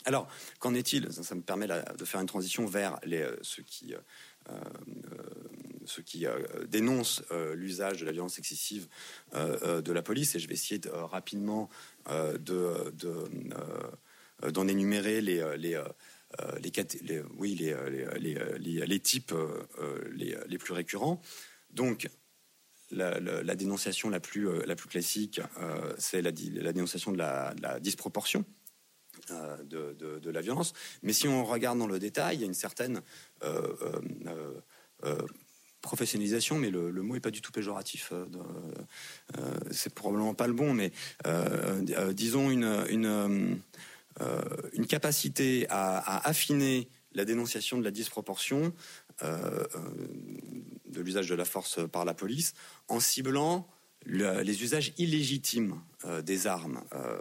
Alors, 0.07 0.26
qu'en 0.59 0.74
est-il? 0.74 1.12
Ça, 1.12 1.34
me 1.34 1.42
permet 1.42 1.66
de 1.66 2.05
faire 2.05 2.20
une 2.20 2.26
transition 2.26 2.64
vers 2.64 2.99
ceux 3.42 3.62
qui, 3.62 3.95
dénoncent 6.68 7.22
l'usage 7.55 8.01
de 8.01 8.07
la 8.07 8.12
violence 8.12 8.38
excessive 8.38 8.88
de 9.34 9.92
la 9.92 10.03
police, 10.03 10.34
et 10.34 10.38
je 10.38 10.49
vais 10.49 10.55
essayer 10.55 10.78
de, 10.78 10.88
rapidement 10.88 11.68
de, 12.09 12.92
d'en 14.51 14.68
énumérer 14.68 15.20
les 15.20 15.82
les, 16.62 17.22
oui, 17.37 17.55
les, 17.55 17.74
les, 18.18 18.87
les 18.87 19.01
types 19.01 19.35
les, 20.12 20.59
plus 20.59 20.72
récurrents. 20.72 21.20
Donc, 21.70 22.09
la, 22.95 23.55
dénonciation 23.55 24.11
la 24.11 24.20
plus, 24.20 24.49
euh, 24.49 24.62
la 24.66 24.76
plus 24.76 24.89
classique, 24.89 25.41
euh, 25.59 25.95
c'est 25.99 26.22
la, 26.22 26.32
dénonciation 26.32 27.12
de 27.12 27.18
la, 27.18 27.55
disproportion. 27.80 28.45
Euh, 29.30 29.57
de, 29.64 30.30
la 30.30 30.41
violence. 30.41 30.72
Mais 31.03 31.12
si 31.12 31.28
on 31.28 31.45
regarde 31.45 31.78
dans 31.78 31.87
le 31.87 31.99
détail, 31.99 32.37
il 32.37 32.41
y 32.41 32.45
a 32.45 32.47
une 32.47 32.55
certaine 32.55 33.01
professionnalisation, 35.80 36.59
mais 36.59 36.70
le, 36.70 36.91
mot 36.91 37.14
n'est 37.14 37.20
pas 37.20 37.30
du 37.30 37.41
tout 37.41 37.53
péjoratif. 37.53 38.12
c'est 39.70 39.95
probablement 39.95 40.35
pas 40.35 40.47
le 40.47 40.53
bon, 40.53 40.74
mais 40.74 40.93
disons 42.12 42.51
une, 42.51 43.61
une 44.73 44.87
capacité 44.87 45.67
à, 45.71 46.27
affiner 46.27 46.89
la 47.12 47.25
dénonciation 47.25 47.79
de 47.79 47.85
la 47.85 47.91
disproportion 47.91 48.73
de 49.21 51.01
l'usage 51.01 51.29
de 51.29 51.35
la 51.35 51.45
force 51.45 51.81
par 51.91 52.05
la 52.05 52.15
police 52.15 52.55
en 52.89 53.01
ciblant 53.01 53.69
les 54.07 54.62
usages 54.62 54.93
illégitimes 54.99 55.81
euh, 56.05 56.21
des 56.21 56.47
armes, 56.47 56.83
euh, 56.93 57.19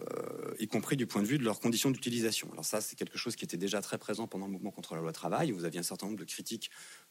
y 0.60 0.68
compris 0.68 0.98
du 0.98 1.08
point 1.08 1.22
de 1.22 1.28
vue 1.28 1.38
de 1.38 1.44
leurs 1.44 1.60
conditions 1.60 1.92
d'utilisation. 1.92 2.50
Alors 2.52 2.66
ça, 2.66 2.82
c'est 2.82 2.98
quelque 2.98 3.18
chose 3.18 3.36
qui 3.36 3.46
était 3.46 3.58
déjà 3.58 3.82
très 3.82 3.98
présent 3.98 4.28
pendant 4.28 4.46
le 4.46 4.52
mouvement 4.52 4.72
contre 4.72 4.96
la 4.96 5.02
loi 5.02 5.14
travail. 5.14 5.52
Vous 5.52 5.64
aviez 5.64 5.80
un 5.80 5.84
certain 5.84 6.08
nombre 6.08 6.20
de 6.20 6.26
critiques 6.26 6.70
euh, 6.70 7.03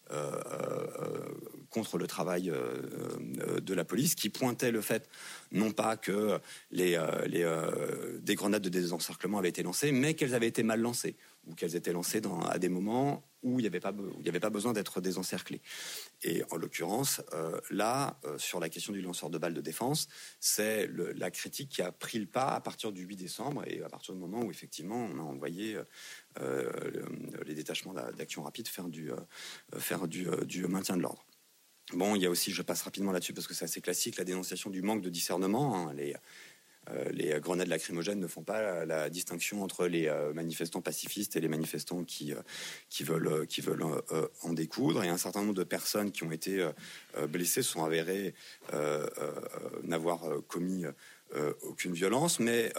contre 1.71 1.99
le 1.99 2.07
travail 2.07 2.53
de 3.63 3.75
la 3.75 3.85
police 3.85 4.15
qui 4.15 4.29
pointaient 4.29 4.71
le 4.71 4.83
fait, 4.83 5.09
non 5.53 5.71
pas 5.71 5.97
que 5.97 6.39
des 6.71 6.99
grenades 8.35 8.63
de 8.63 8.69
désencerclement 8.69 9.39
avaient 9.39 9.49
été 9.49 9.63
lancées, 9.63 9.93
mais 9.93 10.15
qu'elles 10.15 10.35
avaient 10.35 10.49
été 10.49 10.63
mal 10.63 10.81
lancées 10.81 11.17
ou 11.47 11.55
qu'elles 11.55 11.77
étaient 11.77 11.93
lancées 11.93 12.21
à 12.49 12.59
des 12.59 12.69
moments 12.69 13.25
où 13.43 13.59
il 13.59 13.63
n'y 13.63 13.67
avait, 13.67 13.81
pas, 13.81 13.93
avait 14.27 14.41
pas 14.41 14.51
besoin 14.51 14.73
d'être 14.73 15.01
désencerclé. 15.01 15.61
Et 16.23 16.43
en 16.51 16.57
l'occurrence, 16.57 17.23
euh, 17.33 17.61
là, 17.71 18.19
euh, 18.25 18.39
sur 18.39 18.61
la 18.61 18.69
question 18.69 18.93
du 18.93 19.01
lanceur 19.01 19.31
de 19.31 19.39
balles 19.39 19.55
de 19.55 19.61
défense, 19.61 20.09
c'est 20.41 20.89
la 21.17 21.31
critique 21.31 21.69
qui 21.69 21.83
a 21.83 21.93
pris 21.93 22.19
le 22.19 22.27
pas 22.27 22.49
à 22.49 22.61
partir 22.61 22.93
du 22.93 23.03
8 23.03 23.17
décembre 23.17 23.65
et 23.67 23.83
à 23.83 23.89
partir 23.89 24.15
du 24.15 24.21
moment 24.21 24.41
où 24.43 24.51
effectivement 24.51 25.09
on 25.13 25.19
a 25.19 25.23
envoyé 25.23 25.79
euh, 26.41 26.71
les 27.45 27.55
détachements 27.55 27.95
d'action 27.95 28.43
rapide 28.43 28.69
faire 28.69 28.89
du, 28.89 29.11
faire 29.77 30.09
du, 30.09 30.27
du 30.45 30.67
maintien 30.67 30.97
de 30.97 31.03
l'ordre. 31.03 31.25
Bon, 31.93 32.15
il 32.15 32.23
y 32.23 32.27
a 32.27 32.31
aussi, 32.31 32.53
je 32.53 32.63
passe 32.63 32.83
rapidement 32.83 33.13
là-dessus 33.13 33.35
parce 33.35 33.47
que 33.47 33.55
c'est 33.55 33.65
assez 33.65 33.81
classique, 33.81 34.17
la 34.17 34.25
dénonciation 34.25 34.71
du 34.71 34.81
manque 34.81 35.03
de 35.03 35.11
discernement. 35.11 35.89
Hein, 35.89 35.95
les, 35.95 36.15
les 37.13 37.39
grenades 37.41 37.69
lacrymogènes 37.69 38.19
ne 38.19 38.27
font 38.27 38.43
pas 38.43 38.85
la, 38.85 39.09
distinction 39.09 39.63
entre 39.63 39.87
les 39.87 40.09
euh, 40.09 40.33
manifestants 40.33 40.81
pacifistes 40.81 41.37
et 41.37 41.41
les 41.41 41.49
manifestants 41.49 42.05
qui, 42.05 42.33
euh, 42.33 42.41
qui 42.89 43.05
veulent, 43.05 43.47
qui 43.47 43.61
veulent 43.61 43.85
en 44.43 44.53
découdre. 44.53 45.05
Et 45.05 45.09
un 45.09 45.17
certain 45.17 45.41
nombre 45.41 45.55
de 45.55 45.65
personnes 45.65 46.11
qui 46.13 46.25
ont 46.25 46.33
été 46.33 46.67
blessées 47.29 47.63
sont 47.63 47.85
avérées 47.85 48.35
n'avoir 49.83 50.21
commis 50.49 50.85
aucune 51.63 51.93
violence, 51.93 52.41
mais 52.41 52.73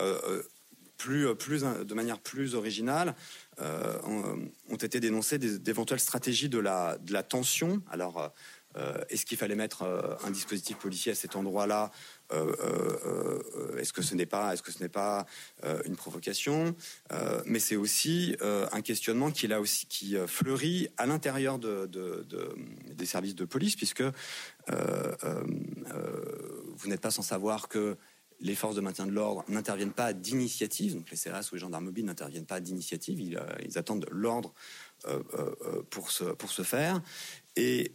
plus, 0.98 1.34
plus, 1.36 1.64
de 1.64 1.94
manière 1.94 2.20
plus 2.20 2.56
originale, 2.56 3.16
ont, 3.60 4.76
été 4.82 5.00
dénoncées 5.00 5.38
d'éventuelles 5.38 6.00
stratégies 6.00 6.50
de 6.50 6.60
la, 6.60 6.98
de 6.98 7.14
la 7.14 7.24
tension. 7.24 7.82
Alors, 7.90 8.34
Est-ce 9.10 9.26
qu'il 9.26 9.38
fallait 9.38 9.56
mettre 9.56 9.84
un 10.24 10.32
dispositif 10.32 10.78
policier 10.78 11.12
à 11.12 11.16
cet 11.16 11.36
endroit-là 11.36 11.92
Est-ce 12.32 13.94
que 13.94 14.02
ce 14.02 14.16
n'est 14.16 14.26
pas, 14.26 14.54
est-ce 14.54 14.64
que 14.64 14.72
ce 14.72 14.80
n'est 14.80 14.90
pas 14.90 15.26
une 15.86 15.96
provocation 15.96 16.76
Mais 17.46 17.60
c'est 17.60 17.76
aussi 17.76 18.36
un 18.42 18.82
questionnement 18.82 19.30
qui 19.32 19.48
là 19.48 19.62
aussi 19.62 19.86
qui 19.86 20.16
fleurit 20.28 20.88
à 20.98 21.06
l'intérieur 21.06 21.60
de, 21.60 21.88
des 22.94 23.06
services 23.06 23.36
de 23.36 23.46
police, 23.46 23.76
puisque 23.76 24.04
vous 24.68 24.74
n'êtes 26.90 27.02
pas 27.02 27.12
sans 27.12 27.22
savoir 27.22 27.68
que 27.68 27.96
les 28.44 28.56
forces 28.56 28.76
de 28.76 28.82
maintien 28.82 29.08
de 29.08 29.12
l'ordre 29.12 29.44
n'interviennent 29.48 29.94
pas 29.94 30.14
d'initiative, 30.14 30.96
donc 30.96 31.10
les 31.10 31.18
CRS 31.18 31.52
ou 31.52 31.56
les 31.56 31.62
gendarmes 31.62 31.86
mobiles 31.86 32.06
n'interviennent 32.06 32.46
pas 32.46 32.60
d'initiative, 32.60 33.20
ils, 33.20 33.38
euh, 33.38 33.80
attendent 33.80 34.06
l'ordre 34.12 34.54
euh, 35.08 35.24
euh, 35.34 35.82
pour, 35.90 36.12
se, 36.12 36.26
pour 36.26 36.52
se 36.52 36.62
faire. 36.62 37.02
Et 37.56 37.94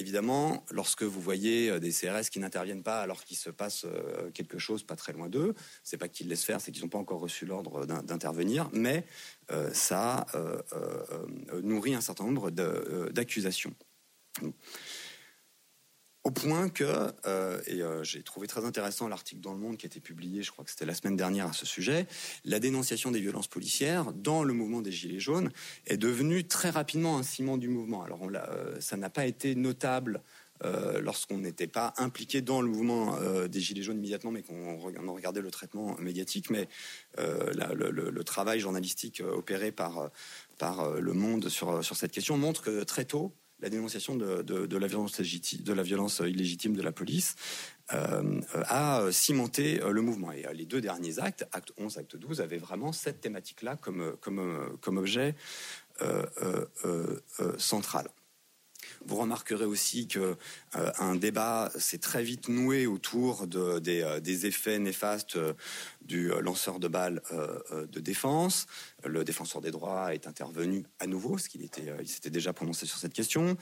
évidemment, 0.00 0.64
lorsque 0.70 1.02
vous 1.02 1.20
voyez 1.20 1.78
des 1.80 1.90
CRS 1.90 2.30
qui 2.30 2.38
n'interviennent 2.40 2.82
pas 2.82 3.00
alors 3.00 3.24
qu'il 3.24 3.36
se 3.36 3.50
passe 3.50 3.86
quelque 4.34 4.58
chose 4.58 4.82
pas 4.82 4.96
très 4.96 5.12
loin 5.12 5.28
d'eux, 5.28 5.54
c'est 5.84 5.96
pas 5.96 6.08
qu'ils 6.08 6.28
laissent 6.28 6.44
faire, 6.44 6.60
c'est 6.60 6.72
qu'ils 6.72 6.82
n'ont 6.82 6.88
pas 6.88 6.98
encore 6.98 7.20
reçu 7.20 7.46
l'ordre 7.46 7.86
d'intervenir, 7.86 8.68
mais 8.72 9.04
ça 9.72 10.26
nourrit 11.62 11.94
un 11.94 12.00
certain 12.00 12.24
nombre 12.24 12.50
d'accusations. 12.50 13.74
Au 16.22 16.30
point 16.30 16.68
que, 16.68 16.84
euh, 17.24 17.62
et 17.66 17.80
euh, 17.80 18.04
j'ai 18.04 18.22
trouvé 18.22 18.46
très 18.46 18.66
intéressant 18.66 19.08
l'article 19.08 19.40
dans 19.40 19.54
Le 19.54 19.58
Monde 19.58 19.78
qui 19.78 19.86
a 19.86 19.88
été 19.88 20.00
publié, 20.00 20.42
je 20.42 20.50
crois 20.50 20.66
que 20.66 20.70
c'était 20.70 20.84
la 20.84 20.92
semaine 20.92 21.16
dernière 21.16 21.46
à 21.46 21.52
ce 21.54 21.64
sujet, 21.64 22.06
la 22.44 22.60
dénonciation 22.60 23.10
des 23.10 23.20
violences 23.20 23.48
policières 23.48 24.12
dans 24.12 24.44
le 24.44 24.52
mouvement 24.52 24.82
des 24.82 24.92
Gilets 24.92 25.18
jaunes 25.18 25.50
est 25.86 25.96
devenue 25.96 26.44
très 26.44 26.68
rapidement 26.68 27.16
un 27.16 27.22
ciment 27.22 27.56
du 27.56 27.68
mouvement. 27.68 28.02
Alors 28.02 28.20
euh, 28.22 28.78
ça 28.80 28.98
n'a 28.98 29.08
pas 29.08 29.24
été 29.24 29.54
notable 29.54 30.22
lorsqu'on 31.00 31.38
n'était 31.38 31.66
pas 31.66 31.94
impliqué 31.96 32.42
dans 32.42 32.60
le 32.60 32.68
mouvement 32.68 33.16
des 33.48 33.60
Gilets 33.60 33.82
jaunes 33.82 33.96
immédiatement, 33.96 34.30
mais 34.30 34.42
qu'on 34.42 34.76
regardait 34.76 35.40
le 35.40 35.50
traitement 35.50 35.96
médiatique. 35.98 36.50
Mais 36.50 36.68
le, 37.16 38.22
travail 38.24 38.60
journalistique 38.60 39.22
opéré 39.26 39.72
par, 39.72 40.10
par 40.58 41.00
Le 41.00 41.14
Monde 41.14 41.48
sur, 41.48 41.82
sur 41.82 41.96
cette 41.96 42.12
question 42.12 42.36
montre 42.36 42.60
que 42.60 42.84
très 42.84 43.06
tôt, 43.06 43.32
la 43.62 43.68
dénonciation 43.68 44.16
de, 44.16 44.76
la, 44.76 45.82
violence 45.82 46.20
illégitime 46.20 46.74
de 46.74 46.82
la 46.82 46.92
police 46.92 47.36
euh, 47.92 48.40
a 48.52 49.06
cimenté 49.10 49.82
euh, 49.82 49.90
le 49.90 50.00
mouvement. 50.00 50.32
Et 50.32 50.46
euh, 50.46 50.52
les 50.52 50.64
deux 50.64 50.80
derniers 50.80 51.18
actes, 51.18 51.46
acte 51.52 51.72
11, 51.76 51.98
acte 51.98 52.16
12, 52.16 52.40
avaient 52.40 52.58
vraiment 52.58 52.92
cette 52.92 53.20
thématique-là 53.20 53.76
comme 53.76 54.96
objet 54.96 55.34
central. 57.58 58.08
Vous 59.06 59.16
remarquerez 59.16 59.64
aussi 59.64 60.08
que 60.08 60.36
euh, 60.76 60.92
un 60.98 61.14
débat 61.16 61.70
s'est 61.78 61.98
très 61.98 62.22
vite 62.22 62.48
noué 62.48 62.86
autour 62.86 63.46
euh, 63.54 63.80
des, 63.80 64.46
effets 64.46 64.78
néfastes 64.78 65.36
euh, 65.36 65.54
du 66.02 66.28
lanceur 66.40 66.80
de 66.80 66.88
balles 66.88 67.22
de 67.70 68.00
défense. 68.00 68.66
Le 69.04 69.24
défenseur 69.24 69.60
des 69.60 69.70
droits 69.70 70.14
est 70.14 70.26
intervenu 70.26 70.84
à 70.98 71.06
nouveau, 71.06 71.30
parce 71.30 71.48
qu'il 71.48 71.62
était, 71.62 71.94
il 72.00 72.08
s'était 72.08 72.30
déjà 72.30 72.52
prononcé 72.52 72.84
sur 72.86 72.98
cette 72.98 73.12
question. 73.12 73.56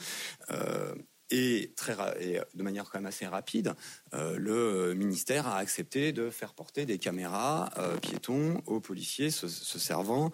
Et, 1.30 1.72
très, 1.76 1.94
et 2.20 2.40
de 2.54 2.62
manière 2.62 2.84
quand 2.84 2.98
même 2.98 3.06
assez 3.06 3.26
rapide, 3.26 3.74
le 4.12 4.94
ministère 4.94 5.46
a 5.46 5.58
accepté 5.58 6.12
de 6.12 6.30
faire 6.30 6.54
porter 6.54 6.86
des 6.86 6.98
caméras 6.98 7.70
piétons 8.00 8.62
aux 8.66 8.80
policiers 8.80 9.30
se 9.30 9.48
servant 9.78 10.32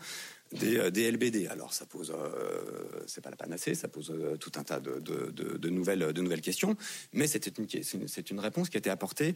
des, 0.54 0.90
des, 0.90 1.10
LBD. 1.10 1.46
Alors 1.48 1.72
ça 1.72 1.86
pose, 1.86 2.12
euh, 2.12 2.84
c'est 3.06 3.20
pas 3.20 3.30
la 3.30 3.36
panacée, 3.36 3.74
ça 3.74 3.88
pose 3.88 4.10
euh, 4.10 4.36
tout 4.36 4.52
un 4.56 4.64
tas 4.64 4.80
de, 4.80 5.68
nouvelles, 5.68 6.12
de 6.12 6.20
nouvelles 6.20 6.40
questions, 6.40 6.76
mais 7.12 7.26
c'est 7.26 8.30
une 8.30 8.40
réponse 8.40 8.68
qui 8.68 8.76
a 8.76 8.78
été 8.78 8.90
apportée 8.90 9.34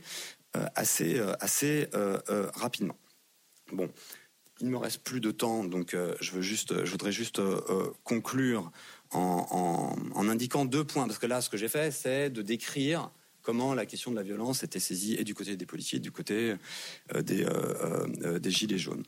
euh, 0.57 0.67
assez, 0.75 1.19
euh, 1.19 1.35
assez 1.41 1.89
rapidement. 2.55 2.97
Bon, 3.73 3.91
il 4.61 4.69
me 4.69 4.79
reste 4.79 5.03
plus 5.03 5.21
de 5.21 5.31
temps, 5.31 5.65
donc 5.65 5.95
je 6.21 6.33
veux 6.33 6.41
juste, 6.41 6.85
je 6.85 6.91
voudrais 6.91 7.13
juste 7.13 7.41
conclure 8.03 8.73
en, 9.13 10.29
indiquant 10.29 10.65
deux 10.65 10.85
points, 10.85 11.07
parce 11.07 11.19
que 11.19 11.27
là, 11.27 11.41
ce 11.41 11.51
que 11.51 11.57
j'ai 11.57 11.69
fait, 11.69 11.91
c'est 11.91 12.31
de 12.31 12.43
décrire 12.43 13.11
comment 13.43 13.75
la 13.75 13.87
question 13.87 14.11
de 14.11 14.17
la 14.17 14.23
violence 14.23 14.63
était 14.63 14.81
saisie 14.81 15.15
et 15.15 15.25
du 15.25 15.35
côté 15.35 15.57
des 15.57 15.67
policiers 15.67 15.99
et 15.99 16.01
du 16.01 16.11
côté 16.11 16.55
des 17.15 18.51
gilets 18.51 18.79
jaunes. 18.79 19.05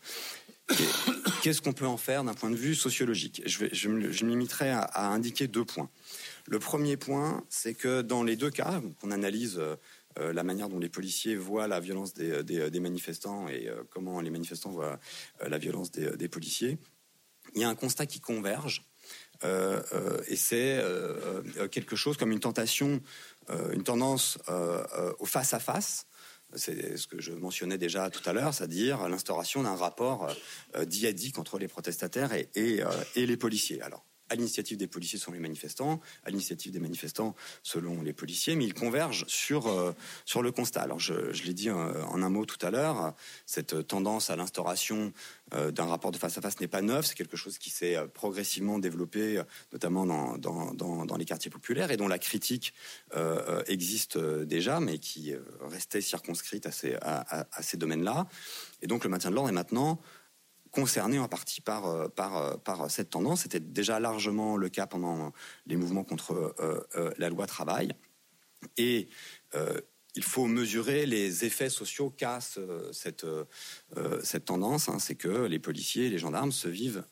Qu'est-ce 1.42 1.62
qu'on 1.62 1.72
peut 1.72 1.86
en 1.86 1.96
faire 1.96 2.22
d'un 2.24 2.34
point 2.34 2.50
de 2.50 2.56
vue 2.56 2.74
sociologique? 2.74 3.42
Je, 3.46 3.58
vais, 3.58 3.70
je, 3.72 3.88
je 4.10 4.24
m'imiterai 4.24 4.70
à, 4.70 5.08
indiquer 5.08 5.46
deux 5.46 5.64
points. 5.64 5.88
Le 6.46 6.58
premier 6.58 6.96
point, 6.96 7.44
c'est 7.48 7.74
que 7.74 8.02
dans 8.02 8.22
les 8.22 8.36
deux 8.36 8.50
cas, 8.50 8.82
qu'on 9.00 9.10
analyse 9.10 9.60
euh, 10.18 10.32
la 10.32 10.42
manière 10.42 10.68
dont 10.68 10.78
les 10.78 10.88
policiers 10.88 11.36
voient 11.36 11.68
la 11.68 11.80
violence 11.80 12.14
des, 12.14 12.80
manifestants 12.80 13.48
et 13.48 13.68
euh, 13.68 13.82
comment 13.90 14.20
les 14.20 14.30
manifestants 14.30 14.70
voient 14.70 14.98
euh, 15.42 15.48
la 15.48 15.58
violence 15.58 15.90
des, 15.92 16.16
des, 16.16 16.28
policiers, 16.28 16.78
il 17.54 17.60
y 17.60 17.64
a 17.64 17.68
un 17.68 17.74
constat 17.74 18.06
qui 18.06 18.20
converge. 18.20 18.84
Et 19.42 20.36
c'est 20.36 20.84
quelque 21.70 21.96
chose 21.96 22.18
comme 22.18 22.30
une 22.30 22.40
tentation, 22.40 23.00
une 23.72 23.82
tendance 23.82 24.38
au 25.18 25.24
face 25.24 25.54
à 25.54 25.58
face 25.58 26.06
c'est 26.54 26.96
ce 26.96 27.06
que 27.06 27.20
je 27.20 27.32
mentionnais 27.32 27.78
déjà 27.78 28.10
tout 28.10 28.28
à 28.28 28.32
l'heure, 28.32 28.54
c'est-à-dire 28.54 29.08
l'instauration 29.08 29.62
d'un 29.62 29.76
rapport 29.76 30.34
euh, 30.76 30.84
diadique 30.84 31.38
entre 31.38 31.58
les 31.58 31.68
protestataires 31.68 32.32
et, 32.32 32.48
et, 32.54 32.82
euh, 32.82 32.88
et 33.16 33.26
les 33.26 33.36
policiers. 33.36 33.80
Alors, 33.82 34.04
à 34.30 34.36
l'initiative 34.36 34.78
des 34.78 34.86
policiers 34.86 35.18
selon 35.18 35.34
les 35.34 35.40
manifestants, 35.40 36.00
à 36.24 36.30
l'initiative 36.30 36.72
des 36.72 36.78
manifestants 36.78 37.34
selon 37.62 38.00
les 38.00 38.12
policiers, 38.12 38.54
mais 38.54 38.64
ils 38.64 38.74
convergent 38.74 39.26
sur, 39.26 39.66
euh, 39.66 39.92
sur 40.24 40.40
le 40.40 40.52
constat. 40.52 40.82
Alors 40.82 41.00
je, 41.00 41.14
l'ai 41.44 41.52
dit 41.52 41.68
euh, 41.68 42.02
en 42.04 42.22
un 42.22 42.30
mot 42.30 42.46
tout 42.46 42.64
à 42.64 42.70
l'heure, 42.70 43.14
cette 43.44 43.86
tendance 43.88 44.30
à 44.30 44.36
l'instauration 44.36 45.12
euh, 45.52 45.72
d'un 45.72 45.86
rapport 45.86 46.12
de 46.12 46.16
face 46.16 46.38
à 46.38 46.40
face 46.40 46.60
n'est 46.60 46.68
pas 46.68 46.80
neuf, 46.80 47.06
c'est 47.06 47.16
quelque 47.16 47.36
chose 47.36 47.58
qui 47.58 47.70
s'est 47.70 47.96
progressivement 48.14 48.78
développé, 48.78 49.42
notamment 49.72 50.06
dans, 50.06 50.38
dans, 50.38 50.72
dans, 51.04 51.16
les 51.16 51.24
quartiers 51.24 51.50
populaires, 51.50 51.90
et 51.90 51.96
dont 51.96 52.08
la 52.08 52.18
critique 52.18 52.72
existe 53.66 54.16
déjà, 54.16 54.78
mais 54.78 54.98
qui 54.98 55.34
restait 55.60 56.00
circonscrite 56.00 56.66
à 56.66 56.72
ces, 56.72 56.94
à 57.02 57.62
ces 57.62 57.76
domaines-là. 57.76 58.28
Et 58.80 58.86
donc 58.86 59.02
le 59.04 59.10
maintien 59.10 59.30
de 59.30 59.34
l'ordre 59.34 59.50
est 59.50 59.52
maintenant 59.52 60.00
concerné 60.70 61.18
en 61.18 61.28
partie 61.28 61.60
par, 61.60 61.86
euh, 61.86 62.08
par, 62.08 62.36
euh, 62.36 62.56
par 62.56 62.90
cette 62.90 63.10
tendance. 63.10 63.42
C'était 63.42 63.60
déjà 63.60 64.00
largement 64.00 64.56
le 64.56 64.68
cas 64.68 64.86
pendant 64.86 65.32
les 65.66 65.76
mouvements 65.76 66.04
contre 66.04 66.54
euh, 66.60 67.10
la 67.18 67.28
loi 67.28 67.46
travail. 67.46 67.92
Et 68.76 69.08
il 70.16 70.22
faut 70.22 70.46
mesurer 70.46 71.06
les 71.06 71.44
effets 71.44 71.70
sociaux 71.70 72.10
qu'a 72.10 72.40
cette, 72.40 73.26
cette 74.22 74.44
tendance. 74.44 74.88
Hein. 74.88 74.98
C'est 74.98 75.14
que 75.14 75.46
les 75.46 75.58
policiers 75.58 76.06
et 76.06 76.10
les 76.10 76.18
gendarmes 76.18 76.52
se 76.52 76.68
vivent 76.68 77.04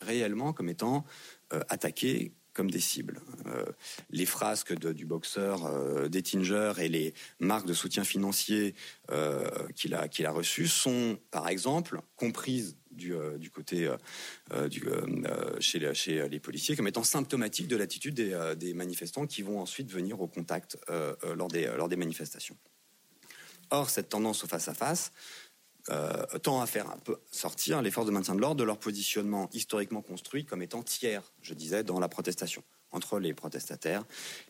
réellement 0.00 0.52
comme 0.52 0.68
étant 0.68 1.04
attaqués 1.50 2.32
comme 2.52 2.70
des 2.70 2.80
cibles. 2.80 3.20
Euh, 3.46 3.64
les 4.10 4.26
frasques 4.26 4.74
du 4.74 5.06
boxeur 5.06 5.66
euh, 5.66 6.08
d'Ettinger 6.08 6.72
et 6.78 6.88
les 6.88 7.14
marques 7.40 7.66
de 7.66 7.74
soutien 7.74 8.04
financier 8.04 8.74
euh, 9.10 9.48
qu'il 9.74 9.94
a, 9.94 10.08
qu'il 10.08 10.26
a 10.26 10.30
reçues 10.30 10.68
sont, 10.68 11.18
par 11.30 11.48
exemple, 11.48 12.00
comprises 12.16 12.76
du, 12.90 13.14
euh, 13.14 13.38
côté 13.52 13.88
du, 14.68 14.84
chez, 15.60 16.28
les, 16.28 16.40
policiers 16.40 16.76
comme 16.76 16.88
étant 16.88 17.04
symptomatiques 17.04 17.68
de 17.68 17.76
l'attitude 17.76 18.14
des, 18.14 18.74
manifestants 18.74 19.26
qui 19.26 19.42
vont 19.42 19.60
ensuite 19.60 19.90
venir 19.90 20.20
au 20.20 20.26
contact 20.26 20.78
lors, 21.34 21.48
des, 21.48 21.96
manifestations. 21.96 22.56
Or, 23.70 23.88
cette 23.88 24.10
tendance 24.10 24.44
au 24.44 24.46
face-à-face, 24.46 25.06
-face, 25.06 25.12
euh, 25.90 26.24
tend 26.42 26.60
à 26.60 26.66
faire 26.66 26.88
un 26.90 26.98
peu 26.98 27.16
sortir 27.30 27.82
les 27.82 27.90
forces 27.90 28.06
de 28.06 28.12
maintien 28.12 28.34
de 28.34 28.40
l'ordre 28.40 28.56
de 28.56 28.64
leur 28.64 28.78
positionnement 28.78 29.48
historiquement 29.52 30.02
construit 30.02 30.44
comme 30.44 30.62
étant 30.62 30.82
tiers, 30.82 31.22
je 31.42 31.54
disais, 31.54 31.82
dans 31.82 31.98
la 31.98 32.08
protestation, 32.08 32.62
entre 32.92 33.18
les 33.18 33.34
protestataires 33.34 34.04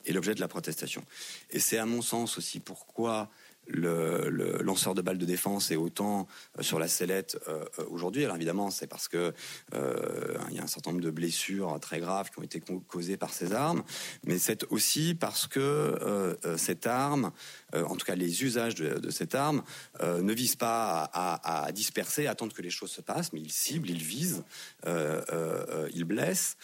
et 0.05 0.13
l'objet 0.13 0.35
de 0.35 0.41
la 0.41 0.49
protestation. 0.49 1.05
Et 1.51 1.59
c'est 1.59 1.79
à 1.79 1.87
mon 1.87 2.03
sens 2.03 2.37
aussi 2.37 2.61
pourquoi 2.61 3.31
le, 3.67 4.61
lanceur 4.63 4.95
de 4.95 5.03
balles 5.03 5.19
de 5.19 5.25
défense 5.25 5.71
est 5.71 5.77
autant 5.77 6.27
euh, 6.59 6.63
sur 6.63 6.79
la 6.79 6.89
sellette 6.89 7.39
euh, 7.49 7.65
euh, 7.79 7.85
aujourd'hui. 7.91 8.25
Alors 8.25 8.37
évidemment, 8.37 8.71
c'est 8.71 8.87
parce 8.87 9.09
que 9.09 9.33
euh, 9.75 10.39
il 10.51 10.57
y 10.57 10.59
a 10.59 10.63
un 10.63 10.67
certain 10.67 10.91
nombre 10.91 11.03
de 11.03 11.11
blessures 11.11 11.79
très 11.81 12.01
graves 12.01 12.31
qui 12.31 12.39
ont 12.39 12.43
été 12.43 12.61
causées 12.89 13.17
par 13.17 13.33
ces 13.33 13.53
armes, 13.53 13.83
mais 14.25 14.39
c'est 14.39 14.65
aussi 14.71 15.15
parce 15.15 15.47
que 15.47 16.39
cette 16.57 16.87
arme, 16.87 17.33
en 17.75 17.97
tout 17.97 18.07
cas 18.07 18.15
les 18.15 18.43
usages 18.43 18.75
de, 18.75 19.11
cette 19.11 19.35
arme, 19.35 19.63
ne 20.01 20.33
visent 20.33 20.57
pas 20.57 21.11
à, 21.13 21.71
disperser, 21.73 22.27
à 22.27 22.33
attendre 22.33 22.55
que 22.55 22.63
les 22.63 22.71
choses 22.71 22.91
se 22.91 23.01
passent, 23.01 23.33
mais 23.33 23.41
ils 23.41 23.53
ciblent, 23.53 23.91
ils 23.91 24.03
visent, 24.03 24.45
ils 24.87 26.05
blessent. 26.05 26.57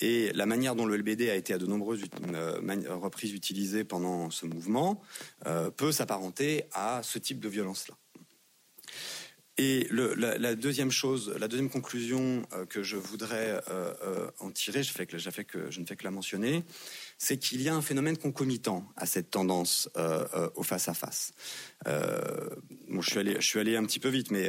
Et 0.00 0.32
la 0.32 0.46
manière 0.46 0.74
dont 0.74 0.86
le 0.86 0.96
LBD 0.96 1.30
a 1.30 1.34
été 1.34 1.54
à 1.54 1.58
de 1.58 1.66
nombreuses 1.66 2.02
reprises 2.88 3.32
utilisé 3.32 3.84
pendant 3.84 4.30
ce 4.30 4.46
mouvement 4.46 5.02
peut 5.76 5.92
s'apparenter 5.92 6.64
à 6.72 7.00
ce 7.02 7.18
type 7.18 7.40
de 7.40 7.48
violence-là. 7.48 7.94
Et 9.56 9.86
la, 9.90 10.56
deuxième 10.56 10.90
chose, 10.90 11.32
la 11.38 11.46
deuxième 11.46 11.70
conclusion 11.70 12.44
euh, 12.52 12.66
que 12.66 12.82
je 12.82 12.96
voudrais 12.96 13.62
euh, 13.70 13.94
euh, 14.02 14.30
en 14.40 14.50
tirer, 14.50 14.82
je, 14.82 14.90
fais 14.90 15.06
que, 15.06 15.16
je 15.16 15.28
ne 15.30 15.86
fais 15.86 15.94
que 15.94 16.02
la 16.02 16.10
mentionner, 16.10 16.64
c'est 17.24 17.38
qu'il 17.38 17.62
y 17.62 17.70
a 17.70 17.74
un 17.74 17.80
phénomène 17.80 18.18
concomitant 18.18 18.86
à 18.96 19.06
cette 19.06 19.30
tendance 19.30 19.88
au 20.54 20.62
face-à-face. 20.62 21.32
Bon, 21.86 23.00
je, 23.00 23.10
suis 23.10 23.18
allé, 23.18 23.36
je 23.36 23.46
suis 23.46 23.58
allé 23.58 23.76
un 23.76 23.84
petit 23.84 23.98
peu 23.98 24.10
vite, 24.10 24.30
mais 24.30 24.48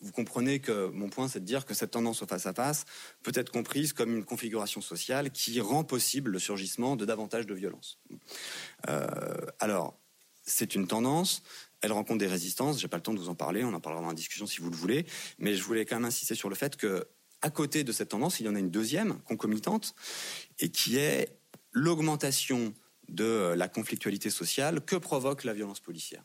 vous 0.00 0.12
comprenez 0.12 0.60
que 0.60 0.88
mon 0.88 1.10
point, 1.10 1.28
c'est 1.28 1.40
de 1.40 1.44
dire 1.44 1.66
que 1.66 1.74
cette 1.74 1.90
tendance 1.90 2.22
au 2.22 2.26
face-à-face 2.26 2.86
peut 3.22 3.32
être 3.34 3.50
comprise 3.50 3.92
comme 3.92 4.16
une 4.16 4.24
configuration 4.24 4.80
sociale 4.80 5.30
qui 5.30 5.60
rend 5.60 5.84
possible 5.84 6.30
le 6.30 6.38
surgissement 6.38 6.96
de 6.96 7.04
davantage 7.04 7.46
de 7.46 7.54
violence. 7.54 7.98
alors, 9.60 9.98
c'est 10.48 10.76
une 10.76 10.86
tendance 10.86 11.42
elle 11.82 11.92
rencontre 11.92 12.18
des 12.18 12.26
résistances. 12.26 12.80
J'ai 12.80 12.88
pas 12.88 12.96
le 12.96 13.02
temps 13.02 13.14
de 13.14 13.18
vous 13.18 13.28
en 13.28 13.34
parler. 13.34 13.62
On 13.64 13.72
en 13.72 13.80
parlera 13.80 14.02
dans 14.02 14.08
la 14.08 14.14
discussion 14.14 14.46
si 14.46 14.60
vous 14.60 14.70
le 14.70 14.76
voulez. 14.76 15.06
Mais 15.38 15.54
je 15.54 15.62
voulais 15.62 15.84
quand 15.84 15.96
même 15.96 16.04
insister 16.04 16.34
sur 16.34 16.48
le 16.48 16.54
fait 16.54 16.76
que, 16.76 17.06
à 17.42 17.50
côté 17.50 17.84
de 17.84 17.92
cette 17.92 18.10
tendance, 18.10 18.40
il 18.40 18.46
y 18.46 18.48
en 18.48 18.54
a 18.54 18.58
une 18.58 18.70
deuxième 18.70 19.18
concomitante 19.20 19.94
et 20.58 20.70
qui 20.70 20.96
est 20.96 21.28
l'augmentation 21.72 22.74
de 23.08 23.54
la 23.56 23.68
conflictualité 23.68 24.30
sociale 24.30 24.80
que 24.80 24.96
provoque 24.96 25.44
la 25.44 25.52
violence 25.52 25.80
policière. 25.80 26.24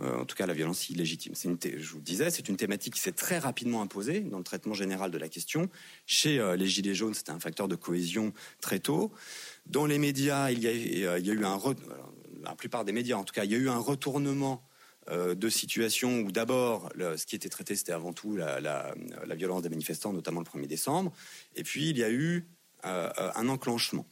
Euh, 0.00 0.20
en 0.20 0.24
tout 0.24 0.36
cas, 0.36 0.46
la 0.46 0.54
violence 0.54 0.88
illégitime. 0.88 1.34
Je 1.34 1.92
vous 1.92 2.00
disais, 2.00 2.30
c'est 2.30 2.48
une 2.48 2.56
thématique 2.56 2.94
qui 2.94 3.00
s'est 3.00 3.12
très 3.12 3.38
rapidement 3.38 3.82
imposée 3.82 4.20
dans 4.20 4.38
le 4.38 4.44
traitement 4.44 4.74
général 4.74 5.10
de 5.10 5.18
la 5.18 5.28
question. 5.28 5.68
Chez 6.06 6.38
euh, 6.38 6.56
les 6.56 6.66
Gilets 6.66 6.94
jaunes, 6.94 7.12
c'était 7.12 7.32
un 7.32 7.40
facteur 7.40 7.68
de 7.68 7.74
cohésion 7.74 8.32
très 8.60 8.78
tôt. 8.78 9.12
Dans 9.66 9.86
les 9.86 9.98
médias, 9.98 10.50
il 10.50 10.60
y 10.60 10.68
a, 11.06 11.10
euh, 11.10 11.18
eu 11.18 11.44
un... 11.44 11.58
la 12.42 12.54
plupart 12.54 12.84
des 12.84 12.92
médias, 12.92 13.16
en 13.16 13.24
tout 13.24 13.34
cas, 13.34 13.44
il 13.44 13.50
y 13.50 13.54
a 13.54 13.58
eu 13.58 13.68
un 13.68 13.78
retournement 13.78 14.64
de 15.08 15.48
situations 15.48 16.20
où 16.20 16.30
d'abord, 16.30 16.90
ce 16.98 17.26
qui 17.26 17.34
était 17.34 17.48
traité, 17.48 17.74
c'était 17.74 17.92
avant 17.92 18.12
tout 18.12 18.36
la, 18.36 18.94
violence 19.34 19.62
des 19.62 19.68
manifestants, 19.68 20.12
notamment 20.12 20.40
le 20.40 20.46
1er 20.46 20.66
décembre, 20.66 21.12
et 21.56 21.62
puis 21.62 21.90
il 21.90 21.98
y 21.98 22.04
a 22.04 22.10
eu 22.10 22.46
euh, 22.84 23.10
un 23.34 23.48
enclenchement. 23.48 24.06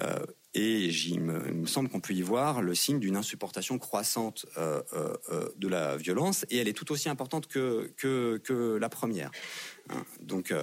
Euh, 0.00 0.24
et 0.54 0.86
il 0.86 1.20
me, 1.20 1.66
semble 1.66 1.90
qu'on 1.90 2.00
peut 2.00 2.14
y 2.14 2.22
voir 2.22 2.62
le 2.62 2.74
signe 2.74 2.98
d'une 2.98 3.16
insupportation 3.16 3.78
croissante 3.78 4.46
de 4.56 5.68
la 5.68 5.96
violence, 5.96 6.46
et 6.48 6.56
elle 6.58 6.68
est 6.68 6.72
tout 6.72 6.92
aussi 6.92 7.10
importante 7.10 7.46
que, 7.46 7.92
que, 7.96 8.78
la 8.80 8.88
première. 8.88 9.30
Hein. 9.90 10.02
Donc, 10.20 10.54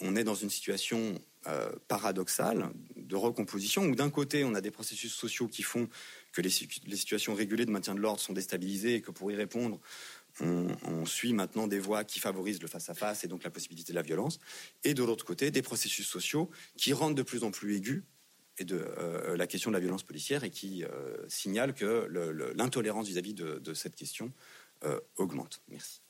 on 0.00 0.16
est 0.16 0.24
dans 0.24 0.34
une 0.34 0.50
situation 0.50 1.14
paradoxale 1.88 2.70
de 3.08 3.16
recomposition 3.16 3.84
où 3.84 3.94
d'un 3.94 4.10
côté, 4.10 4.44
on 4.44 4.54
a 4.54 4.60
des 4.60 4.70
processus 4.70 5.12
sociaux 5.12 5.48
qui 5.48 5.62
font 5.62 5.88
que 6.32 6.40
les, 6.40 6.50
situations 6.50 7.34
régulées 7.34 7.66
de 7.66 7.70
maintien 7.70 7.94
de 7.94 8.00
l'ordre 8.00 8.20
sont 8.20 8.32
déstabilisées 8.32 8.96
et 8.96 9.00
que 9.00 9.10
pour 9.10 9.32
y 9.32 9.34
répondre, 9.34 9.80
on, 10.40 11.04
suit 11.04 11.32
maintenant 11.32 11.66
des 11.66 11.80
voies 11.80 12.04
qui 12.04 12.20
favorisent 12.20 12.62
le 12.62 12.68
face-à-face 12.68 13.24
et 13.24 13.28
donc 13.28 13.42
la 13.42 13.50
possibilité 13.50 13.92
de 13.92 13.96
la 13.96 14.02
violence, 14.02 14.38
et 14.84 14.94
de 14.94 15.02
l'autre 15.02 15.24
côté, 15.24 15.50
des 15.50 15.62
processus 15.62 16.06
sociaux 16.06 16.50
qui 16.76 16.92
rendent 16.92 17.16
de 17.16 17.22
plus 17.22 17.42
en 17.42 17.50
plus 17.50 17.74
aigus 17.74 18.04
euh, 18.72 19.36
la 19.36 19.46
question 19.46 19.70
de 19.70 19.76
la 19.76 19.80
violence 19.80 20.02
policière 20.02 20.44
et 20.44 20.50
qui 20.50 20.84
euh, 20.84 21.16
signalent 21.28 21.74
que 21.74 22.08
l'intolérance 22.56 23.06
vis-à-vis 23.06 23.34
de, 23.34 23.74
cette 23.74 23.94
question 23.94 24.32
euh, 24.84 25.00
augmente. 25.16 25.62
Merci. 25.68 26.00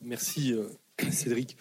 Merci 0.00 0.54
Cédric 1.10 1.56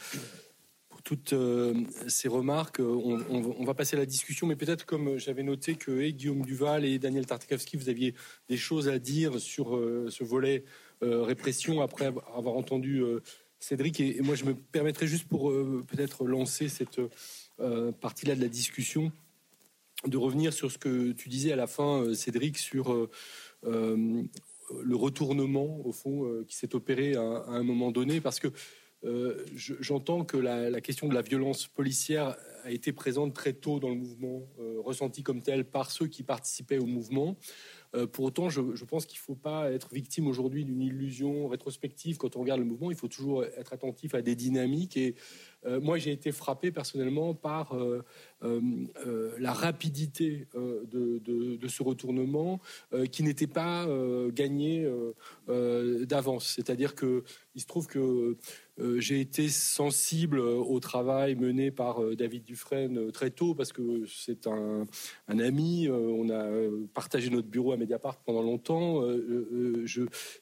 toutes 1.05 1.33
euh, 1.33 1.73
ces 2.07 2.27
remarques. 2.27 2.79
On, 2.81 3.21
on, 3.29 3.63
va 3.63 3.73
passer 3.75 3.95
à 3.95 3.99
la 3.99 4.07
discussion, 4.07 4.47
mais 4.47 4.55
peut-être 4.55 4.85
comme 4.85 5.17
j'avais 5.17 5.43
noté 5.43 5.75
que 5.75 6.01
et 6.01 6.11
Guillaume 6.11 6.41
Duval 6.41 6.83
et 6.83 6.99
Daniel 6.99 7.27
Tartakovsky, 7.27 7.77
vous 7.77 7.89
aviez 7.89 8.15
des 8.49 8.57
choses 8.57 8.89
à 8.89 8.97
dire 8.97 9.39
sur 9.39 9.77
euh, 9.77 10.07
ce 10.09 10.23
volet 10.23 10.65
euh, 11.03 11.21
répression 11.21 11.81
après 11.81 12.07
avoir 12.35 12.55
entendu 12.55 13.03
Cédric. 13.59 14.01
Et, 14.01 14.19
moi, 14.21 14.35
je 14.35 14.45
me 14.45 14.55
permettrai 14.55 15.05
juste 15.05 15.27
pour 15.27 15.53
peut-être 15.87 16.25
lancer 16.25 16.67
cette 16.69 16.99
partie-là 18.01 18.35
de 18.35 18.41
la 18.41 18.49
discussion 18.49 19.11
de 20.07 20.17
revenir 20.17 20.53
sur 20.53 20.71
ce 20.71 20.77
que 20.77 21.11
tu 21.11 21.29
disais 21.29 21.51
à 21.51 21.55
la 21.55 21.67
fin, 21.67 22.13
Cédric, 22.15 22.57
sur 22.57 23.09
le 23.63 24.95
retournement, 24.95 25.85
au 25.85 25.91
fond, 25.91 26.43
qui 26.47 26.55
s'est 26.55 26.75
opéré 26.75 27.15
à, 27.15 27.45
un 27.47 27.63
moment 27.63 27.91
donné, 27.91 28.21
parce 28.21 28.39
que 28.39 28.47
euh, 28.47 28.51
j'entends 29.55 30.23
que 30.23 30.37
la, 30.37 30.81
question 30.81 31.07
de 31.07 31.13
la 31.13 31.21
violence 31.21 31.67
policière 31.67 32.35
a 32.65 32.71
été 32.71 32.91
présente 32.91 33.33
très 33.33 33.53
tôt 33.53 33.79
dans 33.79 33.89
le 33.89 33.95
mouvement, 33.95 34.47
euh, 34.59 34.81
ressentie 34.83 35.21
comme 35.21 35.41
telle 35.41 35.65
par 35.65 35.91
ceux 35.91 36.07
qui 36.07 36.23
participaient 36.23 36.79
au 36.79 36.87
mouvement. 36.87 37.37
Euh, 37.93 38.07
pour 38.07 38.25
autant, 38.25 38.49
je, 38.49 38.61
pense 38.85 39.05
qu'il 39.05 39.19
ne 39.19 39.23
faut 39.23 39.35
pas 39.35 39.71
être 39.71 39.93
victime 39.93 40.27
aujourd'hui 40.27 40.65
d'une 40.65 40.81
illusion 40.81 41.47
rétrospective. 41.47 42.17
Quand 42.17 42.35
on 42.35 42.41
regarde 42.41 42.59
le 42.59 42.65
mouvement, 42.65 42.89
il 42.89 42.97
faut 42.97 43.07
toujours 43.07 43.43
être 43.43 43.71
attentif 43.71 44.15
à 44.15 44.21
des 44.21 44.35
dynamiques. 44.35 44.97
Et 44.97 45.15
moi, 45.81 45.97
j'ai 45.97 46.11
été 46.11 46.31
frappé 46.31 46.71
personnellement 46.71 47.33
par 47.33 47.75
la 48.41 49.53
rapidité 49.53 50.47
de, 50.53 51.67
ce 51.67 51.81
retournement 51.81 52.59
qui 53.11 53.23
n'était 53.23 53.47
pas 53.47 53.87
gagné 54.29 54.87
d'avance. 55.47 56.53
C'est-à-dire 56.55 56.93
qu'il 56.93 57.23
se 57.55 57.65
trouve 57.65 57.87
que 57.87 58.37
euh, 58.77 58.99
j'ai 58.99 59.21
été 59.21 59.47
sensible 59.47 60.39
au 60.39 60.79
travail 60.81 61.35
mené 61.35 61.71
par 61.71 62.03
euh, 62.03 62.15
David 62.15 62.43
Dufresne 62.55 62.97
euh, 62.97 63.11
très 63.11 63.31
tôt 63.31 63.53
parce 63.53 63.73
que 63.73 64.05
c'est 64.07 64.47
un, 64.47 64.87
ami. 65.27 65.89
on 65.89 66.29
a 66.29 66.47
partagé 66.93 67.29
notre 67.29 67.49
bureau 67.49 67.73
à 67.73 67.77
Mediapart 67.77 68.17
pendant 68.19 68.41
longtemps. 68.41 69.01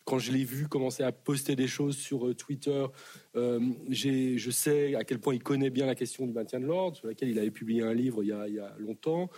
Quand 0.06 0.19
je 0.19 0.31
l'ai 0.31 0.44
vu 0.44 0.68
commencer 0.68 1.02
à 1.02 1.11
poster 1.11 1.56
des 1.56 1.68
choses 1.68 1.98
sur 1.98 2.35
Twitter, 2.35 2.85
je 3.34 4.49
sais 4.52 4.94
à 4.94 5.03
quel 5.03 5.19
point 5.19 5.34
il 5.34 5.41
connaît 5.41 5.72
bien 5.72 5.88
la 5.88 5.95
question 5.95 6.27
du 6.27 6.34
maintien 6.34 6.60
de 6.60 6.65
l'ordre, 6.65 6.98
sur 6.98 7.07
laquelle 7.07 7.30
il 7.30 7.40
avait 7.40 7.52
publié 7.52 7.81
un 7.81 7.94
livre 7.94 8.23
il 8.23 8.30
y 8.30 8.60
a, 8.60 8.76
longtemps. 8.77 9.30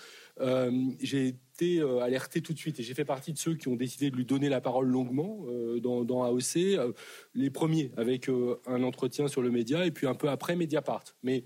j'ai 0.99 1.35
été 1.55 1.79
euh, 1.79 1.99
alerté 2.01 2.41
tout 2.41 2.53
de 2.53 2.57
suite 2.57 2.79
et 2.79 2.83
j'ai 2.83 2.93
fait 2.93 3.05
partie 3.05 3.31
de 3.31 3.37
ceux 3.37 3.55
qui 3.55 3.69
ont 3.69 3.75
décidé 3.75 4.11
de 4.11 4.15
lui 4.15 4.25
donner 4.25 4.49
la 4.49 4.59
parole 4.59 4.87
longuement 4.87 5.45
euh, 5.47 5.79
dans, 5.79 6.03
dans, 6.03 6.23
AOC, 6.23 6.57
euh, 6.57 6.91
les 7.33 7.49
premiers 7.49 7.91
avec 7.95 8.29
un 8.67 8.83
entretien 8.83 9.27
sur 9.27 9.41
le 9.41 9.51
média 9.51 9.85
et 9.85 9.91
puis 9.91 10.05
un 10.07 10.15
peu 10.15 10.29
après 10.29 10.55
Mediapart. 10.55 11.03
Mais 11.23 11.45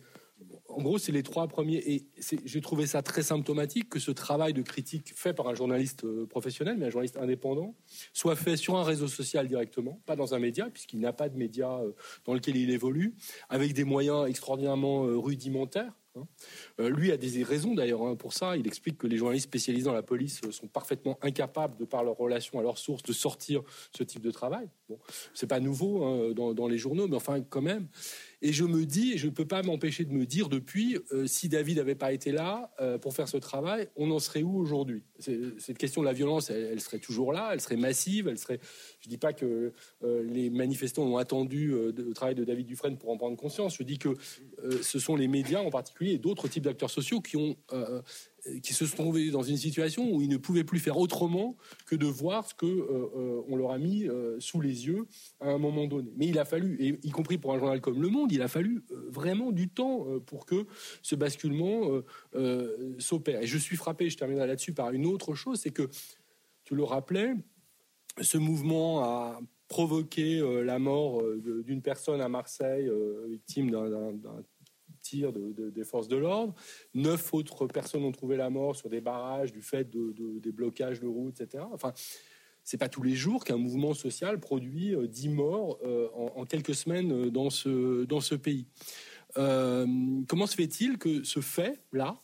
en 0.69 0.81
gros, 0.81 0.97
c'est 0.97 1.11
les 1.11 1.23
trois 1.23 1.47
premiers. 1.47 1.77
Et 1.77 2.05
j'ai 2.45 2.61
trouvé 2.61 2.87
ça 2.87 3.01
très 3.01 3.23
symptomatique 3.23 3.89
que 3.89 3.99
ce 3.99 4.11
travail 4.11 4.53
de 4.53 4.61
critique 4.61 5.13
fait 5.15 5.33
par 5.33 5.47
un 5.47 5.55
journaliste 5.55 6.05
professionnel, 6.27 6.77
mais 6.77 6.87
un 6.87 6.89
journaliste 6.89 7.17
indépendant, 7.17 7.75
soit 8.13 8.35
fait 8.35 8.57
sur 8.57 8.77
un 8.77 8.83
réseau 8.83 9.07
social 9.07 9.47
directement, 9.47 9.99
pas 10.05 10.15
dans 10.15 10.33
un 10.33 10.39
média, 10.39 10.69
puisqu'il 10.69 10.99
n'a 10.99 11.13
pas 11.13 11.29
de 11.29 11.37
média 11.37 11.81
dans 12.25 12.33
lequel 12.33 12.55
il 12.55 12.69
évolue, 12.69 13.15
avec 13.49 13.73
des 13.73 13.83
moyens 13.83 14.27
extraordinairement 14.27 15.01
rudimentaires. 15.01 15.93
Hein. 16.15 16.27
Euh, 16.79 16.89
lui 16.89 17.11
a 17.11 17.17
des 17.17 17.43
raisons 17.43 17.75
d'ailleurs 17.75 18.03
hein, 18.03 18.15
pour 18.15 18.33
ça. 18.33 18.57
Il 18.57 18.67
explique 18.67 18.97
que 18.97 19.07
les 19.07 19.17
journalistes 19.17 19.45
spécialisés 19.45 19.85
dans 19.85 19.93
la 19.93 20.03
police 20.03 20.41
euh, 20.43 20.51
sont 20.51 20.67
parfaitement 20.67 21.17
incapables, 21.21 21.77
de 21.77 21.85
par 21.85 22.03
leur 22.03 22.17
relation 22.17 22.59
à 22.59 22.63
leur 22.63 22.77
source, 22.77 23.03
de 23.03 23.13
sortir 23.13 23.61
ce 23.95 24.03
type 24.03 24.21
de 24.21 24.31
travail. 24.31 24.69
Bon, 24.87 24.99
c'est 25.33 25.47
pas 25.47 25.59
nouveau 25.59 26.03
hein, 26.03 26.31
dans, 26.33 26.67
les 26.67 26.77
journaux, 26.77 27.07
mais 27.07 27.15
enfin 27.15 27.41
quand 27.41 27.61
même. 27.61 27.87
Et 28.41 28.53
je 28.53 28.63
me 28.63 28.85
dis, 28.85 29.13
et 29.13 29.17
je 29.17 29.27
ne 29.27 29.31
peux 29.31 29.45
pas 29.45 29.61
m'empêcher 29.63 30.05
de 30.05 30.13
me 30.13 30.25
dire 30.25 30.49
depuis, 30.49 30.97
euh, 31.11 31.27
si 31.27 31.49
David 31.49 31.77
n'avait 31.77 31.95
pas 31.95 32.13
été 32.13 32.31
là 32.31 32.71
pour 33.01 33.13
faire 33.13 33.27
ce 33.27 33.37
travail, 33.37 33.89
on 33.95 34.09
en 34.11 34.19
serait 34.19 34.43
où 34.43 34.57
aujourd'hui? 34.57 35.03
Cette 35.19 35.77
question 35.77 36.01
de 36.01 36.05
la 36.05 36.13
violence, 36.13 36.49
elle, 36.49 36.79
serait 36.79 36.99
toujours 36.99 37.33
là, 37.33 37.49
elle 37.53 37.61
serait 37.61 37.75
massive, 37.75 38.27
elle 38.27 38.37
serait. 38.37 38.59
Je 38.99 39.07
ne 39.07 39.11
dis 39.11 39.17
pas 39.17 39.33
que 39.33 39.73
les 40.01 40.49
manifestants 40.49 41.03
ont 41.03 41.17
attendu 41.17 41.69
le 41.69 42.13
travail 42.13 42.35
de 42.35 42.43
David 42.43 42.65
Dufresne 42.65 42.97
pour 42.97 43.09
en 43.09 43.17
prendre 43.17 43.37
conscience. 43.37 43.77
Je 43.77 43.83
dis 43.83 43.97
que 43.97 44.09
ce 44.81 44.99
sont 44.99 45.15
les 45.15 45.27
médias 45.27 45.61
en 45.61 45.69
particulier 45.69 46.13
et 46.13 46.17
d'autres 46.17 46.47
types 46.47 46.63
d'acteurs 46.63 46.89
sociaux 46.89 47.21
qui 47.21 47.37
ont 47.37 47.55
euh, 48.47 48.59
qui 48.61 48.73
se 48.73 48.85
sont 48.85 48.95
trouvés 48.95 49.31
dans 49.31 49.43
une 49.43 49.57
situation 49.57 50.11
où 50.11 50.21
ils 50.21 50.29
ne 50.29 50.37
pouvaient 50.37 50.63
plus 50.63 50.79
faire 50.79 50.97
autrement 50.97 51.57
que 51.85 51.95
de 51.95 52.05
voir 52.05 52.47
ce 52.47 52.53
que 52.53 52.65
euh, 52.65 53.09
euh, 53.15 53.41
on 53.47 53.55
leur 53.55 53.71
a 53.71 53.77
mis 53.77 54.07
sous 54.39 54.61
les 54.61 54.87
yeux 54.87 55.05
à 55.39 55.49
un 55.49 55.57
moment 55.57 55.87
donné. 55.87 56.11
Mais 56.15 56.27
il 56.27 56.39
a 56.39 56.45
fallu, 56.45 56.99
y 57.03 57.09
compris 57.11 57.37
pour 57.37 57.53
un 57.53 57.59
journal 57.59 57.81
comme 57.81 58.01
Le 58.01 58.09
Monde, 58.09 58.31
il 58.31 58.41
a 58.41 58.47
fallu 58.47 58.83
vraiment 59.07 59.51
du 59.51 59.69
temps 59.69 60.05
pour 60.25 60.45
que 60.45 60.65
ce 61.01 61.15
basculement 61.15 62.01
s'opère. 62.97 63.41
Et 63.41 63.47
je 63.47 63.57
suis 63.57 63.75
frappé, 63.75 64.09
je 64.09 64.17
terminerai 64.17 64.47
là-dessus 64.47 64.73
par 64.73 64.91
une 64.91 65.05
autre 65.05 65.35
chose, 65.35 65.59
c'est 65.61 65.71
que 65.71 65.89
tu 66.63 66.75
le 66.75 66.83
rappelais, 66.83 67.33
ce 68.21 68.37
mouvement 68.37 69.03
a 69.03 69.39
provoqué 69.67 70.41
la 70.63 70.79
mort 70.79 71.23
d'une 71.37 71.81
personne 71.81 72.21
à 72.21 72.27
Marseille, 72.27 72.89
victime 73.27 73.69
d'un 73.69 74.43
de, 75.13 75.69
des 75.69 75.83
forces 75.83 76.07
de 76.07 76.17
l'ordre. 76.17 76.53
Neuf 76.93 77.33
autres 77.33 77.67
personnes 77.67 78.03
ont 78.03 78.11
trouvé 78.11 78.37
la 78.37 78.49
mort 78.49 78.75
sur 78.75 78.89
des 78.89 79.01
barrages 79.01 79.51
du 79.51 79.61
fait 79.61 79.89
de, 79.89 80.13
des 80.39 80.51
blocages 80.51 80.99
de 80.99 81.07
routes, 81.07 81.41
etc. 81.41 81.63
Enfin, 81.71 81.93
c'est 82.63 82.77
pas 82.77 82.89
tous 82.89 83.03
les 83.03 83.15
jours 83.15 83.43
qu'un 83.43 83.57
mouvement 83.57 83.93
social 83.93 84.39
produit 84.39 84.93
euh, 84.93 85.07
dix 85.07 85.29
morts 85.29 85.79
euh, 85.83 86.07
en, 86.13 86.45
quelques 86.45 86.75
semaines 86.75 87.11
euh, 87.11 87.31
dans 87.31 87.49
ce, 87.49 88.05
dans 88.05 88.21
ce 88.21 88.35
pays. 88.35 88.67
comment 89.35 90.45
se 90.45 90.55
fait-il 90.55 90.97
que 90.97 91.23
ce 91.23 91.39
fait-là 91.39 92.21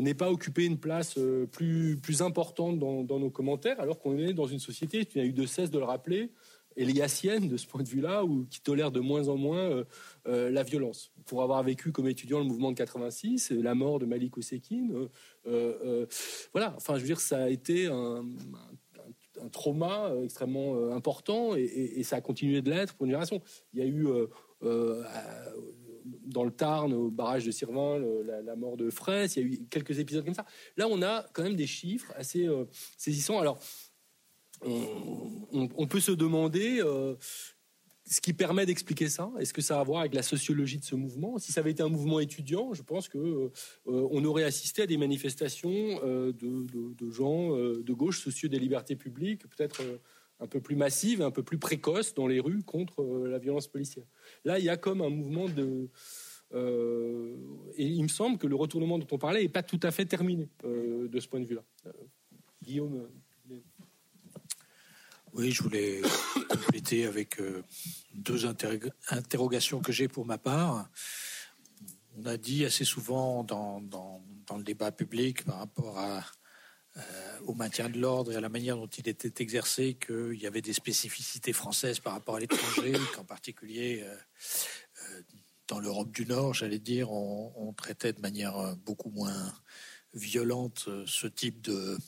n'ait 0.00 0.14
pas 0.14 0.30
occupé 0.30 0.64
une 0.64 0.78
place 0.78 1.18
plus, 1.52 1.96
plus 1.96 2.22
importante 2.22 2.78
dans, 2.78 3.18
nos 3.18 3.30
commentaires, 3.30 3.80
alors 3.80 3.98
qu'on 3.98 4.18
est 4.18 4.32
dans 4.32 4.46
une 4.46 4.58
société, 4.58 5.04
tu 5.04 5.20
as 5.20 5.24
eu 5.24 5.32
de 5.32 5.46
cesse 5.46 5.70
de 5.70 5.78
le 5.78 5.84
rappeler, 5.84 6.30
éliassienne 6.76 7.48
de 7.48 7.56
ce 7.56 7.66
point 7.66 7.82
de 7.82 7.88
vue-là, 7.88 8.24
ou 8.24 8.46
qui 8.48 8.60
tolère 8.60 8.92
de 8.92 9.00
moins 9.00 9.28
en 9.28 9.36
moins 9.36 9.84
la 10.26 10.62
violence. 10.62 11.12
Pour 11.26 11.42
avoir 11.42 11.62
vécu 11.62 11.90
comme 11.92 12.08
étudiant 12.08 12.38
le 12.38 12.44
mouvement 12.44 12.70
de 12.70 12.76
86, 12.76 13.50
la 13.50 13.74
mort 13.74 13.98
de 13.98 14.06
Malik 14.06 14.36
Ousekine, 14.36 15.08
voilà, 15.44 16.74
enfin, 16.76 16.94
je 16.94 17.00
veux 17.00 17.06
dire, 17.06 17.20
ça 17.20 17.44
a 17.44 17.48
été 17.48 17.86
un, 17.86 18.24
un 19.42 19.48
trauma 19.48 20.12
extrêmement 20.22 20.92
important 20.92 21.54
et, 21.56 22.02
ça 22.02 22.16
a 22.16 22.20
continué 22.20 22.62
de 22.62 22.70
l'être 22.70 22.94
pour 22.94 23.06
une 23.06 23.10
génération. 23.10 23.40
Il 23.72 23.80
y 23.80 23.82
a 23.82 23.86
eu 23.86 24.06
dans 26.26 26.44
le 26.44 26.50
Tarn, 26.50 26.92
au 26.92 27.10
barrage 27.10 27.44
de 27.44 27.50
Sirvin, 27.50 27.98
la, 28.44 28.56
mort 28.56 28.76
de 28.76 28.90
Fraisse, 28.90 29.36
il 29.36 29.42
y 29.42 29.44
a 29.44 29.48
eu 29.48 29.60
quelques 29.70 29.98
épisodes 29.98 30.24
comme 30.24 30.34
ça. 30.34 30.46
Là, 30.76 30.88
on 30.88 31.02
a 31.02 31.26
quand 31.32 31.42
même 31.42 31.56
des 31.56 31.66
chiffres 31.66 32.12
assez 32.16 32.46
euh, 32.46 32.64
saisissants. 32.96 33.38
Alors, 33.38 33.58
on, 34.62 35.86
peut 35.86 36.00
se 36.00 36.10
demander 36.10 36.80
euh, 36.80 37.14
ce 38.04 38.20
qui 38.20 38.32
permet 38.32 38.66
d'expliquer 38.66 39.08
ça. 39.08 39.30
Est-ce 39.38 39.52
que 39.52 39.62
ça 39.62 39.78
a 39.78 39.80
à 39.80 39.84
voir 39.84 40.00
avec 40.00 40.14
la 40.14 40.22
sociologie 40.22 40.78
de 40.78 40.84
ce 40.84 40.96
mouvement? 40.96 41.38
Si 41.38 41.52
ça 41.52 41.60
avait 41.60 41.70
été 41.70 41.82
un 41.82 41.88
mouvement 41.88 42.18
étudiant, 42.18 42.74
je 42.74 42.82
pense 42.82 43.08
que 43.08 43.18
euh, 43.18 43.50
aurait 43.86 44.44
assisté 44.44 44.82
à 44.82 44.86
des 44.86 44.96
manifestations 44.96 46.00
de, 46.04 46.32
de, 46.32 47.10
gens 47.10 47.50
de 47.52 47.92
gauche 47.92 48.20
soucieux 48.20 48.48
des 48.48 48.58
libertés 48.58 48.96
publiques, 48.96 49.48
peut-être 49.48 49.82
un 50.40 50.46
peu 50.46 50.60
plus 50.60 50.76
massive, 50.76 51.22
un 51.22 51.30
peu 51.30 51.42
plus 51.42 51.58
précoce 51.58 52.14
dans 52.14 52.26
les 52.26 52.40
rues 52.40 52.62
contre 52.62 53.02
euh, 53.02 53.28
la 53.28 53.38
violence 53.38 53.66
policière. 53.66 54.04
Là, 54.44 54.58
il 54.58 54.64
y 54.64 54.68
a 54.68 54.76
comme 54.76 55.02
un 55.02 55.10
mouvement 55.10 55.48
de... 55.48 55.88
Euh, 56.54 57.36
et 57.76 57.84
il 57.84 58.02
me 58.02 58.08
semble 58.08 58.38
que 58.38 58.46
le 58.46 58.56
retournement 58.56 58.98
dont 58.98 59.06
on 59.10 59.18
parlait 59.18 59.42
n'est 59.42 59.48
pas 59.48 59.62
tout 59.62 59.80
à 59.82 59.90
fait 59.90 60.06
terminé 60.06 60.48
euh, 60.64 61.08
de 61.08 61.20
ce 61.20 61.28
point 61.28 61.40
de 61.40 61.44
vue-là. 61.44 61.64
Guillaume 62.62 63.08
Oui, 65.34 65.50
je 65.50 65.62
voulais 65.62 66.00
compléter 66.48 67.04
avec 67.04 67.38
deux 68.14 68.46
interrogations 68.46 69.80
que 69.80 69.92
j'ai 69.92 70.08
pour 70.08 70.24
ma 70.24 70.38
part. 70.38 70.88
On 72.16 72.24
a 72.26 72.36
dit 72.36 72.64
assez 72.64 72.84
souvent 72.84 73.44
dans, 73.44 73.82
le 74.56 74.62
débat 74.62 74.90
public 74.90 75.44
par 75.44 75.58
rapport 75.58 75.98
à 75.98 76.24
au 77.46 77.54
maintien 77.54 77.88
de 77.88 77.98
l'ordre 77.98 78.32
et 78.32 78.36
à 78.36 78.40
la 78.40 78.48
manière 78.48 78.76
dont 78.76 78.86
il 78.86 79.08
était 79.08 79.42
exercé 79.42 79.94
qu'il 79.94 80.38
y 80.40 80.46
avait 80.46 80.62
des 80.62 80.72
spécificités 80.72 81.52
françaises 81.52 82.00
par 82.00 82.12
rapport 82.12 82.36
à 82.36 82.40
l'étranger, 82.40 82.92
qu'en 83.14 83.24
particulier 83.24 84.02
euh, 84.02 84.14
euh, 84.14 85.22
dans 85.66 85.78
l'Europe 85.80 86.10
du 86.10 86.26
Nord, 86.26 86.54
j'allais 86.54 86.78
dire, 86.78 87.10
on, 87.12 87.72
traitait 87.74 88.12
de 88.12 88.20
manière 88.20 88.74
beaucoup 88.86 89.10
moins 89.10 89.52
violente 90.14 90.88
ce 91.06 91.26
type 91.26 91.60
de, 91.60 91.98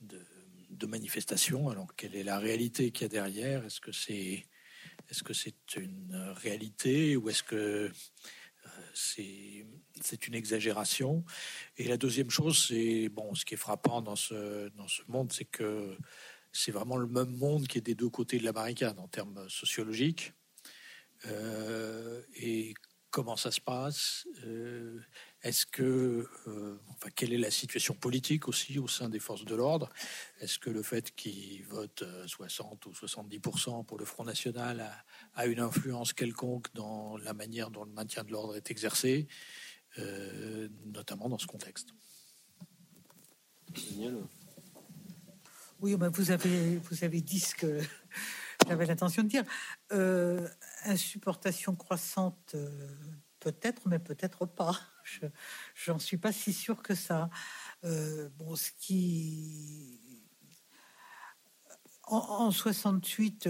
de, 0.00 0.86
manifestation. 0.86 1.68
Alors, 1.68 1.94
quelle 1.96 2.14
est 2.14 2.22
la 2.22 2.38
réalité 2.38 2.92
qu'il 2.92 3.02
y 3.02 3.06
a 3.06 3.08
derrière? 3.08 3.64
Est-ce 3.64 3.80
que 3.80 3.90
c'est 3.90 4.46
est-ce 5.10 5.22
que 5.22 5.34
c'est 5.34 5.76
une 5.76 6.16
réalité 6.36 7.16
ou 7.16 7.28
est-ce 7.28 7.42
que 7.42 7.90
c'est 8.94 10.26
une 10.28 10.34
exagération. 10.34 11.24
Et 11.76 11.84
la 11.84 11.96
deuxième 11.96 12.30
chose, 12.30 12.66
c'est 12.68 13.08
bon, 13.08 13.34
ce 13.34 13.44
qui 13.44 13.54
est 13.54 13.58
frappant 13.58 14.02
dans 14.02 14.16
ce 14.16 14.68
dans 14.70 14.88
ce 14.88 15.02
monde, 15.08 15.32
c'est 15.32 15.44
que 15.44 15.96
c'est 16.52 16.72
vraiment 16.72 16.96
le 16.96 17.06
même 17.06 17.36
monde 17.36 17.66
qui 17.66 17.78
est 17.78 17.82
des 17.82 17.94
deux 17.94 18.08
côtés 18.08 18.38
de 18.38 18.44
la 18.44 18.52
barricade 18.52 18.98
en 18.98 19.08
termes 19.08 19.48
sociologiques. 19.48 20.32
Euh, 21.26 22.22
et 22.34 22.74
comment 23.10 23.36
ça 23.36 23.50
se 23.50 23.60
passe? 23.60 24.26
Euh, 24.44 25.00
Est-ce 25.46 25.64
que, 25.64 26.28
euh, 26.48 26.78
enfin, 26.88 27.08
quelle 27.14 27.32
est 27.32 27.38
la 27.38 27.52
situation 27.52 27.94
politique 27.94 28.48
aussi 28.48 28.80
au 28.80 28.88
sein 28.88 29.08
des 29.08 29.20
forces 29.20 29.44
de 29.44 29.54
l'ordre? 29.54 29.88
Est-ce 30.40 30.58
que 30.58 30.70
le 30.70 30.82
fait 30.82 31.14
qu'ils 31.14 31.64
votent 31.64 32.04
60 32.26 32.84
ou 32.86 32.90
70% 32.90 33.84
pour 33.84 33.96
le 33.96 34.04
Front 34.04 34.24
National 34.24 34.84
a, 35.34 35.46
une 35.46 35.60
influence 35.60 36.12
quelconque 36.12 36.74
dans 36.74 37.16
la 37.18 37.32
manière 37.32 37.70
dont 37.70 37.84
le 37.84 37.92
maintien 37.92 38.24
de 38.24 38.32
l'ordre 38.32 38.56
est 38.56 38.70
exercé, 38.72 39.28
notamment 40.86 41.28
dans 41.28 41.38
ce 41.38 41.46
contexte? 41.46 41.90
Oui, 45.80 45.94
ben, 45.96 46.08
vous 46.08 46.30
avez 46.30 46.78
vous 46.78 47.04
avez 47.04 47.20
dit 47.20 47.38
ce 47.40 47.54
que 47.54 47.80
j'avais 48.66 48.86
l'intention 48.86 49.22
de 49.22 49.28
dire. 49.28 49.44
Euh, 49.92 50.48
insupportation 50.84 51.76
croissante, 51.76 52.52
euh, 52.54 52.88
peut-être, 53.40 53.82
mais 53.86 53.98
peut-être 53.98 54.46
pas. 54.46 54.80
Je 55.74 55.98
suis 55.98 56.18
pas 56.18 56.32
si 56.32 56.52
sûr 56.52 56.82
que 56.82 56.94
ça. 56.94 57.30
Euh, 57.84 58.28
bon, 58.36 58.56
ce 58.56 58.70
qui. 58.78 60.00
En, 62.08 62.52
68, 62.52 63.48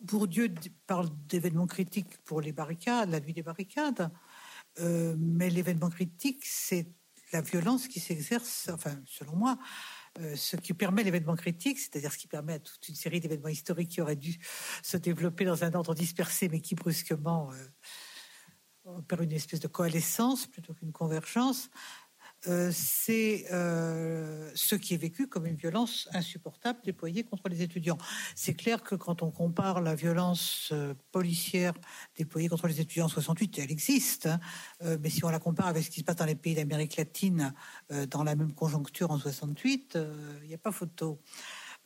Bourdieu 0.00 0.54
parle 0.86 1.10
d'événements 1.26 1.66
critiques 1.66 2.16
pour 2.24 2.40
les 2.40 2.52
barricades, 2.52 3.10
la 3.10 3.20
nuit 3.20 3.34
des 3.34 3.42
barricades, 3.42 4.10
mais 4.80 5.50
l'événement 5.50 5.90
critique, 5.90 6.46
c'est 6.46 6.86
la 7.34 7.42
violence 7.42 7.88
qui 7.88 8.00
s'exerce, 8.00 8.70
enfin, 8.72 8.96
selon 9.04 9.36
moi, 9.36 9.58
euh, 10.20 10.36
ce 10.36 10.56
qui 10.56 10.72
permet 10.72 11.02
l'événement 11.02 11.34
critique, 11.34 11.80
c'est-à-dire 11.80 12.12
ce 12.12 12.18
qui 12.18 12.28
permet 12.28 12.54
à 12.54 12.58
toute 12.60 12.88
une 12.88 12.94
série 12.94 13.18
d'événements 13.18 13.48
historiques 13.48 13.90
qui 13.90 14.00
auraient 14.00 14.14
dû 14.14 14.38
se 14.82 14.96
développer 14.96 15.44
dans 15.44 15.64
un 15.64 15.74
ordre 15.74 15.94
dispersé, 15.94 16.48
mais 16.48 16.60
qui 16.60 16.76
brusquement 16.76 17.50
euh, 17.50 17.56
opèrent 18.84 19.22
une 19.22 19.32
espèce 19.32 19.60
de 19.60 19.68
coalescence 19.68 20.46
plutôt 20.46 20.74
qu'une 20.74 20.92
convergence, 20.92 21.70
euh, 22.46 22.70
c'est 22.72 23.46
euh, 23.52 24.50
ce 24.54 24.74
qui 24.74 24.92
est 24.92 24.98
vécu 24.98 25.28
comme 25.28 25.46
une 25.46 25.54
violence 25.54 26.08
insupportable 26.12 26.78
déployée 26.84 27.24
contre 27.24 27.48
les 27.48 27.62
étudiants. 27.62 27.96
C'est 28.34 28.54
clair 28.54 28.82
que 28.82 28.94
quand 28.94 29.22
on 29.22 29.30
compare 29.30 29.80
la 29.80 29.94
violence 29.94 30.70
euh, 30.72 30.94
policière 31.10 31.72
déployée 32.16 32.48
contre 32.48 32.68
les 32.68 32.80
étudiants 32.80 33.06
en 33.06 33.08
68, 33.08 33.58
elle 33.60 33.72
existe, 33.72 34.26
hein. 34.26 34.40
mais 35.00 35.08
si 35.08 35.24
on 35.24 35.30
la 35.30 35.38
compare 35.38 35.68
avec 35.68 35.84
ce 35.84 35.90
qui 35.90 36.00
se 36.00 36.04
passe 36.04 36.16
dans 36.16 36.26
les 36.26 36.34
pays 36.34 36.54
d'Amérique 36.54 36.96
latine 36.96 37.54
dans 38.10 38.22
la 38.22 38.34
même 38.34 38.52
conjoncture 38.52 39.10
en 39.10 39.18
68, 39.18 39.98
il 40.42 40.48
n'y 40.48 40.54
a 40.54 40.58
pas 40.58 40.72
photo. 40.72 41.20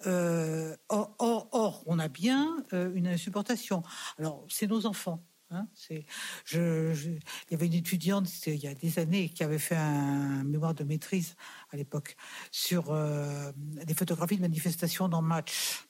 or, 0.07 1.83
on 1.87 1.99
a 1.99 2.09
bien 2.09 2.65
une 2.73 3.07
insupportation. 3.07 3.83
Alors, 4.19 4.45
c'est 4.49 4.66
nos 4.66 4.87
enfants. 4.87 5.23
Hein, 5.51 5.66
il 5.91 6.05
y 7.51 7.55
avait 7.55 7.66
une 7.66 7.73
étudiante 7.73 8.29
il 8.47 8.57
y 8.57 8.66
a 8.66 8.75
des 8.75 8.99
années 8.99 9.31
qui 9.31 9.43
avait 9.43 9.59
fait 9.59 9.77
un 9.77 10.45
mémoire 10.45 10.75
de 10.75 10.85
maîtrise 10.85 11.37
à 11.70 11.77
l'époque 11.79 12.16
sur 12.51 12.91
euh, 12.91 13.51
des 13.57 13.95
photographies 13.95 14.37
de 14.37 14.43
manifestations 14.43 15.09
dans 15.09 15.23
Match. 15.23 15.88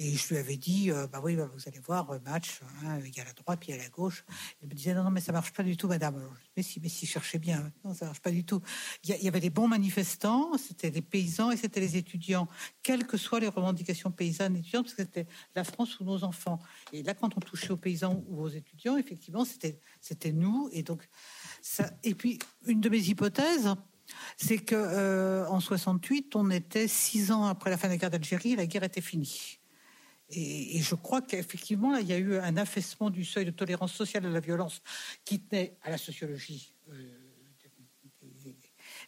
Et 0.00 0.16
je 0.16 0.28
lui 0.28 0.38
avais 0.38 0.56
dit, 0.56 0.90
euh, 0.90 1.06
bah 1.06 1.20
oui, 1.22 1.36
bah, 1.36 1.48
vous 1.54 1.62
allez 1.66 1.78
voir, 1.78 2.10
euh, 2.10 2.18
match, 2.24 2.60
hein, 2.84 2.98
il 3.04 3.16
y 3.16 3.20
a 3.20 3.24
la 3.24 3.32
droite, 3.32 3.60
puis 3.60 3.70
il 3.70 3.76
y 3.76 3.78
a 3.78 3.82
la 3.82 3.88
gauche. 3.90 4.24
Elle 4.60 4.68
me 4.68 4.74
disait, 4.74 4.92
non, 4.92 5.04
non, 5.04 5.10
mais 5.10 5.20
ça 5.20 5.30
marche 5.30 5.52
pas 5.52 5.62
du 5.62 5.76
tout, 5.76 5.86
madame. 5.86 6.20
mais 6.56 6.64
si, 6.64 6.80
mais 6.80 6.88
si, 6.88 7.06
cherchez 7.06 7.38
bien. 7.38 7.72
Non, 7.84 7.94
ça 7.94 8.06
marche 8.06 8.18
pas 8.18 8.32
du 8.32 8.44
tout. 8.44 8.60
Il 9.04 9.10
y, 9.22 9.28
avait 9.28 9.38
des 9.38 9.50
bons 9.50 9.68
manifestants, 9.68 10.58
c'était 10.58 10.90
des 10.90 11.02
paysans 11.02 11.52
et 11.52 11.56
c'était 11.56 11.78
les 11.78 11.96
étudiants, 11.96 12.48
quelles 12.82 13.06
que 13.06 13.16
soient 13.16 13.38
les 13.38 13.46
revendications 13.46 14.10
paysannes 14.10 14.56
étudiantes, 14.56 14.86
parce 14.86 14.96
que 14.96 15.02
c'était 15.04 15.28
la 15.54 15.62
France 15.62 16.00
ou 16.00 16.04
nos 16.04 16.24
enfants. 16.24 16.58
Et 16.92 17.04
là, 17.04 17.14
quand 17.14 17.36
on 17.36 17.40
touchait 17.40 17.70
aux 17.70 17.76
paysans 17.76 18.24
ou 18.26 18.40
aux 18.40 18.48
étudiants, 18.48 18.96
effectivement, 18.96 19.44
c'était, 19.44 19.78
c'était 20.00 20.32
nous. 20.32 20.68
Et 20.72 20.82
donc, 20.82 21.08
ça. 21.62 21.88
Et 22.02 22.16
puis, 22.16 22.40
une 22.66 22.80
de 22.80 22.88
mes 22.88 23.00
hypothèses, 23.00 23.72
c'est 24.36 24.58
que 24.58 24.74
euh, 24.74 25.46
en 25.46 25.60
68, 25.60 26.34
on 26.34 26.50
était 26.50 26.88
six 26.88 27.30
ans 27.30 27.44
après 27.44 27.70
la 27.70 27.76
fin 27.76 27.86
de 27.86 27.92
la 27.92 27.98
guerre 27.98 28.10
d'Algérie, 28.10 28.56
la 28.56 28.66
guerre 28.66 28.82
était 28.82 29.00
finie. 29.00 29.60
Et, 30.36 30.80
je 30.80 30.94
crois 30.94 31.22
qu'effectivement, 31.22 31.96
il 31.96 32.06
y 32.06 32.12
a 32.12 32.18
eu 32.18 32.36
un 32.36 32.56
affaissement 32.56 33.10
du 33.10 33.24
seuil 33.24 33.44
de 33.44 33.50
tolérance 33.50 33.92
sociale 33.92 34.26
à 34.26 34.30
la 34.30 34.40
violence 34.40 34.82
qui 35.24 35.40
tenait 35.40 35.76
à 35.82 35.90
la 35.90 35.98
sociologie 35.98 36.74
euh, 36.90 36.94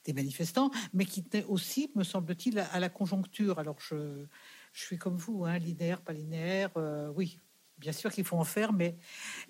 des, 0.04 0.12
manifestants, 0.12 0.70
mais 0.94 1.04
qui 1.04 1.24
tenait 1.24 1.44
aussi, 1.44 1.90
me 1.96 2.04
semble-t-il, 2.04 2.58
à, 2.58 2.78
la 2.78 2.88
conjoncture. 2.88 3.58
Alors, 3.58 3.76
je, 3.80 4.26
suis 4.72 4.98
comme 4.98 5.16
vous, 5.16 5.44
hein, 5.44 5.58
linéaire, 5.58 6.00
pas 6.00 6.12
linéaire, 6.12 6.70
euh, 6.76 7.10
oui. 7.14 7.38
Bien 7.78 7.92
sûr 7.92 8.10
qu'il 8.10 8.24
faut 8.24 8.38
en 8.38 8.44
faire, 8.44 8.72
mais 8.72 8.96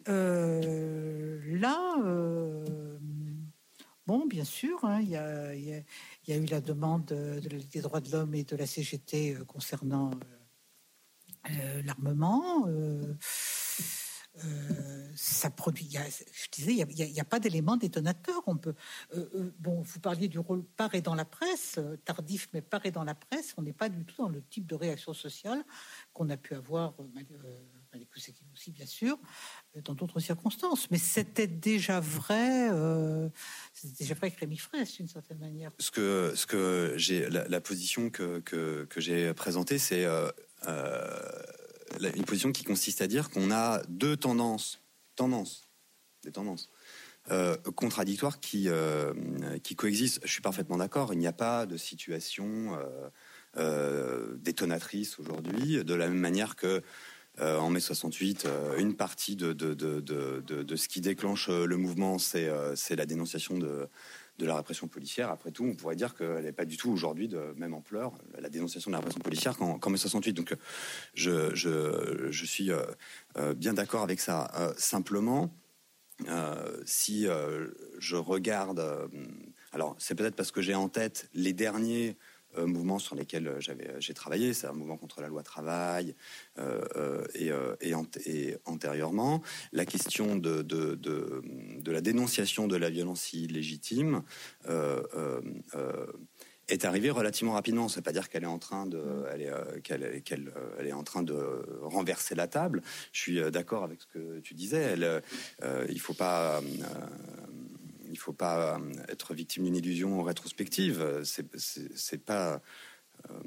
euh, 0.08 1.40
là, 1.60 1.96
bon, 4.04 4.26
bien 4.26 4.42
sûr, 4.42 4.84
hein, 4.84 5.00
il 5.00 5.10
y, 5.10 5.16
a, 5.16 6.36
eu 6.36 6.46
la 6.46 6.60
demande 6.60 7.04
des 7.04 7.80
droits 7.82 8.00
de 8.00 8.10
l'homme 8.10 8.34
et 8.34 8.42
de 8.42 8.56
la 8.56 8.66
CGT 8.66 9.36
concernant 9.46 10.10
l'armement. 11.84 12.66
Euh, 12.68 13.14
euh, 14.44 15.10
ça 15.14 15.48
produit. 15.48 15.88
je 15.90 16.50
disais, 16.52 16.74
il 16.74 17.12
n'y 17.12 17.20
a, 17.20 17.24
pas 17.24 17.40
d'élément 17.40 17.76
détonateur. 17.76 18.42
On 18.46 18.56
peut. 18.56 18.74
bon, 19.58 19.80
vous 19.80 20.00
parliez 20.00 20.28
du 20.28 20.38
rôle 20.38 20.62
paré 20.62 21.00
dans 21.00 21.14
la 21.14 21.24
presse, 21.24 21.78
tardif 22.04 22.48
mais 22.52 22.60
paré 22.60 22.90
dans 22.90 23.04
la 23.04 23.14
presse. 23.14 23.54
On 23.56 23.62
n'est 23.62 23.72
pas 23.72 23.88
du 23.88 24.04
tout 24.04 24.22
dans 24.22 24.28
le 24.28 24.42
type 24.42 24.66
de 24.66 24.74
réaction 24.74 25.14
sociale 25.14 25.64
qu'on 26.12 26.28
a 26.28 26.36
pu 26.36 26.54
avoir, 26.54 26.94
Malik 27.14 27.30
aussi 28.52 28.72
bien 28.72 28.86
sûr, 28.86 29.18
dans 29.84 29.94
d'autres 29.94 30.20
circonstances. 30.20 30.90
Mais 30.90 30.98
c'était 30.98 31.46
déjà 31.46 32.00
vrai. 32.00 32.68
c'était 33.72 33.96
déjà 33.98 34.14
vrai 34.14 34.26
avec 34.28 34.40
Rémi 34.40 34.58
Fraisse, 34.58 34.96
d'une 34.96 35.08
certaine 35.08 35.38
manière. 35.38 35.72
Ce 35.78 35.90
que, 35.90 36.32
ce 36.34 36.46
que 36.46 36.94
j'ai, 36.96 37.28
la, 37.30 37.60
position 37.60 38.10
que, 38.10 38.40
que, 38.40 38.84
que 38.84 39.00
j'ai 39.00 39.32
présentée, 39.34 39.78
c'est 39.78 40.04
euh, 40.04 40.30
une 40.66 42.24
position 42.24 42.52
qui 42.52 42.64
consiste 42.64 43.00
à 43.00 43.06
dire 43.06 43.30
qu'on 43.30 43.50
a 43.50 43.82
deux 43.88 44.16
tendances, 44.16 44.80
tendances, 45.14 45.68
des 46.24 46.32
tendances 46.32 46.70
euh, 47.30 47.56
contradictoires 47.74 48.40
qui, 48.40 48.68
euh, 48.68 49.12
qui 49.62 49.74
coexistent. 49.74 50.20
Je 50.24 50.30
suis 50.30 50.42
parfaitement 50.42 50.76
d'accord. 50.76 51.12
Il 51.12 51.18
n'y 51.18 51.26
a 51.26 51.32
pas 51.32 51.66
de 51.66 51.76
situation 51.76 52.78
détonatrice 54.38 55.18
aujourd'hui, 55.18 55.82
de 55.82 55.94
la 55.94 56.08
même 56.08 56.18
manière 56.18 56.56
que 56.56 56.82
en 57.38 57.70
mai 57.70 57.80
68, 57.80 58.46
une 58.78 58.96
partie 58.96 59.36
de, 59.36 59.52
de, 59.52 59.74
de, 59.74 60.00
de, 60.00 60.76
ce 60.76 60.88
qui 60.88 61.00
déclenche 61.00 61.48
le 61.48 61.76
mouvement, 61.76 62.18
c'est 62.18 62.96
la 62.96 63.06
dénonciation 63.06 63.58
de, 63.58 63.88
de 64.38 64.46
la 64.46 64.56
répression 64.56 64.88
policière. 64.88 65.30
Après 65.30 65.50
tout, 65.50 65.64
on 65.64 65.74
pourrait 65.74 65.96
dire 65.96 66.14
qu'elle 66.14 66.44
n'est 66.44 66.52
pas 66.52 66.64
du 66.64 66.76
tout 66.76 66.90
aujourd'hui 66.90 67.28
de 67.28 67.54
même 67.56 67.74
ampleur, 67.74 68.12
la 68.38 68.48
dénonciation 68.48 68.90
de 68.90 68.92
la 68.92 68.98
répression 68.98 69.20
policière, 69.20 69.56
qu'en 69.56 69.90
mai 69.90 69.98
68. 69.98 70.32
Donc, 70.32 70.54
je, 71.14 71.54
je, 71.54 72.28
je 72.30 72.46
suis 72.46 72.70
euh, 72.70 72.82
euh, 73.36 73.54
bien 73.54 73.74
d'accord 73.74 74.02
avec 74.02 74.20
ça. 74.20 74.50
Euh, 74.56 74.72
simplement, 74.76 75.54
si 76.86 77.26
je 77.98 78.16
regarde, 78.16 79.10
alors 79.72 79.94
c'est 79.98 80.14
peut-être 80.14 80.34
parce 80.34 80.50
que 80.50 80.62
j'ai 80.62 80.74
en 80.74 80.88
tête 80.88 81.28
les 81.34 81.52
derniers 81.52 82.16
mouvements 82.64 82.98
sur 82.98 83.14
lesquels 83.14 83.48
euh, 83.48 83.60
euh, 83.68 83.96
j'ai 83.98 84.14
travaillé, 84.14 84.54
c'est 84.54 84.66
un 84.66 84.72
mouvement 84.72 84.96
contre 84.96 85.20
la 85.20 85.28
loi 85.28 85.42
travail 85.42 86.14
et, 87.34 87.50
et, 87.80 88.56
antérieurement. 88.64 89.42
La 89.72 89.84
question 89.84 90.36
de, 90.36 90.62
de, 90.62 90.94
de, 90.94 91.92
la 91.92 92.00
dénonciation 92.00 92.66
de 92.66 92.76
la 92.76 92.90
violence 92.90 93.32
illégitime 93.32 94.22
est 96.68 96.84
arrivée 96.84 97.10
relativement 97.10 97.52
rapidement. 97.52 97.88
C'est 97.88 98.02
pas 98.02 98.12
dire 98.12 98.28
qu'elle 98.28 98.44
est 98.44 98.46
en 98.46 98.58
train 98.58 98.86
de, 98.86 99.02
elle 99.32 99.42
est, 99.42 99.80
qu'elle, 99.82 100.52
elle 100.78 100.86
est 100.86 100.92
en 100.92 101.04
train 101.04 101.22
de 101.22 101.36
renverser 101.82 102.34
la 102.34 102.48
table. 102.48 102.82
Je 103.12 103.20
suis 103.20 103.50
d'accord 103.50 103.84
avec 103.84 104.00
ce 104.00 104.06
que 104.06 104.40
tu 104.40 104.54
disais. 104.54 104.82
Elle, 104.82 105.22
il 105.88 106.00
faut 106.00 106.14
pas 106.14 106.60
il 108.06 108.12
ne 108.12 108.18
faut 108.18 108.32
pas 108.32 108.76
euh, 108.76 108.92
être 109.08 109.34
victime 109.34 109.64
d'une 109.64 109.76
illusion 109.76 110.22
rétrospective. 110.22 111.22
C'est 111.24 112.24
pas. 112.24 112.60
Euh, 113.30 113.40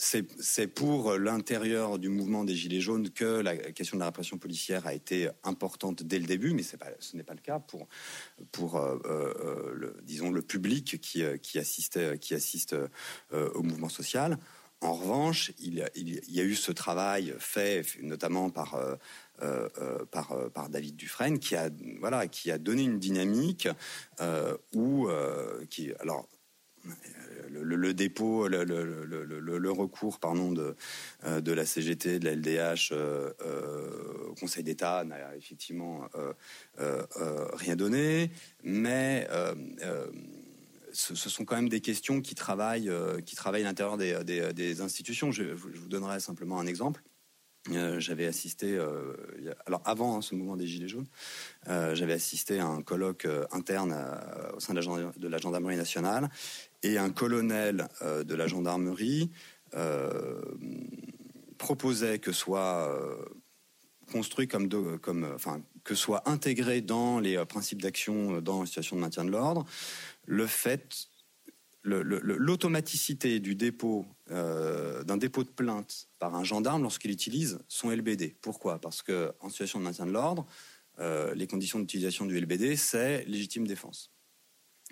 c'est 0.00 0.68
pour 0.68 1.14
l'intérieur 1.14 1.98
du 1.98 2.08
mouvement 2.08 2.44
des 2.44 2.54
Gilets 2.54 2.80
jaunes 2.80 3.10
que 3.10 3.24
la 3.24 3.56
question 3.56 3.96
de 3.96 4.00
la 4.00 4.06
répression 4.06 4.38
policière 4.38 4.86
a 4.86 4.94
été 4.94 5.28
importante 5.42 6.04
dès 6.04 6.20
le 6.20 6.26
début, 6.26 6.54
mais 6.54 6.62
pas, 6.78 6.86
ce 7.00 7.16
n'est 7.16 7.24
pas 7.24 7.34
le 7.34 7.40
cas 7.40 7.58
pour, 7.58 7.88
pour 8.52 8.76
euh, 8.76 9.72
le, 9.74 9.96
disons, 10.04 10.30
le 10.30 10.40
public 10.40 11.00
qui, 11.00 11.24
qui, 11.42 11.58
assistait, 11.58 12.16
qui 12.18 12.34
assiste 12.34 12.76
au 13.32 13.62
mouvement 13.64 13.88
social. 13.88 14.38
En 14.82 14.94
revanche, 14.94 15.50
il, 15.58 15.84
il, 15.96 16.20
y 16.32 16.40
a 16.40 16.44
eu 16.44 16.54
ce 16.54 16.70
travail 16.70 17.34
fait 17.40 17.84
notamment 18.00 18.50
par 18.50 18.78
euh, 19.40 19.68
euh, 19.80 20.04
par, 20.10 20.32
euh, 20.32 20.48
par 20.48 20.68
David 20.68 20.96
Dufresne, 20.96 21.38
qui 21.38 21.54
a, 21.54 21.70
voilà, 22.00 22.26
qui 22.26 22.50
a 22.50 22.58
donné 22.58 22.82
une 22.82 22.98
dynamique 22.98 23.68
où, 24.74 25.08
qui, 25.70 25.92
alors, 26.00 26.28
le, 27.48 27.94
dépôt, 27.94 28.48
le, 28.48 29.70
recours 29.70 30.18
pardon, 30.18 30.50
de, 30.50 30.74
de 31.24 31.52
la 31.52 31.66
CGT, 31.66 32.18
de 32.18 32.24
la 32.24 32.34
LDH 32.34 32.92
au 34.28 34.34
Conseil 34.34 34.64
d'État 34.64 35.04
n'a 35.04 35.36
effectivement 35.36 36.08
rien 36.76 37.76
donné, 37.76 38.32
mais 38.64 39.28
ce, 40.92 41.14
sont 41.14 41.44
quand 41.44 41.56
même 41.56 41.68
des 41.68 41.80
questions 41.80 42.20
qui 42.20 42.34
travaillent, 42.34 42.90
qui 43.24 43.36
travaillent 43.36 43.62
à 43.62 43.66
l'intérieur 43.66 43.96
des, 43.96 44.52
des, 44.52 44.80
institutions. 44.80 45.30
Je, 45.30 45.44
vous 45.44 45.88
donnerai 45.88 46.18
simplement 46.18 46.58
un 46.58 46.66
exemple. 46.66 47.02
Euh, 47.72 48.00
j'avais 48.00 48.26
assisté, 48.26 48.76
euh, 48.76 49.12
alors 49.66 49.82
avant 49.84 50.16
hein, 50.16 50.22
ce 50.22 50.34
mouvement 50.34 50.56
des 50.56 50.66
Gilets 50.66 50.88
jaunes, 50.88 51.06
euh, 51.68 51.94
j'avais 51.94 52.12
assisté 52.12 52.60
à 52.60 52.66
un 52.66 52.82
colloque 52.82 53.26
interne 53.52 53.94
au 54.54 54.60
sein 54.60 54.74
de 54.74 55.28
la, 55.28 55.38
gendarmerie 55.38 55.76
nationale 55.76 56.28
et 56.82 56.98
un 56.98 57.10
colonel 57.10 57.88
de 58.02 58.34
la 58.34 58.46
gendarmerie 58.46 59.30
proposait 61.58 62.18
que 62.18 62.32
soit 62.32 62.90
construit 64.10 64.48
comme, 64.48 64.68
que 65.84 65.94
soit 65.94 66.28
intégré 66.28 66.80
dans 66.80 67.20
les 67.20 67.44
principes 67.44 67.82
d'action 67.82 68.40
dans 68.40 68.60
une 68.60 68.66
situation 68.66 68.96
de 68.96 69.00
maintien 69.00 69.24
de 69.24 69.30
l'ordre. 69.30 69.66
Le 70.26 70.46
fait 70.46 71.08
l'automaticité 71.84 73.40
du 73.40 73.54
dépôt 73.54 74.06
euh, 74.30 75.02
d'un 75.04 75.16
dépôt 75.16 75.42
de 75.42 75.48
plainte 75.48 76.08
par 76.18 76.34
un 76.34 76.44
gendarme 76.44 76.82
lorsqu'il 76.82 77.10
utilise 77.10 77.58
son 77.66 77.90
LBD. 77.90 78.36
Pourquoi? 78.42 78.78
Parce 78.78 79.00
que 79.00 79.32
en 79.40 79.48
situation 79.48 79.78
de 79.78 79.84
maintien 79.84 80.04
de 80.04 80.10
l'ordre, 80.10 80.46
euh, 80.98 81.34
les 81.34 81.46
conditions 81.46 81.78
d'utilisation 81.78 82.26
du 82.26 82.38
LBD, 82.38 82.76
c'est 82.76 83.24
légitime 83.24 83.66
défense. 83.66 84.12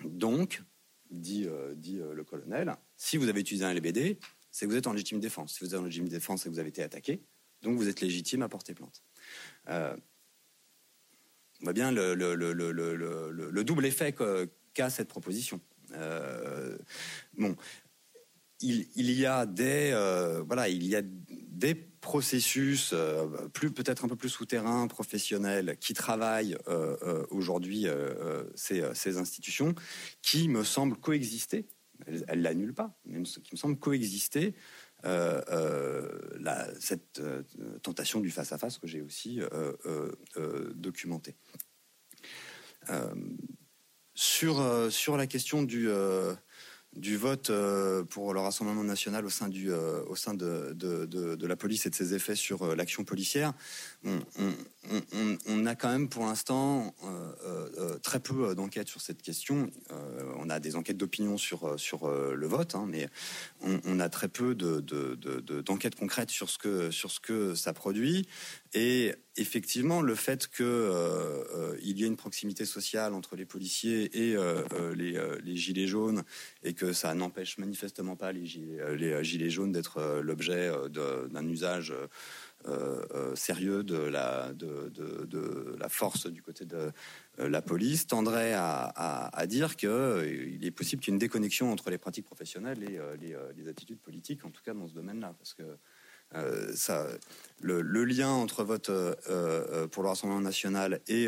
Donc, 0.03 0.63
dit, 1.11 1.45
euh, 1.45 1.75
le 2.15 2.23
colonel, 2.23 2.75
si 2.95 3.17
vous 3.17 3.27
avez 3.27 3.41
utilisé 3.41 3.63
un 3.63 3.73
LBD, 3.75 4.17
c'est 4.51 4.65
que 4.65 4.71
vous 4.71 4.77
êtes 4.77 4.87
en 4.87 4.93
légitime 4.93 5.19
défense. 5.19 5.53
Si 5.53 5.63
vous 5.63 5.75
êtes 5.75 5.79
en 5.79 5.83
légitime 5.83 6.09
défense, 6.09 6.41
c'est 6.41 6.49
que 6.49 6.53
vous 6.53 6.59
avez 6.59 6.69
été 6.69 6.81
attaqué. 6.81 7.21
Donc, 7.61 7.77
vous 7.77 7.87
êtes 7.87 8.01
légitime 8.01 8.41
à 8.41 8.49
porter 8.49 8.73
plainte. 8.73 9.03
on 9.67 9.95
voit 11.61 11.73
bien 11.73 11.91
le, 11.91 12.15
le, 12.15 12.33
le, 12.33 12.53
le 12.53 13.63
double 13.63 13.85
effet 13.85 14.15
qu'a 14.73 14.89
cette 14.89 15.09
proposition. 15.09 15.61
Bon, 17.37 17.55
il, 18.61 19.11
y 19.11 19.25
a 19.25 19.45
des 19.45 19.91
euh, 19.93 20.43
voilà, 20.45 20.69
il 20.69 20.85
y 20.85 20.95
a 20.95 21.01
des 21.03 21.75
processus 21.75 22.91
euh, 22.93 23.27
plus 23.49 23.71
peut-être 23.71 24.05
un 24.05 24.07
peu 24.07 24.15
plus 24.15 24.29
souterrains, 24.29 24.87
professionnels, 24.87 25.77
qui 25.79 25.93
travaillent 25.93 26.57
aujourd'hui 27.29 27.87
ces, 28.55 28.83
ces, 28.93 29.17
institutions, 29.17 29.75
qui 30.21 30.49
me 30.49 30.63
semblent 30.63 30.97
coexister. 30.97 31.67
Elle 32.27 32.43
l'annule 32.43 32.73
pas, 32.73 32.97
mais 33.05 33.23
qui 33.23 33.53
me 33.53 33.57
semble 33.57 33.77
coexister 33.77 34.53
la, 35.03 36.67
cette 36.79 37.21
tentation 37.81 38.19
du 38.19 38.29
face-à-face 38.29 38.77
que 38.77 38.87
j'ai 38.87 39.01
aussi 39.01 39.41
documenté. 40.75 41.35
Sur, 44.19 44.61
euh, 44.61 44.89
sur 44.89 45.15
la 45.15 45.27
question 45.27 45.61
du, 45.61 45.87
euh, 45.87 46.33
du 46.95 47.17
vote 47.17 47.49
euh, 47.49 48.03
pour 48.03 48.33
le 48.33 48.39
Rassemblement 48.39 48.83
national 48.83 49.25
au 49.25 49.29
sein, 49.29 49.49
sein 50.15 50.33
de, 50.33 51.45
la 51.45 51.55
police 51.55 51.85
et 51.85 51.89
de 51.89 51.95
ses 51.95 52.13
effets 52.13 52.35
sur 52.35 52.75
l'action 52.75 53.03
policière, 53.03 53.53
on, 54.05 55.65
a 55.65 55.75
quand 55.75 55.89
même 55.89 56.07
pour 56.07 56.25
l'instant 56.25 56.93
très 58.03 58.19
peu 58.19 58.55
d'enquêtes 58.55 58.87
sur 58.87 59.01
cette 59.01 59.21
question. 59.21 59.69
on 60.37 60.49
a 60.49 60.59
des 60.59 60.75
enquêtes 60.75 60.97
d'opinion 60.97 61.37
sur, 61.37 61.79
sur 61.79 62.09
le 62.09 62.47
vote, 62.47 62.75
hein, 62.75 62.85
mais 62.87 63.09
on, 63.61 63.99
a 63.99 64.09
très 64.09 64.27
peu 64.27 64.55
d'enquêtes 64.55 65.95
concrètes 65.95 66.31
sur 66.31 66.49
ce, 66.49 66.57
que, 66.57 66.91
sur 66.91 67.11
ce 67.11 67.19
que 67.19 67.55
ça 67.55 67.73
produit. 67.73 68.27
Et 68.73 69.15
effectivement, 69.37 70.01
le 70.01 70.15
fait 70.15 70.47
qu'il 70.47 70.65
euh, 70.65 71.43
euh, 71.55 71.77
y 71.81 72.03
ait 72.03 72.07
une 72.07 72.17
proximité 72.17 72.65
sociale 72.65 73.13
entre 73.13 73.35
les 73.35 73.45
policiers 73.45 74.29
et 74.29 74.35
euh, 74.35 74.93
les, 74.95 75.55
gilets 75.55 75.87
jaunes, 75.87 76.23
et 76.63 76.73
que 76.73 76.91
ça 76.91 77.13
n'empêche 77.13 77.57
manifestement 77.57 78.15
pas 78.15 78.31
les 78.31 78.45
gilets, 78.45 79.49
jaunes 79.49 79.71
d'être 79.71 80.21
l'objet 80.21 80.71
d'un 80.89 81.47
usage 81.47 81.93
sérieux 83.35 83.83
de 83.83 83.97
la, 83.97 84.53
de, 84.53 85.75
la 85.79 85.89
force 85.89 86.27
du 86.27 86.41
côté 86.41 86.65
de 86.65 86.91
la 87.37 87.61
police, 87.61 88.07
tendrait 88.07 88.53
à, 88.55 89.45
dire 89.47 89.75
qu'il 89.75 90.59
est 90.61 90.71
possible 90.71 91.01
qu'il 91.01 91.11
y 91.11 91.13
ait 91.13 91.15
une 91.15 91.19
déconnexion 91.19 91.71
entre 91.71 91.89
les 91.89 91.97
pratiques 91.97 92.25
professionnelles 92.25 92.83
et 92.83 92.99
les, 93.55 93.67
attitudes 93.67 93.99
politiques, 93.99 94.45
en 94.45 94.49
tout 94.49 94.61
cas 94.63 94.73
dans 94.73 94.87
ce 94.87 94.93
domaine-là, 94.93 95.33
parce 95.37 95.53
que 95.53 95.63
euh, 96.35 96.73
le, 97.61 98.03
lien 98.03 98.29
entre 98.29 98.63
vote 98.63 98.89
euh, 98.89 99.15
euh, 99.29 99.87
pour 99.87 100.03
le 100.03 100.09
Rassemblement 100.09 100.41
national 100.41 100.99
et, 101.07 101.27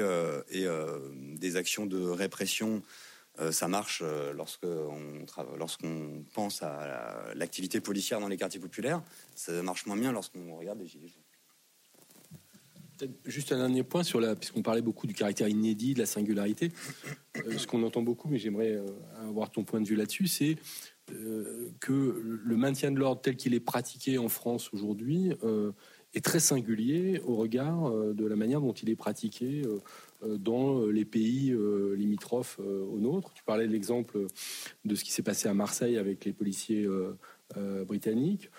des 1.38 1.56
actions 1.56 1.86
de 1.86 2.02
répression, 2.02 2.82
ça 3.52 3.70
marche 3.70 4.04
lorsqu'on 4.34 5.26
lorsqu'on 5.58 6.26
pense 6.34 6.62
à 6.62 7.34
l'activité 7.36 7.80
policière 7.80 8.20
dans 8.20 8.28
les 8.28 8.38
quartiers 8.38 8.60
populaires. 8.60 9.02
Ça 9.36 9.64
marche 9.64 9.86
moins 9.86 9.96
bien 9.96 10.12
lorsqu'on 10.12 10.58
regarde 10.58 10.80
les 10.80 10.88
gilets 10.88 11.08
jaunes. 11.08 11.29
Juste 13.26 13.52
un 13.52 13.58
dernier 13.58 13.84
point 13.84 14.04
sur 14.04 14.20
la, 14.20 14.36
puisqu'on 14.36 14.62
parlait 14.62 14.82
beaucoup 14.82 15.08
du 15.08 15.14
caractère 15.14 15.48
inédit, 15.48 15.94
de 15.94 16.00
la 16.00 16.06
singularité. 16.06 16.72
ce 17.58 17.68
qu'on 17.68 17.84
entend 17.84 18.02
beaucoup, 18.02 18.28
mais 18.30 18.38
j'aimerais 18.38 18.80
avoir 19.22 19.52
ton 19.52 19.64
point 19.64 19.82
de 19.82 19.88
vue 19.88 19.96
là-dessus, 19.96 20.28
c'est 20.28 20.58
euh, 21.12 21.70
que 21.80 22.42
le 22.44 22.58
maintien 22.58 22.92
de 22.92 23.00
l'ordre 23.00 23.22
tel 23.22 23.36
qu'il 23.36 23.54
est 23.54 23.60
pratiqué 23.60 24.18
en 24.18 24.30
France 24.30 24.70
aujourd'hui 24.74 25.32
euh, 25.44 25.72
est 26.14 26.24
très 26.24 26.40
singulier 26.40 27.22
au 27.26 27.36
regard 27.36 27.88
euh, 27.88 28.14
de 28.14 28.26
la 28.26 28.36
manière 28.36 28.62
dont 28.62 28.74
il 28.74 28.90
est 28.90 28.96
pratiqué 28.96 29.64
dans 30.22 30.86
les 30.86 31.06
pays 31.06 31.56
limitrophes 31.96 32.60
au 32.60 33.00
nôtre. 33.00 33.32
Tu 33.34 33.44
parlais 33.44 33.68
de 33.68 33.72
l'exemple 33.72 34.28
de 34.84 34.96
ce 34.96 35.06
qui 35.06 35.14
s'est 35.14 35.24
passé 35.24 35.48
à 35.48 35.54
Marseille 35.54 35.98
avec 35.98 36.26
les 36.26 36.34
policiers 36.34 36.86
britanniques. 37.88 38.50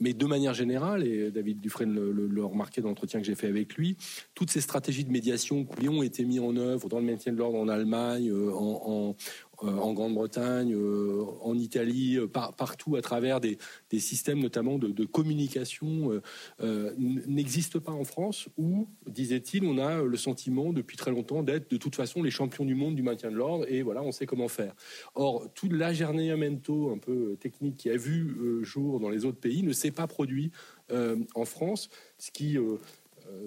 Mais 0.00 0.12
de 0.12 0.26
manière 0.26 0.54
générale, 0.54 1.06
et 1.06 1.30
David 1.30 1.60
Dufresne 1.60 1.94
le, 1.94 2.12
le, 2.12 2.44
remarquait 2.44 2.80
dans 2.80 2.88
l'entretien 2.88 3.20
que 3.20 3.26
j'ai 3.26 3.34
fait 3.34 3.46
avec 3.46 3.74
lui, 3.76 3.96
toutes 4.34 4.50
ces 4.50 4.60
stratégies 4.60 5.04
de 5.04 5.10
médiation 5.10 5.64
qui 5.64 5.88
ont 5.88 6.02
été 6.02 6.24
mises 6.24 6.40
en 6.40 6.56
œuvre 6.56 6.88
dans 6.88 6.98
le 6.98 7.06
maintien 7.06 7.32
de 7.32 7.38
l'ordre 7.38 7.58
en 7.58 7.68
Allemagne, 7.68 8.32
en, 8.32 9.10
euh, 9.10 9.12
en 9.66 9.92
Grande-Bretagne, 9.92 10.74
euh, 10.74 11.24
en 11.42 11.58
Italie, 11.58 12.16
euh, 12.16 12.26
partout 12.28 12.96
à 12.96 13.02
travers 13.02 13.40
des, 13.40 13.58
systèmes 13.98 14.40
notamment 14.40 14.78
de, 14.78 15.04
communication 15.04 16.20
n'existent 16.98 17.80
pas 17.80 17.92
en 17.92 18.04
France 18.04 18.48
où, 18.56 18.88
disait-il, 19.06 19.64
on 19.64 19.78
a 19.78 20.02
le 20.02 20.16
sentiment 20.16 20.72
depuis 20.72 20.96
très 20.96 21.10
longtemps 21.10 21.42
d'être 21.42 21.70
de 21.70 21.76
toute 21.76 21.96
façon 21.96 22.22
les 22.22 22.30
champions 22.30 22.64
du 22.64 22.74
monde 22.74 22.94
du 22.94 23.02
maintien 23.02 23.30
de 23.30 23.36
l'ordre 23.36 23.64
et 23.68 23.82
voilà, 23.82 24.02
on 24.02 24.12
sait 24.12 24.26
comment 24.26 24.48
faire. 24.48 24.74
Or, 25.14 25.48
tout 25.54 25.68
l'agernamento 25.68 26.90
un 26.90 26.98
peu 26.98 27.36
technique 27.40 27.76
qui 27.76 27.90
a 27.90 27.96
vu 27.96 28.62
jour 28.62 29.00
dans 29.00 29.08
les 29.08 29.24
autres 29.24 29.40
pays 29.40 29.62
ne 29.62 29.72
s'est 29.72 29.90
pas 29.90 30.06
produit 30.06 30.52
en 30.90 31.44
France, 31.44 31.90
ce 32.18 32.30
qui 32.30 32.58
euh, 32.58 32.76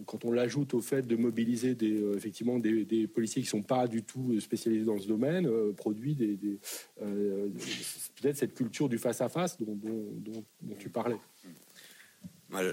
quand 0.06 0.26
on 0.26 0.32
l'ajoute 0.32 0.74
au 0.74 0.82
fait 0.82 1.06
de 1.06 1.16
mobiliser 1.16 1.76
des, 1.76 2.02
euh, 2.02 2.16
effectivement 2.16 2.60
des, 2.60 3.08
policiers 3.08 3.42
qui 3.42 3.48
ne 3.48 3.62
sont 3.62 3.64
pas 3.64 3.88
du 3.88 4.04
tout 4.04 4.40
spécialisés 4.40 4.86
dans 4.86 4.98
ce 4.98 5.08
domaine, 5.08 5.48
euh, 5.48 5.74
produit 5.74 6.16
peut-être 6.96 8.38
cette 8.38 8.54
culture 8.54 8.90
du 8.90 8.98
face-à-face 8.98 9.58
dont, 9.60 10.46
tu 10.78 10.90
parlais. 10.90 11.18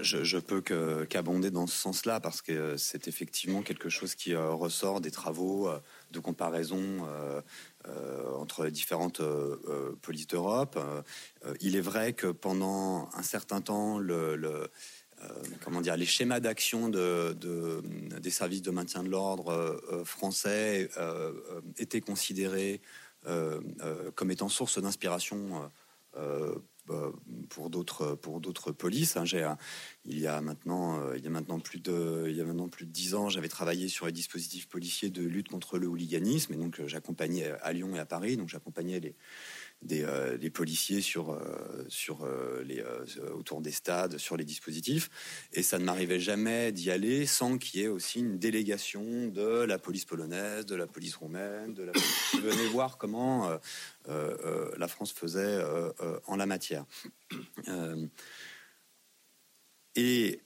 je, 0.01 0.35
ne 0.35 0.41
peux 0.41 0.61
qu'abonder 1.05 1.51
dans 1.51 1.67
ce 1.67 1.77
sens-là 1.77 2.19
parce 2.19 2.41
que 2.41 2.77
c'est 2.77 3.07
effectivement 3.07 3.61
quelque 3.61 3.89
chose 3.89 4.15
qui 4.15 4.35
ressort 4.35 5.01
des 5.01 5.11
travaux 5.11 5.69
de 6.11 6.19
comparaison 6.19 6.99
entre 8.35 8.67
différentes 8.67 9.21
polices 10.01 10.27
d'Europe. 10.27 10.79
il 11.61 11.75
est 11.75 11.81
vrai 11.81 12.13
que 12.13 12.27
pendant 12.27 13.09
un 13.13 13.23
certain 13.23 13.61
temps, 13.61 13.97
le 13.97 14.37
euh, 14.43 14.67
comment 15.63 15.81
dire, 15.81 15.97
les 15.97 16.05
schémas 16.05 16.39
d'action 16.39 16.89
de, 16.89 17.35
des 18.19 18.29
services 18.29 18.61
de 18.61 18.71
maintien 18.71 19.03
de 19.03 19.09
l'ordre 19.09 19.49
euh, 19.49 19.77
euh, 19.91 20.05
français 20.05 20.89
étaient 21.77 22.01
considérés 22.01 22.81
comme 24.15 24.31
étant 24.31 24.47
source 24.47 24.81
d'inspiration 24.81 25.69
pour 27.49 27.69
d'autres 27.69 28.15
pour 28.15 28.39
d'autres 28.39 28.71
polices. 28.71 29.17
Hein. 29.17 29.25
il 30.05 30.19
y 30.19 30.25
a 30.25 30.41
maintenant 30.41 31.13
il 31.13 31.23
y 31.23 31.27
a 31.27 31.29
maintenant 31.29 31.59
plus 31.59 31.79
de 31.79 32.27
il 32.29 32.35
y 32.35 32.41
a 32.41 32.45
maintenant 32.45 32.69
plus 32.69 32.85
de 32.85 32.91
dix 32.91 33.15
ans, 33.15 33.27
j'avais 33.27 33.49
travaillé 33.49 33.89
sur 33.89 34.05
les 34.05 34.13
dispositifs 34.13 34.69
policiers 34.69 35.09
de 35.09 35.21
lutte 35.21 35.49
contre 35.49 35.77
le 35.77 35.87
hooliganisme 35.87 36.53
et 36.53 36.57
donc 36.57 36.81
j'accompagnais 36.87 37.51
à 37.61 37.73
Lyon 37.73 37.93
et 37.95 37.99
à 37.99 38.05
Paris, 38.05 38.37
donc 38.37 38.47
j'accompagnais 38.47 39.01
les 39.01 39.15
des, 39.81 40.03
euh, 40.03 40.49
policiers 40.53 41.01
sur, 41.01 41.31
euh, 41.31 41.87
euh, 42.09 43.05
autour 43.33 43.61
des 43.61 43.71
stades, 43.71 44.17
sur 44.17 44.35
les 44.37 44.43
dispositifs. 44.43 45.09
Et 45.53 45.63
ça 45.63 45.79
ne 45.79 45.85
m'arrivait 45.85 46.19
jamais 46.19 46.71
d'y 46.71 46.91
aller 46.91 47.25
sans 47.25 47.57
qu'il 47.57 47.79
y 47.79 47.83
ait 47.83 47.87
aussi 47.87 48.19
une 48.19 48.37
délégation 48.39 49.27
de 49.27 49.63
la 49.63 49.79
police 49.79 50.05
polonaise, 50.05 50.65
de 50.65 50.75
la 50.75 50.87
police 50.87 51.15
roumaine, 51.15 51.73
de 51.73 51.91
qui 52.31 52.39
venait 52.39 52.67
voir 52.67 52.97
comment 52.97 53.49
la 54.07 54.87
France 54.87 55.13
faisait 55.13 55.63
en 56.27 56.35
la 56.35 56.45
matière. 56.45 56.85
et 59.95 60.41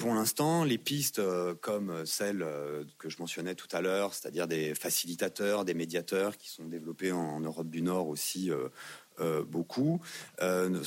pour 0.00 0.14
l'instant, 0.14 0.64
les 0.64 0.78
pistes 0.78 1.18
euh, 1.18 1.54
comme 1.54 2.06
celles 2.06 2.42
euh, 2.42 2.84
que 2.96 3.10
je 3.10 3.18
mentionnais 3.18 3.54
tout 3.54 3.68
à 3.70 3.82
l'heure, 3.82 4.14
c'est-à-dire 4.14 4.48
des 4.48 4.74
facilitateurs, 4.74 5.66
des 5.66 5.74
médiateurs 5.74 6.38
qui 6.38 6.48
sont 6.48 6.64
développés 6.64 7.12
en, 7.12 7.38
Europe 7.40 7.68
du 7.68 7.82
Nord 7.82 8.08
aussi 8.08 8.50
euh, 8.50 9.44
beaucoup, 9.44 10.00
ne 10.40 10.82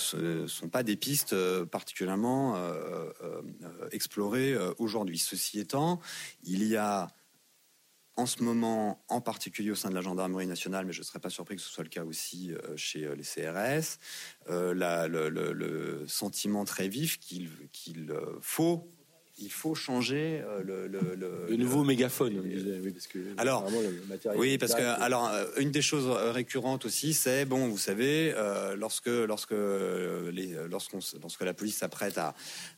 sont 0.48 0.69
pas 0.69 0.81
des 0.81 0.95
pistes 0.95 1.35
particulièrement 1.65 2.56
explorées 3.91 4.57
aujourd'hui. 4.80 5.19
Ceci 5.19 5.60
étant, 5.60 5.99
il 6.44 6.64
y 6.64 6.76
a 6.76 7.10
en 8.15 8.26
ce 8.26 8.41
moment, 8.41 9.03
en 9.10 9.22
particulier 9.22 9.69
au 9.69 9.76
sein 9.76 9.90
de 9.90 9.95
la 9.95 10.02
gendarmerie 10.02 10.48
nationale, 10.48 10.85
mais 10.88 10.94
je 10.94 11.02
ne 11.02 11.03
serais 11.03 11.19
pas 11.19 11.30
surpris 11.30 11.56
que 11.56 11.61
ce 11.61 11.69
soit 11.69 11.84
le 11.84 11.90
cas 11.90 12.03
aussi 12.03 12.52
chez 12.76 13.07
les 13.15 13.23
CRS, 13.23 13.99
le, 14.49 16.06
sentiment 16.07 16.65
très 16.65 16.88
vif 16.88 17.19
qu'il 17.19 17.49
faut 18.41 18.91
il 19.39 19.51
faut 19.51 19.73
changer 19.73 20.41
euh, 20.45 20.61
le, 20.64 20.88
le, 20.88 21.15
le, 21.49 21.55
nouveau 21.55 21.84
mégaphone. 21.84 22.39
oui, 22.39 22.91
parce 22.91 23.07
que 23.07 23.19
alors, 23.38 23.68
oui, 24.35 24.57
parce 24.57 24.76
que 24.76 24.81
alors 24.81 25.27
euh, 25.30 25.45
une 25.57 25.72
des 25.72 25.81
choses 25.81 26.07
récurrentes 26.07 26.85
aussi, 26.85 27.14
c'est 27.14 27.45
bon, 27.45 27.68
vous 27.68 27.77
savez, 27.77 28.34
euh, 28.35 28.76
lorsque 28.76 29.07
lorsque 29.07 29.51
les, 30.31 30.55
lorsqu'on 30.69 30.99
lorsque 31.22 31.41
la 31.41 31.53
police 31.53 31.77
s'apprête 31.77 32.18
à, 32.18 32.35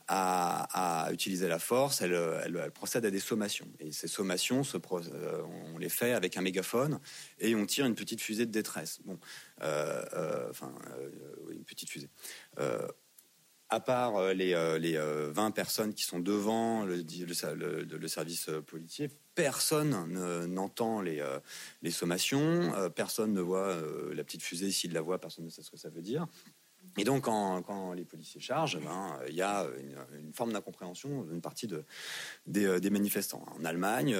à, 0.08 1.12
utiliser 1.12 1.48
la 1.48 1.58
force, 1.58 2.00
elle, 2.00 2.18
elle, 2.44 2.70
procède 2.72 3.04
à 3.04 3.10
des 3.10 3.20
sommations. 3.20 3.68
Et 3.80 3.92
ces 3.92 4.08
sommations, 4.08 4.64
se, 4.64 4.78
on 5.74 5.78
les 5.78 5.88
fait 5.90 6.12
avec 6.12 6.36
un 6.36 6.42
mégaphone 6.42 7.00
et 7.38 7.54
on 7.54 7.66
tire 7.66 7.86
une 7.86 7.94
petite 7.94 8.20
fusée 8.20 8.46
de 8.46 8.52
détresse. 8.52 9.00
Bon, 9.04 9.18
enfin, 9.60 10.72
une 11.50 11.64
petite 11.64 11.90
fusée 11.90 12.08
à 13.68 13.80
part 13.80 14.16
euh, 14.16 14.32
les, 14.32 14.54
euh, 14.54 14.78
les 14.78 14.96
20 14.96 15.00
euh, 15.00 15.50
personnes 15.50 15.94
qui 15.94 16.04
sont 16.04 16.20
devant 16.20 16.84
le, 16.84 18.08
service 18.08 18.50
policier, 18.66 19.10
personne 19.34 20.46
n'entend 20.46 21.00
les, 21.00 21.22
les, 21.82 21.90
sommations, 21.90 22.72
personne 22.94 23.32
ne 23.32 23.40
voit 23.40 23.76
la 24.14 24.24
petite 24.24 24.42
fusée, 24.42 24.70
s'il 24.70 24.92
la 24.92 25.02
voit, 25.02 25.18
personne 25.18 25.44
ne 25.44 25.50
sait 25.50 25.62
ce 25.62 25.70
que 25.70 25.76
ça 25.76 25.90
veut 25.90 26.02
dire. 26.02 26.26
Et 26.96 27.04
donc, 27.04 27.24
quand, 27.24 27.92
les 27.92 28.04
policiers 28.04 28.40
chargent, 28.40 28.80
ben, 28.80 29.18
il 29.28 29.34
y 29.34 29.42
a 29.42 29.66
une, 30.16 30.32
forme 30.32 30.52
d'incompréhension 30.52 31.24
d'une 31.24 31.42
partie 31.42 31.66
de, 31.66 31.84
des, 32.46 32.80
des, 32.80 32.90
manifestants. 32.90 33.44
En 33.58 33.64
Allemagne, 33.64 34.16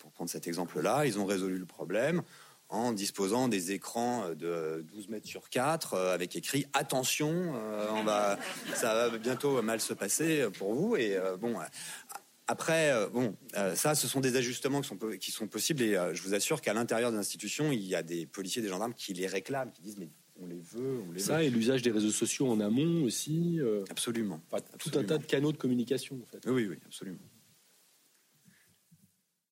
pour 0.00 0.10
prendre 0.10 0.30
cet 0.30 0.48
exemple-là, 0.48 1.06
ils 1.06 1.18
ont 1.18 1.26
résolu 1.26 1.58
le 1.58 1.66
problème 1.66 2.22
en 2.70 2.92
disposant 2.92 3.48
des 3.48 3.72
écrans 3.72 4.30
de 4.30 4.84
12 4.92 5.08
mètres 5.08 5.26
sur 5.26 5.50
4 5.50 5.94
euh, 5.94 6.14
avec 6.14 6.36
écrit 6.36 6.66
attention, 6.72 7.54
euh, 7.56 7.88
on 7.92 8.04
va, 8.04 8.38
ça 8.74 8.94
va 8.94 9.18
bientôt 9.18 9.60
mal 9.60 9.80
se 9.80 9.92
passer 9.92 10.46
pour 10.56 10.74
vous. 10.74 10.96
Et 10.96 11.16
euh, 11.16 11.36
bon, 11.36 11.56
après, 12.46 12.92
bon, 13.12 13.36
ça, 13.74 13.94
ce 13.94 14.08
sont 14.08 14.20
des 14.20 14.36
ajustements 14.36 14.80
qui 14.80 14.88
sont, 14.88 14.98
qui 15.20 15.30
sont 15.30 15.48
possibles 15.48 15.82
et 15.82 15.96
je 16.12 16.22
vous 16.22 16.34
assure 16.34 16.60
qu'à 16.60 16.72
l'intérieur 16.72 17.12
de 17.12 17.16
l'institution, 17.16 17.70
il 17.70 17.82
y 17.82 17.94
a 17.94 18.02
des 18.02 18.26
policiers, 18.26 18.62
des 18.62 18.68
gendarmes 18.68 18.94
qui 18.94 19.14
les 19.14 19.26
réclament, 19.26 19.70
qui 19.72 19.82
disent 19.82 19.98
mais 19.98 20.08
on 20.42 20.46
les 20.46 20.60
veut, 20.60 21.02
on 21.06 21.12
les 21.12 21.20
ça 21.20 21.42
et 21.42 21.50
l'usage 21.50 21.82
des 21.82 21.90
réseaux 21.90 22.10
sociaux 22.10 22.50
en 22.50 22.60
amont 22.60 23.04
aussi. 23.04 23.60
absolument, 23.88 24.40
Tout 24.78 24.98
un 24.98 25.04
tas 25.04 25.18
de 25.18 25.24
canaux 25.24 25.52
de 25.52 25.58
communication. 25.58 26.16
En 26.22 26.26
fait. 26.26 26.50
Oui, 26.50 26.66
oui, 26.68 26.78
absolument. 26.86 27.18